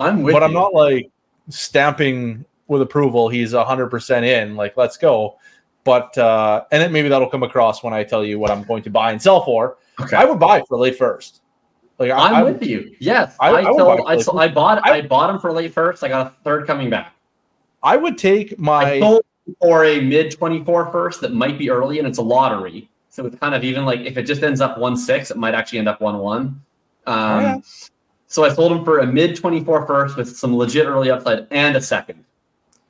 I'm 0.00 0.22
with 0.22 0.32
but 0.32 0.42
I'm 0.42 0.52
not 0.52 0.74
like 0.74 1.10
stamping 1.48 2.44
with 2.66 2.82
approval. 2.82 3.28
He's 3.28 3.52
hundred 3.52 3.88
percent 3.88 4.24
in. 4.24 4.56
Like 4.56 4.76
let's 4.76 4.96
go. 4.96 5.38
But 5.84 6.16
uh, 6.18 6.64
and 6.72 6.82
then 6.82 6.92
maybe 6.92 7.08
that'll 7.08 7.30
come 7.30 7.44
across 7.44 7.82
when 7.82 7.94
I 7.94 8.04
tell 8.04 8.24
you 8.24 8.38
what 8.38 8.50
I'm 8.50 8.64
going 8.64 8.82
to 8.82 8.90
buy 8.90 9.12
and 9.12 9.22
sell 9.22 9.44
for. 9.44 9.78
Okay. 10.00 10.16
I 10.16 10.24
would 10.24 10.38
buy 10.38 10.62
for 10.68 10.76
late 10.76 10.98
first. 10.98 11.37
Like 11.98 12.12
I'm 12.12 12.34
I 12.34 12.42
with 12.42 12.62
you. 12.62 12.94
Yes, 13.00 13.36
I- 13.40 13.50
I, 13.50 13.58
I 13.60 13.62
buy 13.64 13.94
I, 13.94 13.96
Clay. 14.14 14.22
so 14.22 14.38
I 14.38 14.48
bought 14.48 14.86
I- 14.86 15.02
bought 15.02 15.30
him 15.30 15.40
for 15.40 15.52
late 15.52 15.72
first. 15.72 16.04
I 16.04 16.08
got 16.08 16.26
a 16.26 16.34
third 16.44 16.66
coming 16.66 16.90
back. 16.90 17.14
I 17.82 17.96
would 17.96 18.18
take 18.18 18.52
I 18.52 18.56
my 18.58 19.00
sold 19.00 19.22
for 19.60 19.84
a 19.84 20.00
mid 20.00 20.30
24 20.30 20.92
first 20.92 21.20
that 21.20 21.32
might 21.32 21.58
be 21.58 21.70
early 21.70 21.98
and 21.98 22.06
it's 22.06 22.18
a 22.18 22.22
lottery. 22.22 22.88
So 23.08 23.26
it's 23.26 23.36
kind 23.38 23.54
of 23.54 23.64
even 23.64 23.84
like 23.84 24.00
if 24.00 24.16
it 24.16 24.24
just 24.24 24.42
ends 24.42 24.60
up 24.60 24.78
one 24.78 24.96
six, 24.96 25.30
it 25.30 25.36
might 25.36 25.54
actually 25.54 25.80
end 25.80 25.88
up 25.88 26.00
one 26.00 26.18
one. 26.18 26.62
Um, 27.06 27.42
yeah. 27.42 27.58
So 28.26 28.44
I 28.44 28.52
sold 28.52 28.72
him 28.72 28.84
for 28.84 28.98
a 28.98 29.06
mid 29.06 29.34
24 29.36 29.86
first 29.86 30.16
with 30.16 30.36
some 30.36 30.56
legit 30.56 30.86
early 30.86 31.10
upside 31.10 31.46
and 31.50 31.76
a 31.76 31.80
second. 31.80 32.24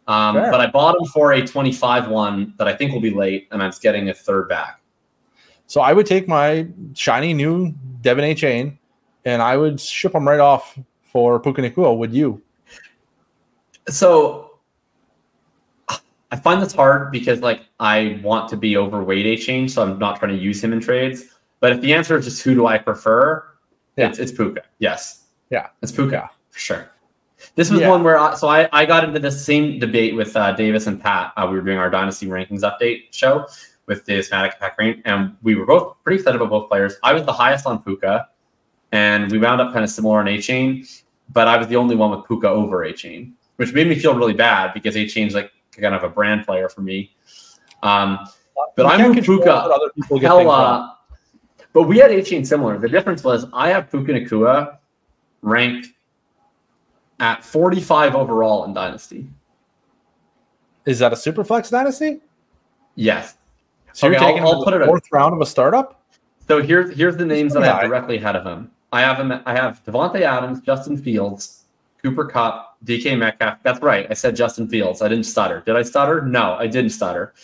Um, 0.08 0.36
but 0.36 0.58
I 0.58 0.66
bought 0.66 0.98
him 0.98 1.06
for 1.06 1.32
a 1.32 1.46
25 1.46 2.08
one 2.08 2.54
that 2.56 2.66
I 2.66 2.74
think 2.74 2.92
will 2.92 3.00
be 3.00 3.10
late, 3.10 3.46
and 3.50 3.62
I'm 3.62 3.70
getting 3.82 4.08
a 4.08 4.14
third 4.14 4.48
back. 4.48 4.80
So 5.66 5.82
I 5.82 5.92
would 5.92 6.06
take 6.06 6.26
my 6.26 6.66
shiny 6.94 7.34
new 7.34 7.74
De'Von 8.00 8.32
Achane 8.32 8.77
and 9.24 9.42
I 9.42 9.56
would 9.56 9.80
ship 9.80 10.12
them 10.12 10.26
right 10.26 10.40
off 10.40 10.78
for 11.04 11.38
Puka 11.40 11.62
Nacua. 11.62 11.96
Would 11.96 12.12
you? 12.14 12.42
So 13.88 14.58
I 16.30 16.36
find 16.36 16.60
this 16.62 16.74
hard 16.74 17.10
because 17.10 17.40
like 17.40 17.62
I 17.80 18.20
want 18.22 18.48
to 18.50 18.56
be 18.56 18.76
overweight 18.76 19.26
Achane, 19.26 19.70
so 19.70 19.82
I'm 19.82 19.98
not 19.98 20.18
trying 20.18 20.36
to 20.36 20.42
use 20.42 20.62
him 20.62 20.72
in 20.72 20.80
trades. 20.80 21.24
But 21.60 21.72
if 21.72 21.80
the 21.80 21.92
answer 21.94 22.16
is 22.16 22.24
just 22.26 22.42
who 22.42 22.54
do 22.54 22.66
I 22.66 22.78
prefer, 22.78 23.44
Yeah. 23.96 24.08
it's, 24.08 24.18
it's 24.18 24.32
Puka. 24.32 24.62
Yes. 24.78 25.24
Yeah. 25.50 25.68
It's 25.82 25.90
Puka 25.90 26.30
for 26.50 26.58
sure. 26.58 26.90
This 27.54 27.70
was 27.70 27.80
Yeah. 27.80 27.88
one 27.88 28.04
where 28.04 28.18
I, 28.18 28.34
so 28.34 28.48
I, 28.48 28.68
I 28.72 28.84
got 28.84 29.04
into 29.04 29.18
the 29.18 29.30
same 29.30 29.78
debate 29.78 30.14
with 30.14 30.36
uh, 30.36 30.52
Davis 30.52 30.86
and 30.86 31.00
Pat. 31.00 31.32
Uh, 31.36 31.46
we 31.50 31.56
were 31.56 31.64
doing 31.64 31.78
our 31.78 31.88
dynasty 31.90 32.26
rankings 32.26 32.60
update 32.60 33.12
show 33.12 33.46
with 33.86 34.04
the 34.04 34.14
Matic 34.18 34.50
and 34.52 34.60
Pat 34.60 34.76
Kerrane, 34.78 35.02
and 35.06 35.34
we 35.42 35.54
were 35.54 35.64
both 35.64 35.96
pretty 36.04 36.18
excited 36.18 36.36
about 36.40 36.50
both 36.50 36.68
players. 36.68 36.96
I 37.02 37.14
was 37.14 37.24
the 37.24 37.32
highest 37.32 37.64
on 37.66 37.82
Puka, 37.82 38.28
and 38.92 39.30
we 39.30 39.38
wound 39.38 39.60
up 39.60 39.72
kind 39.72 39.84
of 39.84 39.90
similar 39.90 40.18
on 40.20 40.26
Achane, 40.26 41.02
but 41.32 41.46
I 41.48 41.56
was 41.56 41.66
the 41.68 41.76
only 41.76 41.94
one 41.96 42.10
with 42.10 42.26
Puka 42.26 42.48
over 42.48 42.78
Achane, 42.78 43.32
which 43.56 43.72
made 43.72 43.86
me 43.88 43.98
feel 43.98 44.14
really 44.14 44.32
bad 44.34 44.72
because 44.74 44.94
Achane's 44.94 45.34
like 45.34 45.50
kind 45.72 45.94
of 45.94 46.02
a 46.04 46.08
brand 46.08 46.44
player 46.46 46.68
for 46.68 46.80
me. 46.80 47.14
Um, 47.82 48.18
But 48.76 48.84
You 48.86 48.90
I'm 48.92 48.98
can't 49.00 49.14
with 49.16 49.24
Puka. 49.24 49.44
what 49.46 49.70
other 49.70 49.90
people 49.94 50.18
get 50.18 50.30
things 50.30 50.44
wrong. 50.46 50.46
hella. 50.46 50.98
But 51.72 51.82
we 51.84 51.98
had 51.98 52.10
Achane 52.10 52.46
similar. 52.46 52.78
The 52.78 52.88
difference 52.88 53.22
was 53.22 53.46
I 53.52 53.68
have 53.70 53.90
Puka 53.90 54.12
Nacua 54.12 54.78
ranked 55.42 55.88
at 57.20 57.44
45 57.44 58.14
overall 58.16 58.64
in 58.64 58.72
Dynasty. 58.74 59.28
Is 60.86 60.98
that 61.00 61.12
a 61.12 61.16
Superflex 61.16 61.70
dynasty? 61.70 62.20
Yes. 62.94 63.36
So 63.92 64.06
you're 64.06 64.16
Okay, 64.16 64.24
I'll- 64.24 64.32
taking 64.32 64.46
I'll 64.46 64.64
put 64.64 64.70
the 64.70 64.76
it 64.78 64.82
at- 64.82 64.88
fourth 64.88 65.04
round 65.12 65.34
of 65.34 65.40
a 65.40 65.46
startup? 65.46 66.00
So 66.46 66.62
here's 66.62 66.96
here's 66.96 67.16
the 67.16 67.26
names 67.26 67.52
that 67.54 67.62
I 67.62 67.66
have 67.66 67.82
directly 67.82 68.16
ahead 68.16 68.34
of 68.36 68.44
him. 68.46 68.70
I 68.92 69.00
have 69.00 69.18
him. 69.18 69.32
I 69.44 69.54
have 69.54 69.84
Davante 69.84 70.22
Adams, 70.22 70.60
Justin 70.60 70.96
Fields, 70.96 71.64
Cooper 72.02 72.24
Kupp, 72.24 72.76
DK 72.84 73.18
Metcalf. 73.18 73.58
That's 73.62 73.82
right. 73.82 74.06
I 74.10 74.14
said 74.14 74.36
Justin 74.36 74.68
Fields. 74.68 75.02
I 75.02 75.08
didn't 75.08 75.26
stutter. 75.26 75.62
Did 75.66 75.76
I 75.76 75.82
stutter? 75.82 76.22
No, 76.22 76.54
I 76.54 76.66
didn't 76.66 76.90
stutter. 76.90 77.34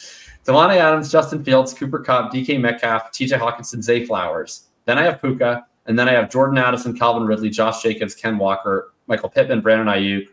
Davante 0.46 0.76
Adams, 0.76 1.10
Justin 1.10 1.42
Fields, 1.42 1.74
Cooper 1.74 2.00
Kupp, 2.00 2.32
DK 2.32 2.60
Metcalf, 2.60 3.12
TJ 3.12 3.38
Hockenson, 3.38 3.82
Zay 3.82 4.04
Flowers. 4.04 4.68
Then 4.84 4.98
I 4.98 5.02
have 5.02 5.20
Puka, 5.20 5.66
and 5.86 5.98
then 5.98 6.08
I 6.08 6.12
have 6.12 6.30
Jordan 6.30 6.58
Addison, 6.58 6.96
Calvin 6.96 7.26
Ridley, 7.26 7.50
Josh 7.50 7.82
Jacobs, 7.82 8.14
Ken 8.14 8.38
Walker, 8.38 8.92
Michael 9.06 9.30
Pittman, 9.30 9.60
Brandon 9.60 9.86
Aiyuk, 9.86 10.26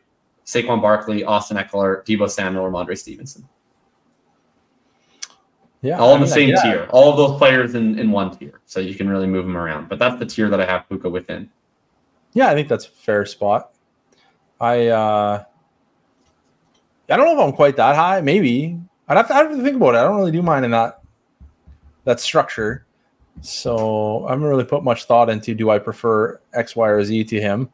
Saquon 0.46 0.82
Barkley, 0.82 1.24
Austin 1.24 1.58
Ekeler, 1.58 2.06
Deebo 2.06 2.30
Samuel, 2.30 2.66
Rhamondre 2.66 2.98
Stevenson. 2.98 3.48
Yeah. 5.82 5.98
all 6.00 6.12
I 6.12 6.16
in 6.16 6.20
the 6.22 6.26
mean, 6.26 6.34
same 6.34 6.50
yeah. 6.50 6.62
tier. 6.62 6.88
All 6.92 7.10
of 7.10 7.18
those 7.18 7.38
players 7.38 7.76
in, 7.76 7.98
in 7.98 8.12
one 8.12 8.38
tier. 8.38 8.62
So 8.66 8.80
you 8.80 8.94
can 8.96 9.10
really 9.10 9.28
move 9.28 9.46
them 9.46 9.58
around. 9.58 9.90
But 9.90 10.00
that's 10.00 10.20
the 10.20 10.26
tier 10.26 10.50
that 10.50 10.62
I 10.62 10.66
have 10.66 10.88
Puka 10.88 11.10
within. 11.10 11.50
Yeah, 12.34 12.50
I 12.50 12.54
think 12.54 12.68
that's 12.68 12.86
a 12.86 12.90
fair 12.90 13.26
spot. 13.26 13.74
I 14.60 14.88
uh 14.88 15.44
I 17.10 17.18
don't 17.18 17.26
know 17.26 17.42
if 17.42 17.48
I'm 17.48 17.54
quite 17.54 17.76
that 17.78 17.96
high. 17.96 18.22
Maybe 18.22 18.80
I'd 19.08 19.18
have 19.18 19.28
to, 19.28 19.36
I'd 19.36 19.48
have 19.48 19.58
to 19.58 19.64
think 19.64 19.76
about 19.76 19.96
it. 19.96 19.98
I 19.98 20.04
don't 20.04 20.18
really 20.18 20.32
do 20.32 20.42
mine 20.42 20.64
in 20.64 20.72
that 20.72 21.02
that 22.06 22.20
structure, 22.20 22.86
so 23.42 24.26
I 24.28 24.32
haven't 24.32 24.46
really 24.46 24.64
put 24.64 24.84
much 24.84 25.06
thought 25.06 25.30
into 25.30 25.54
do 25.54 25.70
I 25.72 25.80
prefer 25.80 26.40
X, 26.54 26.76
Y, 26.76 26.88
or 26.88 27.04
Z 27.04 27.26
to 27.26 27.42
him. 27.42 27.70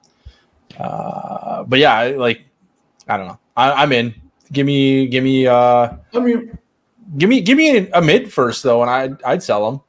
Uh, 0.79 1.63
but 1.63 1.79
yeah, 1.79 2.13
like 2.17 2.45
I 3.07 3.17
don't 3.17 3.27
know. 3.27 3.39
I, 3.55 3.83
I'm 3.83 3.91
in. 3.91 4.15
Give 4.51 4.65
me, 4.65 5.07
give 5.07 5.25
me, 5.25 5.45
uh, 5.45 5.89
I 6.13 6.19
mean, 6.19 6.57
give 7.17 7.29
me, 7.29 7.41
give 7.41 7.57
me 7.57 7.87
a 7.93 8.01
mid 8.01 8.31
first 8.33 8.63
though, 8.63 8.81
and 8.81 8.89
I'd 8.89 9.23
I'd 9.23 9.43
sell 9.43 9.67
him 9.69 9.81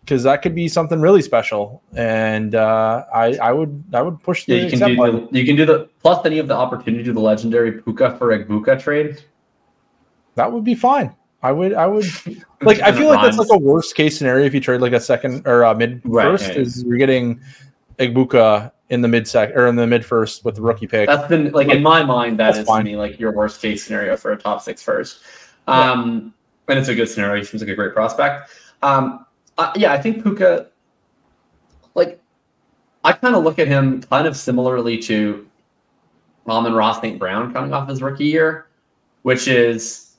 because 0.00 0.22
that 0.24 0.42
could 0.42 0.54
be 0.54 0.68
something 0.68 1.00
really 1.00 1.22
special. 1.22 1.82
And 1.94 2.54
uh, 2.54 3.04
I 3.12 3.36
I 3.36 3.52
would 3.52 3.84
I 3.92 4.02
would 4.02 4.22
push 4.22 4.44
the 4.46 4.56
yeah, 4.56 4.62
you 4.64 4.70
can 4.70 4.88
do 4.88 4.96
button. 4.96 5.28
the, 5.30 5.38
you 5.38 5.46
can 5.46 5.56
do 5.56 5.64
the 5.66 5.88
plus 6.02 6.24
any 6.26 6.38
of 6.38 6.48
the 6.48 6.54
opportunity 6.54 7.02
to 7.02 7.10
do 7.10 7.12
the 7.12 7.20
legendary 7.20 7.72
Puka 7.80 8.16
for 8.18 8.28
Egbuka 8.36 8.80
trade. 8.80 9.22
That 10.36 10.52
would 10.52 10.64
be 10.64 10.74
fine. 10.74 11.14
I 11.42 11.52
would, 11.52 11.72
I 11.74 11.86
would 11.86 12.04
like. 12.62 12.80
I 12.80 12.92
feel 12.92 13.08
like 13.08 13.22
that's 13.22 13.38
like 13.38 13.48
a 13.50 13.58
worst 13.58 13.94
case 13.94 14.18
scenario 14.18 14.44
if 14.46 14.52
you 14.54 14.60
trade 14.60 14.80
like 14.80 14.92
a 14.92 15.00
second 15.00 15.46
or 15.46 15.62
a 15.62 15.74
mid 15.74 16.02
Right, 16.04 16.24
first. 16.24 16.48
yeah. 16.48 16.60
Is 16.60 16.82
you're 16.84 16.98
getting 16.98 17.40
Egbuka 17.98 18.72
in 18.90 19.00
the 19.00 19.08
mid 19.08 19.26
sec 19.26 19.54
or 19.56 19.66
in 19.68 19.76
the 19.76 19.86
mid 19.86 20.04
first 20.04 20.44
with 20.44 20.56
the 20.56 20.62
rookie 20.62 20.86
pick. 20.86 21.08
That's 21.08 21.28
been 21.28 21.50
like 21.52 21.68
in 21.68 21.82
my 21.82 22.02
mind, 22.04 22.38
That's 22.38 22.60
fine. 22.60 22.84
to 22.84 22.90
me 22.90 22.96
like 22.96 23.18
your 23.18 23.32
worst 23.32 23.60
case 23.62 23.84
scenario 23.84 24.16
for 24.16 24.32
a 24.32 24.36
top 24.36 24.60
six 24.60 24.82
first. 24.82 25.20
Um, 25.66 26.34
and 26.70 26.78
it's 26.78 26.88
a 26.88 26.94
good 26.94 27.08
scenario. 27.08 27.40
He 27.40 27.44
seems 27.44 27.62
like 27.62 27.70
a 27.70 27.74
great 27.74 27.92
prospect. 27.92 28.50
Um, 28.82 29.26
uh, 29.58 29.72
yeah, 29.76 29.92
I 29.92 30.00
think 30.00 30.22
Puka, 30.22 30.68
like, 31.94 32.20
I 33.04 33.12
kind 33.12 33.34
of 33.34 33.44
look 33.44 33.58
at 33.58 33.68
him 33.68 34.02
kind 34.02 34.26
of 34.26 34.36
similarly 34.36 34.98
to 34.98 35.46
Amon 36.48 36.74
Ra 36.74 36.92
St. 36.92 37.18
Brown 37.18 37.52
coming 37.52 37.72
off 37.72 37.88
his 37.88 38.02
rookie 38.02 38.24
year, 38.24 38.68
which 39.22 39.48
is, 39.48 40.16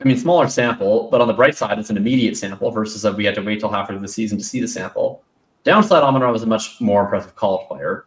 I 0.00 0.04
mean, 0.04 0.16
smaller 0.16 0.48
sample, 0.48 1.08
but 1.10 1.20
on 1.20 1.28
the 1.28 1.34
bright 1.34 1.56
side, 1.56 1.78
it's 1.78 1.90
an 1.90 1.96
immediate 1.96 2.36
sample 2.36 2.70
versus 2.70 3.02
that 3.02 3.14
we 3.14 3.24
had 3.24 3.34
to 3.34 3.42
wait 3.42 3.60
till 3.60 3.70
halfway 3.70 3.94
through 3.94 4.02
the 4.02 4.08
season 4.08 4.38
to 4.38 4.44
see 4.44 4.60
the 4.60 4.68
sample. 4.68 5.22
Downside, 5.64 6.02
Amon 6.02 6.22
Ra 6.22 6.30
was 6.30 6.42
a 6.42 6.46
much 6.46 6.80
more 6.80 7.02
impressive 7.02 7.34
college 7.36 7.66
player, 7.68 8.06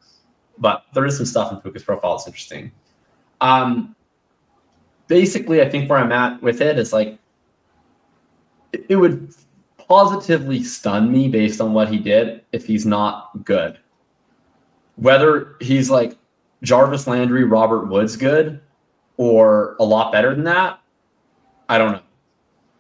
but 0.58 0.86
there 0.94 1.06
is 1.06 1.18
some 1.18 1.26
stuff 1.26 1.52
in 1.52 1.60
Puka's 1.60 1.84
profile 1.84 2.18
that's 2.18 2.28
interesting. 2.28 2.72
Um, 3.42 3.96
basically, 5.08 5.62
I 5.62 5.70
think 5.70 5.90
where 5.90 6.00
I'm 6.00 6.12
at 6.12 6.42
with 6.42 6.62
it 6.62 6.80
is 6.80 6.94
like, 6.94 7.20
it, 8.74 8.96
would 8.96 9.34
positively 9.78 10.64
stun 10.64 11.12
me 11.12 11.28
based 11.28 11.62
on 11.62 11.74
what 11.74 11.90
he 11.90 11.98
did 11.98 12.42
if 12.52 12.66
he's 12.66 12.86
not 12.86 13.44
good. 13.46 13.80
Whether 14.96 15.56
he's 15.60 15.90
like 15.90 16.18
Jarvis 16.62 17.08
Landry, 17.08 17.44
Robert 17.44 17.88
Woods 17.88 18.16
good, 18.16 18.62
or 19.18 19.76
a 19.80 19.84
lot 19.84 20.12
better 20.12 20.34
than 20.34 20.44
that, 20.46 20.80
I 21.70 21.78
don't 21.78 21.92
know. 21.94 22.02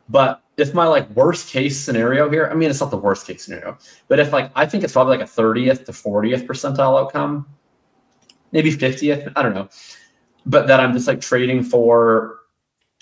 But 0.10 0.42
if 0.58 0.74
my 0.74 0.86
like 0.86 1.10
worst 1.12 1.50
case 1.50 1.80
scenario 1.80 2.30
here, 2.30 2.48
I 2.52 2.54
mean, 2.54 2.70
it's 2.70 2.80
not 2.80 2.92
the 2.92 2.98
worst 2.98 3.26
case 3.26 3.46
scenario, 3.46 3.78
but 4.08 4.20
if 4.20 4.32
like 4.32 4.52
I 4.56 4.66
think 4.66 4.84
it's 4.84 4.94
probably 4.94 5.18
like 5.18 5.28
a 5.28 5.32
30th 5.32 5.86
to 5.86 5.92
40th 5.92 6.46
percentile 6.46 7.00
outcome, 7.00 7.48
maybe 8.52 8.72
50th, 8.72 9.32
I 9.36 9.42
don't 9.42 9.54
know. 9.54 9.70
But 10.46 10.68
that 10.68 10.80
I'm 10.80 10.94
just 10.94 11.08
like 11.08 11.22
trading 11.22 11.64
for 11.64 12.43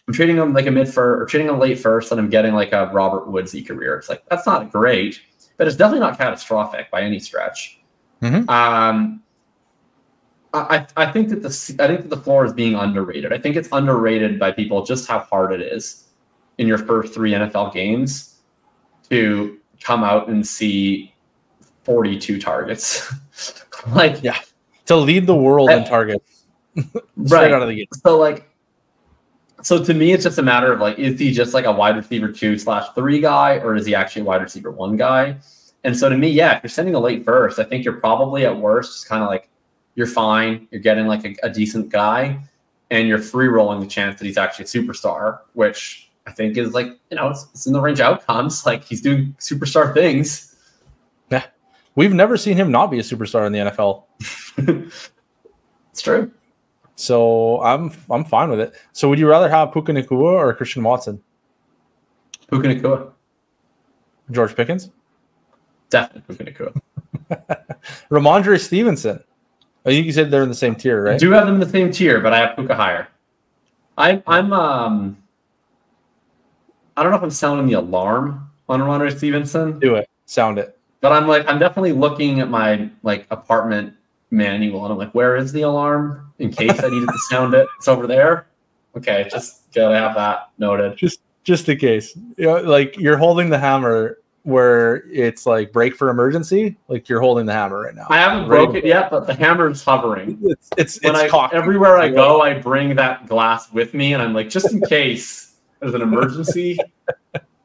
I'm 0.07 0.13
trading 0.13 0.37
him 0.37 0.53
like 0.53 0.65
a 0.67 0.71
mid 0.71 0.87
first 0.87 1.21
or 1.21 1.25
trading 1.25 1.47
him 1.47 1.59
late 1.59 1.79
first, 1.79 2.11
and 2.11 2.19
I'm 2.19 2.29
getting 2.29 2.53
like 2.53 2.71
a 2.73 2.89
Robert 2.93 3.29
Woodsy 3.29 3.61
career. 3.65 3.95
It's 3.95 4.09
like 4.09 4.23
that's 4.29 4.45
not 4.45 4.71
great, 4.71 5.21
but 5.57 5.67
it's 5.67 5.75
definitely 5.75 6.01
not 6.01 6.17
catastrophic 6.17 6.89
by 6.91 7.01
any 7.01 7.19
stretch. 7.19 7.79
Mhm. 8.21 8.49
Um, 8.49 9.23
I, 10.53 10.85
I 10.97 11.09
think 11.11 11.29
that 11.29 11.41
the 11.41 11.47
I 11.83 11.87
think 11.87 12.01
that 12.01 12.09
the 12.09 12.17
floor 12.17 12.43
is 12.45 12.51
being 12.51 12.75
underrated. 12.75 13.31
I 13.31 13.37
think 13.37 13.55
it's 13.55 13.69
underrated 13.71 14.37
by 14.37 14.51
people 14.51 14.83
just 14.85 15.07
how 15.07 15.19
hard 15.19 15.53
it 15.53 15.61
is 15.61 16.07
in 16.57 16.67
your 16.67 16.77
first 16.77 17.13
three 17.13 17.31
NFL 17.31 17.73
games 17.73 18.39
to 19.09 19.57
come 19.81 20.03
out 20.03 20.27
and 20.27 20.45
see 20.45 21.13
42 21.85 22.39
targets. 22.39 23.13
like 23.93 24.21
Yeah. 24.21 24.37
To 24.87 24.97
lead 24.97 25.25
the 25.25 25.35
world 25.35 25.69
in 25.69 25.79
Uh, 25.79 25.85
targets 25.85 26.45
straight 26.75 27.31
right. 27.31 27.53
out 27.53 27.61
of 27.61 27.69
the 27.69 27.75
gate. 27.75 27.89
So 28.05 28.17
like 28.19 28.50
so 29.61 29.83
to 29.83 29.93
me 29.93 30.13
it's 30.13 30.23
just 30.23 30.37
a 30.37 30.43
matter 30.43 30.71
of 30.71 30.79
like 30.79 30.97
is 30.99 31.19
he 31.19 31.31
just 31.31 31.53
like 31.53 31.65
a 31.65 31.71
wide 31.71 31.95
receiver 31.95 32.31
two 32.31 32.57
slash 32.57 32.87
three 32.95 33.19
guy 33.19 33.57
or 33.59 33.75
is 33.75 33.85
he 33.85 33.95
actually 33.95 34.23
a 34.23 34.25
wide 34.25 34.41
receiver 34.41 34.71
one 34.71 34.97
guy? 34.97 35.37
And 35.83 35.97
so 35.97 36.09
to 36.09 36.17
me, 36.17 36.29
yeah, 36.29 36.57
if 36.57 36.63
you're 36.63 36.69
sending 36.69 36.93
a 36.93 36.99
late 36.99 37.25
first, 37.25 37.57
I 37.57 37.63
think 37.63 37.83
you're 37.83 37.99
probably 37.99 38.45
at 38.45 38.55
worst 38.55 38.93
just 38.93 39.09
kind 39.09 39.23
of 39.23 39.29
like 39.29 39.49
you're 39.95 40.07
fine. 40.07 40.67
You're 40.71 40.81
getting 40.81 41.07
like 41.07 41.25
a, 41.25 41.35
a 41.43 41.49
decent 41.49 41.89
guy, 41.89 42.39
and 42.91 43.07
you're 43.07 43.17
free 43.19 43.47
rolling 43.47 43.79
the 43.79 43.87
chance 43.87 44.19
that 44.19 44.25
he's 44.25 44.37
actually 44.37 44.65
a 44.65 44.67
superstar, 44.67 45.39
which 45.53 46.11
I 46.27 46.31
think 46.31 46.57
is 46.57 46.73
like 46.73 46.87
you 47.09 47.17
know 47.17 47.29
it's, 47.29 47.47
it's 47.51 47.65
in 47.65 47.73
the 47.73 47.81
range 47.81 47.99
of 47.99 48.05
outcomes. 48.05 48.65
Like 48.65 48.83
he's 48.83 49.01
doing 49.01 49.35
superstar 49.39 49.91
things. 49.93 50.55
Yeah, 51.31 51.45
we've 51.95 52.13
never 52.13 52.37
seen 52.37 52.57
him 52.57 52.71
not 52.71 52.91
be 52.91 52.99
a 52.99 53.03
superstar 53.03 53.47
in 53.47 53.53
the 53.53 53.59
NFL. 53.59 54.91
It's 55.91 56.01
true. 56.01 56.31
So 57.01 57.59
I'm 57.63 57.91
I'm 58.11 58.23
fine 58.23 58.51
with 58.51 58.59
it. 58.59 58.75
So 58.93 59.09
would 59.09 59.17
you 59.17 59.27
rather 59.27 59.49
have 59.49 59.73
Puka 59.73 59.91
Nacua 59.91 60.33
or 60.33 60.53
Christian 60.53 60.83
Watson? 60.83 61.19
Puka 62.47 62.67
Nacua, 62.67 63.11
George 64.29 64.55
Pickens? 64.55 64.91
definitely 65.89 66.35
Puka 66.35 66.71
Nacua. 67.31 67.51
Rhamondre 68.11 68.59
Stevenson. 68.59 69.23
I 69.83 69.89
think 69.89 70.05
you 70.05 70.11
said 70.13 70.29
they're 70.29 70.43
in 70.43 70.49
the 70.49 70.55
same 70.55 70.75
tier, 70.75 71.03
right? 71.03 71.15
I 71.15 71.17
do 71.17 71.31
have 71.31 71.47
them 71.47 71.55
in 71.55 71.59
the 71.61 71.69
same 71.69 71.91
tier, 71.91 72.19
but 72.19 72.33
I 72.33 72.37
have 72.39 72.55
Puka 72.55 72.75
higher. 72.75 73.07
I'm 73.97 74.21
I'm 74.27 74.53
um 74.53 75.17
I 76.95 77.01
don't 77.01 77.11
know 77.11 77.17
if 77.17 77.23
I'm 77.23 77.31
sounding 77.31 77.65
the 77.65 77.73
alarm 77.73 78.47
on 78.69 78.79
Rhamondre 78.79 79.17
Stevenson, 79.17 79.79
Do 79.79 79.95
it. 79.95 80.07
Sound 80.27 80.59
it. 80.59 80.77
but 81.01 81.11
I'm 81.11 81.27
like 81.27 81.47
I'm 81.49 81.57
definitely 81.57 81.93
looking 81.93 82.41
at 82.41 82.49
my 82.49 82.89
like 83.01 83.25
apartment 83.31 83.95
manual 84.29 84.85
and 84.85 84.93
I'm 84.93 84.99
like, 84.99 85.13
where 85.15 85.35
is 85.35 85.51
the 85.51 85.63
alarm 85.63 86.30
in 86.41 86.51
case 86.51 86.83
I 86.83 86.89
needed 86.89 87.07
to 87.07 87.17
sound 87.29 87.53
it? 87.53 87.67
It's 87.77 87.87
over 87.87 88.07
there. 88.07 88.47
Okay, 88.97 89.27
just 89.31 89.71
gotta 89.73 89.97
have 89.97 90.15
that 90.15 90.49
noted. 90.57 90.97
Just 90.97 91.21
just 91.43 91.67
in 91.69 91.77
case. 91.77 92.15
You 92.37 92.47
know, 92.47 92.61
like 92.61 92.97
you're 92.97 93.17
holding 93.17 93.49
the 93.49 93.57
hammer 93.59 94.17
where 94.43 95.03
it's 95.11 95.45
like 95.45 95.71
break 95.71 95.95
for 95.95 96.09
emergency. 96.09 96.75
Like 96.87 97.07
you're 97.07 97.21
holding 97.21 97.45
the 97.45 97.53
hammer 97.53 97.79
right 97.79 97.95
now. 97.95 98.07
I 98.09 98.17
haven't 98.17 98.49
Ready 98.49 98.65
broke 98.65 98.75
it 98.75 98.85
yet, 98.85 99.11
but 99.11 99.27
the 99.27 99.33
hammer's 99.35 99.83
hovering. 99.83 100.39
It's 100.43 100.69
it's 100.77 101.03
When 101.03 101.13
it's 101.15 101.23
I 101.23 101.27
cocked. 101.29 101.53
everywhere 101.53 101.97
I 101.97 102.09
go, 102.09 102.41
I 102.41 102.55
bring 102.55 102.95
that 102.95 103.27
glass 103.27 103.71
with 103.71 103.93
me, 103.93 104.13
and 104.13 104.21
I'm 104.21 104.33
like, 104.33 104.49
just 104.49 104.71
in 104.73 104.81
case 104.81 105.55
there's 105.79 105.93
an 105.93 106.01
emergency, 106.01 106.77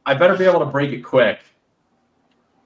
I 0.05 0.15
better 0.15 0.36
be 0.36 0.44
able 0.44 0.61
to 0.61 0.66
break 0.66 0.93
it 0.93 1.01
quick. 1.03 1.40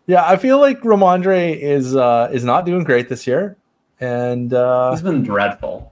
Yeah, 0.06 0.26
I 0.26 0.36
feel 0.36 0.58
like 0.58 0.80
Rhamondre 0.80 1.56
is 1.56 1.94
uh 1.96 2.30
is 2.32 2.44
not 2.44 2.66
doing 2.66 2.84
great 2.84 3.08
this 3.08 3.26
year. 3.26 3.56
And 4.00 4.52
uh 4.52 4.90
He's 4.90 5.02
been 5.02 5.22
dreadful. 5.22 5.89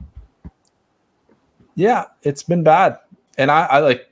Yeah, 1.78 2.06
it's 2.24 2.42
been 2.42 2.64
bad. 2.64 2.98
And 3.38 3.52
I, 3.52 3.66
I 3.66 3.78
like 3.78 4.10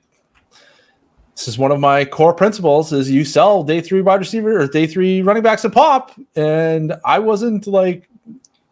this 1.34 1.48
is 1.48 1.58
one 1.58 1.72
of 1.72 1.80
my 1.80 2.04
core 2.04 2.32
principles 2.32 2.92
is 2.92 3.10
you 3.10 3.24
sell 3.24 3.64
day 3.64 3.80
three 3.80 4.02
wide 4.02 4.20
receiver 4.20 4.60
or 4.60 4.68
day 4.68 4.86
three 4.86 5.20
running 5.20 5.42
backs 5.42 5.62
to 5.62 5.70
pop. 5.70 6.12
And 6.36 6.94
I 7.04 7.18
wasn't 7.18 7.66
like 7.66 8.08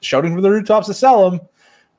shouting 0.00 0.32
from 0.32 0.42
the 0.42 0.50
rooftops 0.50 0.86
to 0.86 0.94
sell 0.94 1.28
them. 1.28 1.40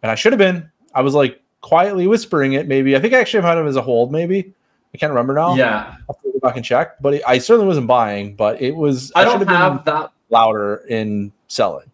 And 0.03 0.11
I 0.11 0.15
should 0.15 0.31
have 0.31 0.39
been. 0.39 0.71
I 0.93 1.01
was 1.01 1.13
like 1.13 1.41
quietly 1.59 2.07
whispering 2.07 2.53
it, 2.53 2.65
maybe. 2.65 2.95
I 2.95 3.01
think 3.01 3.13
I 3.13 3.19
actually 3.19 3.43
had 3.43 3.57
him 3.57 3.67
as 3.67 3.75
a 3.75 3.81
hold, 3.81 4.13
maybe. 4.13 4.53
I 4.93 4.97
can't 4.97 5.11
remember 5.11 5.33
now. 5.33 5.53
Yeah, 5.55 5.97
I'll 6.07 6.17
go 6.23 6.39
back 6.39 6.55
and 6.55 6.63
check. 6.63 7.01
But 7.01 7.15
it, 7.15 7.23
I 7.27 7.39
certainly 7.39 7.67
wasn't 7.67 7.87
buying, 7.87 8.37
but 8.37 8.61
it 8.61 8.73
was 8.73 9.11
I 9.15 9.25
should 9.25 9.39
don't 9.39 9.39
have 9.39 9.47
have 9.49 9.83
been 9.83 9.93
that. 9.93 10.11
louder 10.29 10.85
in 10.87 11.33
selling. 11.49 11.91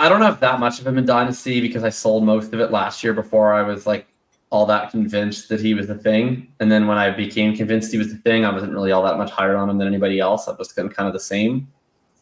I 0.00 0.08
don't 0.08 0.20
have 0.20 0.40
that 0.40 0.60
much 0.60 0.80
of 0.80 0.86
him 0.86 0.98
in 0.98 1.06
Dynasty 1.06 1.60
because 1.60 1.84
I 1.84 1.88
sold 1.88 2.24
most 2.24 2.52
of 2.52 2.60
it 2.60 2.70
last 2.70 3.02
year 3.02 3.14
before 3.14 3.54
I 3.54 3.62
was 3.62 3.86
like 3.86 4.06
all 4.50 4.66
that 4.66 4.90
convinced 4.90 5.48
that 5.48 5.60
he 5.60 5.74
was 5.74 5.88
the 5.88 5.94
thing. 5.94 6.52
And 6.60 6.70
then 6.70 6.86
when 6.86 6.98
I 6.98 7.10
became 7.10 7.56
convinced 7.56 7.90
he 7.90 7.98
was 7.98 8.12
the 8.12 8.18
thing, 8.18 8.44
I 8.44 8.52
wasn't 8.52 8.72
really 8.72 8.92
all 8.92 9.02
that 9.02 9.18
much 9.18 9.30
higher 9.30 9.56
on 9.56 9.68
him 9.68 9.78
than 9.78 9.88
anybody 9.88 10.20
else. 10.20 10.48
I 10.48 10.52
was 10.52 10.72
kind 10.72 10.92
of 10.98 11.12
the 11.12 11.20
same. 11.20 11.68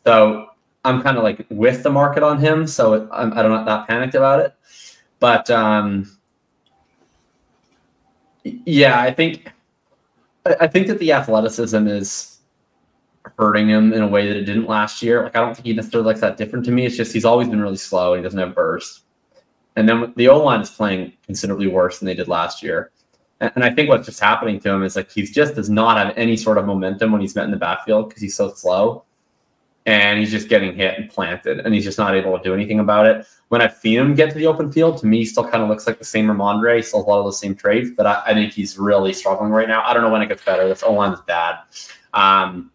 So 0.04 0.48
I'm 0.84 1.02
kind 1.02 1.16
of 1.16 1.22
like 1.22 1.46
with 1.50 1.82
the 1.82 1.90
market 1.90 2.22
on 2.22 2.38
him. 2.38 2.66
So 2.66 3.08
I'm, 3.12 3.32
I'm 3.32 3.48
not 3.50 3.66
that 3.66 3.86
panicked 3.86 4.14
about 4.14 4.40
it. 4.40 4.54
But 5.20 5.50
um, 5.50 6.18
yeah, 8.42 9.00
I 9.00 9.12
think 9.12 9.52
I 10.60 10.66
think 10.66 10.86
that 10.88 10.98
the 10.98 11.12
athleticism 11.12 11.86
is 11.86 12.38
hurting 13.38 13.68
him 13.68 13.92
in 13.94 14.02
a 14.02 14.08
way 14.08 14.28
that 14.28 14.36
it 14.36 14.44
didn't 14.44 14.66
last 14.66 15.02
year. 15.02 15.22
Like 15.22 15.36
I 15.36 15.40
don't 15.40 15.54
think 15.54 15.66
he 15.66 15.72
necessarily 15.72 16.06
likes 16.06 16.20
that 16.20 16.36
different 16.36 16.64
to 16.66 16.70
me. 16.70 16.84
It's 16.84 16.96
just 16.96 17.12
he's 17.12 17.24
always 17.24 17.48
been 17.48 17.60
really 17.60 17.76
slow 17.76 18.12
and 18.12 18.20
he 18.20 18.24
doesn't 18.24 18.38
have 18.38 18.54
burst. 18.54 19.03
And 19.76 19.88
then 19.88 20.12
the 20.16 20.28
O 20.28 20.42
line 20.42 20.60
is 20.60 20.70
playing 20.70 21.12
considerably 21.26 21.66
worse 21.66 21.98
than 21.98 22.06
they 22.06 22.14
did 22.14 22.28
last 22.28 22.62
year. 22.62 22.90
And, 23.40 23.64
I 23.64 23.70
think 23.70 23.88
what's 23.88 24.06
just 24.06 24.20
happening 24.20 24.60
to 24.60 24.70
him 24.70 24.82
is 24.84 24.96
like 24.96 25.10
he 25.10 25.22
just 25.22 25.54
does 25.54 25.68
not 25.68 25.98
have 25.98 26.16
any 26.16 26.36
sort 26.36 26.56
of 26.56 26.66
momentum 26.66 27.12
when 27.12 27.20
he's 27.20 27.34
met 27.34 27.44
in 27.44 27.50
the 27.50 27.56
backfield 27.56 28.08
because 28.08 28.22
he's 28.22 28.36
so 28.36 28.52
slow. 28.54 29.04
And 29.86 30.18
he's 30.18 30.30
just 30.30 30.48
getting 30.48 30.74
hit 30.74 30.98
and 30.98 31.10
planted, 31.10 31.60
and 31.60 31.74
he's 31.74 31.84
just 31.84 31.98
not 31.98 32.14
able 32.14 32.38
to 32.38 32.42
do 32.42 32.54
anything 32.54 32.80
about 32.80 33.06
it. 33.06 33.26
When 33.48 33.60
I've 33.60 33.74
seen 33.74 33.98
him 33.98 34.14
get 34.14 34.30
to 34.30 34.38
the 34.38 34.46
open 34.46 34.72
field, 34.72 34.96
to 35.00 35.06
me, 35.06 35.18
he 35.18 35.24
still 35.26 35.46
kind 35.46 35.62
of 35.62 35.68
looks 35.68 35.86
like 35.86 35.98
the 35.98 36.06
same 36.06 36.26
Rhamondre. 36.26 36.76
He 36.76 36.82
still 36.82 37.00
has 37.00 37.06
a 37.06 37.10
lot 37.10 37.18
of 37.18 37.26
the 37.26 37.32
same 37.32 37.54
traits, 37.54 37.90
but 37.94 38.06
I, 38.06 38.22
I 38.28 38.32
think 38.32 38.54
he's 38.54 38.78
really 38.78 39.12
struggling 39.12 39.50
right 39.50 39.68
now. 39.68 39.82
I 39.84 39.92
don't 39.92 40.02
know 40.02 40.08
when 40.08 40.22
it 40.22 40.28
gets 40.28 40.42
better. 40.42 40.66
This 40.66 40.82
O 40.82 40.94
line 40.94 41.12
is 41.12 41.20
bad. 41.26 41.58
Um, 42.14 42.70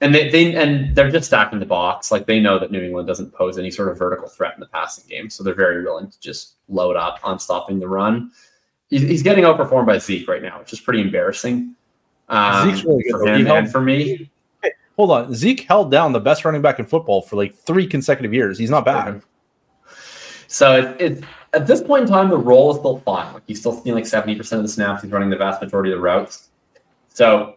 and 0.00 0.14
they, 0.14 0.28
they 0.30 0.54
and 0.54 0.94
they're 0.94 1.10
just 1.10 1.26
stacking 1.26 1.58
the 1.58 1.66
box. 1.66 2.10
Like 2.10 2.26
they 2.26 2.40
know 2.40 2.58
that 2.58 2.70
New 2.70 2.82
England 2.82 3.08
doesn't 3.08 3.32
pose 3.32 3.58
any 3.58 3.70
sort 3.70 3.88
of 3.88 3.98
vertical 3.98 4.28
threat 4.28 4.54
in 4.54 4.60
the 4.60 4.66
passing 4.66 5.04
game, 5.08 5.30
so 5.30 5.42
they're 5.42 5.54
very 5.54 5.82
willing 5.82 6.10
to 6.10 6.20
just 6.20 6.54
load 6.68 6.96
up 6.96 7.20
on 7.22 7.38
stopping 7.38 7.78
the 7.78 7.88
run. 7.88 8.30
He's, 8.90 9.02
he's 9.02 9.22
getting 9.22 9.44
outperformed 9.44 9.86
by 9.86 9.98
Zeke 9.98 10.28
right 10.28 10.42
now, 10.42 10.58
which 10.58 10.72
is 10.72 10.80
pretty 10.80 11.00
embarrassing. 11.00 11.74
Um, 12.28 12.70
Zeke's 12.70 12.84
really 12.84 13.02
good, 13.02 13.12
for 13.12 13.26
him 13.26 13.46
held- 13.46 13.58
and 13.58 13.72
for 13.72 13.80
me. 13.80 14.30
Hold 14.96 15.10
on. 15.10 15.34
Zeke 15.34 15.60
held 15.60 15.90
down 15.90 16.12
the 16.12 16.20
best 16.20 16.44
running 16.44 16.62
back 16.62 16.78
in 16.78 16.86
football 16.86 17.20
for 17.20 17.34
like 17.34 17.54
three 17.54 17.86
consecutive 17.86 18.32
years. 18.32 18.58
He's 18.58 18.70
not 18.70 18.84
bad. 18.84 19.22
So 20.46 20.76
it, 20.76 21.00
it 21.00 21.24
at 21.52 21.66
this 21.66 21.82
point 21.82 22.02
in 22.02 22.08
time, 22.08 22.30
the 22.30 22.38
role 22.38 22.70
is 22.72 22.78
still 22.78 22.98
fine. 23.00 23.32
Like 23.34 23.42
he's 23.46 23.58
still 23.58 23.72
seeing 23.72 23.94
like 23.94 24.06
seventy 24.06 24.36
percent 24.36 24.60
of 24.60 24.66
the 24.66 24.72
snaps. 24.72 25.02
He's 25.02 25.10
running 25.10 25.30
the 25.30 25.36
vast 25.36 25.60
majority 25.60 25.90
of 25.90 25.98
the 25.98 26.02
routes. 26.02 26.50
So 27.08 27.56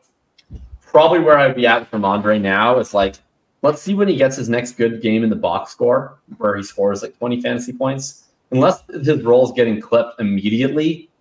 probably 0.98 1.20
where 1.20 1.38
I'd 1.38 1.56
be 1.56 1.68
at 1.68 1.92
Rhamondre 1.92 2.42
now 2.42 2.80
is 2.80 2.92
like, 2.92 3.18
let's 3.62 3.84
see 3.84 3.94
when 3.94 4.08
he 4.08 4.16
gets 4.16 4.36
his 4.36 4.50
next 4.50 4.78
good 4.78 5.00
game 5.00 5.24
in 5.24 5.30
the 5.30 5.36
box 5.36 5.72
score, 5.72 6.18
where 6.38 6.56
he 6.56 6.64
scores 6.64 7.04
like 7.04 7.16
twenty 7.20 7.40
fantasy 7.40 7.72
points. 7.72 8.30
Unless 8.50 8.82
his 8.90 9.22
role 9.22 9.46
is 9.46 9.52
getting 9.52 9.80
clipped 9.80 10.20
immediately, 10.20 11.12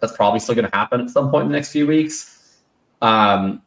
that's 0.00 0.14
probably 0.14 0.40
still 0.40 0.54
going 0.54 0.70
to 0.70 0.76
happen 0.76 1.00
at 1.00 1.08
some 1.08 1.30
point 1.30 1.46
in 1.46 1.52
the 1.52 1.56
next 1.56 1.72
few 1.72 1.86
weeks. 1.86 2.58
Um, 3.00 3.62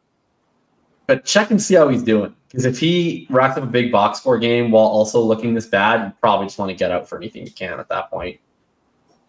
but 1.08 1.24
check 1.24 1.50
and 1.50 1.60
see 1.60 1.74
how 1.74 1.88
he's 1.88 2.04
doing. 2.04 2.32
Because 2.46 2.64
if 2.64 2.78
he 2.78 3.26
racks 3.28 3.56
up 3.56 3.64
a 3.64 3.66
big 3.66 3.90
box 3.90 4.20
score 4.20 4.38
game 4.38 4.70
while 4.70 4.86
also 4.86 5.20
looking 5.20 5.54
this 5.54 5.66
bad, 5.66 6.06
you 6.06 6.12
probably 6.20 6.46
just 6.46 6.60
want 6.60 6.68
to 6.68 6.76
get 6.76 6.92
out 6.92 7.08
for 7.08 7.18
anything 7.18 7.44
you 7.44 7.50
can 7.50 7.80
at 7.80 7.88
that 7.88 8.10
point. 8.10 8.38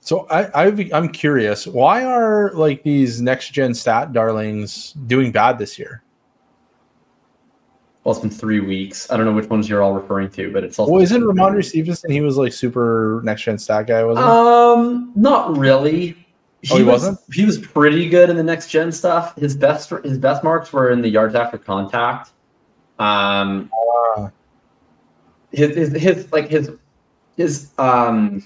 So 0.01 0.27
I, 0.29 0.67
I 0.67 0.89
I'm 0.93 1.09
curious, 1.09 1.65
why 1.65 2.05
are 2.05 2.51
like 2.53 2.83
these 2.83 3.19
next 3.19 3.49
gen 3.51 3.73
stat 3.73 4.13
darlings 4.13 4.91
doing 5.07 5.31
bad 5.31 5.57
this 5.57 5.79
year? 5.79 6.03
Well, 8.03 8.13
it's 8.15 8.21
been 8.21 8.29
three 8.31 8.61
weeks. 8.61 9.11
I 9.11 9.17
don't 9.17 9.25
know 9.25 9.33
which 9.33 9.49
ones 9.49 9.67
you're 9.67 9.81
all 9.83 9.93
referring 9.93 10.29
to, 10.31 10.51
but 10.53 10.63
it's 10.63 10.79
also. 10.79 10.91
Well, 10.91 11.01
isn't 11.01 11.21
Rhamondre 11.21 11.63
Stevenson? 11.65 12.09
He 12.09 12.21
was 12.21 12.37
like 12.37 12.53
super 12.53 13.21
next 13.23 13.41
gen 13.43 13.57
stat 13.57 13.87
guy, 13.87 14.03
wasn't 14.03 14.25
he? 14.25 14.31
Um, 14.31 15.11
not 15.15 15.57
really. 15.57 16.15
Oh, 16.71 16.77
he 16.77 16.83
was, 16.83 17.03
wasn't? 17.03 17.19
He 17.33 17.45
was 17.45 17.57
pretty 17.57 18.09
good 18.09 18.29
in 18.29 18.35
the 18.37 18.43
next 18.43 18.69
gen 18.69 18.91
stuff. 18.91 19.35
His 19.37 19.55
best 19.55 19.89
his 20.03 20.17
best 20.17 20.43
marks 20.43 20.71
were 20.73 20.91
in 20.91 21.01
the 21.01 21.09
yards 21.09 21.35
after 21.35 21.57
contact. 21.57 22.31
Um, 22.99 23.69
Ah. 23.73 24.31
his, 25.51 25.75
his 25.75 26.01
his 26.01 26.31
like 26.31 26.49
his 26.49 26.71
his 27.37 27.71
um 27.77 28.43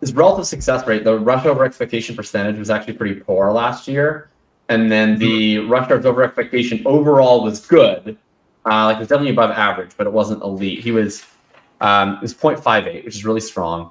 his 0.00 0.12
relative 0.12 0.46
success 0.46 0.86
rate, 0.86 1.04
the 1.04 1.18
rush 1.18 1.46
over 1.46 1.64
expectation 1.64 2.14
percentage 2.14 2.58
was 2.58 2.70
actually 2.70 2.94
pretty 2.94 3.14
poor 3.20 3.50
last 3.52 3.86
year, 3.88 4.30
and 4.68 4.90
then 4.90 5.18
the 5.18 5.58
rush 5.60 5.88
yards 5.88 6.06
over 6.06 6.22
expectation 6.22 6.82
overall 6.86 7.42
was 7.42 7.64
good. 7.66 8.16
Uh, 8.66 8.86
like 8.86 8.96
it 8.96 9.00
was 9.00 9.08
definitely 9.08 9.32
above 9.32 9.50
average, 9.50 9.90
but 9.96 10.06
it 10.06 10.12
wasn't 10.12 10.42
elite. 10.42 10.80
He 10.80 10.90
was 10.90 11.24
um, 11.80 12.14
it 12.14 12.22
was 12.22 12.34
0.58, 12.34 13.04
which 13.04 13.14
is 13.14 13.24
really 13.24 13.40
strong. 13.40 13.90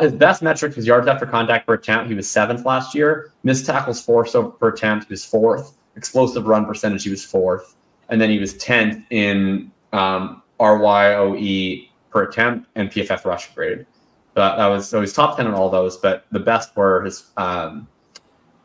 his 0.00 0.12
best 0.12 0.42
metric 0.42 0.76
was 0.76 0.86
yards 0.86 1.08
after 1.08 1.26
contact 1.26 1.66
per 1.66 1.74
attempt. 1.74 2.08
He 2.08 2.14
was 2.14 2.30
seventh 2.30 2.64
last 2.64 2.94
year. 2.94 3.32
Missed 3.42 3.66
tackles 3.66 4.00
forced 4.00 4.36
per 4.60 4.68
attempt. 4.68 5.08
He 5.08 5.12
was 5.12 5.24
fourth. 5.24 5.76
Explosive 5.96 6.46
run 6.46 6.64
percentage. 6.64 7.02
He 7.04 7.10
was 7.10 7.24
fourth, 7.24 7.74
and 8.08 8.20
then 8.20 8.30
he 8.30 8.38
was 8.38 8.56
tenth 8.56 9.04
in 9.10 9.70
um, 9.92 10.42
RYOE 10.60 11.88
per 12.10 12.22
attempt 12.22 12.68
and 12.76 12.90
PFF 12.90 13.24
rush 13.24 13.52
grade. 13.54 13.84
But 14.34 14.56
that 14.56 14.66
was 14.68 14.88
so 14.88 15.00
he's 15.00 15.12
top 15.12 15.36
ten 15.36 15.46
in 15.46 15.54
all 15.54 15.68
those. 15.68 15.96
But 15.96 16.24
the 16.30 16.40
best 16.40 16.74
were 16.76 17.02
his 17.02 17.30
um, 17.36 17.88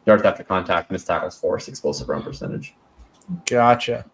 yards 0.07 0.23
after 0.23 0.43
contact, 0.43 0.89
missed 0.89 1.05
tackles 1.05 1.37
forced, 1.37 1.67
explosive 1.67 2.09
run 2.09 2.23
percentage. 2.23 2.73
Gotcha. 3.45 4.05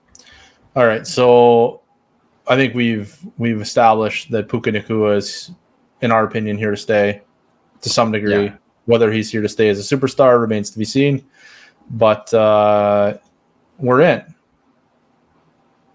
All 0.76 0.88
right, 0.88 1.06
so 1.06 1.82
I 2.48 2.56
think 2.56 2.74
we've 2.74 3.16
we've 3.38 3.62
established 3.62 4.32
that 4.32 4.50
Puka 4.50 4.72
Nacua 4.72 5.18
is, 5.18 5.52
in 6.02 6.12
our 6.12 6.26
opinion, 6.26 6.58
here 6.58 6.72
to 6.72 6.78
stay 6.78 7.22
to 7.82 7.90
some 7.90 8.12
degree. 8.12 8.46
Yeah. 8.46 8.56
Whether 8.86 9.12
he's 9.12 9.32
here 9.32 9.42
to 9.42 9.48
stay 9.48 9.70
as 9.70 9.80
a 9.80 9.96
superstar 9.96 10.42
remains 10.42 10.70
to 10.72 10.80
be 10.80 10.84
seen, 10.84 11.24
but 11.92 12.34
uh, 12.34 13.18
we're 13.78 14.02
in. 14.02 14.24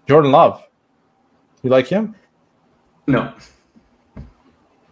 Jordan 0.07 0.31
Love, 0.31 0.63
you 1.61 1.69
like 1.69 1.87
him? 1.87 2.15
No, 3.05 3.31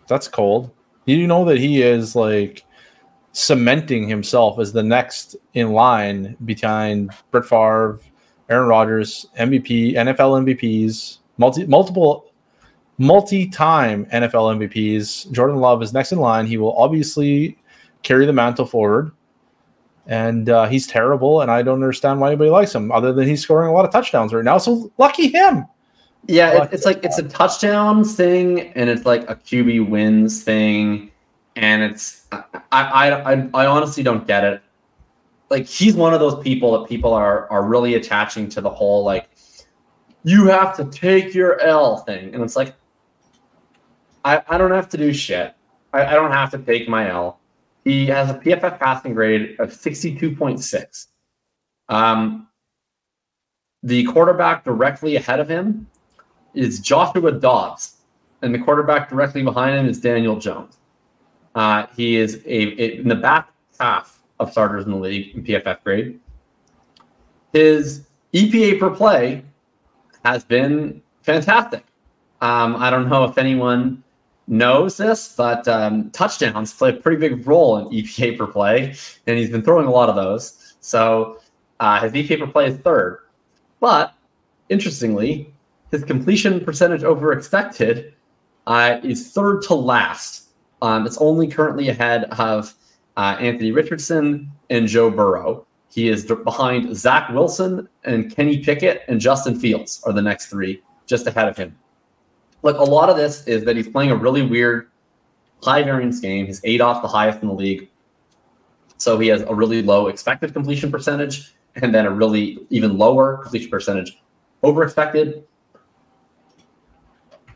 That's 0.07 0.27
cold. 0.27 0.69
You 1.05 1.25
know 1.25 1.45
that 1.45 1.57
he 1.57 1.81
is 1.81 2.15
like 2.15 2.63
cementing 3.37 4.07
himself 4.07 4.57
as 4.57 4.73
the 4.73 4.81
next 4.81 5.35
in 5.53 5.71
line 5.71 6.35
behind 6.43 7.11
Brett 7.29 7.45
Favre, 7.45 7.99
Aaron 8.49 8.67
Rodgers, 8.67 9.27
MVP, 9.37 9.93
NFL 9.93 10.43
MVPs, 10.43 11.19
multi 11.37 11.67
multiple 11.67 12.31
multi-time 12.97 14.07
NFL 14.07 14.57
MVPs. 14.57 15.31
Jordan 15.31 15.57
Love 15.57 15.83
is 15.83 15.93
next 15.93 16.11
in 16.11 16.17
line. 16.17 16.47
He 16.47 16.57
will 16.57 16.75
obviously 16.75 17.55
carry 18.01 18.25
the 18.25 18.33
mantle 18.33 18.65
forward. 18.65 19.11
And 20.07 20.49
uh, 20.49 20.67
he's 20.67 20.87
terrible, 20.87 21.41
and 21.41 21.51
I 21.51 21.61
don't 21.61 21.75
understand 21.75 22.19
why 22.19 22.29
anybody 22.29 22.49
likes 22.49 22.73
him, 22.73 22.91
other 22.91 23.13
than 23.13 23.27
he's 23.27 23.41
scoring 23.41 23.69
a 23.69 23.73
lot 23.73 23.85
of 23.85 23.91
touchdowns 23.91 24.33
right 24.33 24.43
now. 24.43 24.57
So 24.57 24.91
lucky 24.97 25.27
him. 25.27 25.65
Yeah, 26.25 26.63
it, 26.63 26.69
it's 26.71 26.85
like 26.85 27.03
it's 27.03 27.19
a 27.19 27.23
touchdowns 27.23 28.15
thing, 28.15 28.71
and 28.73 28.89
it's 28.89 29.05
like 29.05 29.29
a 29.29 29.35
QB 29.35 29.89
wins 29.89 30.43
thing, 30.43 31.11
and 31.57 31.81
it's 31.81 32.27
I, 32.31 32.43
I 32.71 33.33
I 33.33 33.49
I 33.53 33.65
honestly 33.65 34.03
don't 34.03 34.27
get 34.27 34.43
it. 34.43 34.61
Like 35.49 35.65
he's 35.65 35.95
one 35.95 36.13
of 36.13 36.19
those 36.19 36.41
people 36.43 36.79
that 36.79 36.87
people 36.87 37.13
are 37.13 37.49
are 37.49 37.63
really 37.63 37.95
attaching 37.95 38.47
to 38.49 38.61
the 38.61 38.69
whole 38.69 39.03
like 39.03 39.29
you 40.23 40.47
have 40.47 40.75
to 40.77 40.85
take 40.85 41.33
your 41.33 41.59
L 41.61 41.97
thing, 41.97 42.33
and 42.33 42.43
it's 42.43 42.55
like 42.55 42.75
I 44.23 44.41
I 44.47 44.57
don't 44.57 44.71
have 44.71 44.89
to 44.89 44.97
do 44.97 45.11
shit. 45.13 45.55
I, 45.93 46.05
I 46.05 46.13
don't 46.13 46.31
have 46.31 46.51
to 46.51 46.59
take 46.59 46.87
my 46.87 47.09
L. 47.09 47.39
He 47.83 48.05
has 48.07 48.29
a 48.29 48.35
PFF 48.35 48.77
passing 48.77 49.13
grade 49.13 49.55
of 49.59 49.73
sixty 49.73 50.15
two 50.15 50.35
point 50.35 50.63
six. 50.63 51.07
Um, 51.89 52.47
the 53.81 54.03
quarterback 54.03 54.63
directly 54.63 55.15
ahead 55.15 55.39
of 55.39 55.49
him 55.49 55.87
is 56.53 56.79
Joshua 56.81 57.31
Dobbs, 57.31 57.97
and 58.41 58.53
the 58.53 58.59
quarterback 58.59 59.09
directly 59.09 59.41
behind 59.41 59.77
him 59.77 59.87
is 59.87 59.99
Daniel 59.99 60.37
Jones. 60.37 60.77
Uh, 61.57 61.87
he 61.95 62.17
is 62.17 62.35
a, 62.45 62.81
a- 62.81 62.99
in 62.99 63.07
the 63.07 63.15
back 63.15 63.49
half 63.79 64.19
of 64.39 64.51
starters 64.51 64.85
in 64.85 64.91
the 64.91 64.97
league 64.97 65.35
in 65.35 65.43
PFF 65.43 65.83
grade. 65.83 66.19
His 67.51 68.05
EPA 68.31 68.79
per 68.79 68.91
play 68.91 69.43
has 70.23 70.43
been 70.43 71.01
fantastic. 71.23 71.83
Um, 72.41 72.75
I 72.75 72.91
don't 72.91 73.09
know 73.09 73.23
if 73.23 73.39
anyone 73.39 74.03
knows 74.47 74.97
this, 74.97 75.33
but 75.35 75.67
um, 75.67 76.11
touchdowns 76.11 76.73
play 76.75 76.91
a 76.91 76.93
pretty 76.93 77.17
big 77.17 77.47
role 77.47 77.77
in 77.79 77.87
EPA 77.87 78.37
per 78.37 78.45
play, 78.45 78.95
and 79.25 79.37
he's 79.39 79.49
been 79.49 79.63
throwing 79.63 79.87
a 79.87 79.91
lot 79.91 80.09
of 80.09 80.15
those. 80.15 80.75
So 80.79 81.39
uh, 81.79 81.99
his 82.01 82.11
EPA 82.13 82.39
per 82.39 82.47
play 82.47 82.67
is 82.67 82.77
third. 82.77 83.21
But 83.79 84.13
interestingly, 84.69 85.51
his 85.89 86.03
completion 86.03 86.63
percentage 86.63 87.03
over 87.03 87.33
expected 87.33 88.13
uh, 88.67 88.99
is 89.01 89.31
third 89.31 89.63
to 89.63 89.73
last. 89.73 90.46
Um, 90.81 91.05
it's 91.05 91.17
only 91.17 91.47
currently 91.47 91.89
ahead 91.89 92.25
of 92.25 92.73
uh, 93.15 93.37
Anthony 93.39 93.71
Richardson 93.71 94.51
and 94.69 94.87
Joe 94.87 95.09
Burrow. 95.09 95.65
He 95.89 96.09
is 96.09 96.25
behind 96.25 96.95
Zach 96.95 97.29
Wilson 97.29 97.87
and 98.03 98.33
Kenny 98.33 98.59
Pickett 98.59 99.01
and 99.07 99.19
Justin 99.19 99.59
Fields 99.59 100.01
are 100.05 100.13
the 100.13 100.21
next 100.21 100.47
three, 100.47 100.81
just 101.05 101.25
ahead 101.25 101.47
of 101.47 101.57
him. 101.57 101.75
Look, 102.61 102.77
a 102.77 102.83
lot 102.83 103.09
of 103.09 103.17
this 103.17 103.47
is 103.47 103.63
that 103.65 103.75
he's 103.75 103.87
playing 103.87 104.11
a 104.11 104.15
really 104.15 104.41
weird 104.43 104.89
high 105.63 105.81
variance 105.83 106.19
game. 106.19 106.45
He's 106.45 106.61
eight 106.63 106.81
off 106.81 107.01
the 107.01 107.07
highest 107.07 107.41
in 107.41 107.47
the 107.47 107.53
league. 107.53 107.89
So 108.97 109.17
he 109.17 109.27
has 109.27 109.41
a 109.41 109.53
really 109.53 109.81
low 109.81 110.07
expected 110.07 110.53
completion 110.53 110.91
percentage 110.91 111.55
and 111.75 111.93
then 111.93 112.05
a 112.05 112.11
really 112.11 112.59
even 112.69 112.97
lower 112.97 113.37
completion 113.37 113.69
percentage 113.69 114.19
over 114.63 114.83
expected. 114.83 115.43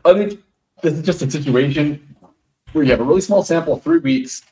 I 0.04 0.14
think 0.14 0.40
this 0.82 0.94
is 0.94 1.02
just 1.02 1.22
a 1.22 1.30
situation 1.30 2.11
where 2.72 2.84
you 2.84 2.90
have 2.90 3.00
a 3.00 3.04
really 3.04 3.20
small 3.20 3.42
sample 3.42 3.76
three 3.76 3.98
weeks 3.98 4.42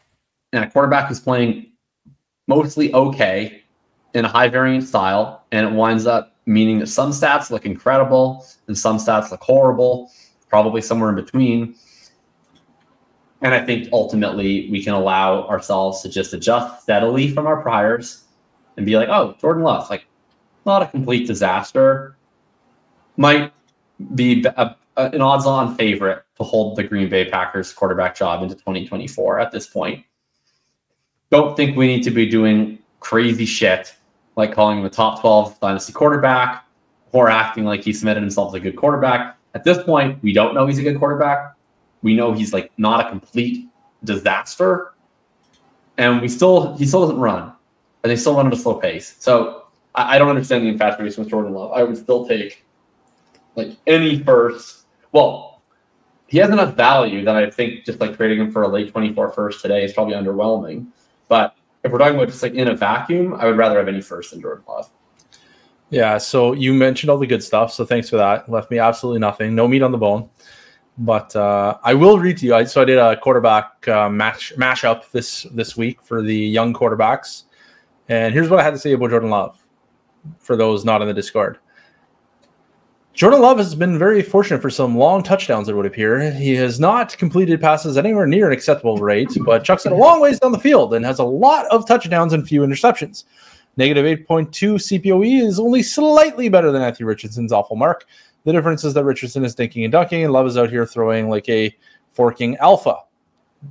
and 0.53 0.65
a 0.65 0.71
quarterback 0.71 1.09
who's 1.09 1.21
playing 1.21 1.73
mostly 2.47 2.93
okay 2.95 3.63
in 4.15 4.25
a 4.25 4.29
high 4.29 4.49
variance 4.49 4.89
style, 4.89 5.45
and 5.53 5.67
it 5.67 5.73
winds 5.73 6.07
up 6.07 6.37
meaning 6.47 6.81
that 6.81 6.89
some 6.89 7.13
stats 7.13 7.51
look 7.51 7.65
incredible 7.65 8.45
and 8.67 8.77
some 8.77 8.99
stats 8.99 9.31
look 9.31 9.41
horrible, 9.41 10.11
probably 10.49 10.83
somewhere 10.83 11.11
in 11.11 11.15
between. 11.15 11.77
And 13.43 13.55
I 13.55 13.65
think 13.65 13.89
ultimately 13.93 14.69
we 14.71 14.83
can 14.83 14.95
allow 14.95 15.47
ourselves 15.47 16.03
to 16.03 16.09
just 16.09 16.35
adjust 16.35 16.83
steadily 16.83 17.33
from 17.33 17.47
our 17.47 17.63
priors 17.63 18.25
and 18.77 18.85
be 18.85 18.97
like, 18.97 19.09
oh, 19.09 19.37
Jordan 19.41 19.63
Love, 19.63 19.89
like 19.89 20.07
not 20.67 20.83
a 20.83 20.87
complete 20.87 21.27
disaster, 21.27 22.17
might 23.17 23.53
be 24.15 24.45
a, 24.45 24.77
a, 24.97 25.03
an 25.05 25.21
odds-on 25.21 25.77
favorite 25.77 26.25
to 26.41 26.45
hold 26.45 26.75
the 26.77 26.83
Green 26.83 27.09
Bay 27.09 27.29
Packers 27.29 27.73
quarterback 27.73 28.17
job 28.17 28.43
into 28.43 28.55
2024 28.55 29.39
at 29.39 29.53
this 29.53 29.67
point. 29.67 30.05
Don't 31.31 31.55
think 31.55 31.77
we 31.77 31.87
need 31.87 32.03
to 32.03 32.11
be 32.11 32.27
doing 32.27 32.79
crazy 32.99 33.45
shit 33.45 33.95
like 34.37 34.53
calling 34.55 34.79
him 34.79 34.85
a 34.87 34.91
top 34.91 35.21
12 35.21 35.61
dynasty 35.61 35.93
quarterback 35.93 36.65
or 37.13 37.29
acting 37.29 37.65
like 37.65 37.85
he 37.85 37.93
submitted 37.93 38.21
himself 38.21 38.51
as 38.51 38.55
a 38.55 38.61
good 38.61 38.75
quarterback. 38.75 39.37
At 39.55 39.65
this 39.65 39.83
point, 39.83 40.23
we 40.23 40.33
don't 40.33 40.55
know 40.55 40.67
he's 40.67 40.79
a 40.79 40.83
good 40.83 40.99
quarterback. 40.99 41.55
We 42.03 42.15
know 42.15 42.33
he's 42.33 42.53
like 42.53 42.73
not 42.79 43.07
a 43.07 43.11
complete 43.11 43.69
disaster. 44.05 44.95
And 45.99 46.23
we 46.23 46.29
still 46.29 46.75
he 46.77 46.87
still 46.87 47.03
doesn't 47.03 47.21
run. 47.21 47.53
And 48.03 48.11
they 48.11 48.17
still 48.17 48.35
run 48.35 48.47
at 48.47 48.53
a 48.55 48.57
slow 48.57 48.75
pace. 48.75 49.17
So 49.19 49.65
I, 49.95 50.17
I 50.17 50.19
don't 50.19 50.31
understand 50.31 50.65
the 50.65 50.69
infatuation 50.69 51.23
with 51.23 51.31
Jordan 51.31 51.53
Love. 51.53 51.73
I 51.73 51.83
would 51.83 51.99
still 51.99 52.27
take 52.27 52.65
like 53.57 53.77
any 53.87 54.23
first. 54.23 54.87
Well, 55.13 55.50
he 56.31 56.39
has 56.39 56.49
enough 56.49 56.75
value 56.75 57.25
that 57.25 57.35
I 57.35 57.51
think 57.51 57.85
just 57.85 58.01
like 58.01 58.17
trading 58.17 58.39
him 58.39 58.53
for 58.53 58.63
a 58.63 58.69
late 58.69 58.93
24 58.93 59.33
first 59.33 59.61
today 59.61 59.85
is 59.85 59.93
probably 59.93 60.15
underwhelming. 60.15 60.87
But 61.29 61.57
if 61.83 61.91
we're 61.91 61.99
talking 61.99 62.15
about 62.15 62.29
just 62.29 62.43
like 62.43 62.55
in 62.55 62.69
a 62.69 62.77
vacuum, 62.77 63.35
I 63.35 63.47
would 63.47 63.57
rather 63.57 63.79
have 63.79 63.89
any 63.89 64.01
first 64.01 64.31
than 64.31 64.41
Jordan 64.41 64.65
Love. 64.69 64.89
Yeah, 65.91 66.19
so 66.19 66.53
you 66.53 66.73
mentioned 66.73 67.11
all 67.11 67.19
the 67.19 67.27
good 67.27 67.43
stuff, 67.43 67.73
so 67.73 67.85
thanks 67.85 68.09
for 68.09 68.17
that. 68.17 68.49
Left 68.49 68.71
me 68.71 68.79
absolutely 68.79 69.19
nothing, 69.19 69.57
no 69.57 69.67
meat 69.67 69.83
on 69.83 69.91
the 69.91 69.99
bone. 69.99 70.31
But 70.99 71.35
uh, 71.35 71.79
I 71.83 71.95
will 71.95 72.21
read 72.21 72.39
to 72.39 72.47
you. 72.47 72.55
I, 72.55 72.63
so 72.63 72.83
I 72.83 72.85
did 72.85 72.99
a 72.99 73.17
quarterback 73.17 73.89
uh, 73.89 74.09
match 74.09 74.53
mashup 74.57 75.11
this 75.11 75.45
this 75.53 75.77
week 75.77 76.01
for 76.01 76.23
the 76.23 76.37
young 76.37 76.73
quarterbacks, 76.73 77.45
and 78.09 78.33
here's 78.33 78.49
what 78.49 78.61
I 78.61 78.63
had 78.63 78.75
to 78.75 78.79
say 78.79 78.93
about 78.93 79.11
Jordan 79.11 79.31
Love. 79.31 79.57
For 80.39 80.55
those 80.55 80.85
not 80.85 81.03
in 81.03 81.09
the 81.09 81.15
Discord, 81.15 81.59
Jordan 83.13 83.41
Love 83.41 83.59
has 83.59 83.75
been 83.75 83.99
very 83.99 84.23
fortunate 84.23 84.63
for 84.63 84.71
some 84.71 84.97
long 84.97 85.23
touchdowns. 85.23 85.69
It 85.69 85.75
would 85.75 85.85
appear 85.85 86.31
he 86.31 86.55
has 86.55 86.79
not 86.79 87.17
completed 87.19 87.61
passes 87.61 87.99
anywhere 87.99 88.27
near 88.27 88.47
an 88.47 88.53
acceptable 88.53 88.99
rate, 88.99 89.37
but 89.45 89.65
chucks 89.65 89.85
it 89.85 89.93
a 89.93 89.97
long 89.97 90.21
ways 90.21 90.39
down 90.39 90.53
the 90.53 90.59
field 90.59 90.95
and 90.95 91.05
has 91.05 91.19
a 91.19 91.25
lot 91.25 91.67
of 91.67 91.87
touchdowns 91.87 92.33
and 92.33 92.47
few 92.47 92.63
interceptions. 92.63 93.25
Negative 93.77 94.27
8.2 94.27 94.51
CPOE 94.75 95.43
is 95.43 95.59
only 95.59 95.83
slightly 95.83 96.49
better 96.49 96.71
than 96.71 96.83
Anthony 96.83 97.07
Richardson's 97.07 97.53
awful 97.53 97.77
mark. 97.77 98.07
The 98.45 98.53
difference 98.53 98.85
is 98.85 98.95
that 98.95 99.05
Richardson 99.05 99.45
is 99.45 99.55
thinking 99.55 99.85
and 99.85 99.93
dunking, 99.93 100.25
and 100.25 100.33
Love 100.33 100.47
is 100.47 100.57
out 100.57 100.71
here 100.71 100.87
throwing 100.87 101.29
like 101.29 101.49
a 101.49 101.77
forking 102.13 102.57
alpha, 102.59 102.97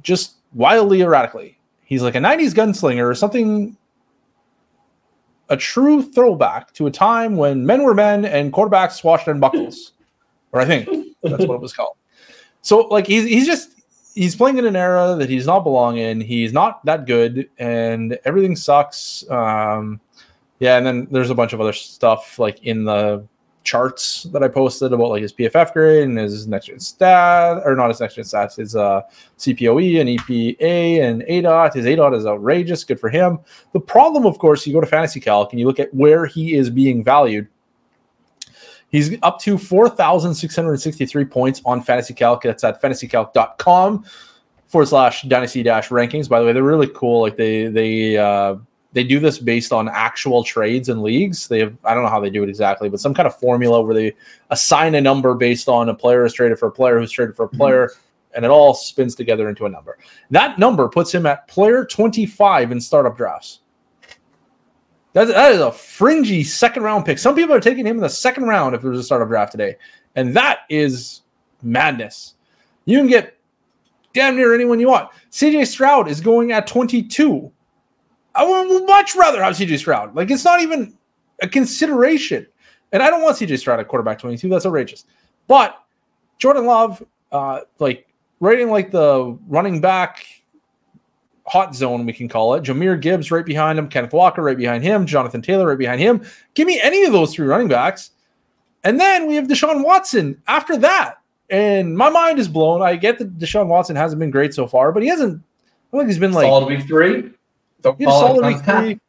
just 0.04 0.36
wildly 0.54 1.02
erratically. 1.02 1.58
He's 1.86 2.04
like 2.04 2.16
a 2.16 2.20
90s 2.20 2.54
gunslinger 2.54 3.10
or 3.10 3.16
something, 3.16 3.76
a 5.50 5.58
true 5.58 6.02
throwback 6.02 6.74
to 6.74 6.88
a 6.88 6.92
time 6.92 7.36
when 7.36 7.66
men 7.66 7.84
were 7.84 7.94
men 7.94 8.26
and 8.26 8.54
quarterbacks 8.54 8.94
swashed 8.94 9.28
in 9.28 9.40
buckles. 9.40 9.94
or 10.52 10.62
I 10.62 10.66
think 10.66 10.88
that's 11.24 11.46
what 11.46 11.56
it 11.56 11.62
was 11.62 11.74
called. 11.74 11.96
So, 12.62 12.80
like, 12.88 13.08
he's, 13.08 13.26
he's 13.26 13.46
just 13.46 13.72
he's 14.14 14.36
playing 14.36 14.58
in 14.58 14.66
an 14.66 14.76
era 14.76 15.16
that 15.18 15.30
he's 15.30 15.46
not 15.46 15.62
belong 15.62 15.98
in. 15.98 16.22
He's 16.22 16.54
not 16.54 16.84
that 16.86 17.06
good, 17.06 17.50
and 17.58 18.18
everything 18.26 18.56
sucks. 18.56 19.30
Um, 19.30 20.00
yeah, 20.60 20.78
and 20.78 20.86
then 20.86 21.08
there's 21.10 21.30
a 21.30 21.36
bunch 21.36 21.54
of 21.54 21.62
other 21.62 21.74
stuff 21.74 22.38
like 22.38 22.64
in 22.64 22.84
the 22.84 23.26
charts 23.64 24.24
that 24.24 24.44
I 24.44 24.48
posted 24.48 24.94
about 24.94 25.10
like 25.10 25.22
his 25.22 25.34
PFF 25.34 25.74
grade 25.74 26.04
and 26.04 26.18
his 26.18 26.48
next 26.48 26.68
gen 26.68 26.80
stat, 26.80 27.62
or 27.66 27.76
not 27.76 27.90
his 27.90 28.00
next 28.00 28.16
gen 28.16 28.24
stats, 28.24 28.58
his 28.58 28.76
uh, 28.76 29.02
CPOE 29.38 30.00
and 30.02 30.10
EPA 30.10 31.02
and 31.02 31.22
ADOT. 31.24 31.74
His 31.74 31.86
ADOT 31.86 32.18
is 32.18 32.26
outrageous. 32.26 32.84
Good 32.84 33.00
for 33.00 33.10
him. 33.10 33.40
The 33.74 33.80
problem, 33.80 34.26
of 34.26 34.40
course, 34.40 34.66
you 34.66 34.74
go 34.74 34.82
to 34.82 34.88
Fantasy 34.88 35.20
Calc 35.20 35.52
and 35.52 35.60
you 35.60 35.68
look 35.68 35.80
at 35.80 35.94
where 35.94 36.26
he 36.26 36.56
is 36.56 36.70
being 36.70 37.04
valued. 37.04 37.48
He's 38.92 39.16
up 39.22 39.40
to 39.42 39.58
4,663 39.58 41.26
points 41.26 41.62
on 41.64 41.84
Fantasy 41.84 42.14
Calc. 42.14 42.42
That's 42.42 42.64
at 42.64 42.82
fantasycalc.com 42.82 44.06
forward 44.68 44.86
slash 44.88 45.22
dynasty 45.24 45.62
dash 45.62 45.90
rankings. 45.90 46.28
By 46.28 46.40
the 46.40 46.46
way, 46.46 46.54
they're 46.54 46.64
really 46.64 46.90
cool. 46.96 47.22
Like 47.22 47.38
they, 47.38 47.68
they, 47.68 48.18
uh, 48.18 48.56
they 48.94 49.04
do 49.04 49.20
this 49.20 49.38
based 49.38 49.72
on 49.72 49.88
actual 49.88 50.44
trades 50.44 50.90
and 50.90 51.04
leagues. 51.04 51.48
They 51.48 51.60
have 51.60 51.76
I 51.84 51.94
don't 51.94 52.04
know 52.04 52.10
how 52.10 52.20
they 52.20 52.30
do 52.30 52.44
it 52.44 52.50
exactly, 52.50 52.90
but 52.90 53.00
some 53.00 53.14
kind 53.14 53.28
of 53.28 53.38
formula 53.38 53.82
where 53.82 53.94
they 53.94 54.16
assign 54.50 54.96
a 54.96 55.02
number 55.02 55.34
based 55.36 55.68
on 55.68 55.90
a 55.90 55.94
player 55.94 56.26
is 56.26 56.34
traded 56.34 56.58
for 56.58 56.68
a 56.68 56.72
player 56.72 57.00
who's 57.00 57.12
traded 57.12 57.36
for 57.36 57.46
a 57.46 57.48
mm-hmm. 57.48 57.58
player, 57.58 57.88
mm-hmm. 57.88 58.36
and 58.36 58.46
it 58.46 58.52
all 58.52 58.74
spins 58.74 59.16
together 59.16 59.50
into 59.50 59.66
a 59.66 59.70
number. 59.70 59.98
That 60.32 60.58
number 60.58 60.88
puts 60.90 61.14
him 61.14 61.26
at 61.26 61.48
player 61.48 61.86
25 61.86 62.72
in 62.72 62.82
startup 62.82 63.16
drafts. 63.16 63.60
That, 65.14 65.26
that 65.26 65.52
is 65.52 65.60
a 65.60 65.72
fringy 65.72 66.44
second 66.44 66.84
round 66.84 67.06
pick. 67.06 67.18
Some 67.18 67.36
people 67.36 67.56
are 67.56 67.60
taking 67.60 67.86
him 67.86 67.98
in 67.98 68.02
the 68.02 68.10
second 68.10 68.44
round 68.46 68.76
if 68.76 68.82
there's 68.82 69.00
a 69.00 69.04
startup 69.04 69.28
draft 69.28 69.52
today. 69.52 69.76
And 70.16 70.36
that 70.36 70.60
is 70.70 71.22
madness. 71.64 72.36
You 72.86 72.98
can 72.98 73.08
get 73.08 73.38
damn 74.14 74.36
near 74.36 74.54
anyone 74.54 74.80
you 74.80 74.88
want. 74.88 75.10
CJ 75.32 75.68
Stroud 75.68 76.08
is 76.08 76.22
going 76.22 76.52
at 76.52 76.68
22. 76.68 77.52
I 78.40 78.46
would 78.46 78.86
much 78.86 79.16
rather 79.16 79.44
have 79.44 79.56
CJ 79.56 79.80
Stroud. 79.80 80.16
Like 80.16 80.32
it's 80.32 80.46
not 80.46 80.62
even 80.62 80.98
a 81.42 81.48
consideration. 81.48 82.48
And 82.94 83.04
I 83.04 83.10
don't 83.10 83.22
want 83.22 83.36
CJ 83.36 83.60
Stroud 83.60 83.82
at 83.82 83.88
quarterback 83.90 84.20
22. 84.20 84.48
That's 84.48 84.66
outrageous. 84.66 85.04
But 85.48 85.78
Jordan 86.38 86.66
Love, 86.66 87.04
uh, 87.34 87.62
like 87.80 88.08
rating 88.40 88.70
like 88.70 88.92
the 88.92 89.38
running 89.48 89.82
back 89.82 90.26
hot 91.48 91.76
zone, 91.76 92.06
we 92.06 92.14
can 92.14 92.30
call 92.30 92.54
it. 92.54 92.64
Jahmyr 92.64 93.00
Gibbs 93.02 93.30
right 93.30 93.46
behind 93.46 93.78
him, 93.78 93.90
Kenneth 93.90 94.14
Walker 94.14 94.42
right 94.42 94.58
behind 94.58 94.86
him, 94.86 95.06
Jonathan 95.06 95.42
Taylor 95.42 95.68
right 95.68 95.78
behind 95.78 96.00
him. 96.00 96.26
Give 96.54 96.66
me 96.66 96.80
any 96.82 97.04
of 97.04 97.12
those 97.12 97.34
three 97.34 97.46
running 97.46 97.68
backs. 97.68 98.12
And 98.86 98.98
then 98.98 99.28
we 99.28 99.36
have 99.36 99.48
Deshaun 99.48 99.84
Watson 99.84 100.42
after 100.48 100.78
that. 100.78 101.16
And 101.50 101.98
my 101.98 102.10
mind 102.10 102.40
is 102.40 102.48
blown. 102.48 102.82
I 102.82 102.96
get 102.96 103.18
that 103.18 103.38
Deshaun 103.38 103.68
Watson 103.68 103.98
hasn't 103.98 104.22
been 104.22 104.32
great 104.32 104.54
so 104.54 104.66
far, 104.66 104.94
but 104.94 105.04
he 105.04 105.10
hasn't. 105.10 105.44
I 105.92 105.98
think 105.98 106.08
he's 106.08 106.20
been 106.20 106.32
like 106.32 106.46
solid 106.46 106.68
week 106.68 106.88
three. 106.88 107.32
Yeah, 107.84 108.10
solid 108.10 108.46
week 108.46 108.64
three. 108.64 109.00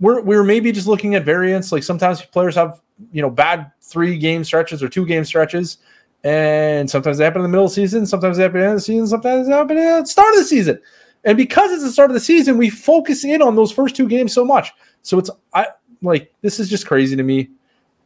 We're 0.00 0.20
we're 0.20 0.44
maybe 0.44 0.70
just 0.72 0.86
looking 0.86 1.14
at 1.14 1.24
variance. 1.24 1.72
Like 1.72 1.82
sometimes 1.82 2.22
players 2.22 2.54
have 2.54 2.80
you 3.12 3.22
know 3.22 3.30
bad 3.30 3.70
three 3.80 4.18
game 4.18 4.44
stretches 4.44 4.82
or 4.82 4.88
two 4.88 5.06
game 5.06 5.24
stretches, 5.24 5.78
and 6.24 6.88
sometimes 6.88 7.18
they 7.18 7.24
happen 7.24 7.40
in 7.40 7.44
the 7.44 7.48
middle 7.48 7.64
of 7.64 7.70
the 7.70 7.74
season, 7.74 8.06
sometimes 8.06 8.36
they 8.36 8.42
happen 8.42 8.60
in 8.60 8.74
the 8.74 8.80
season, 8.80 9.06
sometimes 9.06 9.46
they 9.46 9.52
happen 9.52 9.78
at 9.78 10.00
the 10.00 10.06
start 10.06 10.34
of 10.34 10.40
the 10.40 10.44
season. 10.44 10.80
And 11.24 11.36
because 11.36 11.72
it's 11.72 11.82
the 11.82 11.90
start 11.90 12.10
of 12.10 12.14
the 12.14 12.20
season, 12.20 12.58
we 12.58 12.70
focus 12.70 13.24
in 13.24 13.42
on 13.42 13.56
those 13.56 13.72
first 13.72 13.96
two 13.96 14.08
games 14.08 14.32
so 14.32 14.44
much. 14.44 14.72
So 15.02 15.18
it's 15.18 15.30
I 15.52 15.68
like 16.02 16.32
this 16.42 16.60
is 16.60 16.68
just 16.68 16.86
crazy 16.86 17.16
to 17.16 17.22
me. 17.22 17.50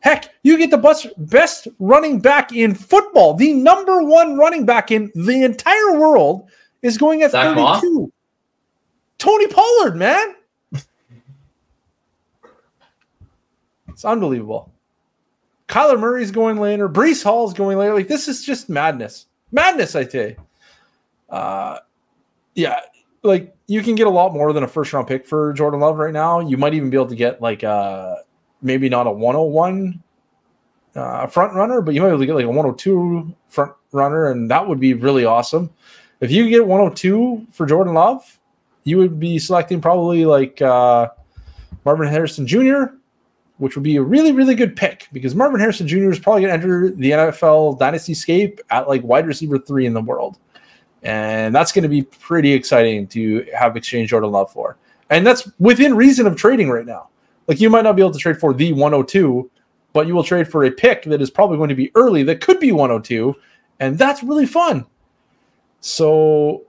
Heck, 0.00 0.34
you 0.42 0.58
get 0.58 0.70
the 0.70 0.78
best, 0.78 1.06
best 1.16 1.68
running 1.78 2.18
back 2.18 2.52
in 2.52 2.74
football. 2.74 3.34
The 3.34 3.52
number 3.52 4.02
one 4.02 4.36
running 4.36 4.66
back 4.66 4.90
in 4.90 5.12
the 5.14 5.44
entire 5.44 5.98
world 5.98 6.50
is 6.82 6.98
going 6.98 7.22
at 7.22 7.30
Zach 7.30 7.54
32. 7.54 7.60
Moss? 7.62 8.10
Tony 9.22 9.46
Pollard, 9.46 9.94
man. 9.94 10.34
it's 13.88 14.04
unbelievable. 14.04 14.72
Kyler 15.68 15.96
Murray's 15.96 16.32
going 16.32 16.58
later. 16.58 16.88
Breece 16.88 17.22
Hall's 17.22 17.54
going 17.54 17.78
later. 17.78 17.94
Like 17.94 18.08
this 18.08 18.26
is 18.26 18.44
just 18.44 18.68
madness. 18.68 19.26
Madness, 19.52 19.94
I 19.94 20.02
you. 20.02 20.36
Uh, 21.30 21.78
yeah, 22.56 22.80
like 23.22 23.54
you 23.68 23.80
can 23.80 23.94
get 23.94 24.08
a 24.08 24.10
lot 24.10 24.32
more 24.32 24.52
than 24.52 24.64
a 24.64 24.68
first 24.68 24.92
round 24.92 25.06
pick 25.06 25.24
for 25.24 25.52
Jordan 25.52 25.78
Love 25.78 25.98
right 25.98 26.12
now. 26.12 26.40
You 26.40 26.56
might 26.56 26.74
even 26.74 26.90
be 26.90 26.96
able 26.96 27.06
to 27.06 27.14
get 27.14 27.40
like 27.40 27.62
uh 27.62 28.16
maybe 28.60 28.88
not 28.88 29.06
a 29.06 29.12
101 29.12 30.02
uh, 30.96 31.26
front 31.28 31.54
runner, 31.54 31.80
but 31.80 31.94
you 31.94 32.00
might 32.00 32.08
be 32.08 32.14
able 32.14 32.20
to 32.22 32.26
get 32.26 32.34
like 32.34 32.44
a 32.44 32.48
102 32.48 33.32
front 33.46 33.72
runner, 33.92 34.32
and 34.32 34.50
that 34.50 34.66
would 34.66 34.80
be 34.80 34.94
really 34.94 35.24
awesome. 35.24 35.70
If 36.20 36.32
you 36.32 36.48
get 36.50 36.66
102 36.66 37.46
for 37.52 37.66
Jordan 37.66 37.94
Love, 37.94 38.40
you 38.84 38.98
would 38.98 39.20
be 39.20 39.38
selecting 39.38 39.80
probably 39.80 40.24
like 40.24 40.60
uh, 40.60 41.08
Marvin 41.84 42.08
Harrison 42.08 42.46
Jr., 42.46 42.84
which 43.58 43.76
would 43.76 43.84
be 43.84 43.96
a 43.96 44.02
really, 44.02 44.32
really 44.32 44.54
good 44.54 44.74
pick 44.74 45.08
because 45.12 45.34
Marvin 45.34 45.60
Harrison 45.60 45.86
Jr. 45.86 46.10
is 46.10 46.18
probably 46.18 46.42
going 46.42 46.50
to 46.50 46.54
enter 46.54 46.90
the 46.90 47.10
NFL 47.12 47.78
dynasty 47.78 48.14
scape 48.14 48.60
at 48.70 48.88
like 48.88 49.02
wide 49.04 49.26
receiver 49.26 49.58
three 49.58 49.86
in 49.86 49.94
the 49.94 50.00
world. 50.00 50.38
And 51.02 51.54
that's 51.54 51.72
going 51.72 51.82
to 51.82 51.88
be 51.88 52.02
pretty 52.02 52.52
exciting 52.52 53.06
to 53.08 53.46
have 53.56 53.76
exchange 53.76 54.10
Jordan 54.10 54.30
Love 54.30 54.52
for. 54.52 54.78
And 55.10 55.26
that's 55.26 55.50
within 55.58 55.94
reason 55.94 56.26
of 56.26 56.36
trading 56.36 56.70
right 56.70 56.86
now. 56.86 57.08
Like 57.46 57.60
you 57.60 57.70
might 57.70 57.82
not 57.82 57.96
be 57.96 58.02
able 58.02 58.12
to 58.12 58.18
trade 58.18 58.38
for 58.38 58.54
the 58.54 58.72
102, 58.72 59.50
but 59.92 60.06
you 60.06 60.14
will 60.14 60.24
trade 60.24 60.48
for 60.48 60.64
a 60.64 60.70
pick 60.70 61.04
that 61.04 61.20
is 61.20 61.30
probably 61.30 61.56
going 61.56 61.68
to 61.68 61.74
be 61.74 61.90
early 61.94 62.22
that 62.24 62.40
could 62.40 62.58
be 62.60 62.72
102. 62.72 63.34
And 63.80 63.98
that's 63.98 64.22
really 64.22 64.46
fun. 64.46 64.86
So 65.80 66.64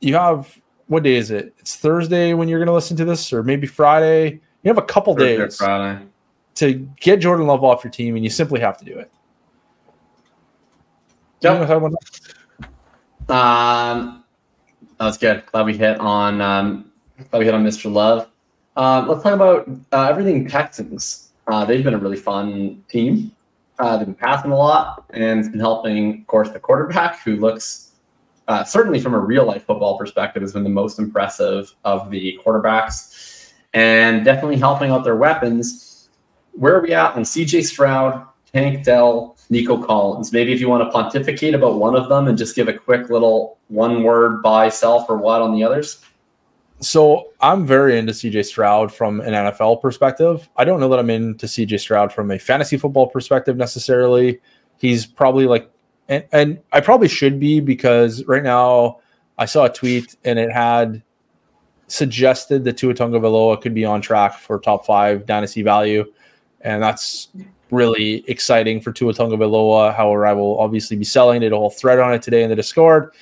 you 0.00 0.14
have 0.14 0.58
what 0.88 1.02
day 1.02 1.16
is 1.16 1.30
it? 1.30 1.54
It's 1.58 1.76
Thursday 1.76 2.34
when 2.34 2.48
you're 2.48 2.58
going 2.58 2.68
to 2.68 2.74
listen 2.74 2.96
to 2.98 3.04
this, 3.04 3.32
or 3.32 3.42
maybe 3.42 3.66
Friday. 3.66 4.40
You 4.62 4.68
have 4.68 4.78
a 4.78 4.82
couple 4.82 5.14
Thursday, 5.14 5.36
days 5.36 5.56
Friday. 5.56 6.04
to 6.56 6.74
get 7.00 7.20
Jordan 7.20 7.46
Love 7.46 7.64
off 7.64 7.84
your 7.84 7.90
team, 7.90 8.16
and 8.16 8.24
you 8.24 8.30
simply 8.30 8.60
have 8.60 8.78
to 8.78 8.84
do 8.84 8.98
it. 8.98 9.10
Yep. 11.40 11.70
Um, 13.28 14.24
that 14.98 15.04
was 15.04 15.18
good. 15.18 15.44
Glad 15.46 15.66
we 15.66 15.76
hit 15.76 15.98
on. 16.00 16.40
Um, 16.40 16.90
glad 17.30 17.40
we 17.40 17.44
hit 17.44 17.54
on 17.54 17.64
Mr. 17.64 17.92
Love. 17.92 18.28
Um, 18.76 19.08
let's 19.08 19.22
talk 19.22 19.34
about 19.34 19.68
uh, 19.92 20.08
everything 20.08 20.48
Texans. 20.48 21.32
Uh, 21.46 21.64
they've 21.64 21.84
been 21.84 21.94
a 21.94 21.98
really 21.98 22.16
fun 22.16 22.82
team. 22.88 23.32
Uh, 23.78 23.96
they've 23.96 24.06
been 24.06 24.14
passing 24.14 24.50
a 24.50 24.56
lot, 24.56 25.04
and 25.10 25.40
it's 25.40 25.48
been 25.48 25.60
helping, 25.60 26.20
of 26.20 26.26
course, 26.26 26.50
the 26.50 26.58
quarterback 26.58 27.20
who 27.20 27.36
looks 27.36 27.85
uh, 28.48 28.64
certainly 28.64 29.00
from 29.00 29.14
a 29.14 29.18
real 29.18 29.44
life 29.44 29.64
football 29.64 29.98
perspective, 29.98 30.42
has 30.42 30.52
been 30.52 30.64
the 30.64 30.70
most 30.70 30.98
impressive 30.98 31.74
of 31.84 32.10
the 32.10 32.38
quarterbacks 32.44 33.52
and 33.74 34.24
definitely 34.24 34.56
helping 34.56 34.90
out 34.90 35.04
their 35.04 35.16
weapons. 35.16 36.08
Where 36.52 36.76
are 36.76 36.82
we 36.82 36.94
at 36.94 37.14
on 37.14 37.22
CJ 37.22 37.64
Stroud, 37.64 38.26
Tank 38.52 38.84
Dell, 38.84 39.36
Nico 39.50 39.82
Collins? 39.82 40.32
Maybe 40.32 40.52
if 40.52 40.60
you 40.60 40.68
want 40.68 40.82
to 40.82 40.90
pontificate 40.90 41.54
about 41.54 41.78
one 41.78 41.94
of 41.94 42.08
them 42.08 42.28
and 42.28 42.38
just 42.38 42.56
give 42.56 42.68
a 42.68 42.72
quick 42.72 43.10
little 43.10 43.58
one 43.68 44.02
word 44.02 44.42
buy, 44.42 44.68
sell 44.68 45.04
for 45.04 45.16
what 45.16 45.42
on 45.42 45.52
the 45.52 45.62
others. 45.62 46.02
So 46.80 47.32
I'm 47.40 47.66
very 47.66 47.98
into 47.98 48.12
CJ 48.12 48.44
Stroud 48.44 48.92
from 48.92 49.20
an 49.20 49.32
NFL 49.32 49.80
perspective. 49.80 50.48
I 50.56 50.64
don't 50.64 50.78
know 50.78 50.88
that 50.90 50.98
I'm 50.98 51.10
into 51.10 51.46
CJ 51.46 51.80
Stroud 51.80 52.12
from 52.12 52.30
a 52.30 52.38
fantasy 52.38 52.76
football 52.76 53.08
perspective 53.08 53.56
necessarily. 53.56 54.40
He's 54.78 55.06
probably 55.06 55.46
like 55.46 55.70
and 56.08 56.24
and 56.32 56.60
I 56.72 56.80
probably 56.80 57.08
should 57.08 57.40
be 57.40 57.60
because 57.60 58.24
right 58.24 58.42
now 58.42 59.00
I 59.38 59.46
saw 59.46 59.64
a 59.64 59.72
tweet 59.72 60.16
and 60.24 60.38
it 60.38 60.50
had 60.50 61.02
suggested 61.88 62.64
that 62.64 62.76
Tua 62.76 62.94
Veloa 62.94 63.60
could 63.60 63.74
be 63.74 63.84
on 63.84 64.00
track 64.00 64.38
for 64.38 64.58
top 64.58 64.86
five 64.86 65.26
dynasty 65.26 65.62
value, 65.62 66.04
and 66.60 66.82
that's 66.82 67.28
really 67.70 68.24
exciting 68.28 68.80
for 68.80 68.92
Tua 68.92 69.12
Veloa. 69.12 69.94
However, 69.94 70.26
I 70.26 70.32
will 70.32 70.58
obviously 70.58 70.96
be 70.96 71.04
selling. 71.04 71.40
Did 71.40 71.52
a 71.52 71.56
whole 71.56 71.70
thread 71.70 71.98
on 71.98 72.12
it 72.12 72.22
today 72.22 72.42
in 72.42 72.50
the 72.50 72.56
Discord. 72.56 73.12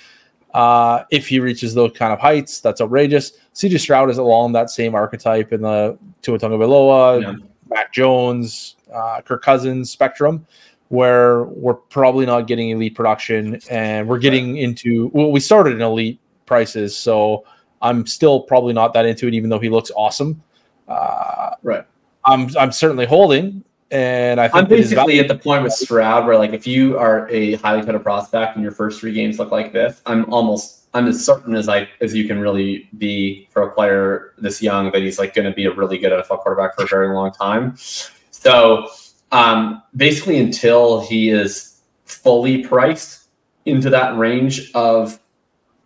Uh, 0.53 1.03
if 1.11 1.27
he 1.27 1.41
reaches 1.41 1.75
those 1.75 1.91
kind 1.97 2.13
of 2.13 2.21
heights, 2.21 2.61
that's 2.61 2.81
outrageous. 2.81 3.33
CJ 3.55 3.81
Stroud 3.81 4.09
is 4.09 4.19
along 4.19 4.53
that 4.53 4.71
same 4.71 4.95
archetype 4.95 5.53
in 5.53 5.63
the 5.63 5.99
Tua 6.23 6.39
Tagovailoa, 6.39 7.23
yeah. 7.23 7.33
Mac 7.69 7.93
Jones, 7.93 8.77
uh, 8.95 9.21
Kirk 9.23 9.43
Cousins 9.43 9.91
spectrum 9.91 10.47
where 10.95 11.45
we're 11.45 11.75
probably 11.75 12.25
not 12.25 12.47
getting 12.47 12.71
elite 12.71 12.95
production 12.95 13.61
and 13.71 14.09
we're 14.09 14.19
getting 14.19 14.57
into 14.57 15.11
well 15.13 15.31
we 15.31 15.41
started 15.41 15.75
in 15.75 15.83
elite 15.83 16.21
prices 16.47 16.97
so 16.97 17.45
i'm 17.83 18.07
still 18.07 18.41
probably 18.41 18.73
not 18.73 18.93
that 18.95 19.05
into 19.05 19.27
it 19.27 19.35
even 19.35 19.51
though 19.51 19.59
he 19.59 19.69
looks 19.69 19.91
awesome. 19.97 20.43
Uh, 20.87 21.51
right. 21.63 21.85
I'm 22.25 22.49
i'm 22.57 22.73
certainly 22.73 23.07
holding 23.07 23.65
and 23.91 24.41
i 24.41 24.49
i'm 24.55 24.67
basically 24.67 25.21
at 25.21 25.29
the 25.29 25.37
point 25.37 25.63
with 25.63 25.73
stroud 25.73 26.27
where 26.27 26.39
like 26.39 26.53
if 26.53 26.67
you 26.67 26.99
are 26.99 27.29
a 27.29 27.55
highly 27.57 27.85
touted 27.85 28.03
prospect 28.03 28.57
and 28.57 28.63
your 28.63 28.73
first 28.73 29.01
three 29.01 29.13
games 29.13 29.39
look 29.39 29.51
like 29.51 29.73
this 29.73 30.01
i'm 30.07 30.25
almost 30.33 30.89
i'm 30.95 31.07
as 31.07 31.25
certain 31.25 31.55
as 31.55 31.69
i 31.69 31.87
as 32.01 32.15
you 32.15 32.27
can 32.27 32.39
really 32.39 32.89
be 32.97 33.47
for 33.51 33.63
a 33.63 33.75
player 33.75 34.33
this 34.39 34.63
young 34.63 34.91
that 34.93 35.03
he's 35.03 35.19
like 35.19 35.35
going 35.35 35.45
to 35.45 35.55
be 35.55 35.67
a 35.67 35.73
really 35.73 35.99
good 35.99 36.13
nfl 36.13 36.39
quarterback 36.39 36.75
for 36.75 36.85
a 36.85 36.87
very 36.87 37.09
long 37.15 37.31
time. 37.31 37.75
So 37.77 38.89
um, 39.33 39.83
basically 39.97 40.39
until 40.39 41.01
he 41.01 41.31
is 41.31 41.81
fully 42.05 42.65
priced 42.65 43.29
into 43.67 43.91
that 43.91 44.17
range 44.17 44.71
of 44.75 45.19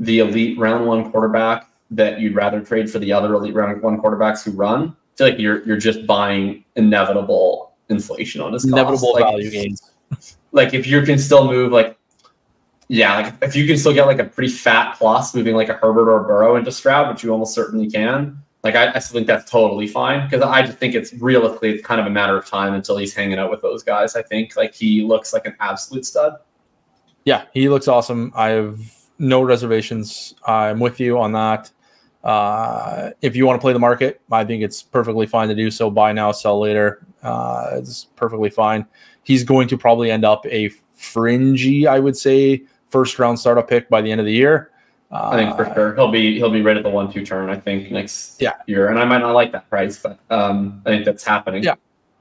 the 0.01 0.21
elite 0.21 0.59
round 0.59 0.87
one 0.87 1.11
quarterback 1.11 1.71
that 1.91 2.21
you'd 2.21 2.35
rather 2.35 2.61
trade 2.61 2.91
for 2.91 2.99
the 2.99 3.13
other 3.13 3.35
elite 3.35 3.55
round 3.55 3.81
one 3.83 4.01
quarterbacks 4.01 4.45
who 4.45 4.51
run. 4.53 4.89
I 4.89 5.17
feel 5.17 5.29
like 5.29 5.39
you're 5.39 5.65
you're 5.65 5.77
just 5.77 6.07
buying 6.07 6.65
inevitable 6.77 7.73
inflation 7.89 8.41
on 8.41 8.53
his 8.53 8.65
inevitable 8.65 9.13
cost. 9.13 9.15
Like, 9.15 9.25
value 9.25 9.51
gains. 9.51 9.91
like 10.53 10.75
if 10.75 10.87
you 10.87 11.03
can 11.03 11.19
still 11.19 11.47
move 11.47 11.73
like 11.73 11.99
yeah, 12.89 13.17
like 13.17 13.35
if 13.43 13.55
you 13.55 13.67
can 13.67 13.77
still 13.77 13.93
get 13.93 14.07
like 14.07 14.19
a 14.19 14.25
pretty 14.25 14.49
fat 14.49 14.97
plus 14.97 15.35
moving 15.35 15.55
like 15.55 15.69
a 15.69 15.75
Herbert 15.75 16.11
or 16.11 16.25
a 16.25 16.27
Burrow 16.27 16.57
into 16.57 16.73
Stroud, 16.73 17.13
which 17.13 17.23
you 17.23 17.31
almost 17.31 17.55
certainly 17.55 17.91
can. 17.91 18.43
Like 18.65 18.75
I, 18.75 18.93
I 18.95 18.99
still 18.99 19.15
think 19.15 19.27
that's 19.27 19.51
totally 19.51 19.87
fine 19.87 20.29
because 20.29 20.43
I 20.45 20.63
just 20.63 20.79
think 20.79 20.95
it's 20.95 21.13
realistically 21.15 21.71
it's 21.71 21.87
kind 21.87 22.01
of 22.01 22.07
a 22.07 22.11
matter 22.11 22.37
of 22.37 22.45
time 22.47 22.75
until 22.75 22.97
he's 22.97 23.15
hanging 23.15 23.39
out 23.39 23.51
with 23.51 23.63
those 23.63 23.83
guys. 23.83 24.17
I 24.17 24.23
think 24.23 24.57
like 24.57 24.75
he 24.75 25.03
looks 25.03 25.33
like 25.33 25.47
an 25.47 25.55
absolute 25.61 26.05
stud. 26.05 26.35
Yeah, 27.25 27.45
he 27.53 27.69
looks 27.69 27.89
awesome. 27.89 28.33
I 28.35 28.49
have 28.49 28.81
no 29.19 29.43
reservations. 29.43 30.35
I'm 30.47 30.81
with 30.81 30.99
you 30.99 31.19
on 31.19 31.33
that. 31.33 31.71
Uh, 32.25 33.11
if 33.23 33.37
you 33.37 33.47
want 33.47 33.61
to 33.61 33.61
play 33.61 33.73
the 33.73 33.79
market, 33.79 34.21
I 34.31 34.45
think 34.45 34.63
it's 34.63 34.83
perfectly 34.83 35.27
fine 35.27 35.49
to 35.49 35.55
do 35.55 35.71
so. 35.71 35.91
Buy 35.91 36.13
now, 36.13 36.33
sell 36.33 36.59
later. 36.59 37.07
Uh, 37.23 37.71
it's 37.75 38.07
perfectly 38.17 38.51
fine. 38.51 38.87
He's 39.23 39.45
going 39.45 39.69
to 39.69 39.79
probably 39.79 40.11
end 40.11 40.25
up 40.25 40.45
a 40.47 40.71
fringy, 40.95 41.87
I 41.87 41.99
would 41.99 42.17
say, 42.17 42.63
first 42.91 43.19
round 43.19 43.39
startup 43.39 43.69
pick 43.69 43.89
by 43.89 44.03
the 44.03 44.11
end 44.11 44.21
of 44.21 44.27
the 44.27 44.33
year. 44.33 44.73
I 45.11 45.37
think 45.37 45.57
for 45.57 45.65
Uh, 45.67 45.75
sure 45.75 45.95
he'll 45.95 46.11
be 46.11 46.37
he'll 46.37 46.51
be 46.51 46.61
right 46.63 46.77
at 46.77 46.83
the 46.83 46.91
one 46.91 47.11
two 47.13 47.25
turn. 47.25 47.49
I 47.49 47.57
think 47.57 47.91
next 47.91 48.41
Yeah. 48.43 48.53
year, 48.67 48.89
and 48.89 48.99
I 48.99 49.05
might 49.07 49.19
not 49.19 49.33
like 49.33 49.53
that 49.53 49.69
price, 49.71 49.99
but 50.03 50.19
um, 50.31 50.83
I 50.85 50.91
think 50.91 51.05
that's 51.07 51.25
happening. 51.25 51.63
Yeah. 51.63 51.75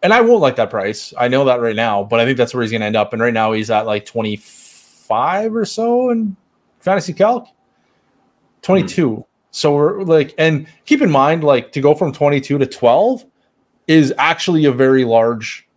and 0.03 0.13
I 0.13 0.21
won't 0.21 0.41
like 0.41 0.55
that 0.57 0.69
price. 0.69 1.13
I 1.17 1.27
know 1.27 1.43
that 1.45 1.59
right 1.59 1.75
now, 1.75 2.03
but 2.03 2.19
I 2.19 2.25
think 2.25 2.37
that's 2.37 2.53
where 2.53 2.61
he's 2.61 2.71
going 2.71 2.81
to 2.81 2.87
end 2.87 2.95
up. 2.95 3.11
And 3.13 3.21
right 3.21 3.33
now 3.33 3.51
he's 3.51 3.69
at 3.71 3.85
like 3.87 4.05
25 4.05 5.55
or 5.55 5.65
so 5.65 6.11
in 6.11 6.37
fantasy 6.79 7.13
calc, 7.13 7.47
22. 8.61 9.25
So 9.51 9.73
we're 9.73 10.03
like, 10.03 10.33
and 10.37 10.67
keep 10.85 11.01
in 11.01 11.09
mind, 11.09 11.43
like 11.43 11.71
to 11.73 11.81
go 11.81 11.95
from 11.95 12.13
22 12.13 12.57
to 12.59 12.65
12 12.65 13.25
is 13.87 14.13
actually 14.17 14.65
a 14.65 14.71
very 14.71 15.03
large 15.03 15.67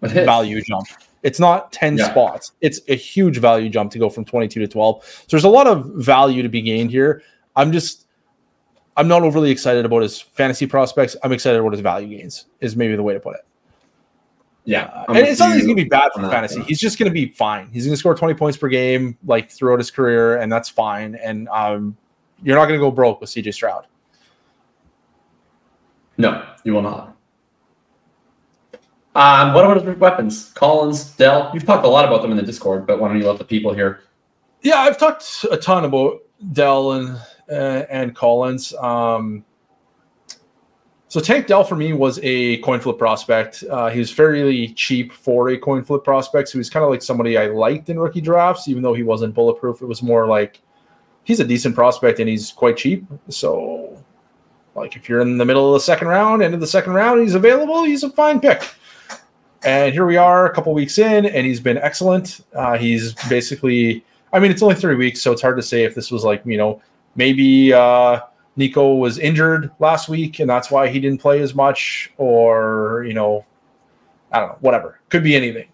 value 0.00 0.62
jump. 0.62 0.86
It's 1.22 1.38
not 1.40 1.70
10 1.72 1.98
Yeah. 1.98 2.10
spots. 2.10 2.52
It's 2.60 2.80
a 2.88 2.94
huge 2.94 3.38
value 3.38 3.68
jump 3.68 3.90
to 3.92 3.98
go 3.98 4.08
from 4.08 4.24
22 4.24 4.60
to 4.60 4.66
12. 4.68 5.04
So 5.04 5.26
there's 5.30 5.44
a 5.44 5.48
lot 5.48 5.66
of 5.66 5.84
value 5.96 6.42
to 6.42 6.48
be 6.48 6.62
gained 6.62 6.90
here. 6.90 7.22
I'm 7.56 7.72
just 7.72 8.06
I'm 8.96 9.06
not 9.08 9.22
overly 9.22 9.50
excited 9.50 9.84
about 9.86 10.02
his 10.02 10.20
fantasy 10.20 10.66
prospects. 10.66 11.16
I'm 11.22 11.32
excited 11.32 11.58
about 11.60 11.72
his 11.72 11.80
value 11.80 12.18
gains. 12.18 12.46
Is 12.60 12.74
maybe 12.76 12.96
the 12.96 13.02
way 13.02 13.14
to 13.14 13.20
put 13.20 13.34
it. 13.36 13.42
Yeah, 14.64 14.84
Uh, 14.84 15.04
and 15.08 15.18
it's 15.18 15.40
not 15.40 15.54
he's 15.54 15.64
going 15.64 15.76
to 15.76 15.82
be 15.82 15.88
bad 15.88 16.10
for 16.14 16.20
that, 16.20 16.30
fantasy. 16.30 16.60
yeah. 16.60 16.66
He's 16.66 16.78
just 16.78 16.98
going 16.98 17.08
to 17.08 17.14
be 17.14 17.28
fine. 17.30 17.70
He's 17.72 17.84
going 17.86 17.94
to 17.94 17.96
score 17.96 18.14
20 18.14 18.34
points 18.34 18.58
per 18.58 18.68
game 18.68 19.16
like 19.26 19.50
throughout 19.50 19.78
his 19.78 19.90
career 19.90 20.36
and 20.36 20.52
that's 20.52 20.68
fine 20.68 21.14
and 21.16 21.48
um 21.48 21.96
you're 22.42 22.56
not 22.56 22.66
going 22.66 22.78
to 22.78 22.84
go 22.84 22.90
broke 22.90 23.20
with 23.20 23.30
CJ 23.30 23.54
Stroud. 23.54 23.86
No, 26.18 26.44
you 26.64 26.72
will 26.74 26.82
not. 26.82 27.09
Um, 29.14 29.54
what 29.54 29.64
about 29.64 29.84
his 29.84 29.98
weapons? 29.98 30.52
Collins, 30.54 31.16
Dell. 31.16 31.50
You've 31.52 31.66
talked 31.66 31.84
a 31.84 31.88
lot 31.88 32.04
about 32.04 32.22
them 32.22 32.30
in 32.30 32.36
the 32.36 32.42
Discord, 32.44 32.86
but 32.86 33.00
why 33.00 33.08
don't 33.08 33.18
you 33.18 33.26
let 33.26 33.38
the 33.38 33.44
people 33.44 33.72
hear? 33.72 34.02
Yeah, 34.62 34.78
I've 34.78 34.98
talked 34.98 35.44
a 35.50 35.56
ton 35.56 35.84
about 35.84 36.22
Dell 36.52 36.92
and 36.92 37.18
uh, 37.50 37.84
and 37.90 38.14
Collins. 38.14 38.72
Um, 38.74 39.44
so 41.08 41.18
Tank 41.18 41.48
Dell 41.48 41.64
for 41.64 41.74
me 41.74 41.92
was 41.92 42.20
a 42.22 42.58
coin 42.58 42.78
flip 42.78 42.96
prospect. 42.96 43.64
Uh, 43.68 43.88
he 43.88 43.98
was 43.98 44.12
fairly 44.12 44.68
cheap 44.74 45.12
for 45.12 45.48
a 45.48 45.58
coin 45.58 45.82
flip 45.82 46.04
prospect, 46.04 46.48
so 46.48 46.58
was 46.58 46.70
kind 46.70 46.84
of 46.84 46.90
like 46.90 47.02
somebody 47.02 47.36
I 47.36 47.46
liked 47.46 47.88
in 47.88 47.98
rookie 47.98 48.20
drafts, 48.20 48.68
even 48.68 48.80
though 48.80 48.94
he 48.94 49.02
wasn't 49.02 49.34
bulletproof. 49.34 49.82
It 49.82 49.86
was 49.86 50.04
more 50.04 50.28
like 50.28 50.60
he's 51.24 51.40
a 51.40 51.44
decent 51.44 51.74
prospect 51.74 52.20
and 52.20 52.28
he's 52.28 52.52
quite 52.52 52.76
cheap. 52.76 53.04
So, 53.28 54.00
like 54.76 54.94
if 54.94 55.08
you're 55.08 55.20
in 55.20 55.36
the 55.36 55.44
middle 55.44 55.74
of 55.74 55.80
the 55.80 55.84
second 55.84 56.06
round, 56.06 56.44
end 56.44 56.54
of 56.54 56.60
the 56.60 56.66
second 56.68 56.92
round, 56.92 57.20
he's 57.22 57.34
available. 57.34 57.82
He's 57.82 58.04
a 58.04 58.10
fine 58.10 58.38
pick. 58.38 58.62
And 59.64 59.92
here 59.92 60.06
we 60.06 60.16
are, 60.16 60.46
a 60.46 60.54
couple 60.54 60.72
weeks 60.72 60.98
in, 60.98 61.26
and 61.26 61.46
he's 61.46 61.60
been 61.60 61.76
excellent. 61.78 62.40
Uh, 62.54 62.78
he's 62.78 63.12
basically 63.28 64.04
I 64.32 64.38
mean, 64.38 64.50
it's 64.50 64.62
only 64.62 64.76
three 64.76 64.94
weeks, 64.94 65.20
so 65.20 65.32
it's 65.32 65.42
hard 65.42 65.56
to 65.56 65.62
say 65.62 65.82
if 65.84 65.94
this 65.94 66.10
was 66.10 66.24
like, 66.24 66.42
you 66.46 66.56
know, 66.56 66.80
maybe 67.16 67.72
uh, 67.72 68.20
Nico 68.56 68.94
was 68.94 69.18
injured 69.18 69.72
last 69.80 70.08
week 70.08 70.38
and 70.38 70.48
that's 70.48 70.70
why 70.70 70.88
he 70.88 71.00
didn't 71.00 71.20
play 71.20 71.40
as 71.40 71.54
much, 71.54 72.12
or, 72.16 73.04
you 73.06 73.12
know, 73.14 73.44
I 74.30 74.38
don't 74.38 74.50
know, 74.50 74.58
whatever. 74.60 75.00
Could 75.08 75.24
be 75.24 75.34
anything. 75.34 75.66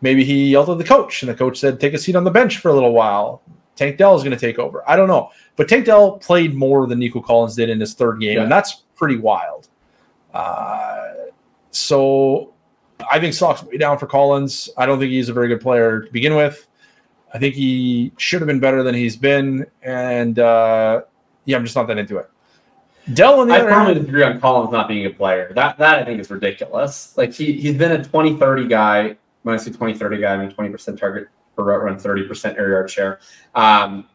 Maybe 0.00 0.24
he 0.24 0.50
yelled 0.50 0.70
at 0.70 0.78
the 0.78 0.84
coach 0.84 1.22
and 1.22 1.28
the 1.28 1.34
coach 1.34 1.58
said, 1.58 1.80
take 1.80 1.92
a 1.92 1.98
seat 1.98 2.14
on 2.14 2.22
the 2.22 2.30
bench 2.30 2.58
for 2.58 2.68
a 2.68 2.72
little 2.72 2.92
while. 2.92 3.42
Tank 3.74 3.96
Dell 3.96 4.14
is 4.14 4.22
going 4.22 4.36
to 4.36 4.40
take 4.40 4.60
over. 4.60 4.88
I 4.88 4.94
don't 4.94 5.08
know. 5.08 5.30
But 5.56 5.68
Tank 5.68 5.84
Dell 5.84 6.18
played 6.18 6.54
more 6.54 6.86
than 6.86 7.00
Nico 7.00 7.20
Collins 7.20 7.56
did 7.56 7.68
in 7.68 7.80
his 7.80 7.94
third 7.94 8.20
game, 8.20 8.36
Yeah. 8.36 8.42
and 8.44 8.52
that's 8.52 8.84
pretty 8.94 9.16
wild. 9.16 9.68
Uh, 10.32 11.14
so 11.72 12.54
I 13.10 13.20
think 13.20 13.34
stock's 13.34 13.62
way 13.62 13.76
down 13.76 13.98
for 13.98 14.06
Collins. 14.06 14.70
I 14.76 14.86
don't 14.86 14.98
think 14.98 15.10
he's 15.10 15.28
a 15.28 15.32
very 15.32 15.48
good 15.48 15.60
player 15.60 16.02
to 16.02 16.12
begin 16.12 16.34
with. 16.36 16.66
I 17.32 17.38
think 17.38 17.54
he 17.54 18.12
should 18.16 18.40
have 18.40 18.46
been 18.46 18.60
better 18.60 18.82
than 18.82 18.94
he's 18.94 19.16
been, 19.16 19.66
and 19.82 20.38
uh, 20.38 21.02
yeah, 21.44 21.56
I'm 21.56 21.64
just 21.64 21.76
not 21.76 21.86
that 21.88 21.98
into 21.98 22.16
it. 22.18 22.30
Dell 23.14 23.40
on 23.40 23.48
the 23.48 23.54
I 23.54 23.60
other 23.60 23.70
hand, 23.70 23.94
disagree 23.94 24.22
on 24.22 24.40
Collins 24.40 24.70
not 24.70 24.88
being 24.88 25.06
a 25.06 25.10
player. 25.10 25.52
That 25.54 25.78
that 25.78 25.98
I 25.98 26.04
think 26.04 26.20
is 26.20 26.30
ridiculous. 26.30 27.16
Like 27.16 27.32
he 27.32 27.52
he's 27.52 27.76
been 27.76 27.92
a 27.92 28.04
20-30 28.04 28.68
guy. 28.68 29.16
When 29.42 29.54
I 29.54 29.58
say 29.58 29.70
20-30 29.70 30.20
guy, 30.20 30.34
I 30.34 30.36
mean 30.36 30.50
20% 30.50 30.98
target 30.98 31.28
per 31.56 31.64
route 31.64 31.82
run, 31.82 31.96
30% 31.96 32.56
air 32.58 32.70
yard 32.70 32.90
share. 32.90 33.20
Um, 33.54 34.08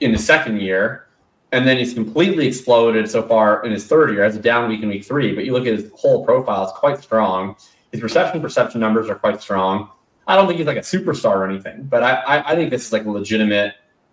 in 0.00 0.12
the 0.12 0.18
second 0.18 0.60
year, 0.60 1.06
and 1.52 1.66
then 1.66 1.78
he's 1.78 1.94
completely 1.94 2.46
exploded 2.46 3.08
so 3.10 3.22
far 3.22 3.64
in 3.64 3.72
his 3.72 3.86
third 3.86 4.10
year 4.10 4.24
as 4.24 4.36
a 4.36 4.40
down 4.40 4.68
week 4.68 4.82
in 4.82 4.88
week 4.88 5.04
three. 5.04 5.34
But 5.34 5.44
you 5.44 5.52
look 5.52 5.66
at 5.66 5.72
his 5.72 5.90
whole 5.94 6.24
profile; 6.24 6.64
it's 6.64 6.72
quite 6.72 7.02
strong. 7.02 7.56
His 7.96 8.02
reception 8.02 8.42
perception 8.42 8.78
numbers 8.78 9.08
are 9.08 9.14
quite 9.14 9.40
strong. 9.40 9.88
I 10.26 10.36
don't 10.36 10.46
think 10.46 10.58
he's 10.58 10.66
like 10.66 10.76
a 10.76 10.80
superstar 10.80 11.36
or 11.36 11.48
anything, 11.48 11.84
but 11.84 12.02
I 12.02 12.10
I, 12.16 12.52
I 12.52 12.54
think 12.54 12.68
this 12.68 12.84
is 12.84 12.92
like 12.92 13.06
a 13.06 13.10
legitimate 13.10 13.72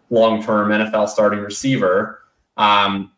long 0.09 0.41
term 0.41 0.69
NFL 0.69 1.09
starting 1.09 1.39
receiver. 1.39 2.23
Um, 2.55 3.11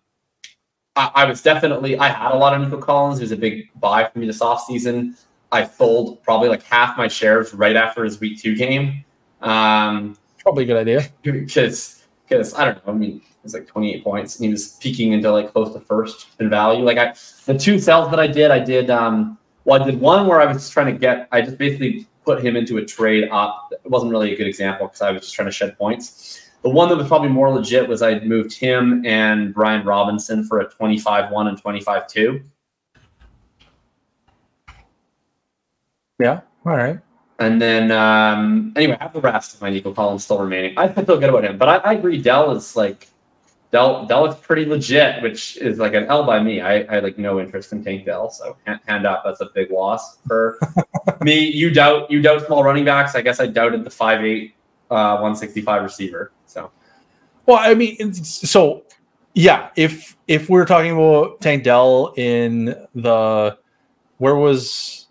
I, 0.96 1.12
I 1.14 1.26
was 1.26 1.44
definitely 1.44 2.00
I 2.00 2.08
had 2.08 2.32
a 2.32 2.36
lot 2.36 2.56
of 2.56 2.62
Nico 2.62 2.82
Collins. 2.82 3.20
He 3.20 3.24
was 3.24 3.32
a 3.32 3.38
big 3.38 3.70
buy 3.80 4.10
for 4.10 4.18
me 4.18 4.26
this 4.26 4.40
offseason. 4.40 5.16
I 5.52 5.68
sold 5.68 6.24
probably 6.24 6.50
like 6.50 6.64
half 6.64 6.98
my 6.98 7.08
shares 7.08 7.54
right 7.54 7.76
after 7.76 8.04
his 8.04 8.20
week 8.20 8.42
two 8.42 8.56
game. 8.56 9.06
Um, 9.42 10.18
probably 10.40 10.64
a 10.64 10.68
good 10.68 10.78
idea. 10.78 11.08
because 11.22 12.06
because 12.28 12.56
I 12.56 12.66
don't 12.66 12.88
know. 12.88 12.94
I 12.94 12.96
mean, 12.96 13.18
it 13.18 13.44
was 13.44 13.54
like 13.54 13.68
28 13.68 14.04
points, 14.04 14.38
and 14.38 14.46
he 14.46 14.52
was 14.52 14.78
peaking 14.78 15.12
into 15.14 15.32
like 15.32 15.54
close 15.54 15.72
to 15.74 15.80
first 15.80 16.26
in 16.40 16.50
value. 16.50 16.84
Like 16.84 16.98
I, 16.98 17.14
the 17.46 17.56
two 17.56 17.78
sells 17.78 18.10
that 18.10 18.20
I 18.20 18.26
did, 18.26 18.50
I 18.50 18.58
did. 18.58 18.90
Um, 18.90 19.38
well, 19.66 19.82
I 19.82 19.86
did 19.86 20.00
one 20.00 20.28
where 20.28 20.40
I 20.40 20.46
was 20.46 20.58
just 20.58 20.72
trying 20.72 20.94
to 20.94 21.00
get. 21.00 21.28
I 21.32 21.42
just 21.42 21.58
basically 21.58 22.08
put 22.24 22.44
him 22.44 22.56
into 22.56 22.78
a 22.78 22.86
trade 22.86 23.28
up. 23.32 23.72
It 23.72 23.90
wasn't 23.90 24.12
really 24.12 24.34
a 24.34 24.38
good 24.38 24.48
example 24.48 24.88
because 24.88 25.02
I 25.02 25.12
was 25.12 25.24
just 25.24 25.36
trying 25.36 25.48
to 25.48 25.52
shed 25.52 25.78
points. 25.78 26.42
The 26.62 26.70
one 26.70 26.90
that 26.90 26.98
was 26.98 27.08
probably 27.08 27.30
more 27.30 27.52
legit 27.52 27.88
was 27.88 28.02
I 28.02 28.20
moved 28.20 28.54
him 28.54 29.06
and 29.06 29.54
Brian 29.54 29.86
Robinson 29.86 30.44
for 30.44 30.62
a 30.62 30.68
25-1 30.68 31.48
and 31.48 31.62
25-2. 31.62 32.44
Yeah. 36.20 36.42
All 36.66 36.76
right. 36.76 37.00
And 37.38 37.62
then, 37.62 37.92
um, 37.92 38.74
anyway, 38.76 38.98
I 39.00 39.04
have 39.04 39.14
the 39.14 39.22
rest 39.22 39.54
of 39.54 39.62
my 39.62 39.70
Nico 39.70 39.94
Collins 39.94 40.24
still 40.24 40.40
remaining. 40.40 40.74
I 40.78 40.88
feel 40.88 41.04
good 41.20 41.24
about 41.24 41.44
him, 41.44 41.58
but 41.58 41.68
I, 41.68 41.76
I 41.78 41.94
agree. 41.94 42.22
Dell 42.22 42.52
is 42.52 42.76
like, 42.76 43.10
Dell, 43.72 44.06
Dell 44.06 44.24
looks 44.24 44.40
pretty 44.40 44.66
legit, 44.66 45.22
which 45.22 45.58
is 45.58 45.80
like 45.80 45.94
an 45.94 46.06
L 46.06 46.24
by 46.26 46.42
me. 46.42 46.62
I, 46.62 46.82
I 46.90 46.96
had, 46.96 47.04
like 47.04 47.18
no 47.18 47.40
interest 47.40 47.74
in 47.74 47.84
Tank 47.84 48.06
Dell, 48.06 48.30
so 48.30 48.56
hand, 48.66 49.06
up. 49.06 49.24
That's 49.26 49.42
a 49.42 49.48
big 49.54 49.70
loss 49.72 50.18
for 50.28 50.58
me. 51.22 51.40
You 51.50 51.72
doubt, 51.72 52.10
you 52.10 52.22
doubt 52.22 52.46
small 52.46 52.64
running 52.64 52.86
backs. 52.86 53.16
I 53.16 53.22
guess 53.22 53.40
I 53.40 53.48
doubted 53.48 53.84
the 53.84 53.90
5'8", 53.90 54.54
uh, 54.92 55.14
165 55.16 55.84
receiver. 55.84 56.32
So 56.46 56.72
Well, 57.48 57.58
I 57.60 57.74
mean, 57.74 58.14
so 58.14 58.84
yeah, 59.34 59.70
if 59.76 60.16
if 60.28 60.48
we're 60.50 60.66
talking 60.66 60.92
about 60.92 61.42
Tank 61.42 61.64
Dell 61.64 62.14
in 62.16 62.76
the 62.94 63.58
where 64.20 64.36
was 64.38 65.08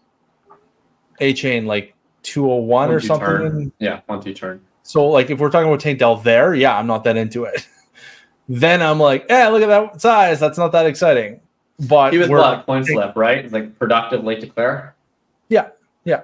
A 1.20 1.34
chain 1.34 1.66
like 1.66 1.94
201 2.22 2.88
or 2.88 2.92
One, 2.94 3.00
something? 3.02 3.26
turn. 3.26 3.72
yeah, 3.78 4.00
one 4.06 4.22
two 4.22 4.32
turn. 4.32 4.62
So 4.84 5.06
like 5.06 5.28
if 5.28 5.38
we're 5.38 5.50
talking 5.50 5.68
about 5.68 5.80
Tank 5.80 5.98
Dell 5.98 6.16
there, 6.16 6.54
yeah, 6.54 6.78
I'm 6.78 6.86
not 6.86 7.04
that 7.04 7.18
into 7.18 7.44
it. 7.44 7.66
then 8.48 8.82
I'm 8.82 8.98
like, 9.00 9.26
eh, 9.30 9.48
look 9.48 9.62
at 9.62 9.68
that 9.68 10.00
size. 10.00 10.40
That's 10.40 10.58
not 10.58 10.72
that 10.72 10.86
exciting. 10.86 11.40
But 11.88 12.12
He 12.12 12.18
was 12.18 12.28
a 12.28 12.32
lot 12.32 12.58
of 12.60 12.66
coin 12.66 12.84
flip, 12.84 13.16
right? 13.16 13.38
It's 13.44 13.52
like 13.52 13.78
productive 13.78 14.22
late 14.24 14.40
declare. 14.40 14.94
Yeah. 15.48 15.68
Yeah, 16.04 16.22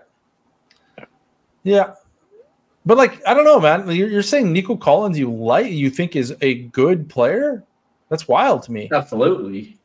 yeah. 1.63 1.95
But 2.87 2.99
like, 2.99 3.27
I 3.27 3.35
don't 3.35 3.45
know, 3.45 3.61
man. 3.61 3.91
You're, 3.91 4.09
you're 4.09 4.23
saying 4.23 4.53
Nico 4.53 4.77
Collins 4.77 5.19
you 5.19 5.31
like 5.33 5.71
you 5.73 5.91
think 5.91 6.17
is 6.17 6.35
a 6.41 6.55
good 6.55 7.09
player? 7.09 7.65
That's 8.09 8.27
wild 8.29 8.63
to 8.65 8.73
me. 8.73 8.91
Absolutely. 8.93 9.79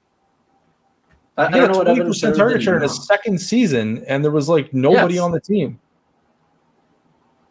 I, 1.38 1.44
I 1.44 1.48
He 1.48 1.52
don't 1.54 1.62
had 1.62 1.70
a 1.72 1.84
twenty 1.84 2.02
percent 2.02 2.36
target 2.36 2.62
share 2.64 2.76
in 2.78 2.82
his 2.82 3.06
second 3.06 3.40
season, 3.40 4.04
and 4.08 4.24
there 4.24 4.32
was 4.32 4.50
like 4.50 4.74
nobody 4.74 5.16
Yes. 5.16 5.24
on 5.24 5.32
the 5.32 5.40
team. 5.40 5.80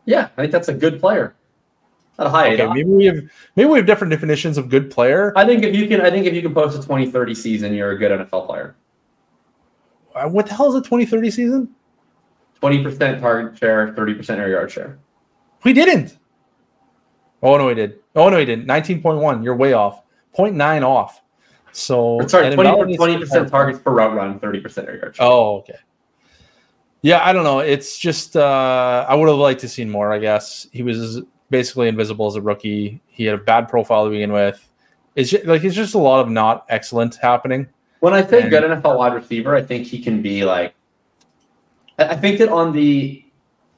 Yeah, 0.07 0.29
I 0.37 0.43
think 0.43 0.53
that's 0.53 0.69
a 0.69 0.75
good 0.75 1.01
player. 1.01 1.35
A 2.19 2.29
high 2.29 2.55
Okay, 2.55 2.67
maybe 2.69 2.91
we 2.91 3.05
have 3.07 3.19
maybe 3.57 3.69
we 3.69 3.79
have 3.79 3.87
different 3.87 4.13
definitions 4.13 4.57
of 4.57 4.69
good 4.69 4.91
player. 4.91 5.33
I 5.37 5.45
think 5.45 5.65
if 5.65 5.75
you 5.75 5.89
can, 5.89 6.01
I 6.01 6.11
think 6.11 6.27
if 6.27 6.35
you 6.35 6.43
can 6.43 6.55
post 6.55 6.75
a 6.79 6.83
2030 6.83 7.35
season, 7.35 7.75
you're 7.75 7.91
a 7.91 7.99
good 7.99 8.13
NFL 8.13 8.47
player. 8.47 8.77
Uh, 10.15 10.29
What 10.29 10.47
the 10.47 10.55
hell 10.55 10.69
is 10.69 10.75
a 10.77 10.83
twenty 10.83 11.07
thirty 11.07 11.31
season? 11.31 11.75
20% 12.63 13.21
target 13.21 13.59
share, 13.59 13.93
30% 13.93 14.39
air 14.39 14.49
yard 14.49 14.71
share. 14.71 14.99
We 15.65 15.75
didn't. 15.75 16.17
Oh 17.43 17.59
no, 17.59 17.69
he 17.69 17.75
did. 17.75 17.99
Oh 18.17 18.31
no, 18.31 18.39
he 18.39 18.47
didn't. 18.47 18.67
19.1. 18.67 19.45
You're 19.45 19.57
way 19.57 19.75
off. 19.75 20.03
0.9 20.35 20.83
off. 20.83 21.21
So 21.73 22.15
Or 22.15 22.29
sorry, 22.29 22.55
20, 22.55 22.69
Invalid 22.71 22.89
needs 22.89 23.31
to 23.31 23.39
20% 23.41 23.51
targets 23.51 23.81
per 23.81 23.91
route 23.91 24.15
run, 24.15 24.41
30% 24.41 24.89
air 24.89 24.97
yard 24.97 25.17
share. 25.17 25.27
Oh, 25.27 25.57
okay. 25.57 25.77
Yeah, 27.03 27.23
I 27.23 27.35
don't 27.35 27.45
know. 27.45 27.59
It's 27.59 27.99
just 27.99 28.35
uh, 28.35 29.05
I 29.07 29.15
would 29.15 29.29
have 29.29 29.37
liked 29.37 29.61
to 29.61 29.69
seen 29.69 29.91
more. 29.91 30.11
I 30.11 30.19
guess 30.19 30.67
he 30.73 30.83
was 30.83 31.21
basically 31.51 31.89
invisible 31.89 32.27
as 32.27 32.37
a 32.37 32.43
rookie. 32.43 33.01
He 33.07 33.25
had 33.25 33.35
a 33.35 33.43
bad 33.43 33.69
profile 33.69 34.05
to 34.05 34.11
begin 34.11 34.33
with. 34.33 34.69
It's 35.15 35.31
just, 35.31 35.45
like 35.45 35.63
it's 35.65 35.77
just 35.77 35.95
a 35.95 35.99
lot 35.99 36.21
of 36.21 36.31
not 36.31 36.67
excellent 36.69 37.17
happening. 37.17 37.69
When 38.01 38.13
I 38.13 38.27
say 38.27 38.43
And- 38.43 38.51
good 38.51 38.65
NFL 38.65 38.99
wide 38.99 39.15
receiver, 39.15 39.55
I 39.55 39.63
think 39.63 39.87
he 39.87 40.01
can 40.03 40.23
be 40.23 40.45
like. 40.45 40.75
I 41.99 42.17
think 42.17 42.39
that 42.39 42.49
on 42.49 42.73
the 42.73 43.25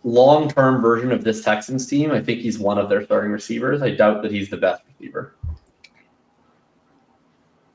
long 0.04 0.48
term 0.48 0.80
version 0.80 1.12
of 1.12 1.22
this 1.22 1.44
Texans 1.44 1.86
team, 1.86 2.10
I 2.10 2.22
think 2.22 2.40
he's 2.40 2.58
one 2.58 2.78
of 2.78 2.88
their 2.88 3.04
starting 3.04 3.30
receivers. 3.30 3.82
I 3.82 3.90
doubt 3.90 4.22
that 4.22 4.30
he's 4.32 4.48
the 4.48 4.56
best 4.56 4.82
receiver. 4.88 5.34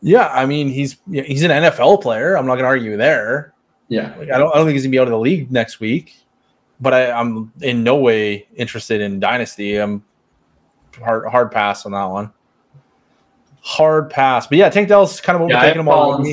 Yeah, 0.02 0.30
I 0.34 0.46
mean 0.48 0.70
he's 0.70 0.98
he's 1.12 1.44
an 1.44 1.52
NFL 1.52 2.02
player. 2.02 2.36
I'm 2.36 2.46
not 2.48 2.56
going 2.56 2.64
to 2.64 2.70
argue 2.70 2.98
there. 2.98 3.54
Yeah. 3.88 4.16
Like 4.18 4.32
I 4.32 4.38
don't 4.40 4.52
I 4.54 4.58
don't 4.58 4.66
think 4.66 4.74
he's 4.74 4.84
gonna 4.84 4.92
be 4.92 5.00
out 5.00 5.08
of 5.08 5.12
the 5.12 5.20
league 5.20 5.52
next 5.52 5.80
week. 5.80 6.16
But 6.82 6.94
I, 6.94 7.12
I'm 7.12 7.52
in 7.62 7.84
no 7.84 7.96
way 7.96 8.48
interested 8.56 9.02
in 9.02 9.20
dynasty. 9.20 9.78
I'm 9.78 10.04
hard 11.00 11.30
hard 11.30 11.52
pass 11.52 11.86
on 11.86 11.92
that 11.92 12.06
one. 12.06 12.32
Hard 13.62 14.10
pass. 14.10 14.48
But 14.48 14.58
yeah, 14.58 14.70
Tank 14.70 14.88
Dell's 14.88 15.22
kind 15.22 15.40
of 15.42 15.48
Yeah, 15.48 15.58
overtaking 15.58 15.86
have 15.86 15.86
them 15.86 15.94
all. 15.94 16.26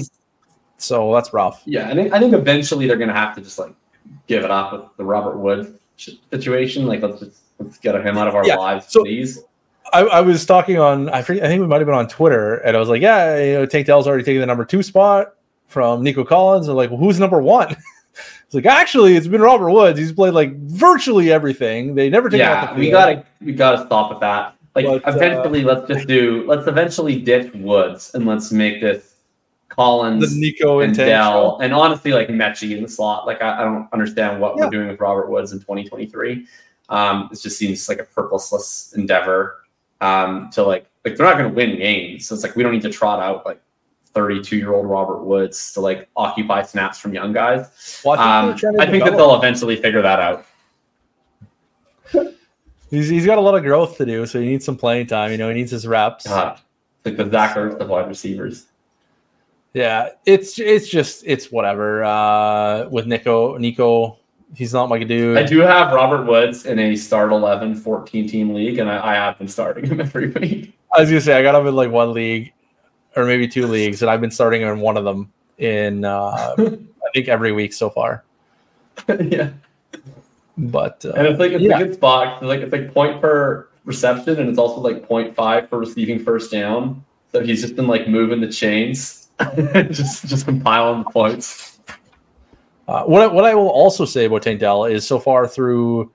So 0.79 1.13
that's 1.15 1.33
rough. 1.33 1.63
Yeah, 1.67 1.91
I 1.91 1.95
think 1.95 2.13
I 2.13 2.19
think 2.19 2.33
eventually 2.35 2.87
they're 2.87 2.97
gonna 2.97 3.13
have 3.13 3.35
to 3.35 3.43
just 3.43 3.59
like 3.59 3.75
give 4.27 4.45
it 4.45 4.51
up 4.51 4.73
with 4.73 4.83
the 4.97 5.05
Robert 5.05 5.37
Wood 5.39 5.79
situation. 5.97 6.87
Like 6.87 7.03
let's 7.03 7.21
just 7.21 7.41
let's 7.59 7.79
get 7.79 7.95
him 7.95 8.17
out 8.17 8.29
of 8.29 8.35
our 8.35 8.47
Yeah, 8.47 8.57
lives, 8.57 8.87
so- 8.89 9.03
please. 9.03 9.41
I, 9.91 10.01
I 10.03 10.21
was 10.21 10.45
talking 10.45 10.79
on 10.79 11.09
I 11.09 11.23
forget, 11.23 11.45
I 11.45 11.49
think 11.49 11.63
we 11.63 11.67
might 11.67 11.79
have 11.79 11.87
been 11.87 11.95
on 11.95 12.09
Twitter 12.09 12.57
and 12.57 12.77
I 12.77 12.81
was 12.81 12.91
like, 12.91 13.01
yeah, 13.01 13.39
you 13.43 13.53
know, 13.55 13.67
Tank 13.67 13.87
Dell's 13.87 14.07
already 14.07 14.23
taking 14.23 14.41
the 14.41 14.47
number 14.47 14.65
two 14.67 14.83
spot 14.83 15.35
from 15.67 16.03
Nico 16.03 16.25
Collins. 16.25 16.67
They're 16.67 16.75
like, 16.75 16.91
well, 16.91 16.99
who's 16.99 17.19
number 17.19 17.41
one? 17.43 17.75
it's 18.45 18.55
like 18.55 18.67
actually 18.67 19.17
it's 19.17 19.27
been 19.27 19.41
Robert 19.41 19.71
Woods. 19.71 19.99
He's 19.99 20.13
played 20.13 20.35
like 20.35 20.57
virtually 20.57 21.33
everything. 21.33 21.95
They 21.95 22.09
never 22.11 22.29
take 22.31 22.39
Yeah, 22.41 22.77
we 22.77 22.91
gotta 22.91 23.25
we 23.41 23.53
gotta 23.53 23.85
stop 23.87 24.11
with 24.11 24.21
that. 24.21 24.55
Like 24.75 24.87
But, 24.87 25.09
uh, 25.09 25.17
eventually, 25.17 25.65
let's 25.65 25.87
just 25.89 26.07
do 26.07 26.45
let's 26.47 26.67
eventually 26.67 27.21
ditch 27.21 27.53
Woods 27.55 28.15
and 28.15 28.27
let's 28.27 28.53
make 28.53 28.81
this 28.81 29.17
Collins 29.69 30.35
the 30.35 30.41
Nico 30.41 30.81
and 30.81 30.91
and 30.91 30.97
Dell, 30.97 31.59
and 31.61 31.73
honestly, 31.73 32.13
like 32.13 32.29
Mechie 32.29 32.77
in 32.77 32.83
the 32.83 32.89
slot. 32.89 33.27
Like 33.27 33.43
I, 33.43 33.61
I 33.61 33.65
don't 33.65 33.89
understand 33.93 34.41
what 34.41 34.57
Yeah. 34.57 34.65
we're 34.65 34.71
doing 34.71 34.89
with 34.89 35.01
Robert 35.01 35.29
Woods 35.31 35.53
in 35.53 35.59
2023. 35.59 36.47
Um, 36.89 37.29
it 37.31 37.39
just 37.41 37.59
seems 37.59 37.89
like 37.89 37.99
a 37.99 38.05
purposeless 38.05 38.93
endeavor. 38.97 39.65
Um, 40.01 40.51
to 40.53 40.63
like 40.63 40.87
like 41.05 41.17
they're 41.17 41.27
not 41.27 41.39
going 41.39 41.51
to 41.51 41.55
win 41.55 41.77
games. 41.77 42.27
So 42.27 42.35
it's 42.35 42.45
like 42.45 42.57
we 42.57 42.63
don't 42.63 42.73
need 42.73 42.83
to 42.83 42.91
trot 42.91 43.21
out 43.21 43.45
like 43.45 43.61
32 44.19 44.57
year 44.57 44.73
old 44.75 44.87
Robert 44.87 45.23
Woods 45.23 45.73
to 45.75 45.81
like 45.81 46.09
occupy 46.17 46.63
snaps 46.63 46.99
from 46.99 47.15
young 47.15 47.33
guys. 47.33 48.01
Well, 48.05 48.19
I 48.19 48.41
Um, 48.41 48.49
think, 48.59 48.75
to 48.77 48.83
I 48.83 48.91
think 48.91 49.05
that 49.05 49.17
they'll 49.17 49.37
eventually 49.37 49.77
figure 49.77 50.03
that 50.03 50.19
out. 50.19 50.45
he's, 52.91 53.09
he's 53.09 53.25
got 53.25 53.39
a 53.39 53.41
lot 53.41 53.55
of 53.55 53.63
growth 53.63 53.97
to 53.99 54.05
do, 54.05 54.27
so 54.27 54.41
he 54.41 54.49
needs 54.49 54.65
some 54.65 54.77
playing 54.77 55.07
time. 55.07 55.31
You 55.31 55.39
know, 55.39 55.49
he 55.49 55.55
needs 55.55 55.71
his 55.71 55.87
reps. 55.87 56.27
Uh, 56.27 56.57
like 57.05 57.17
the 57.17 57.31
Zach 57.31 57.57
Ertz 57.57 57.79
of 57.79 57.89
wide 57.89 58.09
receivers. 58.09 58.67
Yeah, 59.73 60.09
it's 60.27 60.59
it's 60.59 60.89
just 60.89 61.23
it's 61.25 61.53
whatever. 61.53 62.03
Uh, 62.03 62.89
with 62.89 63.07
Nico, 63.07 63.57
Nico, 63.57 64.19
he's 64.57 64.73
not 64.73 64.89
like 64.91 65.03
a 65.03 65.05
dude. 65.05 65.39
I 65.39 65.45
do 65.45 65.61
have 65.61 65.93
Robert 65.93 66.25
Woods 66.27 66.67
in 66.67 66.81
a 66.81 66.97
start 66.97 67.31
11 67.31 67.77
14 67.77 68.29
team 68.29 68.53
league, 68.53 68.79
and 68.79 68.91
I, 68.91 69.13
I 69.13 69.15
have 69.15 69.39
been 69.39 69.47
starting 69.47 69.87
him 69.87 70.01
every 70.09 70.31
week. 70.31 70.75
I 70.93 71.03
was 71.03 71.09
gonna 71.11 71.21
say 71.21 71.39
I 71.39 71.43
got 71.43 71.55
him 71.55 71.69
in 71.69 71.77
like 71.77 71.91
one 71.93 72.13
league, 72.15 72.53
or 73.17 73.25
maybe 73.25 73.49
two 73.49 73.67
leagues, 73.67 74.03
and 74.03 74.11
I've 74.11 74.21
been 74.21 74.31
starting 74.31 74.63
in 74.63 74.81
one 74.81 74.97
of 74.97 75.05
them 75.05 75.33
in 75.59 76.05
uh, 76.05 76.55
I 76.59 77.11
think 77.15 77.29
every 77.29 77.53
week 77.53 77.73
so 77.73 77.91
far. 77.91 78.25
yeah. 79.21 79.51
But 80.57 81.05
uh, 81.05 81.13
And 81.17 81.27
it's 81.27 81.39
like 81.39 81.53
it's 81.53 81.63
Yeah. 81.63 81.79
a 81.79 81.85
good 81.85 81.95
spot. 81.95 82.43
Like 82.43 82.61
it's 82.61 82.73
like 82.73 82.93
point 82.93 83.21
per 83.21 83.69
reception, 83.85 84.39
and 84.41 84.49
it's 84.49 84.59
also 84.59 84.81
like 84.81 85.09
0.5 85.09 85.69
for 85.69 85.79
receiving 85.79 86.23
first 86.23 86.51
down. 86.51 87.05
So 87.33 87.43
he's 87.43 87.61
just 87.61 87.77
been 87.77 87.87
like 87.87 88.09
moving 88.09 88.41
the 88.41 88.51
chains, 88.51 89.29
just 89.91 90.27
just 90.27 90.45
compiling 90.47 91.05
the 91.05 91.11
points. 91.11 91.79
Uh, 92.89 93.05
what 93.05 93.21
I, 93.23 93.27
what 93.27 93.45
I 93.45 93.55
will 93.55 93.69
also 93.69 94.07
say 94.07 94.25
about 94.25 94.43
Tank 94.43 94.61
Dell 94.61 94.87
is 94.87 95.07
so 95.07 95.19
far 95.19 95.47
through 95.47 96.11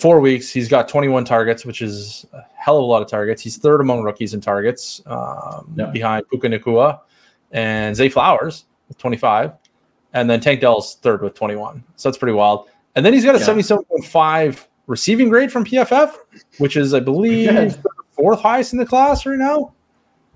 four 0.00 0.20
weeks, 0.20 0.50
he's 0.50 0.68
got 0.68 0.88
21 0.88 1.24
targets, 1.24 1.64
which 1.64 1.82
is 1.82 2.26
a 2.32 2.42
hell 2.54 2.76
of 2.76 2.82
a 2.82 2.86
lot 2.86 3.02
of 3.02 3.08
targets. 3.08 3.42
He's 3.42 3.56
third 3.56 3.80
among 3.80 4.02
rookies 4.02 4.34
in 4.34 4.40
targets, 4.40 5.02
um, 5.06 5.72
Yeah. 5.76 5.86
behind 5.86 6.28
Puka 6.28 6.48
Nacua 6.48 7.00
and 7.52 7.94
Zay 7.94 8.08
Flowers 8.08 8.64
with 8.88 8.98
25, 8.98 9.52
and 10.14 10.28
then 10.28 10.40
Tank 10.40 10.60
Dell's 10.60 10.96
third 10.96 11.22
with 11.22 11.34
21. 11.34 11.82
So 11.96 12.08
that's 12.08 12.18
pretty 12.18 12.32
wild. 12.34 12.68
And 12.96 13.04
then 13.06 13.12
he's 13.12 13.24
got 13.24 13.34
a 13.36 13.38
Yeah. 13.38 13.44
77.5 13.44 14.66
receiving 14.86 15.28
grade 15.28 15.52
from 15.52 15.64
PFF, 15.64 16.16
which 16.58 16.76
is, 16.76 16.94
I 16.94 17.00
believe, 17.00 17.52
Yeah. 17.52 17.70
fourth 18.12 18.40
highest 18.40 18.72
in 18.72 18.78
the 18.78 18.86
class 18.86 19.24
right 19.26 19.38
now. 19.38 19.72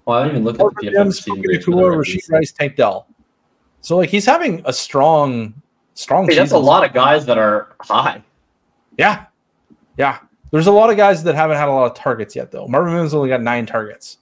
Well, 0.06 0.18
I 0.18 0.24
didn't 0.24 0.42
even 0.42 0.44
look 0.44 0.60
at 0.60 0.76
the 0.80 0.86
PFF 0.90 1.06
receiving 1.06 1.42
Puka 1.42 1.48
grades 1.48 1.64
for 1.64 1.70
the 1.72 1.76
Nacua. 1.76 1.96
Rashee 1.96 2.30
Rice, 2.30 2.52
Tank 2.52 2.76
Dell. 2.76 3.06
So 3.80 3.96
like 3.96 4.08
he's 4.08 4.24
having 4.26 4.62
a 4.64 4.72
strong, 4.72 5.54
strong. 5.94 6.28
Hey, 6.28 6.34
that's 6.36 6.52
a 6.52 6.58
lot 6.58 6.84
of 6.84 6.92
guys 6.94 7.26
that 7.26 7.38
are 7.38 7.74
high. 7.80 8.22
Yeah. 8.96 9.24
Yeah. 9.96 10.18
There's 10.50 10.66
a 10.66 10.72
lot 10.72 10.90
of 10.90 10.96
guys 10.96 11.24
that 11.24 11.34
haven't 11.34 11.56
had 11.56 11.68
a 11.68 11.72
lot 11.72 11.90
of 11.90 11.96
targets 11.96 12.36
yet, 12.36 12.50
though. 12.52 12.66
Marvin 12.68 12.94
Mims 12.94 13.12
only 13.14 13.28
got 13.28 13.42
nine 13.42 13.66
targets. 13.66 14.18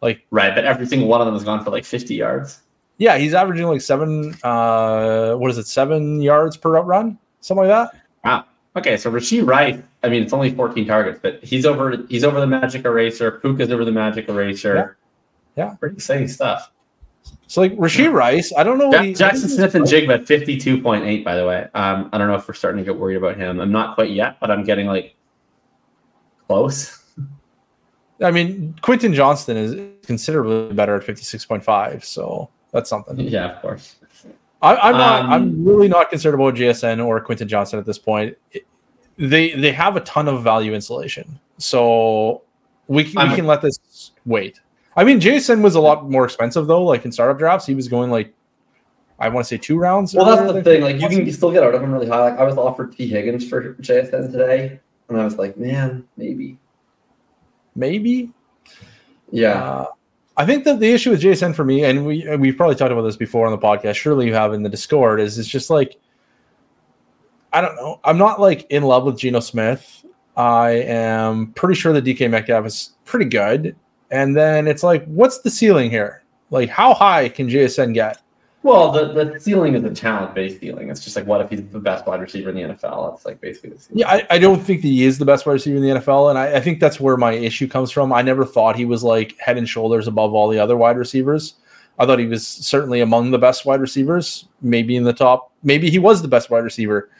Like, 0.00 0.24
Right, 0.30 0.54
but 0.54 0.64
every 0.64 0.86
single 0.86 1.08
one 1.08 1.20
of 1.20 1.26
them 1.26 1.34
has 1.34 1.44
gone 1.44 1.64
for 1.64 1.70
like 1.70 1.84
50 1.84 2.14
yards. 2.14 2.60
yeah, 2.98 3.18
he's 3.18 3.34
averaging 3.34 3.66
like 3.66 3.80
seven, 3.80 4.34
uh, 4.44 5.34
what 5.34 5.50
is 5.50 5.58
it, 5.58 5.66
seven 5.66 6.20
yards 6.22 6.56
per 6.56 6.70
route 6.70 6.86
run? 6.86 7.18
Something 7.40 7.68
like 7.68 7.90
that. 7.92 8.00
Wow. 8.24 8.44
Okay, 8.76 8.96
so 8.96 9.10
Rashee 9.10 9.46
Rice, 9.46 9.78
I 10.02 10.08
mean, 10.08 10.22
it's 10.22 10.32
only 10.32 10.54
14 10.54 10.86
targets, 10.86 11.18
but 11.22 11.42
he's 11.44 11.66
over 11.66 11.96
he's 12.08 12.24
over 12.24 12.40
the 12.40 12.46
magic 12.46 12.84
eraser. 12.84 13.32
Puka's 13.32 13.70
over 13.70 13.84
the 13.84 13.92
magic 13.92 14.28
eraser. 14.28 14.96
Yeah. 15.56 15.64
Yeah. 15.70 15.74
Pretty 15.74 15.96
exciting 15.96 16.28
stuff. 16.28 16.70
So, 17.46 17.60
like, 17.60 17.72
Rashee 17.76 18.10
Rice, 18.10 18.52
I 18.56 18.62
don't 18.64 18.78
know 18.78 18.88
what 18.88 18.96
Ja- 18.96 19.02
he, 19.02 19.12
Jaxon 19.12 19.48
Smith-Njigba, 19.48 20.26
52.8, 20.26 21.22
by 21.22 21.36
the 21.36 21.46
way. 21.46 21.68
Um, 21.74 22.08
I 22.12 22.16
don't 22.18 22.28
know 22.28 22.34
if 22.34 22.48
we're 22.48 22.54
starting 22.54 22.78
to 22.78 22.84
get 22.90 22.98
worried 22.98 23.16
about 23.16 23.36
him. 23.36 23.60
I'm 23.60 23.70
not 23.70 23.94
quite 23.94 24.10
yet, 24.10 24.38
but 24.40 24.50
I'm 24.50 24.64
getting 24.64 24.86
like 24.86 25.14
close. 26.48 26.98
I 28.22 28.30
mean, 28.30 28.74
Quentin 28.82 29.12
Johnston 29.14 29.56
is 29.56 29.76
considerably 30.06 30.72
better 30.74 30.96
at 30.96 31.02
56.5. 31.02 32.04
So 32.04 32.48
that's 32.72 32.88
something. 32.88 33.18
yeah, 33.20 33.56
of 33.56 33.62
course. 33.62 33.96
I, 34.62 34.76
I'm 34.76 34.96
not. 34.96 35.24
Um, 35.24 35.32
I'm 35.32 35.64
really 35.64 35.88
not 35.88 36.08
concerned 36.08 36.34
about 36.36 36.54
JSN 36.54 37.04
or 37.04 37.20
Quentin 37.20 37.48
Johnston 37.48 37.78
at 37.78 37.86
this 37.86 37.98
point. 37.98 38.36
It- 38.52 38.66
they 39.18 39.52
they 39.52 39.72
have 39.72 39.94
a 39.96 40.00
ton 40.00 40.26
of 40.26 40.42
value 40.42 40.72
insulation, 40.72 41.38
so 41.58 42.42
we 42.86 43.04
can, 43.04 43.28
we 43.28 43.36
can 43.36 43.46
let 43.46 43.60
this 43.60 44.12
wait. 44.24 44.58
I 44.96 45.04
mean, 45.04 45.20
Jason 45.20 45.62
was 45.62 45.74
a 45.74 45.80
lot 45.80 46.10
more 46.10 46.24
expensive 46.24 46.66
though. 46.66 46.84
Like 46.84 47.04
in 47.04 47.12
startup 47.12 47.38
drafts, 47.38 47.66
he 47.66 47.74
was 47.74 47.88
going 47.88 48.10
like 48.10 48.34
I 49.18 49.28
want 49.28 49.46
to 49.46 49.48
say 49.48 49.58
two 49.58 49.78
rounds. 49.78 50.14
Well, 50.14 50.24
that's 50.24 50.52
the 50.52 50.62
thing. 50.64 50.82
Like, 50.82 51.00
you 51.00 51.08
can 51.08 51.30
still 51.32 51.52
get 51.52 51.62
out 51.62 51.74
of 51.74 51.82
him 51.82 51.92
really 51.92 52.08
high. 52.08 52.30
Like, 52.30 52.38
I 52.40 52.42
was 52.42 52.56
offered 52.56 52.96
Tee 52.96 53.06
Higgins 53.06 53.48
for 53.48 53.74
JSN 53.74 54.32
today, 54.32 54.80
and 55.08 55.20
I 55.20 55.24
was 55.24 55.36
like, 55.36 55.56
man, 55.56 56.04
maybe. 56.16 56.58
maybe. 57.76 58.32
Yeah. 59.30 59.62
Uh, 59.62 59.86
I 60.36 60.44
think 60.44 60.64
that 60.64 60.80
the 60.80 60.90
issue 60.90 61.10
with 61.10 61.22
JSN 61.22 61.54
for 61.54 61.64
me, 61.64 61.84
and 61.84 62.04
we 62.04 62.26
we've 62.36 62.56
probably 62.56 62.74
talked 62.74 62.90
about 62.90 63.02
this 63.02 63.16
before 63.16 63.46
on 63.46 63.52
the 63.52 63.58
podcast. 63.58 63.94
Surely 63.94 64.26
you 64.26 64.34
have 64.34 64.54
in 64.54 64.62
the 64.62 64.68
Discord. 64.68 65.20
Is 65.20 65.38
it's 65.38 65.48
just 65.48 65.70
like 65.70 66.00
I 67.52 67.60
don't 67.60 67.76
know. 67.76 68.00
I'm 68.02 68.18
not 68.18 68.40
like 68.40 68.66
in 68.70 68.82
love 68.82 69.04
with 69.04 69.18
Geno 69.18 69.40
Smith. 69.40 70.04
I 70.36 70.70
am 70.70 71.52
pretty 71.52 71.78
sure 71.78 71.92
that 71.92 72.04
DK 72.04 72.30
Metcalf 72.30 72.64
is 72.64 72.94
pretty 73.04 73.26
good. 73.26 73.76
And 74.12 74.36
then 74.36 74.68
it's 74.68 74.82
like, 74.82 75.04
what's 75.06 75.38
the 75.38 75.50
ceiling 75.50 75.90
here? 75.90 76.22
Like, 76.50 76.68
how 76.68 76.92
high 76.92 77.30
can 77.30 77.48
JSN 77.48 77.94
get? 77.94 78.20
Well, 78.62 78.92
the, 78.92 79.12
the 79.12 79.40
ceiling 79.40 79.74
is 79.74 79.82
a 79.82 79.90
talent 79.90 80.34
based 80.34 80.60
ceiling. 80.60 80.88
It's 80.88 81.02
just 81.02 81.16
like, 81.16 81.26
what 81.26 81.40
if 81.40 81.50
he's 81.50 81.66
the 81.66 81.80
best 81.80 82.06
wide 82.06 82.20
receiver 82.20 82.50
in 82.50 82.56
the 82.56 82.62
NFL? 82.74 83.10
That's 83.10 83.24
like 83.24 83.40
basically 83.40 83.70
the 83.70 83.78
ceiling. 83.80 83.98
Yeah, 83.98 84.08
I, 84.08 84.26
I 84.30 84.38
don't 84.38 84.62
think 84.62 84.82
that 84.82 84.88
he 84.88 85.04
is 85.04 85.18
the 85.18 85.24
best 85.24 85.46
wide 85.46 85.54
receiver 85.54 85.78
in 85.78 85.82
the 85.82 86.00
NFL, 86.00 86.30
and 86.30 86.38
I, 86.38 86.56
I 86.56 86.60
think 86.60 86.78
that's 86.78 87.00
where 87.00 87.16
my 87.16 87.32
issue 87.32 87.66
comes 87.66 87.90
from. 87.90 88.12
I 88.12 88.22
never 88.22 88.44
thought 88.44 88.76
he 88.76 88.84
was 88.84 89.02
like 89.02 89.36
head 89.38 89.58
and 89.58 89.68
shoulders 89.68 90.06
above 90.06 90.32
all 90.32 90.48
the 90.48 90.60
other 90.60 90.76
wide 90.76 90.96
receivers. 90.96 91.54
I 91.98 92.06
thought 92.06 92.20
he 92.20 92.26
was 92.26 92.46
certainly 92.46 93.00
among 93.00 93.32
the 93.32 93.38
best 93.38 93.66
wide 93.66 93.80
receivers, 93.80 94.46
maybe 94.60 94.94
in 94.94 95.02
the 95.02 95.12
top. 95.12 95.50
Maybe 95.64 95.90
he 95.90 95.98
was 95.98 96.22
the 96.22 96.28
best 96.28 96.50
wide 96.50 96.64
receiver, 96.64 97.10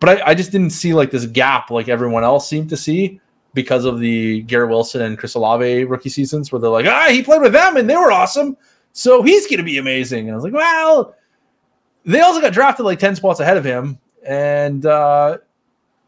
but 0.00 0.20
I, 0.20 0.30
I 0.30 0.34
just 0.34 0.52
didn't 0.52 0.70
see 0.70 0.94
like 0.94 1.10
this 1.10 1.26
gap 1.26 1.70
like 1.70 1.88
everyone 1.88 2.24
else 2.24 2.48
seemed 2.48 2.70
to 2.70 2.76
see 2.76 3.20
because 3.54 3.84
of 3.84 3.98
the 3.98 4.42
Garrett 4.42 4.70
Wilson 4.70 5.02
and 5.02 5.18
Chris 5.18 5.34
Olave 5.34 5.84
rookie 5.84 6.08
seasons, 6.08 6.52
where 6.52 6.60
they're 6.60 6.70
like, 6.70 6.86
ah, 6.86 7.08
he 7.08 7.22
played 7.22 7.42
with 7.42 7.52
them 7.52 7.76
and 7.76 7.88
they 7.88 7.96
were 7.96 8.12
awesome, 8.12 8.56
so 8.92 9.22
he's 9.22 9.46
going 9.46 9.58
to 9.58 9.64
be 9.64 9.78
amazing. 9.78 10.26
And 10.26 10.32
I 10.32 10.34
was 10.34 10.44
like, 10.44 10.52
well, 10.52 11.14
they 12.04 12.20
also 12.20 12.40
got 12.40 12.52
drafted 12.52 12.86
like 12.86 12.98
ten 12.98 13.14
spots 13.14 13.40
ahead 13.40 13.56
of 13.56 13.64
him, 13.64 13.98
And 14.26 14.84
uh, 14.86 15.38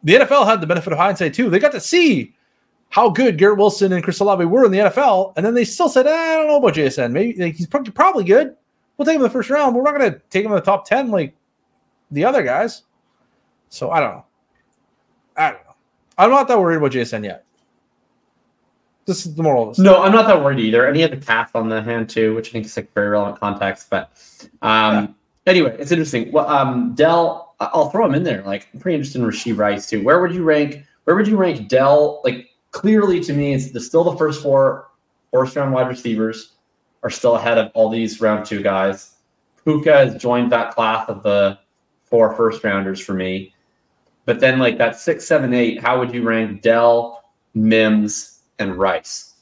the 0.02 0.14
NFL 0.14 0.46
had 0.46 0.60
the 0.60 0.66
benefit 0.66 0.92
of 0.92 0.98
hindsight 0.98 1.34
too. 1.34 1.50
They 1.50 1.58
got 1.58 1.72
to 1.72 1.80
see 1.80 2.34
how 2.88 3.08
good 3.08 3.38
Garrett 3.38 3.58
Wilson 3.58 3.92
and 3.92 4.02
Chris 4.02 4.20
Olave 4.20 4.44
were 4.44 4.64
in 4.64 4.72
the 4.72 4.78
NFL, 4.78 5.34
and 5.36 5.46
then 5.46 5.54
they 5.54 5.64
still 5.64 5.88
said, 5.88 6.06
eh, 6.06 6.10
"I 6.10 6.36
don't 6.36 6.48
know 6.48 6.56
about 6.56 6.74
JSN. 6.74 7.12
Maybe 7.12 7.40
like, 7.40 7.54
he's 7.54 7.66
probably 7.66 8.24
good. 8.24 8.56
We'll 8.96 9.06
take 9.06 9.14
him 9.14 9.22
in 9.22 9.28
the 9.28 9.30
first 9.30 9.50
round. 9.50 9.74
We're 9.74 9.82
not 9.82 9.96
going 9.96 10.12
to 10.12 10.20
take 10.30 10.44
him 10.44 10.50
in 10.50 10.56
the 10.56 10.62
top 10.62 10.84
ten 10.84 11.10
like 11.10 11.34
the 12.10 12.24
other 12.24 12.42
guys." 12.42 12.82
So 13.68 13.90
I 13.90 14.00
don't 14.00 14.10
know. 14.10 14.24
I 15.36 15.50
don't 15.52 15.64
know. 15.64 15.69
I'm 16.20 16.30
not 16.30 16.48
that 16.48 16.60
worried 16.60 16.76
about 16.76 16.92
JSN 16.92 17.24
yet. 17.24 17.44
This 19.06 19.24
is 19.24 19.34
the 19.34 19.42
moral 19.42 19.62
of 19.62 19.68
this. 19.70 19.78
No, 19.78 20.02
I'm 20.02 20.12
not 20.12 20.26
that 20.26 20.44
worried 20.44 20.60
either. 20.60 20.86
And 20.86 20.94
he 20.94 21.00
had 21.00 21.10
the 21.10 21.16
calf 21.16 21.56
on 21.56 21.70
the 21.70 21.80
hand 21.80 22.10
too, 22.10 22.34
which 22.34 22.48
I 22.48 22.52
think 22.52 22.66
is 22.66 22.76
like 22.76 22.92
very 22.92 23.08
relevant 23.08 23.40
context. 23.40 23.88
But 23.88 24.10
um, 24.60 24.94
yeah. 24.94 25.06
anyway, 25.50 25.76
it's 25.78 25.90
interesting. 25.90 26.30
Well, 26.30 26.46
um, 26.46 26.94
Dell, 26.94 27.54
I'll 27.58 27.88
throw 27.88 28.04
him 28.04 28.14
in 28.14 28.22
there. 28.22 28.42
Like, 28.42 28.68
I'm 28.74 28.80
pretty 28.80 28.96
interested 28.96 29.22
in 29.22 29.26
Rashee 29.26 29.56
Rice 29.56 29.88
too. 29.88 30.04
Where 30.04 30.20
would 30.20 30.34
you 30.34 30.44
rank? 30.44 30.84
Where 31.04 31.16
would 31.16 31.26
you 31.26 31.38
rank 31.38 31.68
Dell? 31.68 32.20
Like, 32.22 32.50
clearly 32.70 33.20
to 33.20 33.32
me, 33.32 33.54
it's 33.54 33.70
the, 33.70 33.80
still 33.80 34.04
the 34.04 34.16
first 34.16 34.42
four 34.42 34.90
first 35.32 35.56
round 35.56 35.72
wide 35.72 35.88
receivers 35.88 36.52
are 37.02 37.10
still 37.10 37.36
ahead 37.36 37.56
of 37.56 37.70
all 37.72 37.88
these 37.88 38.20
round 38.20 38.44
two 38.44 38.62
guys. 38.62 39.14
Puka 39.64 39.92
has 39.92 40.20
joined 40.20 40.52
that 40.52 40.74
class 40.74 41.08
of 41.08 41.22
the 41.22 41.58
four 42.04 42.36
first 42.36 42.62
rounders 42.62 43.00
for 43.00 43.14
me. 43.14 43.54
But 44.24 44.40
then, 44.40 44.58
like 44.58 44.78
that 44.78 44.96
six, 44.96 45.26
seven, 45.26 45.54
eight, 45.54 45.80
how 45.80 45.98
would 45.98 46.12
you 46.14 46.22
rank 46.22 46.62
Dell, 46.62 47.24
Mims, 47.54 48.40
and 48.58 48.76
Rice? 48.76 49.34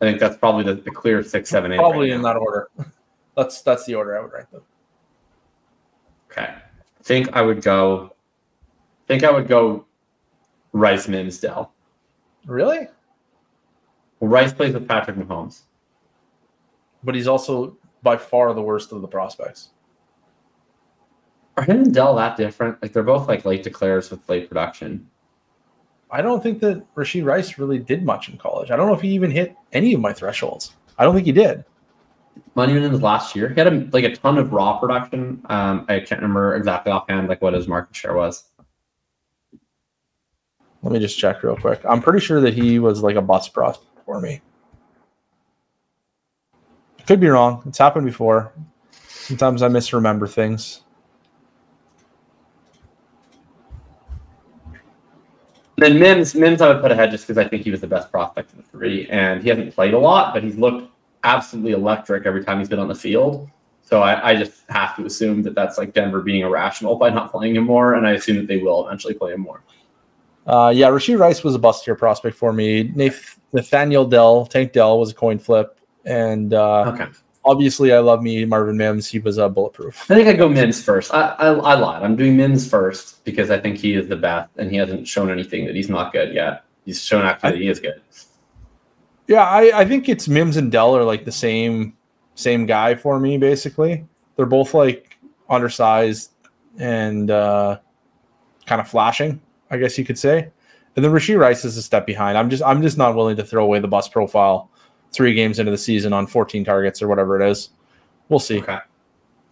I 0.00 0.04
think 0.04 0.18
that's 0.18 0.36
probably 0.36 0.64
the, 0.64 0.74
the 0.74 0.90
clear 0.90 1.22
six, 1.22 1.50
seven, 1.50 1.72
eight. 1.72 1.78
Probably 1.78 2.10
right 2.10 2.16
in 2.16 2.22
that 2.22 2.36
order. 2.36 2.68
That's 3.34 3.62
that's 3.62 3.86
the 3.86 3.94
order 3.94 4.18
I 4.18 4.20
would 4.20 4.30
rank 4.30 4.50
them. 4.50 4.60
Okay. 6.30 6.52
I 6.52 7.02
think 7.02 7.30
I 7.32 7.40
would 7.40 7.62
go. 7.62 8.12
I 8.12 9.06
think 9.08 9.24
I 9.24 9.30
would 9.30 9.48
go 9.48 9.86
Rice, 10.72 11.08
Mims, 11.08 11.40
Dell. 11.40 11.72
Really? 12.44 12.88
Well, 14.20 14.30
Rice 14.30 14.52
plays 14.52 14.74
with 14.74 14.86
Patrick 14.86 15.16
Mahomes. 15.16 15.62
But 17.02 17.14
he's 17.14 17.26
also 17.26 17.76
by 18.02 18.18
far 18.18 18.52
the 18.52 18.62
worst 18.62 18.92
of 18.92 19.00
the 19.00 19.08
prospects. 19.08 19.70
Are 21.56 21.64
him 21.64 21.82
and 21.82 21.94
Dell 21.94 22.14
that 22.16 22.36
different? 22.36 22.80
Like 22.80 22.92
they're 22.92 23.02
both 23.02 23.28
like 23.28 23.44
late 23.44 23.62
declares 23.62 24.10
with 24.10 24.26
late 24.28 24.48
production. 24.48 25.08
I 26.10 26.22
don't 26.22 26.42
think 26.42 26.60
that 26.60 26.84
Rashee 26.94 27.24
Rice 27.24 27.58
really 27.58 27.78
did 27.78 28.04
much 28.04 28.28
in 28.28 28.36
college. 28.36 28.70
I 28.70 28.76
don't 28.76 28.86
know 28.86 28.94
if 28.94 29.00
he 29.00 29.08
even 29.08 29.30
hit 29.30 29.56
any 29.72 29.94
of 29.94 30.00
my 30.00 30.12
thresholds. 30.12 30.74
I 30.98 31.04
don't 31.04 31.14
think 31.14 31.26
he 31.26 31.32
did. 31.32 31.64
Not 32.54 32.68
even 32.68 32.82
in 32.82 32.92
his 32.92 33.02
last 33.02 33.34
year. 33.34 33.48
He 33.48 33.54
had 33.54 33.72
a, 33.72 33.88
like 33.92 34.04
a 34.04 34.14
ton 34.14 34.38
of 34.38 34.52
raw 34.52 34.78
production. 34.78 35.42
Um, 35.46 35.86
I 35.88 36.00
can't 36.00 36.20
remember 36.20 36.54
exactly 36.54 36.92
offhand 36.92 37.28
like 37.28 37.40
what 37.40 37.54
his 37.54 37.66
market 37.66 37.96
share 37.96 38.14
was. 38.14 38.44
Let 40.82 40.92
me 40.92 40.98
just 40.98 41.18
check 41.18 41.42
real 41.42 41.56
quick. 41.56 41.80
I'm 41.88 42.02
pretty 42.02 42.20
sure 42.20 42.40
that 42.40 42.54
he 42.54 42.78
was 42.78 43.02
like 43.02 43.16
a 43.16 43.22
bus 43.22 43.48
prospect 43.48 44.04
for 44.04 44.20
me. 44.20 44.40
Could 47.06 47.20
be 47.20 47.28
wrong. 47.28 47.62
It's 47.66 47.78
happened 47.78 48.06
before. 48.06 48.52
Sometimes 49.08 49.62
I 49.62 49.68
misremember 49.68 50.26
things. 50.26 50.82
Then 55.82 55.98
Mims, 55.98 56.36
Mims, 56.36 56.60
I 56.60 56.68
would 56.68 56.80
put 56.80 56.92
ahead 56.92 57.10
just 57.10 57.26
because 57.26 57.44
I 57.44 57.48
think 57.48 57.64
he 57.64 57.72
was 57.72 57.80
the 57.80 57.88
best 57.88 58.08
prospect 58.12 58.52
of 58.52 58.58
the 58.58 58.62
three, 58.62 59.08
and 59.08 59.42
he 59.42 59.48
hasn't 59.48 59.74
played 59.74 59.94
a 59.94 59.98
lot, 59.98 60.32
but 60.32 60.44
he's 60.44 60.56
looked 60.56 60.88
absolutely 61.24 61.72
electric 61.72 62.24
every 62.24 62.44
time 62.44 62.60
he's 62.60 62.68
been 62.68 62.78
on 62.78 62.86
the 62.86 62.94
field. 62.94 63.50
So 63.82 64.00
I, 64.00 64.30
I, 64.30 64.36
just 64.36 64.62
have 64.68 64.94
to 64.94 65.06
assume 65.06 65.42
that 65.42 65.56
that's 65.56 65.78
like 65.78 65.92
Denver 65.92 66.22
being 66.22 66.42
irrational 66.42 66.94
by 66.94 67.10
not 67.10 67.32
playing 67.32 67.56
him 67.56 67.64
more, 67.64 67.94
and 67.94 68.06
I 68.06 68.12
assume 68.12 68.36
that 68.36 68.46
they 68.46 68.58
will 68.58 68.86
eventually 68.86 69.14
play 69.14 69.32
him 69.32 69.40
more. 69.40 69.64
Uh, 70.46 70.72
yeah, 70.72 70.86
Rashee 70.86 71.18
Rice 71.18 71.42
was 71.42 71.56
a 71.56 71.58
bust 71.58 71.84
here 71.84 71.96
prospect 71.96 72.36
for 72.36 72.52
me. 72.52 72.84
Nathaniel 73.52 74.04
Dell, 74.04 74.46
Tank 74.46 74.72
Dell 74.72 75.00
was 75.00 75.10
a 75.10 75.14
coin 75.14 75.40
flip, 75.40 75.80
and 76.04 76.54
uh, 76.54 76.92
okay. 76.94 77.06
Obviously, 77.44 77.92
I 77.92 77.98
love 77.98 78.22
me 78.22 78.44
Marvin 78.44 78.76
Mims. 78.76 79.08
He 79.08 79.18
was 79.18 79.38
uh, 79.38 79.48
bulletproof. 79.48 80.10
I 80.10 80.14
think 80.14 80.28
I 80.28 80.32
go 80.34 80.48
Mims 80.48 80.82
first. 80.82 81.12
I, 81.12 81.34
I, 81.38 81.48
I 81.48 81.74
lied. 81.74 82.02
I'm 82.02 82.14
doing 82.14 82.36
Mims 82.36 82.68
first 82.68 83.24
because 83.24 83.50
I 83.50 83.58
think 83.58 83.78
he 83.78 83.94
is 83.94 84.08
the 84.08 84.16
best, 84.16 84.50
and 84.58 84.70
he 84.70 84.76
hasn't 84.76 85.08
shown 85.08 85.30
anything 85.30 85.66
that 85.66 85.74
he's 85.74 85.88
not 85.88 86.12
good 86.12 86.32
yet. 86.32 86.64
He's 86.84 87.02
shown 87.02 87.24
actually 87.24 87.50
that 87.52 87.58
he 87.58 87.68
is 87.68 87.80
good. 87.80 88.00
Yeah, 89.26 89.44
I, 89.44 89.80
I 89.80 89.84
think 89.84 90.08
it's 90.08 90.28
Mims 90.28 90.56
and 90.56 90.70
Dell 90.70 90.96
are 90.96 91.04
like 91.04 91.24
the 91.24 91.32
same 91.32 91.96
same 92.34 92.66
guy 92.66 92.94
for 92.94 93.18
me. 93.18 93.38
Basically, 93.38 94.06
they're 94.36 94.46
both 94.46 94.74
like 94.74 95.18
undersized 95.48 96.32
and 96.78 97.30
uh, 97.30 97.78
kind 98.66 98.80
of 98.80 98.88
flashing. 98.88 99.40
I 99.70 99.78
guess 99.78 99.96
you 99.96 100.04
could 100.04 100.18
say. 100.18 100.50
And 100.94 101.04
then 101.04 101.12
Rashee 101.12 101.38
Rice 101.38 101.64
is 101.64 101.76
a 101.76 101.82
step 101.82 102.06
behind. 102.06 102.36
I'm 102.36 102.50
just 102.50 102.62
I'm 102.62 102.82
just 102.82 102.98
not 102.98 103.16
willing 103.16 103.36
to 103.36 103.44
throw 103.44 103.64
away 103.64 103.78
the 103.78 103.88
bus 103.88 104.08
profile 104.08 104.70
three 105.12 105.34
games 105.34 105.58
into 105.58 105.70
the 105.70 105.78
season 105.78 106.12
on 106.12 106.26
14 106.26 106.64
targets 106.64 107.02
or 107.02 107.08
whatever 107.08 107.40
it 107.40 107.48
is. 107.48 107.70
We'll 108.28 108.38
see. 108.38 108.60
Okay. 108.60 108.78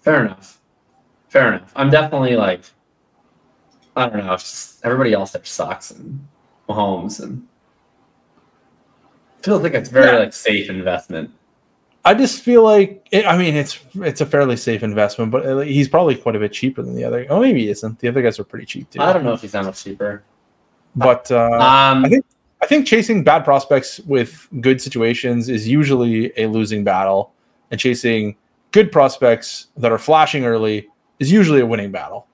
Fair 0.00 0.24
enough. 0.24 0.60
Fair 1.28 1.54
enough. 1.54 1.72
I'm 1.76 1.90
definitely 1.90 2.36
like 2.36 2.62
I 3.96 4.08
don't 4.08 4.24
know, 4.24 4.36
everybody 4.84 5.12
else 5.12 5.32
there 5.32 5.44
sucks 5.44 5.90
and 5.90 6.26
Mahomes 6.68 7.22
and 7.22 7.46
feels 9.42 9.62
like 9.62 9.74
it's 9.74 9.88
very 9.88 10.12
yeah. 10.12 10.18
like 10.18 10.32
safe 10.32 10.70
investment. 10.70 11.30
I 12.04 12.14
just 12.14 12.42
feel 12.42 12.62
like 12.62 13.06
it, 13.10 13.26
I 13.26 13.36
mean 13.36 13.56
it's 13.56 13.78
it's 13.96 14.20
a 14.20 14.26
fairly 14.26 14.56
safe 14.56 14.82
investment, 14.82 15.30
but 15.30 15.66
he's 15.66 15.88
probably 15.88 16.14
quite 16.14 16.36
a 16.36 16.38
bit 16.38 16.52
cheaper 16.52 16.82
than 16.82 16.94
the 16.94 17.04
other. 17.04 17.26
Oh, 17.28 17.40
maybe 17.40 17.62
he 17.62 17.68
isn't. 17.68 17.98
The 17.98 18.08
other 18.08 18.22
guys 18.22 18.38
are 18.38 18.44
pretty 18.44 18.64
cheap 18.64 18.88
too. 18.90 19.00
I 19.00 19.12
don't 19.12 19.24
know 19.24 19.34
if 19.34 19.42
he's 19.42 19.52
that 19.52 19.64
much 19.64 19.84
cheaper. 19.84 20.22
But 20.96 21.30
uh, 21.30 21.52
um, 21.52 22.04
I 22.04 22.08
think 22.08 22.24
I 22.62 22.66
think 22.66 22.86
chasing 22.86 23.24
bad 23.24 23.44
prospects 23.44 24.00
with 24.00 24.48
good 24.60 24.80
situations 24.80 25.48
is 25.48 25.66
usually 25.66 26.32
a 26.36 26.46
losing 26.46 26.84
battle, 26.84 27.32
and 27.70 27.80
chasing 27.80 28.36
good 28.72 28.92
prospects 28.92 29.68
that 29.76 29.90
are 29.90 29.98
flashing 29.98 30.44
early 30.44 30.88
is 31.18 31.32
usually 31.32 31.60
a 31.60 31.66
winning 31.66 31.90
battle. 31.90 32.26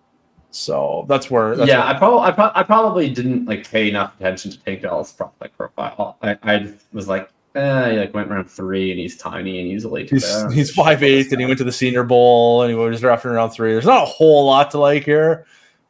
So 0.51 1.05
that's 1.09 1.31
where. 1.31 1.55
That's 1.55 1.69
yeah, 1.69 1.79
where 1.79 1.95
I 1.95 1.99
probably 1.99 2.21
I, 2.21 2.31
pro- 2.33 2.53
I, 2.55 2.63
probably 2.63 3.11
didn't 3.11 3.45
like 3.45 3.71
pay 3.71 3.89
enough 3.89 4.15
attention 4.19 4.51
to 4.53 4.59
Tank 4.65 4.83
Dell's 4.83 5.13
prospect 5.13 5.57
profile. 5.57 6.17
I, 6.23 6.37
I 6.43 6.73
was 6.93 7.09
like, 7.09 7.31
Eh, 7.57 7.93
he 7.93 7.99
like 7.99 8.13
went 8.13 8.29
round 8.29 8.51
three, 8.51 8.91
and 8.91 9.01
he's 9.01 9.17
tiny 9.17 9.59
and 9.59 9.67
he's 9.67 9.87
late. 9.87 10.11
He's, 10.11 10.53
he's 10.53 10.71
five 10.71 11.03
eight, 11.03 11.33
and 11.33 11.41
he 11.41 11.47
went 11.47 11.57
to 11.57 11.65
the 11.65 11.73
Senior 11.73 12.03
Bowl, 12.03 12.61
and 12.61 12.71
he 12.71 12.77
was 12.77 13.01
drafted 13.01 13.31
in 13.31 13.37
round 13.37 13.53
three. 13.53 13.73
There's 13.73 13.87
not 13.87 14.03
a 14.03 14.07
whole 14.07 14.45
lot 14.45 14.71
to 14.73 14.79
like 14.79 15.05
here, 15.05 15.47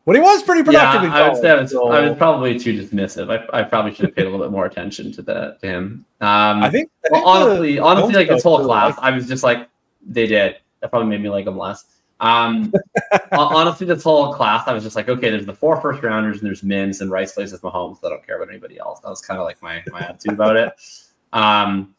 but 0.07 0.15
he 0.15 0.21
was 0.21 0.43
pretty 0.43 0.63
productive. 0.63 1.11
Yeah, 1.11 1.15
I 1.15 1.29
would 1.29 1.37
say 1.37 1.51
I 1.51 1.61
was, 1.61 1.71
so. 1.73 1.89
I 1.89 2.09
was, 2.09 2.17
probably 2.17 2.59
too 2.59 2.81
dismissive. 2.81 3.29
I, 3.29 3.59
I 3.59 3.63
probably 3.65 3.93
should 3.93 4.07
have 4.07 4.15
paid 4.15 4.27
a 4.27 4.31
little 4.31 4.47
bit 4.47 4.53
more 4.53 4.65
attention 4.65 5.13
to 5.13 5.23
that 5.23 5.61
to 5.61 5.67
him. 5.67 6.07
Um, 6.21 6.63
I 6.63 6.71
think, 6.71 6.91
I 7.05 7.09
think 7.09 7.27
well, 7.27 7.27
honestly, 7.27 7.79
honestly, 7.79 8.15
like 8.15 8.29
this 8.29 8.45
whole 8.45 8.65
class, 8.65 8.95
I 8.99 9.11
was 9.11 9.27
just 9.27 9.43
like, 9.43 9.69
they 10.07 10.27
did. 10.27 10.57
That 10.81 10.91
probably 10.91 11.09
made 11.09 11.23
me 11.23 11.29
like 11.29 11.47
him 11.47 11.59
less. 11.59 11.85
Um, 12.21 12.73
honestly, 13.33 13.87
this 13.87 14.05
whole 14.05 14.33
class, 14.33 14.69
I 14.69 14.73
was 14.73 14.85
just 14.85 14.95
like, 14.95 15.09
okay, 15.09 15.29
there's 15.29 15.45
the 15.45 15.55
four 15.55 15.81
first 15.81 16.03
rounders, 16.03 16.39
and 16.39 16.47
there's 16.47 16.63
Mims 16.63 17.01
and 17.01 17.11
Rice 17.11 17.33
plays 17.33 17.51
with 17.51 17.63
Mahomes. 17.63 18.01
So 18.01 18.07
I 18.07 18.11
don't 18.11 18.25
care 18.25 18.37
about 18.37 18.49
anybody 18.49 18.79
else. 18.79 19.01
That 19.01 19.11
was 19.11 19.21
kind 19.21 19.41
of 19.41 19.45
like 19.45 19.61
my 19.61 19.83
my 19.91 20.01
attitude 20.01 20.35
about 20.35 20.57
it. 20.57 20.73
Um, 21.33 21.95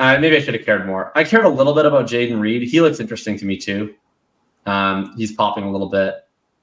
uh, 0.00 0.18
maybe 0.18 0.36
I 0.36 0.40
should 0.40 0.54
have 0.54 0.64
cared 0.64 0.86
more. 0.86 1.12
I 1.14 1.24
cared 1.24 1.44
a 1.44 1.48
little 1.48 1.74
bit 1.74 1.86
about 1.86 2.06
Jayden 2.06 2.40
Reed. 2.40 2.62
He 2.62 2.80
looks 2.80 2.98
interesting 2.98 3.38
to 3.38 3.44
me 3.44 3.56
too. 3.56 3.94
Um, 4.66 5.14
he's 5.16 5.32
popping 5.32 5.64
a 5.64 5.70
little 5.70 5.88
bit, 5.88 6.21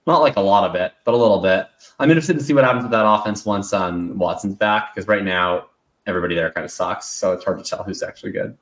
not 0.09 0.21
like 0.21 0.35
a 0.35 0.41
lot 0.41 0.69
of 0.69 0.75
it, 0.75 0.93
but 1.05 1.13
a 1.13 1.17
little 1.17 1.39
bit. 1.39 1.67
I'm 1.99 2.09
interested 2.09 2.37
to 2.37 2.43
see 2.43 2.53
what 2.53 2.63
happens 2.63 2.83
with 2.83 2.91
that 2.91 3.05
offense 3.05 3.45
once 3.45 3.71
um, 3.73 4.17
Watson's 4.17 4.55
back, 4.55 4.93
because 4.93 5.07
right 5.07 5.23
now 5.23 5.67
everybody 6.07 6.35
there 6.35 6.51
kind 6.51 6.65
of 6.65 6.71
sucks. 6.71 7.05
So 7.05 7.31
it's 7.31 7.43
hard 7.43 7.57
to 7.57 7.63
tell 7.63 7.83
who's 7.83 8.03
actually 8.03 8.31
good. 8.31 8.57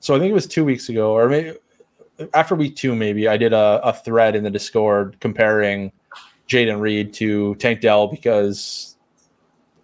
So 0.00 0.14
I 0.14 0.18
think 0.18 0.30
it 0.30 0.34
was 0.34 0.46
two 0.46 0.64
weeks 0.64 0.88
ago, 0.88 1.12
or 1.12 1.28
maybe 1.28 1.56
after 2.32 2.54
week 2.54 2.76
two, 2.76 2.94
maybe 2.94 3.26
I 3.28 3.36
did 3.36 3.52
a, 3.52 3.80
a 3.82 3.92
thread 3.92 4.36
in 4.36 4.44
the 4.44 4.50
Discord 4.50 5.16
comparing 5.20 5.92
Jayden 6.48 6.80
Reed 6.80 7.12
to 7.14 7.54
Tank 7.56 7.80
Dell 7.80 8.06
because 8.06 8.96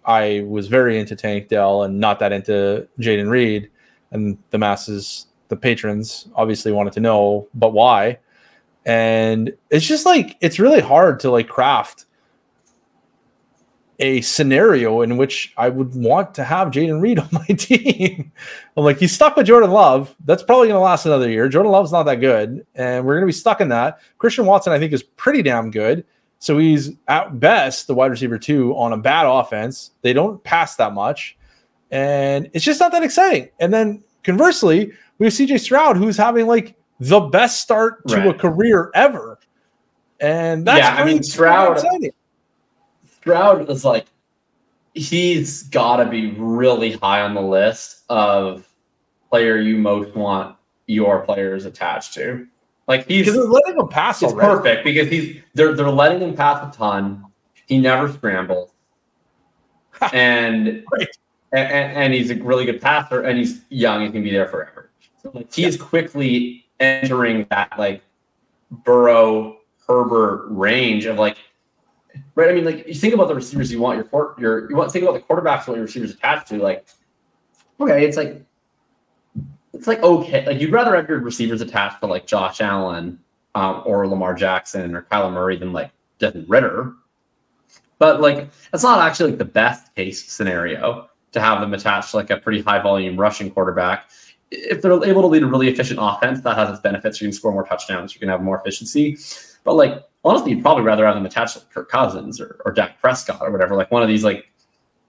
I 0.05 0.45
was 0.47 0.67
very 0.67 0.99
into 0.99 1.15
Tank 1.15 1.47
Dell 1.47 1.83
and 1.83 1.99
not 1.99 2.19
that 2.19 2.31
into 2.31 2.87
Jayden 2.99 3.29
Reed. 3.29 3.69
And 4.11 4.37
the 4.51 4.57
masses, 4.57 5.27
the 5.47 5.55
patrons, 5.55 6.27
obviously 6.35 6.71
wanted 6.71 6.93
to 6.93 6.99
know, 6.99 7.47
but 7.53 7.73
why? 7.73 8.19
And 8.85 9.53
it's 9.69 9.85
just 9.85 10.05
like 10.05 10.37
it's 10.41 10.59
really 10.59 10.81
hard 10.81 11.19
to 11.21 11.31
like 11.31 11.47
craft 11.47 12.05
a 14.01 14.19
scenario 14.21 15.01
in 15.01 15.15
which 15.15 15.53
I 15.57 15.69
would 15.69 15.93
want 15.95 16.33
to 16.33 16.43
have 16.43 16.69
Jayden 16.69 17.01
Reed 17.01 17.19
on 17.19 17.29
my 17.31 17.45
team. 17.45 18.31
I'm 18.75 18.83
like, 18.83 18.97
he's 18.97 19.13
stuck 19.13 19.35
with 19.35 19.45
Jordan 19.45 19.71
Love. 19.71 20.15
That's 20.25 20.43
probably 20.43 20.67
going 20.67 20.77
to 20.77 20.83
last 20.83 21.05
another 21.05 21.29
year. 21.29 21.47
Jordan 21.47 21.71
Love's 21.71 21.91
not 21.91 22.03
that 22.03 22.15
good, 22.15 22.65
and 22.75 23.05
we're 23.05 23.13
going 23.13 23.23
to 23.23 23.27
be 23.27 23.31
stuck 23.31 23.61
in 23.61 23.69
that. 23.69 23.99
Christian 24.17 24.45
Watson, 24.45 24.73
I 24.73 24.79
think, 24.79 24.91
is 24.91 25.03
pretty 25.03 25.43
damn 25.43 25.71
good. 25.71 26.03
So 26.39 26.57
he's 26.57 26.91
at 27.07 27.39
best 27.39 27.85
the 27.85 27.93
wide 27.93 28.09
receiver 28.09 28.39
two 28.39 28.75
on 28.75 28.93
a 28.93 28.97
bad 28.97 29.27
offense. 29.27 29.91
They 30.01 30.11
don't 30.11 30.43
pass 30.43 30.75
that 30.77 30.93
much, 30.93 31.37
and 31.91 32.49
it's 32.53 32.65
just 32.65 32.79
not 32.79 32.91
that 32.93 33.03
exciting. 33.03 33.49
And 33.59 33.71
then 33.71 34.03
conversely, 34.23 34.91
we 35.19 35.27
have 35.27 35.33
CJ 35.33 35.59
Stroud 35.59 35.97
who's 35.97 36.17
having 36.17 36.47
like 36.47 36.75
the 37.01 37.19
best 37.19 37.59
start 37.59 38.07
to 38.07 38.17
right. 38.17 38.27
a 38.27 38.33
career 38.35 38.91
ever. 38.93 39.39
and 40.19 40.65
that's 40.67 40.79
Yeah, 40.79 41.01
I 41.01 41.05
mean, 41.05 41.23
Stroud- 41.23 41.81
Stroud 43.19 43.69
is 43.71 43.83
like 43.83 44.05
he's 44.93 45.63
got 45.63 45.97
to 45.97 46.05
be 46.05 46.31
really 46.37 46.91
high 46.93 47.21
on 47.21 47.33
the 47.33 47.41
list 47.41 48.03
of 48.09 48.67
player 49.29 49.57
you 49.57 49.77
most 49.77 50.15
want 50.15 50.55
your 50.85 51.21
players 51.25 51.65
attached 51.65 52.13
to. 52.13 52.45
Like 52.87 53.07
he's 53.07 53.25
because 53.25 53.39
they're 53.39 53.45
letting 53.51 53.79
him 53.79 53.87
pass 53.87 54.21
It's 54.21 54.31
already. 54.31 54.47
perfect 54.57 54.83
because 54.83 55.07
he's 55.07 55.41
they're 55.55 55.73
they're 55.73 55.89
letting 55.89 56.19
him 56.21 56.35
pass 56.35 56.73
a 56.73 56.77
ton. 56.77 57.25
He 57.67 57.77
never 57.79 58.11
scrambles, 58.11 58.71
and, 60.13 60.83
Right. 60.91 61.07
and 61.53 61.67
and 61.97 62.13
he's 62.13 62.29
a 62.31 62.35
really 62.35 62.65
good 62.65 62.81
passer, 62.81 63.21
and 63.21 63.37
he's 63.39 63.61
young. 63.69 64.03
He 64.05 64.11
can 64.11 64.23
be 64.23 64.31
there 64.31 64.47
forever. 64.47 64.91
So 65.21 65.31
like 65.33 65.53
he 65.53 65.63
is 65.63 65.77
quickly 65.77 66.65
entering 66.81 67.45
that 67.49 67.71
like 67.77 68.03
Burrow 68.71 69.57
Herbert 69.87 70.47
range 70.49 71.05
of 71.05 71.17
like. 71.17 71.37
Right, 72.35 72.49
I 72.49 72.53
mean, 72.53 72.65
like 72.65 72.85
you 72.87 72.93
think 72.93 73.13
about 73.13 73.29
the 73.29 73.35
receivers 73.35 73.71
you 73.71 73.79
want 73.79 73.95
your 73.95 74.03
court, 74.03 74.37
your 74.37 74.69
you 74.69 74.75
want 74.75 74.91
think 74.91 75.03
about 75.03 75.13
the 75.13 75.21
quarterbacks 75.21 75.67
want 75.67 75.77
your 75.77 75.83
receivers 75.83 76.11
attached 76.11 76.47
to. 76.47 76.57
Like, 76.57 76.85
okay, 77.79 78.05
it's 78.05 78.17
like 78.17 78.43
it's 79.73 79.87
like 79.87 80.03
okay, 80.03 80.45
like 80.45 80.59
you'd 80.59 80.73
rather 80.73 80.95
have 80.95 81.07
your 81.07 81.19
receivers 81.19 81.61
attached 81.61 82.01
to 82.01 82.07
like 82.07 82.27
Josh 82.27 82.59
Allen 82.59 83.17
um, 83.55 83.83
or 83.85 84.07
Lamar 84.07 84.33
Jackson 84.33 84.95
or 84.95 85.03
Kyler 85.03 85.31
Murray 85.31 85.57
than 85.57 85.71
like 85.71 85.91
Desmond 86.19 86.49
Ridder. 86.49 86.93
But 87.97 88.19
like 88.19 88.49
that's 88.71 88.83
not 88.83 88.99
actually 88.99 89.31
like 89.31 89.39
the 89.39 89.45
best 89.45 89.93
case 89.95 90.29
scenario 90.29 91.09
to 91.31 91.39
have 91.39 91.61
them 91.61 91.73
attached 91.73 92.11
to 92.11 92.17
like 92.17 92.29
a 92.29 92.37
pretty 92.37 92.61
high 92.61 92.81
volume 92.81 93.17
rushing 93.17 93.49
quarterback. 93.49 94.09
If 94.51 94.81
they're 94.81 94.91
able 95.05 95.21
to 95.21 95.27
lead 95.27 95.43
a 95.43 95.47
really 95.47 95.69
efficient 95.69 95.99
offense, 96.01 96.41
that 96.41 96.57
has 96.57 96.69
its 96.69 96.79
benefits. 96.81 97.21
You 97.21 97.27
can 97.27 97.33
score 97.33 97.51
more 97.53 97.65
touchdowns, 97.65 98.13
you 98.13 98.19
can 98.19 98.29
have 98.29 98.41
more 98.41 98.59
efficiency. 98.59 99.17
But 99.63 99.75
like 99.75 100.03
honestly, 100.23 100.51
you'd 100.51 100.61
probably 100.61 100.83
rather 100.83 101.05
have 101.05 101.15
them 101.15 101.25
attached 101.25 101.57
to 101.59 101.65
Kirk 101.67 101.89
Cousins 101.89 102.39
or, 102.41 102.61
or 102.65 102.71
Dak 102.71 102.99
Prescott 102.99 103.41
or 103.41 103.51
whatever, 103.51 103.75
like 103.75 103.91
one 103.91 104.01
of 104.03 104.07
these 104.07 104.23
like 104.23 104.51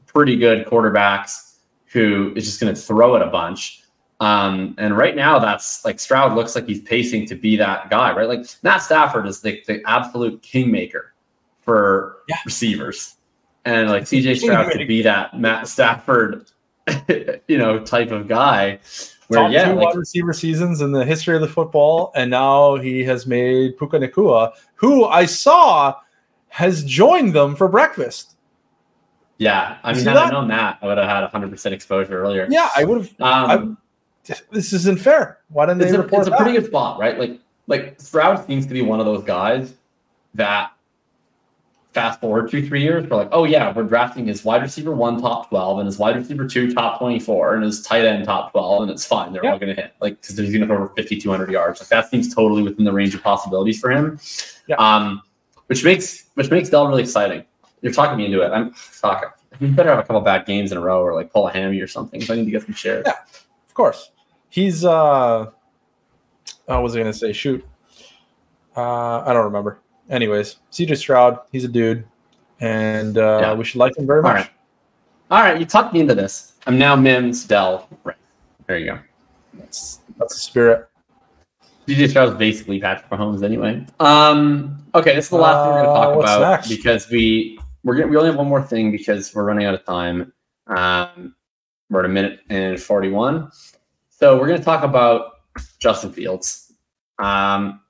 pretty 0.06 0.36
good 0.36 0.66
quarterbacks 0.66 1.56
who 1.86 2.32
is 2.36 2.44
just 2.44 2.60
going 2.60 2.74
to 2.74 2.80
throw 2.80 3.16
it 3.16 3.22
a 3.22 3.26
bunch. 3.26 3.82
Um, 4.20 4.74
and 4.78 4.96
right 4.96 5.16
now, 5.16 5.38
that's 5.38 5.84
like 5.84 5.98
Stroud 5.98 6.34
looks 6.34 6.54
like 6.54 6.66
he's 6.68 6.80
pacing 6.82 7.26
to 7.26 7.34
be 7.34 7.56
that 7.56 7.90
guy, 7.90 8.14
right? 8.14 8.28
Like 8.28 8.46
Matt 8.62 8.82
Stafford 8.82 9.26
is 9.26 9.40
the, 9.40 9.62
the 9.66 9.82
absolute 9.84 10.40
kingmaker 10.42 11.12
for 11.60 12.18
Yeah. 12.28 12.36
receivers, 12.44 13.16
and 13.64 13.90
like 13.90 14.04
CJ 14.04 14.36
Stroud 14.42 14.70
could 14.70 14.86
be 14.86 15.02
that 15.02 15.38
Matt 15.38 15.66
Stafford, 15.66 16.46
you 17.48 17.58
know, 17.58 17.80
type 17.84 18.12
of 18.12 18.28
guy. 18.28 18.78
Where 19.32 19.42
Top 19.44 19.50
yeah, 19.52 19.68
two 19.70 19.76
like, 19.76 19.86
wide 19.86 19.96
receiver 19.96 20.32
seasons 20.32 20.80
in 20.82 20.92
the 20.92 21.04
history 21.04 21.34
of 21.34 21.40
the 21.40 21.48
football, 21.48 22.12
and 22.14 22.30
now 22.30 22.76
he 22.76 23.02
has 23.04 23.26
made 23.26 23.78
Puka 23.78 23.98
Nakua, 23.98 24.52
who 24.74 25.06
I 25.06 25.24
saw 25.26 25.94
has 26.48 26.84
joined 26.84 27.32
them 27.32 27.56
for 27.56 27.66
breakfast. 27.66 28.36
yeah. 29.38 29.78
I 29.82 29.94
mean, 29.94 30.04
had 30.04 30.16
I 30.16 30.24
that? 30.26 30.32
known 30.32 30.48
that, 30.48 30.78
I 30.82 30.86
would 30.86 30.98
have 30.98 31.08
had 31.08 31.22
100 31.22 31.50
percent 31.50 31.74
exposure 31.74 32.20
earlier. 32.22 32.46
Yeah, 32.50 32.68
I 32.76 32.84
would 32.84 33.08
have. 33.18 33.20
Um, 33.20 33.78
This 34.50 34.72
isn't 34.72 35.00
fair. 35.00 35.38
Why 35.48 35.66
didn't 35.66 35.78
they 35.80 35.88
a, 35.90 35.98
report 35.98 36.20
it's 36.20 36.28
a 36.28 36.30
that? 36.30 36.38
pretty 36.38 36.52
good 36.58 36.66
spot, 36.66 36.98
right? 37.00 37.18
Like 37.18 37.40
like 37.66 38.00
Stroud 38.00 38.46
seems 38.46 38.66
to 38.66 38.72
be 38.74 38.82
one 38.82 39.00
of 39.00 39.06
those 39.06 39.24
guys 39.24 39.74
that 40.34 40.72
fast 41.92 42.20
forward 42.20 42.50
two, 42.50 42.66
three 42.66 42.82
years, 42.82 43.08
we're 43.08 43.16
like, 43.16 43.28
oh 43.32 43.44
yeah, 43.44 43.72
we're 43.72 43.82
drafting 43.82 44.26
his 44.26 44.44
wide 44.44 44.62
receiver 44.62 44.94
one 44.94 45.20
top 45.20 45.48
12 45.50 45.80
and 45.80 45.86
his 45.86 45.98
wide 45.98 46.16
receiver 46.16 46.46
two 46.46 46.72
top 46.72 46.98
24 46.98 47.54
and 47.54 47.64
his 47.64 47.82
tight 47.82 48.04
end 48.04 48.24
top 48.24 48.52
12, 48.52 48.82
and 48.82 48.90
it's 48.90 49.04
fine. 49.04 49.32
They're 49.32 49.44
all 49.44 49.58
gonna 49.58 49.74
hit. 49.74 49.92
Like 50.00 50.20
because 50.20 50.38
he's 50.38 50.52
gonna 50.52 50.66
throw 50.66 50.76
over 50.76 50.88
5,200 50.88 51.50
yards. 51.50 51.80
Like 51.80 51.88
that 51.88 52.10
seems 52.10 52.34
totally 52.34 52.62
within 52.62 52.84
the 52.84 52.92
range 52.92 53.14
of 53.14 53.22
possibilities 53.22 53.78
for 53.78 53.90
him. 53.90 54.18
Yeah. 54.66 54.76
Um, 54.76 55.22
which 55.66 55.84
makes 55.84 56.24
which 56.34 56.50
makes 56.50 56.70
Dell 56.70 56.86
really 56.86 57.02
exciting. 57.02 57.44
You're 57.82 57.92
talking 57.92 58.16
me 58.16 58.26
into 58.26 58.42
it. 58.42 58.50
I'm 58.50 58.72
fuck. 58.72 59.38
You 59.60 59.68
better 59.68 59.90
have 59.90 59.98
a 59.98 60.02
couple 60.02 60.20
bad 60.22 60.46
games 60.46 60.72
in 60.72 60.78
a 60.78 60.80
row 60.80 61.02
or 61.02 61.14
like 61.14 61.32
pull 61.32 61.48
a 61.48 61.52
hammy 61.52 61.80
or 61.80 61.86
something. 61.86 62.20
So 62.20 62.32
I 62.32 62.36
need 62.36 62.46
to 62.46 62.50
get 62.50 62.62
some 62.62 62.74
shares. 62.74 63.04
Yeah. 63.06 63.14
Of 63.68 63.74
course. 63.74 64.10
He's 64.48 64.84
uh 64.84 65.50
I 66.68 66.78
was 66.78 66.94
gonna 66.94 67.12
say 67.12 67.32
shoot. 67.32 67.64
Uh 68.74 69.20
I 69.20 69.32
don't 69.32 69.44
remember. 69.44 69.81
Anyways, 70.10 70.56
CJ 70.72 70.96
Stroud, 70.96 71.38
he's 71.52 71.64
a 71.64 71.68
dude. 71.68 72.04
And 72.60 73.18
uh 73.18 73.38
Yeah. 73.40 73.54
we 73.54 73.64
should 73.64 73.78
like 73.78 73.96
him 73.96 74.06
very 74.06 74.18
All 74.18 74.22
much. 74.24 74.36
right. 74.36 74.50
All 75.30 75.40
right, 75.40 75.58
you 75.58 75.64
talked 75.66 75.94
me 75.94 76.00
into 76.00 76.14
this. 76.14 76.52
I'm 76.66 76.78
now 76.78 76.94
Mims 76.94 77.44
Dell. 77.44 77.88
Right. 78.04 78.16
There 78.66 78.78
you 78.78 78.86
go. 78.86 78.98
That's 79.54 80.00
that's 80.18 80.34
the 80.34 80.40
spirit. 80.40 80.88
CJ 81.88 82.10
Stroud's 82.10 82.36
basically 82.36 82.78
Patrick 82.78 83.10
Mahomes 83.10 83.42
anyway. 83.42 83.84
Um, 83.98 84.84
okay, 84.94 85.16
this 85.16 85.24
is 85.26 85.30
the 85.30 85.36
last 85.36 85.64
thing 85.64 85.74
we're 85.74 85.82
going 85.82 85.84
to 85.84 85.90
Uh, 85.90 86.06
talk 86.14 86.18
about 86.20 86.50
next? 86.50 86.68
because 86.68 87.10
we 87.10 87.58
we're 87.82 87.96
gonna, 87.96 88.06
we 88.06 88.16
only 88.16 88.28
have 88.28 88.38
one 88.38 88.46
more 88.46 88.62
thing 88.62 88.92
because 88.92 89.34
we're 89.34 89.42
running 89.44 89.66
out 89.66 89.74
of 89.74 89.84
time. 89.84 90.32
Um, 90.68 91.34
we're 91.90 92.00
at 92.00 92.06
a 92.06 92.08
minute 92.08 92.40
and 92.50 92.80
forty 92.80 93.10
one, 93.10 93.50
so 94.10 94.38
we're 94.38 94.46
going 94.46 94.58
to 94.60 94.64
talk 94.64 94.84
about 94.84 95.40
Justin 95.80 96.12
Fields. 96.12 96.72
Um, 97.18 97.80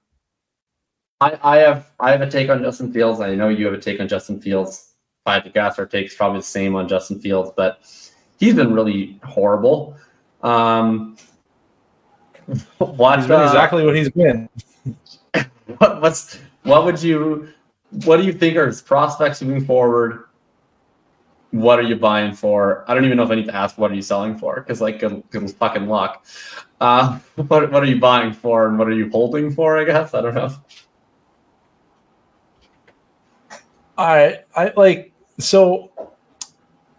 I, 1.22 1.38
I 1.42 1.56
have 1.58 1.90
I 2.00 2.10
have 2.10 2.20
a 2.20 2.28
take 2.28 2.50
on 2.50 2.62
Justin 2.62 2.92
Fields. 2.92 3.20
I 3.20 3.34
know 3.36 3.48
you 3.48 3.64
have 3.66 3.74
a 3.74 3.78
take 3.78 4.00
on 4.00 4.08
Justin 4.08 4.40
Fields. 4.40 4.94
I 5.24 5.38
guess, 5.38 5.78
our 5.78 5.86
take's 5.86 6.16
probably 6.16 6.40
the 6.40 6.44
same 6.44 6.74
on 6.74 6.88
Justin 6.88 7.20
Fields, 7.20 7.52
but 7.56 7.78
he's 8.40 8.54
been 8.54 8.74
really 8.74 9.20
horrible. 9.22 9.96
Um, 10.42 11.16
what, 12.78 13.20
He's 13.20 13.28
been 13.28 13.40
uh, 13.40 13.44
exactly 13.44 13.86
what 13.86 13.94
he's 13.94 14.10
been. 14.10 14.48
what, 15.78 16.02
what's 16.02 16.40
what 16.64 16.84
would 16.84 17.00
you 17.00 17.48
what 18.04 18.16
do 18.16 18.24
you 18.24 18.32
think 18.32 18.56
are 18.56 18.66
his 18.66 18.82
prospects 18.82 19.40
moving 19.42 19.64
forward? 19.64 20.24
What 21.52 21.78
are 21.78 21.82
you 21.82 21.96
buying 21.96 22.32
for? 22.32 22.84
I 22.88 22.94
don't 22.94 23.04
even 23.04 23.18
know 23.18 23.22
if 23.22 23.30
I 23.30 23.36
need 23.36 23.46
to 23.46 23.54
ask 23.54 23.78
what 23.78 23.92
are 23.92 23.94
you 23.94 24.02
selling 24.02 24.36
for 24.36 24.56
because 24.56 24.80
like 24.80 24.98
good, 24.98 25.22
good 25.30 25.48
fucking 25.52 25.86
luck. 25.86 26.26
Uh, 26.80 27.20
what 27.46 27.70
what 27.70 27.80
are 27.80 27.86
you 27.86 28.00
buying 28.00 28.32
for 28.32 28.66
and 28.66 28.76
what 28.76 28.88
are 28.88 28.92
you 28.92 29.08
holding 29.10 29.52
for? 29.52 29.78
I 29.78 29.84
guess 29.84 30.14
I 30.14 30.20
don't 30.20 30.34
know. 30.34 30.52
I 34.02 34.40
I 34.56 34.72
like 34.76 35.12
so 35.38 35.90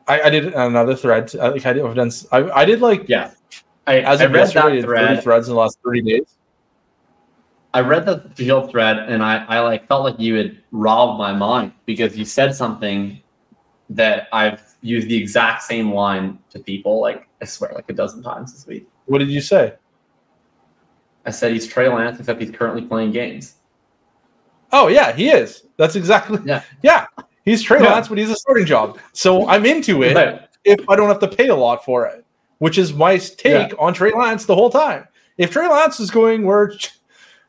I, 0.08 0.22
I 0.22 0.30
did 0.30 0.54
another 0.54 0.96
thread. 0.96 1.32
I 1.40 1.50
like 1.50 1.66
I 1.66 1.74
did 1.74 1.86
I've 1.86 1.96
done 1.96 2.12
I, 2.32 2.38
I 2.62 2.66
did 2.66 2.80
like 2.82 3.08
Yeah, 3.08 3.32
I, 3.88 4.00
as 4.00 4.22
I 4.22 4.26
of 4.26 4.32
read 4.32 4.40
yesterday, 4.54 4.60
I 4.60 4.82
that 4.82 4.82
30 4.82 4.82
thread. 4.84 5.24
threads 5.24 5.48
in 5.48 5.54
the 5.54 5.60
last 5.60 5.80
30 5.84 6.02
days. 6.02 6.36
I 7.74 7.82
read 7.82 8.06
the 8.06 8.30
field 8.36 8.70
thread 8.72 8.98
and 8.98 9.24
I, 9.24 9.44
I 9.46 9.60
like 9.62 9.88
felt 9.88 10.04
like 10.04 10.20
you 10.20 10.36
had 10.36 10.62
robbed 10.72 11.18
my 11.18 11.34
mind 11.34 11.74
because 11.86 12.16
you 12.16 12.24
said 12.24 12.56
something 12.56 13.20
that 13.90 14.28
I've 14.32 14.62
used 14.82 15.08
the 15.08 15.18
exact 15.18 15.64
same 15.64 15.92
line 15.92 16.40
to 16.52 16.60
people 16.60 17.02
like 17.02 17.28
I 17.42 17.46
swear 17.46 17.72
like 17.74 17.90
a 17.90 17.94
dozen 17.94 18.22
times 18.24 18.54
this 18.54 18.68
week. 18.68 18.88
What 19.06 19.18
did 19.20 19.30
you 19.30 19.42
say? 19.42 19.74
I 21.26 21.32
said 21.32 21.52
he's 21.52 21.68
Trey 21.68 21.88
Lance 21.90 22.20
except 22.20 22.40
he's 22.42 22.52
currently 22.52 22.84
playing 22.84 23.12
games. 23.12 23.56
Oh 24.74 24.88
yeah, 24.88 25.14
he 25.14 25.30
is. 25.30 25.64
That's 25.78 25.96
exactly 25.96 26.40
Yeah. 26.46 26.64
yeah. 26.82 27.06
He's 27.46 27.62
Trey 27.62 27.82
Yeah. 27.82 27.94
Lance, 27.94 28.08
but 28.08 28.18
he's 28.18 28.30
a 28.30 28.36
starting 28.36 28.66
job. 28.66 28.98
So 29.14 29.48
I'm 29.48 29.66
into 29.66 30.04
it 30.04 30.16
Right. 30.16 30.42
if 30.66 30.80
I 30.90 30.96
don't 30.96 31.08
have 31.10 31.20
to 31.20 31.28
pay 31.28 31.48
a 31.50 31.56
lot 31.56 31.86
for 31.86 32.06
it, 32.08 32.26
which 32.60 32.78
is 32.78 32.94
my 32.94 33.18
take 33.18 33.74
on 33.80 33.94
Trey 33.94 34.12
Lance 34.12 34.46
the 34.46 34.56
whole 34.56 34.70
time. 34.70 35.08
If 35.38 35.52
Trey 35.52 35.68
Lance 35.68 36.00
is 36.00 36.10
going 36.12 36.46
where 36.46 36.74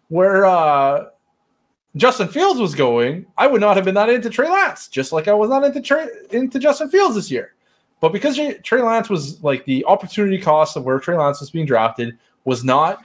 where 0.09 0.45
uh, 0.45 1.07
Justin 1.97 2.29
Fields 2.29 2.61
was 2.61 2.75
going, 2.75 3.25
I 3.39 3.47
would 3.47 3.61
not 3.61 3.77
have 3.77 3.85
been 3.85 3.95
that 3.95 4.09
into 4.09 4.29
Trey 4.31 4.49
Lance, 4.51 4.89
just 4.89 5.13
like 5.13 5.29
I 5.29 5.35
was 5.35 5.49
not 5.49 5.65
into 5.65 5.81
Trey, 5.81 6.09
into 6.31 6.59
Justin 6.59 6.91
Fields 6.91 7.15
this 7.15 7.31
year. 7.31 7.53
But 8.01 8.13
because 8.13 8.39
Trey 8.63 8.83
Lance 8.83 9.09
was 9.09 9.43
like 9.43 9.65
the 9.65 9.85
opportunity 9.87 10.39
cost 10.39 10.77
of 10.77 10.85
where 10.85 10.99
Trey 10.99 11.17
Lance 11.17 11.41
was 11.41 11.51
being 11.51 11.67
drafted 11.67 12.19
was 12.45 12.65
not 12.65 13.05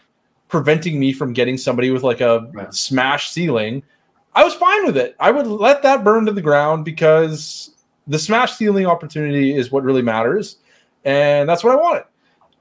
preventing 0.49 0.99
me 0.99 1.13
from 1.13 1.31
getting 1.31 1.57
somebody 1.57 1.91
with 1.91 2.03
like 2.03 2.21
a 2.21 2.49
Right. 2.53 2.73
smash 2.73 3.29
ceiling, 3.29 3.83
I 4.39 4.43
was 4.43 4.53
fine 4.53 4.85
with 4.85 4.95
it. 4.95 5.17
I 5.19 5.31
would 5.31 5.47
let 5.47 5.83
that 5.83 6.05
burn 6.05 6.25
to 6.25 6.31
the 6.31 6.41
ground 6.41 6.85
because 6.85 7.71
the 8.07 8.17
smash 8.17 8.53
ceiling 8.53 8.85
opportunity 8.85 9.53
is 9.53 9.69
what 9.69 9.83
really 9.83 10.01
matters, 10.01 10.59
and 11.03 11.49
that's 11.49 11.61
what 11.61 11.73
I 11.73 11.75
wanted. 11.75 12.05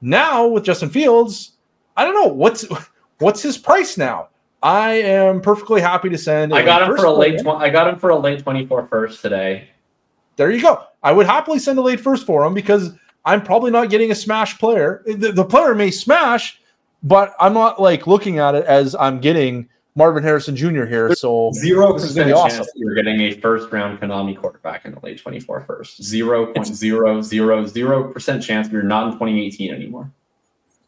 Now 0.01 0.45
with 0.45 0.65
Justin 0.65 0.89
Fields, 0.89 1.53
I 1.95 2.03
don't 2.03 2.15
know 2.15 2.33
what's 2.33 2.65
what's 3.19 3.41
his 3.41 3.57
price 3.57 3.97
now. 3.97 4.27
I 4.61 4.95
am 4.95 5.39
perfectly 5.39 5.79
happy 5.79 6.09
to 6.09 6.17
send. 6.17 6.53
I 6.53 6.65
got 6.65 6.81
him 6.81 6.97
for 6.97 7.05
a 7.05 7.13
late. 7.13 7.39
Tw- 7.39 7.47
I 7.47 7.69
got 7.69 7.87
him 7.87 7.97
for 7.97 8.09
a 8.09 8.19
late 8.19 8.43
twenty 8.43 8.65
four 8.65 8.85
first 8.87 9.21
today. 9.21 9.69
There 10.35 10.51
you 10.51 10.61
go. 10.61 10.83
I 11.01 11.13
would 11.13 11.27
happily 11.27 11.59
send 11.59 11.79
a 11.79 11.81
late 11.81 12.01
first 12.01 12.25
for 12.25 12.43
him 12.43 12.53
because 12.53 12.91
I'm 13.23 13.41
probably 13.41 13.71
not 13.71 13.89
getting 13.89 14.11
a 14.11 14.15
smash 14.15 14.59
player. 14.59 15.01
The, 15.05 15.31
the 15.31 15.45
player 15.45 15.73
may 15.75 15.91
smash, 15.91 16.59
but 17.03 17.35
I'm 17.39 17.53
not 17.53 17.81
like 17.81 18.05
looking 18.05 18.37
at 18.37 18.53
it 18.53 18.65
as 18.65 18.95
I'm 18.95 19.21
getting 19.21 19.69
Marvin 19.95 20.23
Harrison 20.23 20.55
Jr. 20.55 20.85
here. 20.85 21.13
So 21.15 21.51
Zero 21.53 21.93
percent 21.93 22.27
be 22.27 22.33
chance 22.33 22.59
awesome. 22.59 22.65
you're 22.75 22.95
getting 22.95 23.19
a 23.21 23.33
first 23.39 23.71
round 23.71 23.99
Konami 23.99 24.37
quarterback 24.37 24.85
in 24.85 24.93
the 24.93 24.99
late 25.01 25.19
24 25.19 25.61
first. 25.61 26.01
Zero 26.03 26.53
point 26.53 26.67
zero 26.67 27.21
zero 27.21 27.65
zero 27.65 28.11
percent 28.13 28.43
chance 28.43 28.69
you're 28.69 28.83
not 28.83 29.07
in 29.07 29.13
2018 29.13 29.73
anymore. 29.73 30.11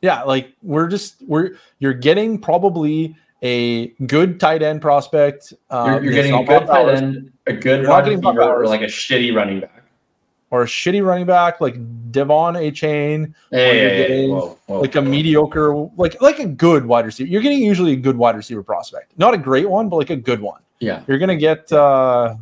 yeah, 0.02 0.24
like 0.24 0.54
we're 0.62 0.88
just 0.88 1.16
we're 1.28 1.52
you're 1.80 1.94
getting 1.94 2.40
probably 2.40 3.16
a 3.44 3.88
good 4.06 4.40
tight 4.40 4.62
end 4.62 4.82
prospect. 4.82 5.54
Uh, 5.70 5.86
you're, 5.88 6.04
you're 6.06 6.14
getting 6.14 6.34
a 6.34 6.44
good 6.44 6.68
tight 6.68 6.90
end, 6.90 7.32
a 7.48 7.54
good 7.54 7.88
wide 7.88 8.08
receiver, 8.08 8.44
or 8.44 8.68
like 8.68 8.82
a 8.82 8.86
shitty 8.86 9.36
running 9.36 9.60
back, 9.62 9.81
or 10.52 10.64
a 10.64 10.66
shitty 10.66 11.04
running 11.04 11.26
back 11.26 11.60
like 11.60 11.76
De'Von 12.12 12.54
Achane. 12.56 13.34
Hey, 13.50 14.28
whoa, 14.28 14.58
whoa, 14.68 14.82
like 14.82 14.96
a 14.96 15.02
mediocre, 15.02 15.74
like 15.96 16.22
like 16.22 16.40
a 16.40 16.46
good 16.46 16.86
wide 16.86 17.06
receiver. 17.06 17.30
You're 17.30 17.42
getting 17.42 17.64
usually 17.64 17.94
a 17.94 17.98
good 17.98 18.18
wide 18.18 18.36
receiver 18.36 18.62
prospect, 18.62 19.18
not 19.18 19.34
a 19.34 19.38
great 19.38 19.70
one, 19.70 19.90
but 19.90 19.96
like 19.96 20.10
a 20.12 20.16
good 20.16 20.42
one. 20.42 20.62
Yeah, 20.80 21.04
you're 21.08 21.18
gonna 21.18 21.36
get. 21.38 21.72
uh 21.72 22.36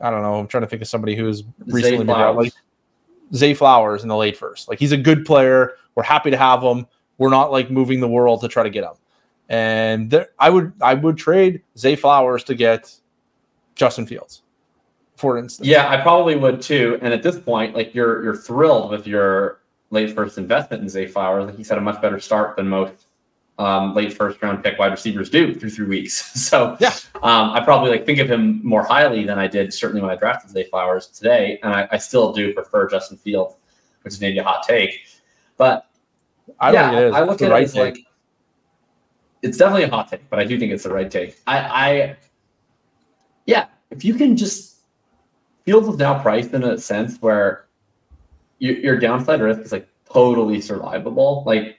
I 0.00 0.10
don't 0.10 0.22
know. 0.22 0.36
I'm 0.36 0.46
trying 0.46 0.62
to 0.62 0.68
think 0.68 0.80
of 0.80 0.86
somebody 0.86 1.16
who's 1.16 1.42
recently 1.66 2.04
been 2.04 2.10
out, 2.10 2.36
like 2.36 2.52
Zay 3.34 3.52
Flowers 3.52 4.02
in 4.02 4.08
the 4.08 4.16
late 4.16 4.36
first. 4.36 4.68
Like 4.68 4.78
he's 4.78 4.92
a 4.92 4.96
good 4.96 5.24
player. 5.24 5.72
We're 5.96 6.04
happy 6.04 6.30
to 6.30 6.36
have 6.36 6.62
him. 6.62 6.86
We're 7.18 7.30
not 7.30 7.50
like 7.50 7.68
moving 7.70 7.98
the 7.98 8.08
world 8.08 8.40
to 8.42 8.48
try 8.48 8.62
to 8.62 8.70
get 8.70 8.84
him. 8.84 8.92
And 9.48 10.10
there, 10.10 10.28
I 10.38 10.50
would 10.50 10.72
I 10.80 10.94
would 10.94 11.16
trade 11.16 11.62
Zay 11.76 11.96
Flowers 11.96 12.44
to 12.44 12.54
get 12.54 12.94
Justin 13.74 14.06
Fields, 14.06 14.42
for 15.18 15.36
instance. 15.36 15.66
Yeah, 15.66 15.88
I 15.88 16.00
probably 16.00 16.36
would 16.36 16.62
too. 16.62 16.98
And 17.02 17.12
at 17.12 17.22
this 17.24 17.38
point, 17.38 17.74
like 17.74 17.94
you're 17.94 18.22
you're 18.22 18.36
thrilled 18.36 18.90
with 18.90 19.06
your 19.06 19.60
late 19.90 20.14
first 20.14 20.38
investment 20.38 20.82
in 20.82 20.88
Zay 20.88 21.06
Flowers. 21.06 21.46
Like 21.46 21.56
he's 21.56 21.68
had 21.68 21.76
a 21.76 21.80
much 21.80 22.00
better 22.00 22.20
start 22.20 22.56
than 22.56 22.68
most 22.68 23.06
um, 23.58 23.96
late 23.96 24.12
first 24.12 24.40
round 24.40 24.62
pick 24.62 24.78
wide 24.78 24.92
receivers 24.92 25.28
do 25.28 25.52
through 25.54 25.70
three 25.70 25.86
weeks. 25.86 26.32
So 26.48 26.76
yeah, 26.78 26.94
um, 27.16 27.50
I 27.50 27.60
probably 27.64 27.90
like 27.90 28.06
think 28.06 28.20
of 28.20 28.30
him 28.30 28.60
more 28.64 28.84
highly 28.84 29.24
than 29.24 29.38
I 29.38 29.48
did 29.48 29.74
certainly 29.74 30.00
when 30.00 30.10
I 30.10 30.14
drafted 30.14 30.50
Zay 30.50 30.64
Flowers 30.64 31.08
today, 31.08 31.58
and 31.64 31.74
I, 31.74 31.88
I 31.90 31.98
still 31.98 32.32
do 32.32 32.54
prefer 32.54 32.88
Justin 32.88 33.18
Fields, 33.18 33.56
which 34.02 34.14
is 34.14 34.20
maybe 34.20 34.38
a 34.38 34.44
hot 34.44 34.62
take, 34.62 35.00
but 35.56 35.86
I 36.60 36.72
yeah, 36.72 37.10
I 37.12 37.24
look 37.24 37.42
at 37.42 37.50
right 37.50 37.62
it 37.62 37.64
as 37.64 37.72
take. 37.72 37.96
like 37.96 38.06
it's 39.42 39.58
definitely 39.58 39.82
a 39.82 39.90
hot 39.90 40.08
take, 40.08 40.30
but 40.30 40.38
I 40.38 40.44
do 40.44 40.58
think 40.58 40.72
it's 40.72 40.84
the 40.84 40.94
right 40.94 41.10
take. 41.10 41.36
I, 41.46 41.58
I, 41.58 42.16
yeah, 43.46 43.66
if 43.90 44.04
you 44.04 44.14
can 44.14 44.36
just 44.36 44.77
Fields 45.68 45.86
is 45.86 45.98
now 45.98 46.18
priced 46.18 46.54
in 46.54 46.64
a 46.64 46.78
sense 46.78 47.20
where 47.20 47.66
you, 48.58 48.72
your 48.72 48.98
downside 48.98 49.42
risk 49.42 49.60
is 49.60 49.70
like 49.70 49.86
totally 50.10 50.58
survivable. 50.58 51.44
Like 51.44 51.76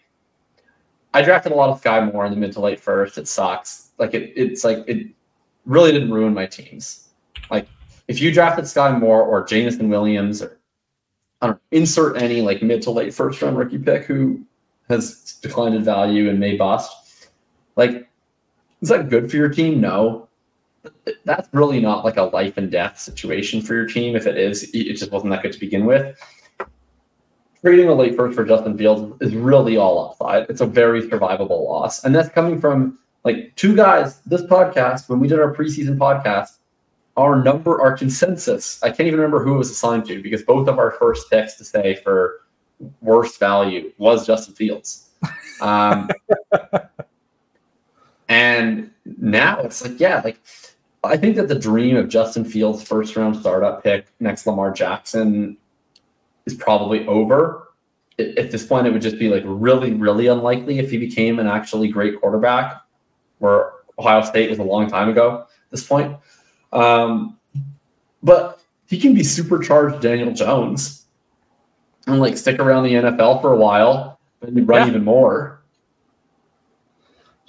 I 1.15 1.23
drafted 1.23 1.53
a 1.53 1.55
lot 1.55 1.71
of 1.71 1.81
Skyy 1.81 2.13
Moore 2.13 2.23
in 2.27 2.31
the 2.31 2.37
mid 2.37 2.51
to 2.51 2.59
late 2.59 2.79
first. 2.79 3.17
It 3.17 3.27
sucks. 3.27 3.89
Like 3.97 4.13
it, 4.13 4.31
it's 4.35 4.63
like 4.63 4.83
it 4.87 5.07
really 5.65 5.91
didn't 5.91 6.11
ruin 6.11 6.35
my 6.35 6.45
teams. 6.45 7.09
Like 7.49 7.67
if 8.07 8.21
you 8.21 8.31
drafted 8.31 8.65
Skyy 8.65 8.99
Moore 8.99 9.23
or 9.23 9.43
Jameson 9.43 9.89
Williams 9.89 10.43
or 10.43 10.59
I 11.41 11.47
don't 11.47 11.55
know, 11.55 11.61
insert 11.71 12.21
any 12.21 12.41
like 12.41 12.61
mid 12.61 12.83
to 12.83 12.91
late 12.91 13.11
first 13.11 13.41
round 13.41 13.57
rookie 13.57 13.79
pick 13.79 14.05
who 14.05 14.45
has 14.87 15.39
declined 15.41 15.73
in 15.73 15.83
value 15.83 16.29
and 16.29 16.39
may 16.39 16.55
bust 16.55 16.99
like, 17.75 18.07
is 18.83 18.89
that 18.89 19.09
good 19.09 19.31
for 19.31 19.37
your 19.37 19.49
team? 19.49 19.81
No. 19.81 20.28
That's 21.25 21.49
really 21.51 21.79
not 21.79 22.05
like 22.05 22.17
a 22.17 22.23
life 22.23 22.57
and 22.57 22.71
death 22.71 22.99
situation 22.99 23.61
for 23.61 23.73
your 23.73 23.87
team. 23.87 24.15
If 24.15 24.27
it 24.27 24.37
is, 24.37 24.63
it 24.73 24.93
just 24.95 25.11
wasn't 25.11 25.31
that 25.31 25.43
good 25.43 25.53
to 25.53 25.59
begin 25.59 25.85
with. 25.85 26.17
Trading 27.61 27.89
a 27.89 27.93
late 27.93 28.15
first 28.15 28.35
for 28.35 28.45
Justin 28.45 28.77
Fields 28.77 29.21
is 29.21 29.35
really 29.35 29.75
all 29.77 30.09
upside. 30.09 30.49
It's 30.49 30.61
a 30.61 30.65
very 30.65 31.01
survivable 31.03 31.65
loss. 31.65 32.05
And 32.05 32.15
that's 32.15 32.29
coming 32.29 32.59
from 32.59 32.99
like 33.25 33.53
two 33.55 33.75
guys. 33.75 34.21
This 34.21 34.43
podcast, 34.43 35.09
when 35.09 35.19
we 35.19 35.27
did 35.27 35.39
our 35.39 35.53
preseason 35.53 35.97
podcast, 35.97 36.59
our 37.17 37.43
number, 37.43 37.81
our 37.81 37.97
consensus, 37.97 38.81
I 38.81 38.87
can't 38.89 39.07
even 39.07 39.19
remember 39.19 39.43
who 39.43 39.55
it 39.55 39.57
was 39.57 39.69
assigned 39.69 40.05
to 40.05 40.23
because 40.23 40.43
both 40.43 40.69
of 40.69 40.79
our 40.79 40.91
first 40.91 41.29
picks 41.29 41.55
to 41.55 41.65
say 41.65 41.95
for 41.95 42.45
worst 43.01 43.39
value 43.39 43.91
was 43.97 44.25
Justin 44.25 44.55
Fields. 44.55 45.09
Um, 45.59 46.09
And 48.29 48.91
now 49.17 49.59
it's 49.59 49.81
like, 49.81 49.99
yeah, 49.99 50.21
like 50.23 50.39
I 51.03 51.17
think 51.17 51.35
that 51.37 51.47
the 51.47 51.57
dream 51.57 51.95
of 51.95 52.09
Justin 52.09 52.43
Fields' 52.43 52.83
first 52.83 53.15
round 53.15 53.37
startup 53.37 53.83
pick 53.83 54.07
next 54.19 54.45
Lamar 54.45 54.71
Jackson 54.71 55.57
is 56.45 56.53
probably 56.53 57.07
over. 57.07 57.67
At 58.17 58.51
this 58.51 58.65
point, 58.65 58.85
it 58.85 58.91
would 58.91 59.01
just 59.01 59.17
be 59.17 59.29
like 59.29 59.43
really, 59.45 59.93
really 59.93 60.27
unlikely 60.27 60.79
if 60.79 60.91
he 60.91 60.97
became 60.97 61.39
an 61.39 61.47
actually 61.47 61.87
great 61.87 62.19
quarterback, 62.19 62.81
where 63.37 63.71
Ohio 63.97 64.23
State 64.23 64.49
was 64.49 64.59
a 64.59 64.63
long 64.63 64.89
time 64.89 65.07
ago 65.07 65.45
at 65.47 65.71
this 65.71 65.85
point. 65.87 66.17
Um, 66.73 67.37
but 68.21 68.61
he 68.87 68.99
can 68.99 69.13
be 69.13 69.23
supercharged 69.23 70.01
Daniel 70.01 70.33
Jones 70.33 71.05
and 72.07 72.19
like 72.19 72.35
stick 72.35 72.59
around 72.59 72.83
the 72.83 72.93
NFL 72.93 73.41
for 73.41 73.53
a 73.53 73.57
while 73.57 74.19
and 74.41 74.67
run 74.67 74.81
yeah. 74.81 74.87
even 74.87 75.05
more 75.05 75.58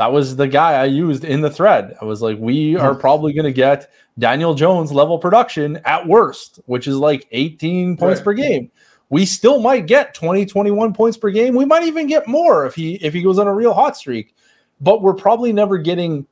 that 0.00 0.12
was 0.12 0.36
the 0.36 0.48
guy 0.48 0.80
I 0.80 0.86
used 0.86 1.24
in 1.24 1.42
the 1.42 1.50
thread. 1.50 1.94
I 2.00 2.06
was 2.06 2.22
like, 2.22 2.38
we 2.38 2.74
are 2.74 2.94
probably 2.94 3.34
going 3.34 3.44
to 3.44 3.52
get 3.52 3.92
Daniel 4.18 4.54
Jones 4.54 4.90
level 4.90 5.18
production 5.18 5.78
at 5.84 6.08
worst, 6.08 6.58
which 6.64 6.88
is 6.88 6.96
like 6.96 7.28
18 7.32 7.98
points 7.98 8.20
right. 8.20 8.24
per 8.24 8.32
game. 8.32 8.70
We 9.10 9.26
still 9.26 9.60
might 9.60 9.86
get 9.86 10.14
20, 10.14 10.46
21 10.46 10.94
points 10.94 11.18
per 11.18 11.28
game. 11.28 11.54
We 11.54 11.66
might 11.66 11.82
even 11.82 12.06
get 12.06 12.26
more 12.26 12.64
if 12.64 12.74
he 12.74 12.94
if 12.94 13.12
he 13.12 13.20
goes 13.20 13.38
on 13.38 13.46
a 13.46 13.52
real 13.52 13.74
hot 13.74 13.94
streak. 13.94 14.34
But 14.80 15.02
we're 15.02 15.12
probably 15.12 15.52
never 15.52 15.76
getting 15.76 16.26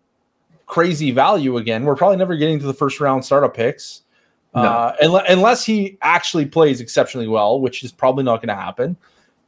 crazy 0.65 1.11
value 1.11 1.59
again. 1.59 1.85
We're 1.85 1.95
probably 1.95 2.17
never 2.17 2.37
getting 2.37 2.59
to 2.61 2.67
the 2.67 2.73
first 2.73 3.01
round 3.01 3.23
startup 3.23 3.55
picks. 3.55 4.01
No. 4.55 4.63
Uh, 4.63 5.23
unless 5.29 5.63
he 5.63 5.99
actually 6.01 6.47
plays 6.47 6.81
exceptionally 6.81 7.29
well, 7.29 7.61
which 7.61 7.85
is 7.85 7.93
probably 7.93 8.25
not 8.25 8.37
going 8.37 8.49
to 8.49 8.55
happen. 8.55 8.97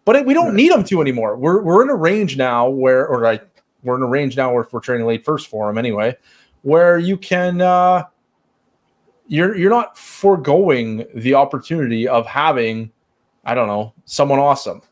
But 0.04 0.26
we 0.26 0.34
don't 0.34 0.54
need 0.54 0.72
him 0.72 0.84
to 0.84 1.00
anymore. 1.00 1.36
We're 1.38 1.62
we're 1.62 1.82
in 1.82 1.88
a 1.88 1.94
range 1.94 2.36
now 2.36 2.68
where, 2.68 3.06
or 3.06 3.24
I 3.26 3.40
we're 3.82 3.96
in 3.96 4.02
a 4.02 4.06
range 4.06 4.36
now 4.36 4.52
where 4.52 4.66
we're 4.70 4.80
trading 4.80 5.06
late 5.06 5.24
first 5.24 5.48
for 5.48 5.68
him 5.68 5.78
anyway, 5.78 6.16
where 6.62 6.98
you 6.98 7.16
can 7.16 7.60
uh, 7.60 8.04
you're 9.30 9.56
you're 9.56 9.70
not 9.70 9.96
foregoing 9.96 11.06
the 11.14 11.34
opportunity 11.34 12.08
of 12.08 12.26
having, 12.26 12.90
I 13.44 13.54
don't 13.54 13.68
know, 13.68 13.94
someone 14.04 14.40
awesome. 14.40 14.82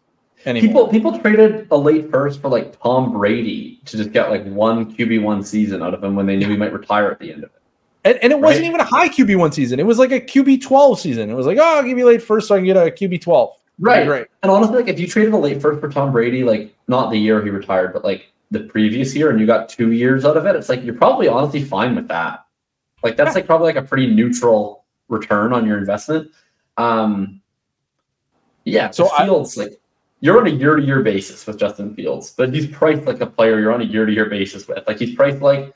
Anymore. 0.47 0.69
People 0.69 0.89
people 0.89 1.19
traded 1.19 1.66
a 1.73 1.77
late 1.77 2.09
first 2.10 2.40
for 2.40 2.48
like 2.48 2.81
Tom 2.81 3.12
Brady 3.12 3.81
to 3.86 3.97
just 3.97 4.12
get 4.12 4.31
like 4.31 4.44
one 4.44 4.94
QB 4.94 5.23
one 5.23 5.43
season 5.43 5.82
out 5.82 5.93
of 5.93 6.02
him 6.02 6.15
when 6.15 6.27
they 6.27 6.36
knew 6.36 6.48
he 6.48 6.56
might 6.56 6.73
retire 6.73 7.10
at 7.10 7.19
the 7.19 7.32
end 7.32 7.43
of 7.43 7.51
it. 7.51 7.62
And, 8.05 8.19
and 8.23 8.32
it 8.32 8.39
wasn't 8.39 8.66
even 8.66 8.81
a 8.81 8.85
high 8.85 9.09
QB 9.09 9.36
one 9.36 9.51
season. 9.51 9.81
It 9.81 9.86
was 9.86 9.98
like 9.98 10.12
a 10.12 10.20
QB 10.20 10.62
twelve 10.62 11.01
season. 11.01 11.28
It 11.28 11.35
was 11.35 11.47
like, 11.47 11.59
oh, 11.59 11.78
I'll 11.78 11.82
give 11.82 11.98
you 11.98 12.06
late 12.06 12.23
first 12.23 12.47
so 12.47 12.55
I 12.55 12.59
can 12.59 12.66
get 12.66 12.77
a 12.77 12.90
QB 12.90 13.20
twelve. 13.20 13.59
Right. 13.81 14.09
Right. 14.09 14.27
And 14.44 14.52
honestly, 14.52 14.77
like 14.77 14.89
if 14.89 15.01
you 15.01 15.09
traded 15.09 15.35
a 15.35 15.36
late 15.36 15.60
first 15.60 15.81
for 15.81 15.89
Tom 15.89 16.12
Brady, 16.12 16.44
like 16.44 16.73
not 16.86 17.10
the 17.10 17.19
year 17.19 17.43
he 17.43 17.51
retired, 17.51 17.93
but 17.93 18.05
like 18.05 18.32
the 18.51 18.61
previous 18.61 19.15
year 19.15 19.31
and 19.31 19.39
you 19.39 19.47
got 19.47 19.69
two 19.69 19.93
years 19.93 20.25
out 20.25 20.37
of 20.37 20.47
it, 20.47 20.57
it's 20.57 20.69
like 20.69 20.83
you're 20.83 20.95
probably 20.95 21.29
honestly 21.29 21.62
fine 21.62 21.95
with 21.95 22.09
that. 22.09 22.47
Like 23.03 23.16
that's 23.16 23.35
like 23.35 23.47
probably 23.47 23.66
like 23.66 23.83
a 23.85 23.87
pretty 23.87 24.12
neutral 24.12 24.85
return 25.09 25.53
on 25.53 25.66
your 25.66 25.79
investment. 25.79 26.31
Um, 26.77 27.41
yeah. 28.65 28.91
So 28.91 29.09
Fields, 29.09 29.59
I, 29.59 29.65
like 29.65 29.81
you're 30.20 30.41
on 30.41 30.47
a 30.47 30.51
year 30.51 30.77
to 30.77 30.83
year 30.83 31.03
basis 31.03 31.47
with 31.47 31.59
Justin 31.59 31.95
Fields, 31.95 32.35
but 32.37 32.53
he's 32.53 32.66
priced 32.66 33.05
like 33.05 33.20
a 33.20 33.27
player 33.27 33.61
you're 33.61 33.73
on 33.73 33.81
a 33.81 33.85
year 33.85 34.07
to 34.07 34.12
year 34.12 34.29
basis 34.29 34.66
with. 34.66 34.87
Like 34.87 34.99
he's 34.99 35.15
priced 35.15 35.41
like 35.41 35.73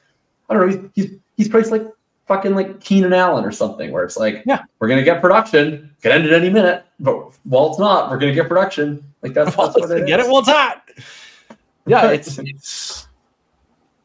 I 0.49 0.55
don't 0.55 0.69
know, 0.69 0.90
he's 0.94 1.07
he's, 1.11 1.19
he's 1.36 1.49
priced 1.49 1.70
like 1.70 1.86
fucking 2.27 2.55
like 2.55 2.81
Keenan 2.81 3.12
Allen 3.12 3.44
or 3.44 3.53
something, 3.53 3.93
where 3.93 4.05
it's 4.05 4.16
like, 4.16 4.43
yeah, 4.47 4.62
we're 4.78 4.89
gonna 4.89 5.05
get 5.05 5.20
production, 5.20 5.94
could 6.03 6.12
end 6.12 6.27
at 6.27 6.32
any 6.32 6.51
minute, 6.51 6.85
but 6.99 7.32
while 7.44 7.70
it's 7.70 7.78
not, 7.78 8.11
we're 8.11 8.19
gonna 8.19 8.35
get 8.35 8.49
production. 8.49 9.05
Like 9.23 9.35
that's, 9.35 9.55
that's 9.55 9.77
what 9.77 9.90
it 9.97 10.07
get 10.07 10.20
is. 10.20 10.27
it 10.27 10.31
while 10.31 10.40
it's 10.40 10.49
hot 10.49 10.82
yeah, 11.86 12.10
it's 12.10 12.38
it's 12.38 13.09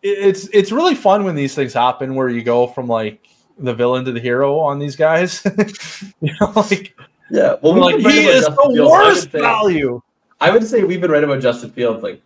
it's 0.01 0.47
it's 0.53 0.71
really 0.71 0.95
fun 0.95 1.23
when 1.23 1.35
these 1.35 1.55
things 1.55 1.73
happen 1.73 2.15
where 2.15 2.29
you 2.29 2.43
go 2.43 2.67
from 2.67 2.87
like 2.87 3.27
the 3.59 3.73
villain 3.73 4.05
to 4.05 4.11
the 4.11 4.19
hero 4.19 4.59
on 4.59 4.79
these 4.79 4.95
guys. 4.95 5.41
you 6.21 6.33
know, 6.39 6.51
like 6.55 6.95
yeah, 7.29 7.55
well, 7.61 7.75
like 7.75 7.97
he 7.97 8.25
is 8.25 8.45
Justin 8.45 8.55
the 8.55 8.73
Fields. 8.73 8.91
worst 8.91 9.35
I 9.35 9.39
value. 9.39 10.01
I 10.39 10.51
would 10.51 10.65
say 10.65 10.83
we've 10.83 11.01
been 11.01 11.11
right 11.11 11.23
about 11.23 11.41
Justin 11.41 11.71
Fields 11.71 12.03
like 12.03 12.21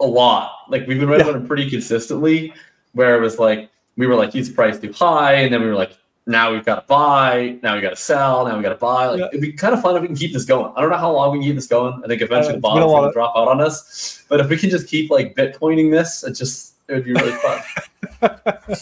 a 0.00 0.06
lot. 0.06 0.52
Like 0.68 0.86
we've 0.86 1.00
been 1.00 1.08
right 1.08 1.18
yeah. 1.18 1.28
about 1.28 1.36
him 1.36 1.46
pretty 1.46 1.68
consistently. 1.70 2.52
Where 2.92 3.16
it 3.16 3.20
was 3.20 3.38
like 3.38 3.70
we 3.96 4.06
were 4.06 4.14
like 4.14 4.32
he's 4.32 4.50
priced 4.50 4.82
too 4.82 4.92
high, 4.92 5.34
and 5.34 5.52
then 5.52 5.62
we 5.62 5.68
were 5.68 5.74
like 5.74 5.96
now 6.26 6.52
we've 6.52 6.64
got 6.64 6.74
to 6.74 6.84
buy, 6.88 7.56
now 7.62 7.76
we 7.76 7.80
got 7.80 7.90
to 7.90 7.96
sell, 7.96 8.46
now 8.46 8.56
we 8.56 8.62
got 8.62 8.70
to 8.70 8.74
buy. 8.76 9.06
Like 9.06 9.20
yeah. 9.20 9.26
it'd 9.28 9.40
be 9.40 9.52
kind 9.52 9.72
of 9.72 9.80
fun 9.80 9.94
if 9.94 10.02
we 10.02 10.08
can 10.08 10.16
keep 10.16 10.32
this 10.32 10.44
going. 10.44 10.72
I 10.76 10.80
don't 10.80 10.90
know 10.90 10.96
how 10.96 11.12
long 11.12 11.32
we 11.32 11.38
can 11.38 11.46
keep 11.46 11.54
this 11.54 11.68
going. 11.68 12.02
I 12.04 12.08
think 12.08 12.20
eventually 12.20 12.54
uh, 12.54 12.56
the 12.56 12.60
bottom's 12.60 12.92
going 12.92 13.08
to 13.08 13.12
drop 13.12 13.36
out 13.36 13.48
on 13.48 13.60
us. 13.60 14.24
But 14.28 14.40
if 14.40 14.48
we 14.48 14.56
can 14.56 14.68
just 14.68 14.88
keep 14.88 15.10
like 15.10 15.36
Bitcoining 15.36 15.90
this, 15.90 16.24
it 16.24 16.32
just 16.32 16.74
it 16.88 16.94
would 16.94 17.04
be 17.04 17.12
really 17.12 17.32
fun. 17.32 17.62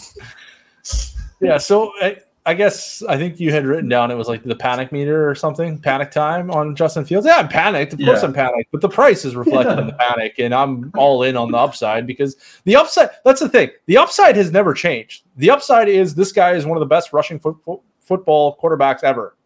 yeah. 1.40 1.58
So 1.58 1.92
I, 2.00 2.18
I, 2.46 2.54
guess 2.54 3.02
I 3.08 3.16
think 3.16 3.40
you 3.40 3.50
had 3.52 3.64
written 3.66 3.88
down 3.88 4.10
it 4.10 4.14
was 4.14 4.28
like 4.28 4.42
the 4.42 4.56
panic 4.56 4.92
meter 4.92 5.28
or 5.28 5.34
something, 5.34 5.78
panic 5.78 6.10
time 6.10 6.50
on 6.50 6.76
Justin 6.76 7.04
Fields. 7.04 7.26
Yeah, 7.26 7.36
I'm 7.36 7.48
panicked. 7.48 7.94
Of 7.94 8.00
course, 8.00 8.20
yeah. 8.20 8.28
I'm 8.28 8.34
panicked, 8.34 8.70
but 8.72 8.80
the 8.80 8.88
price 8.88 9.24
is 9.24 9.34
reflected 9.34 9.74
yeah. 9.74 9.80
in 9.80 9.86
the 9.86 9.92
panic, 9.94 10.34
and 10.38 10.54
I'm 10.54 10.92
all 10.96 11.22
in 11.22 11.36
on 11.36 11.50
the 11.50 11.58
upside 11.58 12.06
because 12.06 12.36
the 12.64 12.76
upside. 12.76 13.10
That's 13.24 13.40
the 13.40 13.48
thing. 13.48 13.70
The 13.86 13.96
upside 13.96 14.36
has 14.36 14.50
never 14.50 14.74
changed. 14.74 15.24
The 15.36 15.50
upside 15.50 15.88
is 15.88 16.14
this 16.14 16.32
guy 16.32 16.52
is 16.52 16.66
one 16.66 16.76
of 16.76 16.80
the 16.80 16.86
best 16.86 17.12
rushing 17.12 17.38
fo- 17.38 17.58
fo- 17.64 17.82
football 18.00 18.58
quarterbacks 18.62 19.02
ever. 19.02 19.36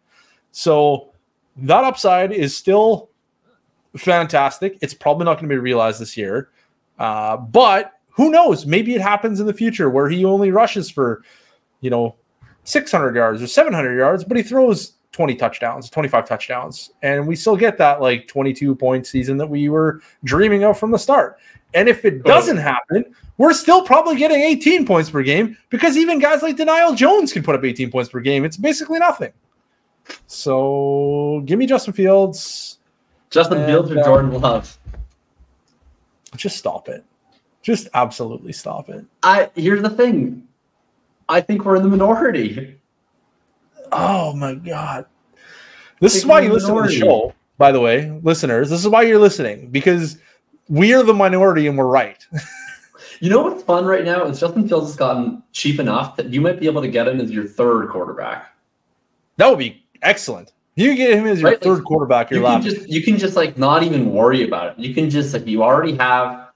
So 0.51 1.11
that 1.57 1.83
upside 1.83 2.31
is 2.31 2.55
still 2.55 3.09
fantastic. 3.97 4.77
It's 4.81 4.93
probably 4.93 5.25
not 5.25 5.35
going 5.35 5.49
to 5.49 5.55
be 5.55 5.59
realized 5.59 5.99
this 5.99 6.17
year. 6.17 6.49
Uh, 6.97 7.37
but 7.37 7.93
who 8.09 8.29
knows? 8.29 8.65
Maybe 8.65 8.95
it 8.95 9.01
happens 9.01 9.39
in 9.39 9.47
the 9.47 9.53
future 9.53 9.89
where 9.89 10.09
he 10.09 10.25
only 10.25 10.51
rushes 10.51 10.89
for, 10.89 11.23
you 11.81 11.89
know, 11.89 12.15
600 12.63 13.15
yards 13.15 13.41
or 13.41 13.47
700 13.47 13.97
yards, 13.97 14.23
but 14.23 14.37
he 14.37 14.43
throws 14.43 14.93
20 15.11 15.35
touchdowns, 15.35 15.89
25 15.89 16.27
touchdowns, 16.27 16.91
and 17.01 17.27
we 17.27 17.35
still 17.35 17.57
get 17.57 17.77
that 17.77 18.01
like 18.01 18.27
22 18.27 18.75
point 18.75 19.07
season 19.07 19.37
that 19.37 19.47
we 19.47 19.69
were 19.69 20.01
dreaming 20.23 20.63
of 20.63 20.77
from 20.77 20.91
the 20.91 20.99
start. 20.99 21.37
And 21.73 21.87
if 21.87 22.05
it 22.05 22.23
doesn't 22.23 22.57
happen, 22.57 23.05
we're 23.37 23.53
still 23.53 23.83
probably 23.83 24.15
getting 24.15 24.41
18 24.41 24.85
points 24.85 25.09
per 25.09 25.23
game 25.23 25.57
because 25.69 25.97
even 25.97 26.19
guys 26.19 26.41
like 26.41 26.57
Daniel 26.57 26.93
Jones 26.95 27.31
can 27.31 27.43
put 27.43 27.55
up 27.55 27.63
18 27.63 27.91
points 27.91 28.09
per 28.09 28.19
game. 28.19 28.43
It's 28.43 28.57
basically 28.57 28.99
nothing. 28.99 29.31
So 30.27 31.41
give 31.45 31.59
me 31.59 31.65
Justin 31.65 31.93
Fields. 31.93 32.79
Justin 33.29 33.59
And, 33.59 33.67
Fields 33.67 33.91
or 33.91 33.99
uh, 33.99 34.03
Jordan 34.03 34.41
Love? 34.41 34.77
Just 36.35 36.57
stop 36.57 36.89
it. 36.89 37.03
Just 37.61 37.87
absolutely 37.93 38.53
stop 38.53 38.89
it. 38.89 39.05
I 39.23 39.49
here's 39.55 39.81
the 39.81 39.89
thing. 39.89 40.47
I 41.29 41.39
think 41.39 41.63
we're 41.63 41.77
in 41.77 41.83
the 41.83 41.89
minority. 41.89 42.77
Oh 43.91 44.33
my 44.33 44.55
god. 44.55 45.05
This 46.01 46.15
is 46.15 46.25
why 46.25 46.41
you 46.41 46.51
listen 46.51 46.75
to 46.75 46.81
the 46.81 46.91
show, 46.91 47.33
by 47.57 47.71
the 47.71 47.79
way, 47.79 48.11
listeners. 48.23 48.69
This 48.69 48.79
is 48.79 48.87
why 48.87 49.03
you're 49.03 49.19
listening 49.19 49.69
because 49.69 50.17
we 50.67 50.93
are 50.93 51.03
the 51.03 51.13
minority 51.13 51.67
and 51.67 51.77
we're 51.77 51.87
right. 51.87 52.25
You 53.21 53.29
know 53.29 53.41
what's 53.41 53.63
fun 53.63 53.85
right 53.85 54.05
now 54.05 54.23
is 54.25 54.39
Justin 54.39 54.67
Fields 54.67 54.87
has 54.87 54.95
gotten 54.95 55.43
cheap 55.51 55.79
enough 55.79 56.15
that 56.15 56.29
you 56.29 56.39
might 56.39 56.59
be 56.59 56.67
able 56.67 56.81
to 56.81 56.87
get 56.87 57.05
him 57.05 57.19
as 57.19 57.29
your 57.29 57.45
third 57.45 57.89
quarterback. 57.89 58.55
That 59.35 59.49
would 59.49 59.59
be 59.59 59.85
excellent. 60.01 60.53
You 60.75 60.95
get 60.95 61.13
him 61.13 61.27
as 61.27 61.41
your 61.41 61.51
Right, 61.51 61.61
like, 61.61 61.63
third 61.63 61.83
quarterback, 61.83 62.31
you're 62.31 62.39
You 62.39 62.45
can 62.45 62.61
just 62.61 62.87
you 62.87 63.03
can 63.03 63.17
just 63.17 63.35
like 63.35 63.57
not 63.57 63.83
even 63.83 64.11
worry 64.11 64.43
about 64.43 64.67
it. 64.67 64.79
You 64.79 64.93
can 64.93 65.09
just 65.09 65.33
like 65.33 65.45
you 65.45 65.63
already 65.63 65.97
have 65.97 66.51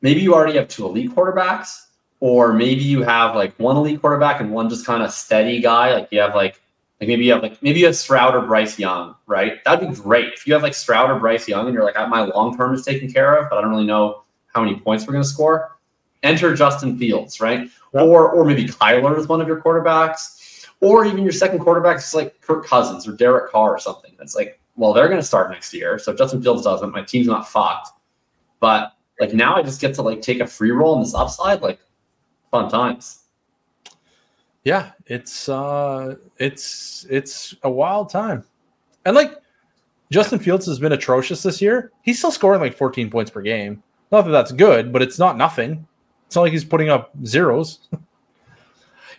maybe 0.00 0.20
you 0.20 0.32
already 0.32 0.56
have 0.56 0.68
two 0.68 0.86
elite 0.86 1.10
quarterbacks, 1.10 1.85
or 2.26 2.52
maybe 2.52 2.82
you 2.82 3.02
have 3.02 3.36
like 3.36 3.56
one 3.56 3.76
elite 3.76 4.00
quarterback 4.00 4.40
and 4.40 4.50
one 4.50 4.68
just 4.68 4.84
kind 4.84 5.00
of 5.00 5.12
steady 5.12 5.60
guy. 5.60 5.94
Like 5.94 6.08
you 6.10 6.18
have 6.18 6.34
like 6.34 6.60
like 7.00 7.06
maybe 7.06 7.24
you 7.24 7.32
have 7.32 7.40
like 7.40 7.62
maybe 7.62 7.78
you 7.78 7.86
have 7.86 7.94
Stroud 7.94 8.34
or 8.34 8.40
Bryce 8.40 8.80
Young, 8.80 9.14
right? 9.28 9.62
That'd 9.64 9.88
be 9.88 9.94
great 9.94 10.32
if 10.32 10.44
you 10.44 10.52
have 10.52 10.64
like 10.64 10.74
Stroud 10.74 11.08
or 11.08 11.20
Bryce 11.20 11.46
Young 11.46 11.66
and 11.66 11.72
you're 11.72 11.84
like, 11.84 11.94
my 12.08 12.24
long 12.24 12.56
term 12.56 12.74
is 12.74 12.84
taken 12.84 13.12
care 13.12 13.36
of, 13.36 13.48
but 13.48 13.58
I 13.58 13.60
don't 13.60 13.70
really 13.70 13.86
know 13.86 14.24
how 14.52 14.60
many 14.60 14.74
points 14.74 15.06
we're 15.06 15.12
going 15.12 15.22
to 15.22 15.28
score. 15.28 15.78
Enter 16.24 16.52
Justin 16.52 16.98
Fields, 16.98 17.40
right? 17.40 17.70
Yep. 17.94 18.02
Or 18.02 18.28
or 18.30 18.44
maybe 18.44 18.64
Kyler 18.66 19.16
is 19.16 19.28
one 19.28 19.40
of 19.40 19.46
your 19.46 19.62
quarterbacks, 19.62 20.66
or 20.80 21.04
even 21.04 21.22
your 21.22 21.30
second 21.30 21.60
quarterback 21.60 21.98
is 21.98 22.12
like 22.12 22.40
Kirk 22.40 22.66
Cousins 22.66 23.06
or 23.06 23.12
Derek 23.12 23.52
Carr 23.52 23.70
or 23.70 23.78
something. 23.78 24.16
That's 24.18 24.34
like, 24.34 24.58
well, 24.74 24.92
they're 24.92 25.06
going 25.06 25.20
to 25.20 25.26
start 25.26 25.52
next 25.52 25.72
year, 25.72 25.96
so 26.00 26.10
if 26.10 26.18
Justin 26.18 26.42
Fields 26.42 26.64
doesn't, 26.64 26.90
my 26.90 27.02
team's 27.02 27.28
not 27.28 27.48
fucked. 27.48 27.90
But 28.58 28.94
like 29.20 29.32
now, 29.32 29.54
I 29.54 29.62
just 29.62 29.80
get 29.80 29.94
to 29.94 30.02
like 30.02 30.22
take 30.22 30.40
a 30.40 30.46
free 30.46 30.72
roll 30.72 30.96
on 30.96 31.02
this 31.02 31.14
upside, 31.14 31.62
like 31.62 31.78
fun 32.62 32.70
times. 32.70 33.24
yeah, 34.64 34.92
it's 35.06 35.48
uh 35.48 36.16
it's 36.38 37.06
it's 37.08 37.54
a 37.62 37.70
wild 37.70 38.10
time. 38.10 38.44
And 39.04 39.14
like 39.14 39.32
Justin 40.10 40.38
Fields 40.38 40.66
has 40.66 40.78
been 40.78 40.92
atrocious 40.92 41.42
this 41.42 41.60
year. 41.60 41.92
He's 42.02 42.18
still 42.18 42.30
scoring 42.30 42.60
like 42.60 42.76
14 42.76 43.10
points 43.10 43.30
per 43.30 43.42
game. 43.42 43.82
Not 44.12 44.22
that 44.22 44.30
that's 44.30 44.52
good, 44.52 44.92
but 44.92 45.02
it's 45.02 45.18
not 45.18 45.36
nothing. 45.36 45.86
It's 46.26 46.36
not 46.36 46.42
like 46.42 46.52
he's 46.52 46.64
putting 46.64 46.88
up 46.88 47.10
zeros. 47.24 47.88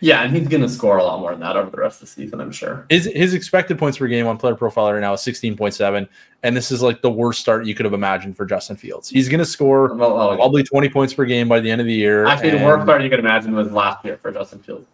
Yeah, 0.00 0.22
and 0.22 0.34
he's 0.34 0.46
going 0.46 0.62
to 0.62 0.68
score 0.68 0.98
a 0.98 1.02
lot 1.02 1.20
more 1.20 1.32
than 1.32 1.40
that 1.40 1.56
over 1.56 1.70
the 1.70 1.76
rest 1.76 1.96
of 1.96 2.08
the 2.08 2.14
season, 2.14 2.40
I'm 2.40 2.52
sure. 2.52 2.86
His 2.88 3.06
his 3.06 3.34
expected 3.34 3.78
points 3.78 3.98
per 3.98 4.06
game 4.06 4.26
on 4.26 4.36
player 4.36 4.54
profile 4.54 4.92
right 4.92 5.00
now 5.00 5.12
is 5.12 5.20
16.7, 5.20 6.08
and 6.42 6.56
this 6.56 6.70
is 6.70 6.82
like 6.82 7.02
the 7.02 7.10
worst 7.10 7.40
start 7.40 7.66
you 7.66 7.74
could 7.74 7.84
have 7.84 7.94
imagined 7.94 8.36
for 8.36 8.46
Justin 8.46 8.76
Fields. 8.76 9.08
He's 9.08 9.28
going 9.28 9.40
to 9.40 9.44
score 9.46 9.94
Well, 9.94 10.14
well, 10.14 10.36
probably 10.36 10.62
20 10.62 10.88
points 10.90 11.14
per 11.14 11.24
game 11.24 11.48
by 11.48 11.60
the 11.60 11.70
end 11.70 11.80
of 11.80 11.86
the 11.86 11.92
year. 11.92 12.26
actually, 12.26 12.50
the 12.50 12.64
worst 12.64 12.84
start 12.84 13.02
you 13.02 13.10
could 13.10 13.18
imagine 13.18 13.54
was 13.54 13.72
last 13.72 14.04
year 14.04 14.18
for 14.18 14.30
Justin 14.30 14.60
Fields. 14.60 14.86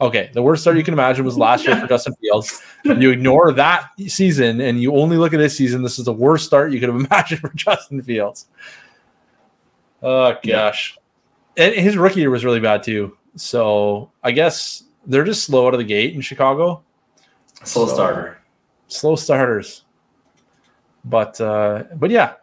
Okay, 0.00 0.30
the 0.34 0.42
worst 0.42 0.62
start 0.62 0.76
you 0.76 0.82
can 0.84 0.94
imagine 0.94 1.24
was 1.24 1.38
last 1.38 1.66
year 1.66 1.76
for 1.76 1.86
Justin 1.88 2.14
Fields. 2.20 2.62
You 2.84 3.10
ignore 3.10 3.52
that 3.52 3.90
season 4.06 4.60
and 4.60 4.80
you 4.80 4.94
only 4.94 5.16
look 5.16 5.32
at 5.32 5.38
this 5.38 5.56
season, 5.56 5.82
this 5.82 5.98
is 5.98 6.04
the 6.04 6.12
worst 6.12 6.44
start 6.44 6.72
you 6.72 6.80
could 6.80 6.88
have 6.90 7.00
imagined 7.10 7.40
for 7.40 7.50
Justin 7.54 8.02
Fields. 8.02 8.46
Oh 10.02 10.36
gosh, 10.46 10.98
and 11.56 11.74
his 11.74 11.96
rookie 11.96 12.20
year 12.20 12.30
was 12.30 12.44
really 12.44 12.60
bad 12.60 12.82
too. 12.82 13.16
So 13.36 14.10
I 14.22 14.32
guess 14.32 14.84
they're 15.06 15.24
just 15.24 15.44
slow 15.44 15.66
out 15.66 15.74
of 15.74 15.78
the 15.78 15.84
gate 15.84 16.14
in 16.14 16.20
Chicago. 16.20 16.82
Slow 17.64 17.86
So- 17.86 17.94
starter. 17.94 18.38
slow 18.88 19.16
starters. 19.16 19.84
But 21.04 21.40
uh 21.40 21.84
but 21.96 22.10
yeah. 22.10 22.34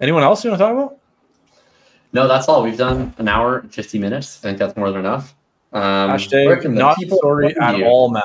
Anyone 0.00 0.22
else 0.22 0.44
you 0.44 0.50
want 0.50 0.60
to 0.60 0.64
talk 0.64 0.72
about? 0.74 0.98
No, 2.12 2.28
that's 2.28 2.48
all. 2.48 2.62
We've 2.62 2.78
done 2.78 3.12
an 3.18 3.28
hour 3.28 3.58
and 3.58 3.72
50 3.74 3.98
minutes. 3.98 4.38
I 4.38 4.42
think 4.48 4.58
that's 4.58 4.76
more 4.76 4.90
than 4.90 5.00
enough. 5.00 5.34
Um, 5.72 5.82
Hashtag 6.10 6.70
not 6.72 6.96
sorry 7.20 7.54
at 7.60 7.76
you? 7.78 7.84
all, 7.84 8.10
Matt. 8.10 8.22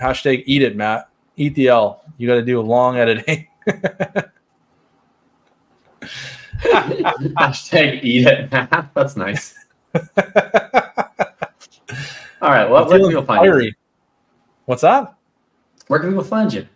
Hashtag 0.00 0.44
eat 0.46 0.62
it, 0.62 0.76
Matt. 0.76 1.08
Eat 1.36 1.54
the 1.56 1.68
L. 1.68 2.02
You 2.16 2.26
got 2.28 2.36
to 2.36 2.42
do 2.42 2.60
a 2.60 2.62
long 2.62 2.96
editing. 2.96 3.48
Hashtag 6.62 8.02
eat 8.02 8.26
it. 8.26 8.50
Matt. 8.52 8.90
That's 8.94 9.16
nice. 9.16 9.54
All 12.40 12.50
right. 12.50 12.68
Well, 12.70 12.88
where 12.88 12.98
can 12.98 13.08
people 13.08 13.24
find 13.24 13.44
you? 13.44 13.50
fiery. 13.50 13.76
What's 14.66 14.82
that? 14.82 15.14
Where 15.88 15.98
can 15.98 16.10
people 16.10 16.24
find 16.24 16.52
you? 16.52 16.66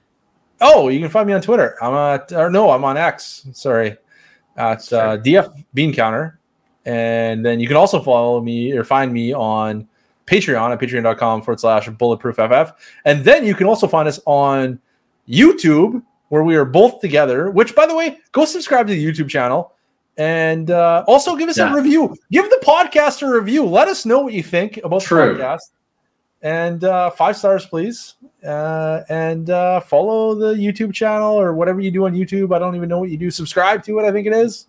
Oh, 0.60 0.88
you 0.88 1.00
can 1.00 1.10
find 1.10 1.26
me 1.26 1.32
on 1.32 1.42
Twitter. 1.42 1.76
I'm 1.82 1.94
at, 1.94 2.32
or 2.32 2.48
no, 2.48 2.70
I'm 2.70 2.84
on 2.84 2.96
X. 2.96 3.46
Sorry, 3.52 3.96
at 4.56 4.92
uh, 4.92 5.18
DF 5.18 5.64
Bean 5.74 5.92
Counter, 5.92 6.38
and 6.86 7.44
then 7.44 7.60
you 7.60 7.66
can 7.66 7.76
also 7.76 8.00
follow 8.00 8.40
me 8.40 8.72
or 8.72 8.84
find 8.84 9.12
me 9.12 9.34
on 9.34 9.88
Patreon 10.26 10.72
at 10.72 10.78
patreon.com 10.78 11.42
forward 11.42 11.60
slash 11.60 11.88
bulletproof 11.90 12.36
FF, 12.36 12.72
and 13.04 13.24
then 13.24 13.44
you 13.44 13.54
can 13.54 13.66
also 13.66 13.88
find 13.88 14.08
us 14.08 14.20
on 14.24 14.78
YouTube 15.28 16.02
where 16.28 16.44
we 16.44 16.56
are 16.56 16.64
both 16.64 17.00
together. 17.00 17.50
Which, 17.50 17.74
by 17.74 17.86
the 17.86 17.94
way, 17.94 18.18
go 18.30 18.44
subscribe 18.44 18.86
to 18.86 18.94
the 18.94 19.04
YouTube 19.04 19.28
channel. 19.28 19.71
And 20.18 20.70
uh, 20.70 21.04
also 21.06 21.36
give 21.36 21.48
us 21.48 21.58
Yeah. 21.58 21.72
a 21.72 21.76
review. 21.76 22.14
Give 22.30 22.48
the 22.48 22.60
podcast 22.64 23.22
a 23.22 23.32
review. 23.32 23.64
Let 23.64 23.88
us 23.88 24.04
know 24.04 24.20
what 24.20 24.32
you 24.32 24.42
think 24.42 24.78
about 24.84 25.02
True. 25.02 25.34
the 25.36 25.42
podcast. 25.42 25.70
And 26.42 26.84
uh, 26.84 27.10
five 27.10 27.36
stars, 27.36 27.64
please 27.66 28.16
uh, 28.44 29.02
and 29.08 29.50
uh, 29.50 29.80
follow 29.80 30.34
the 30.34 30.54
YouTube 30.54 30.92
channel 30.92 31.38
or 31.40 31.54
whatever 31.54 31.80
you 31.80 31.90
do 31.90 32.06
on 32.06 32.14
YouTube. 32.14 32.54
I 32.54 32.58
don't 32.58 32.74
even 32.74 32.88
know 32.88 32.98
what 32.98 33.10
you 33.10 33.16
do. 33.16 33.30
Subscribe 33.30 33.82
to 33.84 33.98
it. 34.00 34.04
I 34.04 34.12
think 34.12 34.26
it 34.26 34.32
is. 34.32 34.66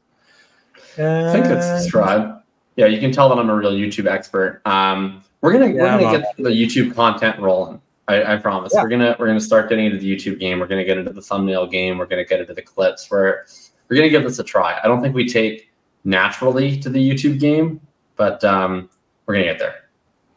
I 0.97 1.31
think 1.31 1.45
it's 1.45 1.65
subscribe. 1.83 2.39
Yeah, 2.75 2.87
you 2.87 2.99
can 2.99 3.11
tell 3.11 3.29
that 3.29 3.37
I'm 3.37 3.49
a 3.49 3.55
real 3.55 3.71
YouTube 3.71 4.07
expert. 4.07 4.61
Um, 4.65 5.23
we're 5.41 5.53
gonna 5.53 5.67
we're 5.67 5.79
gonna 5.79 6.05
I'm 6.05 6.21
get 6.21 6.35
the 6.37 6.49
YouTube 6.49 6.95
content 6.95 7.39
rolling. 7.39 7.81
I, 8.07 8.33
I 8.33 8.37
promise. 8.37 8.73
Yeah. 8.73 8.83
We're 8.83 8.89
gonna 8.89 9.15
we're 9.19 9.27
gonna 9.27 9.39
start 9.39 9.69
getting 9.69 9.85
into 9.85 9.97
the 9.97 10.15
YouTube 10.15 10.39
game. 10.39 10.59
We're 10.59 10.67
gonna 10.67 10.83
get 10.83 10.97
into 10.97 11.11
the 11.13 11.21
thumbnail 11.21 11.67
game. 11.67 11.97
We're 11.97 12.05
gonna 12.05 12.25
get 12.25 12.41
into 12.41 12.53
the 12.53 12.61
clips. 12.61 13.09
We're 13.09 13.45
we're 13.89 13.97
gonna 13.97 14.09
give 14.09 14.23
this 14.23 14.39
a 14.39 14.43
try. 14.43 14.79
I 14.83 14.87
don't 14.87 15.01
think 15.01 15.15
we 15.15 15.27
take 15.27 15.71
naturally 16.03 16.77
to 16.79 16.89
the 16.89 16.99
YouTube 16.99 17.39
game, 17.39 17.79
but 18.15 18.43
um, 18.43 18.89
we're 19.25 19.35
gonna 19.35 19.45
get 19.45 19.59
there. 19.59 19.75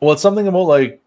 Well, 0.01 0.13
it's 0.13 0.23
something 0.23 0.47
about 0.49 0.65
like 0.67 1.01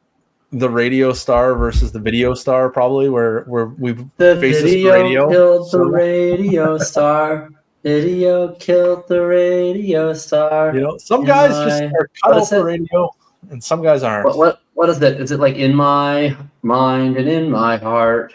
the 0.51 0.69
radio 0.69 1.13
star 1.13 1.53
versus 1.55 1.91
the 1.91 1.99
video 1.99 2.33
star, 2.33 2.69
probably 2.69 3.09
where 3.09 3.41
where 3.43 3.67
we 3.67 3.91
The 4.17 4.37
Faces 4.41 4.61
for 4.63 4.67
video, 4.67 4.93
radio. 5.03 5.29
killed 5.29 5.71
the 5.71 5.85
radio 5.85 6.77
star. 6.79 7.49
Video 7.83 8.53
killed 8.55 9.07
the 9.07 9.21
radio 9.25 10.13
star. 10.13 10.73
you 10.75 10.81
know 10.81 10.97
some 10.97 11.21
In 11.21 11.27
guys 11.27 11.51
just 11.51 11.81
my- 11.81 11.85
are 11.87 11.91
what 11.91 12.09
cut 12.23 12.33
out 12.35 12.41
is 12.41 12.49
for 12.49 12.63
radio, 12.65 13.09
and 13.51 13.63
some 13.63 13.81
guys 13.81 14.03
aren't. 14.03 14.25
What 14.25 14.37
what 14.37 14.61
what 14.73 14.89
is 14.89 15.01
it? 15.01 15.21
Is 15.21 15.31
it 15.31 15.39
like 15.39 15.55
in 15.55 15.73
my 15.75 16.35
mind 16.61 17.15
and 17.15 17.29
in 17.29 17.49
my 17.49 17.77
heart? 17.77 18.33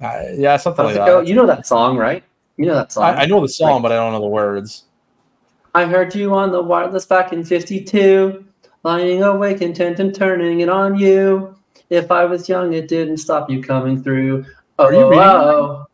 Uh, 0.00 0.22
yeah, 0.34 0.56
something 0.56 0.82
How 0.84 0.86
like 0.86 0.96
does 0.96 1.02
it 1.06 1.10
go? 1.10 1.20
that. 1.20 1.26
You 1.28 1.34
know 1.34 1.46
that 1.46 1.66
song, 1.66 1.96
right? 1.98 2.22
You 2.56 2.66
know 2.66 2.74
that 2.74 2.92
song. 2.92 3.04
I, 3.04 3.22
I 3.22 3.26
know 3.26 3.40
the 3.40 3.48
song, 3.48 3.82
but 3.82 3.92
I 3.92 3.96
don't 3.96 4.12
know 4.12 4.20
the 4.20 4.26
words. 4.26 4.84
I 5.74 5.84
heard 5.84 6.14
you 6.14 6.34
on 6.34 6.52
the 6.52 6.62
wireless 6.62 7.04
back 7.04 7.32
in 7.32 7.44
52, 7.44 8.44
lying 8.82 9.22
awake, 9.22 9.60
intent 9.60 10.00
and 10.00 10.14
turning 10.14 10.60
it 10.60 10.70
on 10.70 10.98
you. 10.98 11.54
If 11.90 12.10
I 12.10 12.24
was 12.24 12.48
young, 12.48 12.72
it 12.72 12.88
didn't 12.88 13.18
stop 13.18 13.50
you 13.50 13.62
coming 13.62 14.02
through. 14.02 14.46
Oh, 14.78 14.86
Are 14.86 14.92
you 14.92 15.04
reading 15.04 15.18
oh, 15.24 15.50
oh. 15.50 15.86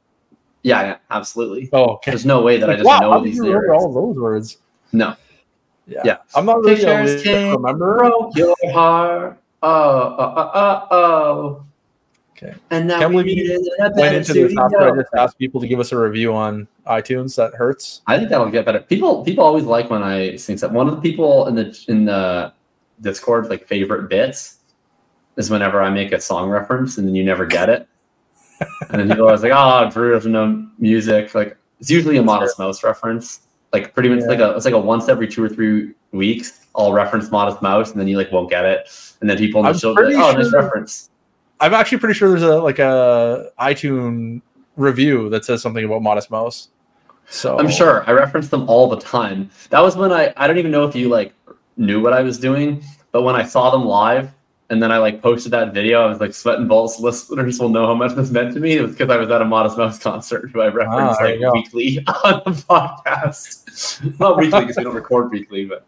Yeah, 0.62 0.82
yeah, 0.82 0.97
absolutely. 1.10 1.68
Oh, 1.72 1.94
okay. 1.94 2.12
There's 2.12 2.24
no 2.24 2.43
way 2.43 2.59
that 2.59 2.70
I 2.70 2.74
just 2.74 2.86
wow, 2.86 3.01
know 3.01 3.24
these 3.24 3.40
lyrics. 3.40 3.72
all 3.72 3.93
those 3.93 4.16
words? 4.16 4.59
No. 4.93 5.16
Yeah, 5.89 6.02
Yeah. 6.05 6.16
I'm 6.36 6.47
not 6.47 6.59
really 6.59 6.76
Pictures 6.76 7.24
remember. 7.26 7.98
broke 7.98 8.36
your 8.36 8.55
heart. 8.72 9.40
Oh, 9.64 9.68
oh, 9.68 10.34
oh, 10.36 10.51
oh, 10.55 10.97
oh. 10.97 11.64
Okay. 12.43 12.55
And 12.70 12.89
now 12.89 12.98
Can't 12.98 13.14
we 13.14 13.23
believe 13.23 13.39
you 13.39 13.44
need 13.44 13.51
it 13.52 13.73
in 13.78 13.85
a 13.86 14.01
Went 14.01 14.16
into 14.16 14.32
this 14.32 14.56
after 14.59 14.78
I 14.81 14.97
just 14.97 15.14
asked 15.16 15.39
people 15.39 15.60
to 15.60 15.69
give 15.69 15.78
us 15.78 15.93
a 15.93 15.98
review 15.98 16.35
on 16.35 16.66
iTunes. 16.86 17.36
That 17.36 17.55
hurts. 17.55 18.02
I 18.06 18.16
think 18.19 18.31
that'll 18.31 18.51
get 18.51 18.64
better. 18.64 18.81
People 18.81 19.24
people 19.24 19.44
always 19.44 19.64
like 19.64 19.90
when 19.90 20.02
I 20.02 20.36
sing 20.36 20.56
stuff. 20.59 20.73
One 20.73 20.89
of 20.89 20.97
the 20.97 21.01
people 21.01 21.47
in 21.47 21.55
the 21.55 21.85
in 21.89 22.05
the 22.05 22.52
Discord 23.01 23.48
like 23.48 23.66
favorite 23.66 24.09
bits 24.09 24.59
is 25.36 25.51
whenever 25.51 25.82
I 25.82 25.90
make 25.90 26.12
a 26.12 26.20
song 26.20 26.51
reference 26.51 26.98
and 26.98 27.06
then 27.06 27.14
you 27.14 27.24
never 27.24 27.47
get 27.47 27.69
it. 27.69 27.89
and 28.90 29.01
then 29.01 29.09
people 29.09 29.24
are 29.24 29.28
always 29.28 29.43
like, 29.43 29.52
"Oh, 29.55 29.89
Drew 29.90 30.12
doesn't 30.12 30.32
know 30.32 30.66
music." 30.78 31.35
Like 31.35 31.56
it's 31.81 31.90
usually 31.90 32.16
a 32.16 32.23
Modest 32.23 32.59
Mouse 32.59 32.82
reference. 32.82 33.43
Like 33.73 33.94
pretty 33.94 34.09
much 34.09 34.20
Yeah. 34.20 34.27
like 34.27 34.39
a 34.40 34.51
it's 34.56 34.64
like 34.64 34.74
a 34.74 34.78
once 34.78 35.09
every 35.09 35.28
two 35.28 35.44
or 35.44 35.48
three 35.48 35.93
weeks. 36.12 36.66
I'll 36.74 36.93
reference 36.93 37.31
Modest 37.31 37.62
Mouse, 37.62 37.93
and 37.93 38.01
then 38.01 38.09
you 38.09 38.16
like 38.16 38.32
won't 38.32 38.51
get 38.51 38.64
it, 38.64 38.89
and 39.20 39.28
then 39.31 39.36
people 39.36 39.64
in 39.64 39.73
the 39.73 39.78
show 39.78 39.94
will 39.94 40.09
be 40.09 40.14
like, 40.14 40.35
oh, 40.35 40.39
this 40.39 40.52
reference. 40.52 41.10
I'm 41.62 41.74
actually 41.74 41.98
pretty 41.98 42.14
sure 42.14 42.28
there's 42.30 42.43
a 42.43 42.56
like 42.60 42.78
a 42.80 43.51
iTunes 43.59 44.43
review 44.76 45.28
that 45.30 45.44
says 45.44 45.62
something 45.62 45.84
about 45.84 46.02
Modest 46.02 46.30
Mouse. 46.30 46.68
So 47.28 47.56
I'm 47.59 47.70
sure 47.70 48.05
I 48.09 48.12
reference 48.12 48.48
them 48.48 48.68
all 48.68 48.89
the 48.89 48.98
time. 49.01 49.48
That 49.70 49.80
was 49.80 49.97
when 49.97 50.12
I 50.12 50.32
I 50.36 50.47
don't 50.47 50.59
even 50.59 50.70
know 50.72 50.84
if 50.84 50.94
you 50.97 51.09
like 51.09 51.32
knew 51.76 52.01
what 52.02 52.12
I 52.12 52.22
was 52.22 52.39
doing, 52.39 52.82
but 53.12 53.22
when 53.22 53.36
I 53.36 53.44
saw 53.44 53.70
them 53.70 53.84
live 53.84 54.30
and 54.70 54.82
then 54.82 54.90
I 54.90 54.98
like 54.98 55.22
posted 55.22 55.52
that 55.52 55.72
video, 55.72 56.02
I 56.02 56.06
was 56.06 56.18
like 56.20 56.34
sweating 56.34 56.66
balls. 56.66 56.98
Listeners 57.09 57.59
will 57.60 57.68
know 57.68 57.86
how 57.86 57.94
much 57.94 58.14
this 58.16 58.30
meant 58.30 58.55
to 58.55 58.60
me. 58.60 58.72
It 58.78 58.82
was 58.82 58.93
because 58.93 59.09
I 59.10 59.16
was 59.16 59.30
at 59.30 59.40
a 59.40 59.44
Modest 59.44 59.78
Mouse 59.78 59.98
concert 59.98 60.51
who 60.52 60.60
I 60.62 60.66
referenced 60.68 61.20
Ah, 61.20 61.24
like 61.24 61.40
go. 61.40 61.52
weekly 61.52 61.98
on 62.24 62.43
the 62.44 62.51
podcast. 62.68 64.18
Not 64.18 64.36
weekly 64.36 64.60
because 64.62 64.76
we 64.78 64.84
don't 64.84 64.94
record 64.94 65.30
weekly, 65.30 65.64
but 65.66 65.86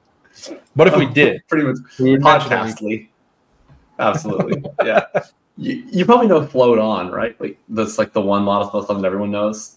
what 0.75 0.87
if 0.87 0.97
we 0.97 1.07
did, 1.21 1.43
pretty 1.49 1.67
much 1.67 1.79
we 1.99 2.13
would 2.13 2.23
mention 2.23 2.53
it. 2.53 2.57
podcastly. 2.57 3.09
Absolutely, 3.99 4.63
yeah. 4.85 5.07
You, 5.57 5.85
you 5.91 6.05
probably 6.05 6.27
know 6.27 6.45
"Float 6.45 6.79
On," 6.79 7.11
right? 7.11 7.41
Like 7.41 7.59
that's 7.69 7.99
like 7.99 8.13
the 8.13 8.21
one 8.21 8.43
Mouse 8.43 8.73
song 8.73 9.01
that 9.03 9.07
everyone 9.07 9.31
knows 9.31 9.77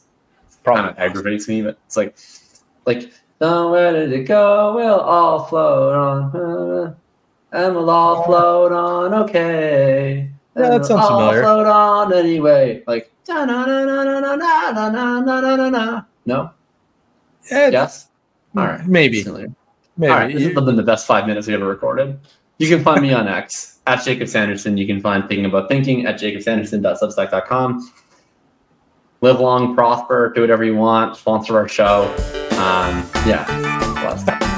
kind 0.67 0.85
Probably. 0.85 0.91
of 0.91 0.97
aggravates 0.97 1.47
me, 1.47 1.61
but 1.61 1.77
it's 1.85 1.95
like, 1.95 2.17
like, 2.85 3.11
oh, 3.41 3.71
where 3.71 3.93
did 3.93 4.11
it 4.11 4.23
go? 4.25 4.75
We'll 4.75 4.99
all 4.99 5.45
float 5.45 5.95
on, 5.95 6.35
uh, 6.35 6.93
and 7.53 7.75
we'll 7.75 7.89
all 7.89 8.23
float 8.25 8.71
on, 8.71 9.13
okay. 9.13 10.29
Yeah, 10.55 10.63
And 10.63 10.73
that 10.73 10.79
we'll 10.79 10.83
sounds 10.83 11.09
all. 11.09 11.31
Float 11.33 11.67
on 11.67 12.13
anyway, 12.13 12.83
like, 12.87 13.11
na 13.27 13.45
na 13.45 13.65
na 13.65 13.85
na 13.85 14.03
na 14.03 14.19
na 14.19 14.35
na 14.35 14.89
na 14.89 15.19
na 15.21 15.39
na 15.41 15.55
na 15.55 15.69
na. 15.69 16.01
No, 16.25 16.51
Yeah, 17.49 17.69
yes, 17.69 18.09
all 18.55 18.65
right, 18.65 18.85
maybe, 18.85 19.23
maybe. 19.23 19.53
All 20.01 20.17
right, 20.17 20.33
this 20.33 20.43
has 20.43 20.53
been 20.53 20.75
the 20.75 20.83
best 20.83 21.07
five 21.07 21.27
minutes 21.27 21.47
we 21.47 21.53
ever 21.53 21.67
recorded. 21.67 22.19
You 22.57 22.67
can 22.67 22.83
find 22.83 23.01
me 23.01 23.13
on 23.13 23.27
X 23.27 23.76
at 23.87 24.03
Jakob 24.03 24.27
Sanderson. 24.27 24.77
You 24.77 24.85
can 24.85 25.01
find 25.01 25.27
Thinking 25.27 25.45
About 25.45 25.69
Thinking 25.69 26.05
at 26.05 26.19
jakobsanderson.substack.com. 26.19 27.93
Live 29.21 29.39
long, 29.39 29.73
prosper, 29.73 30.31
do 30.35 30.41
whatever 30.41 30.63
you 30.63 30.75
want, 30.75 31.15
sponsor 31.15 31.57
our 31.57 31.67
show. 31.67 32.03
Um, 32.51 33.09
yeah, 33.25 34.56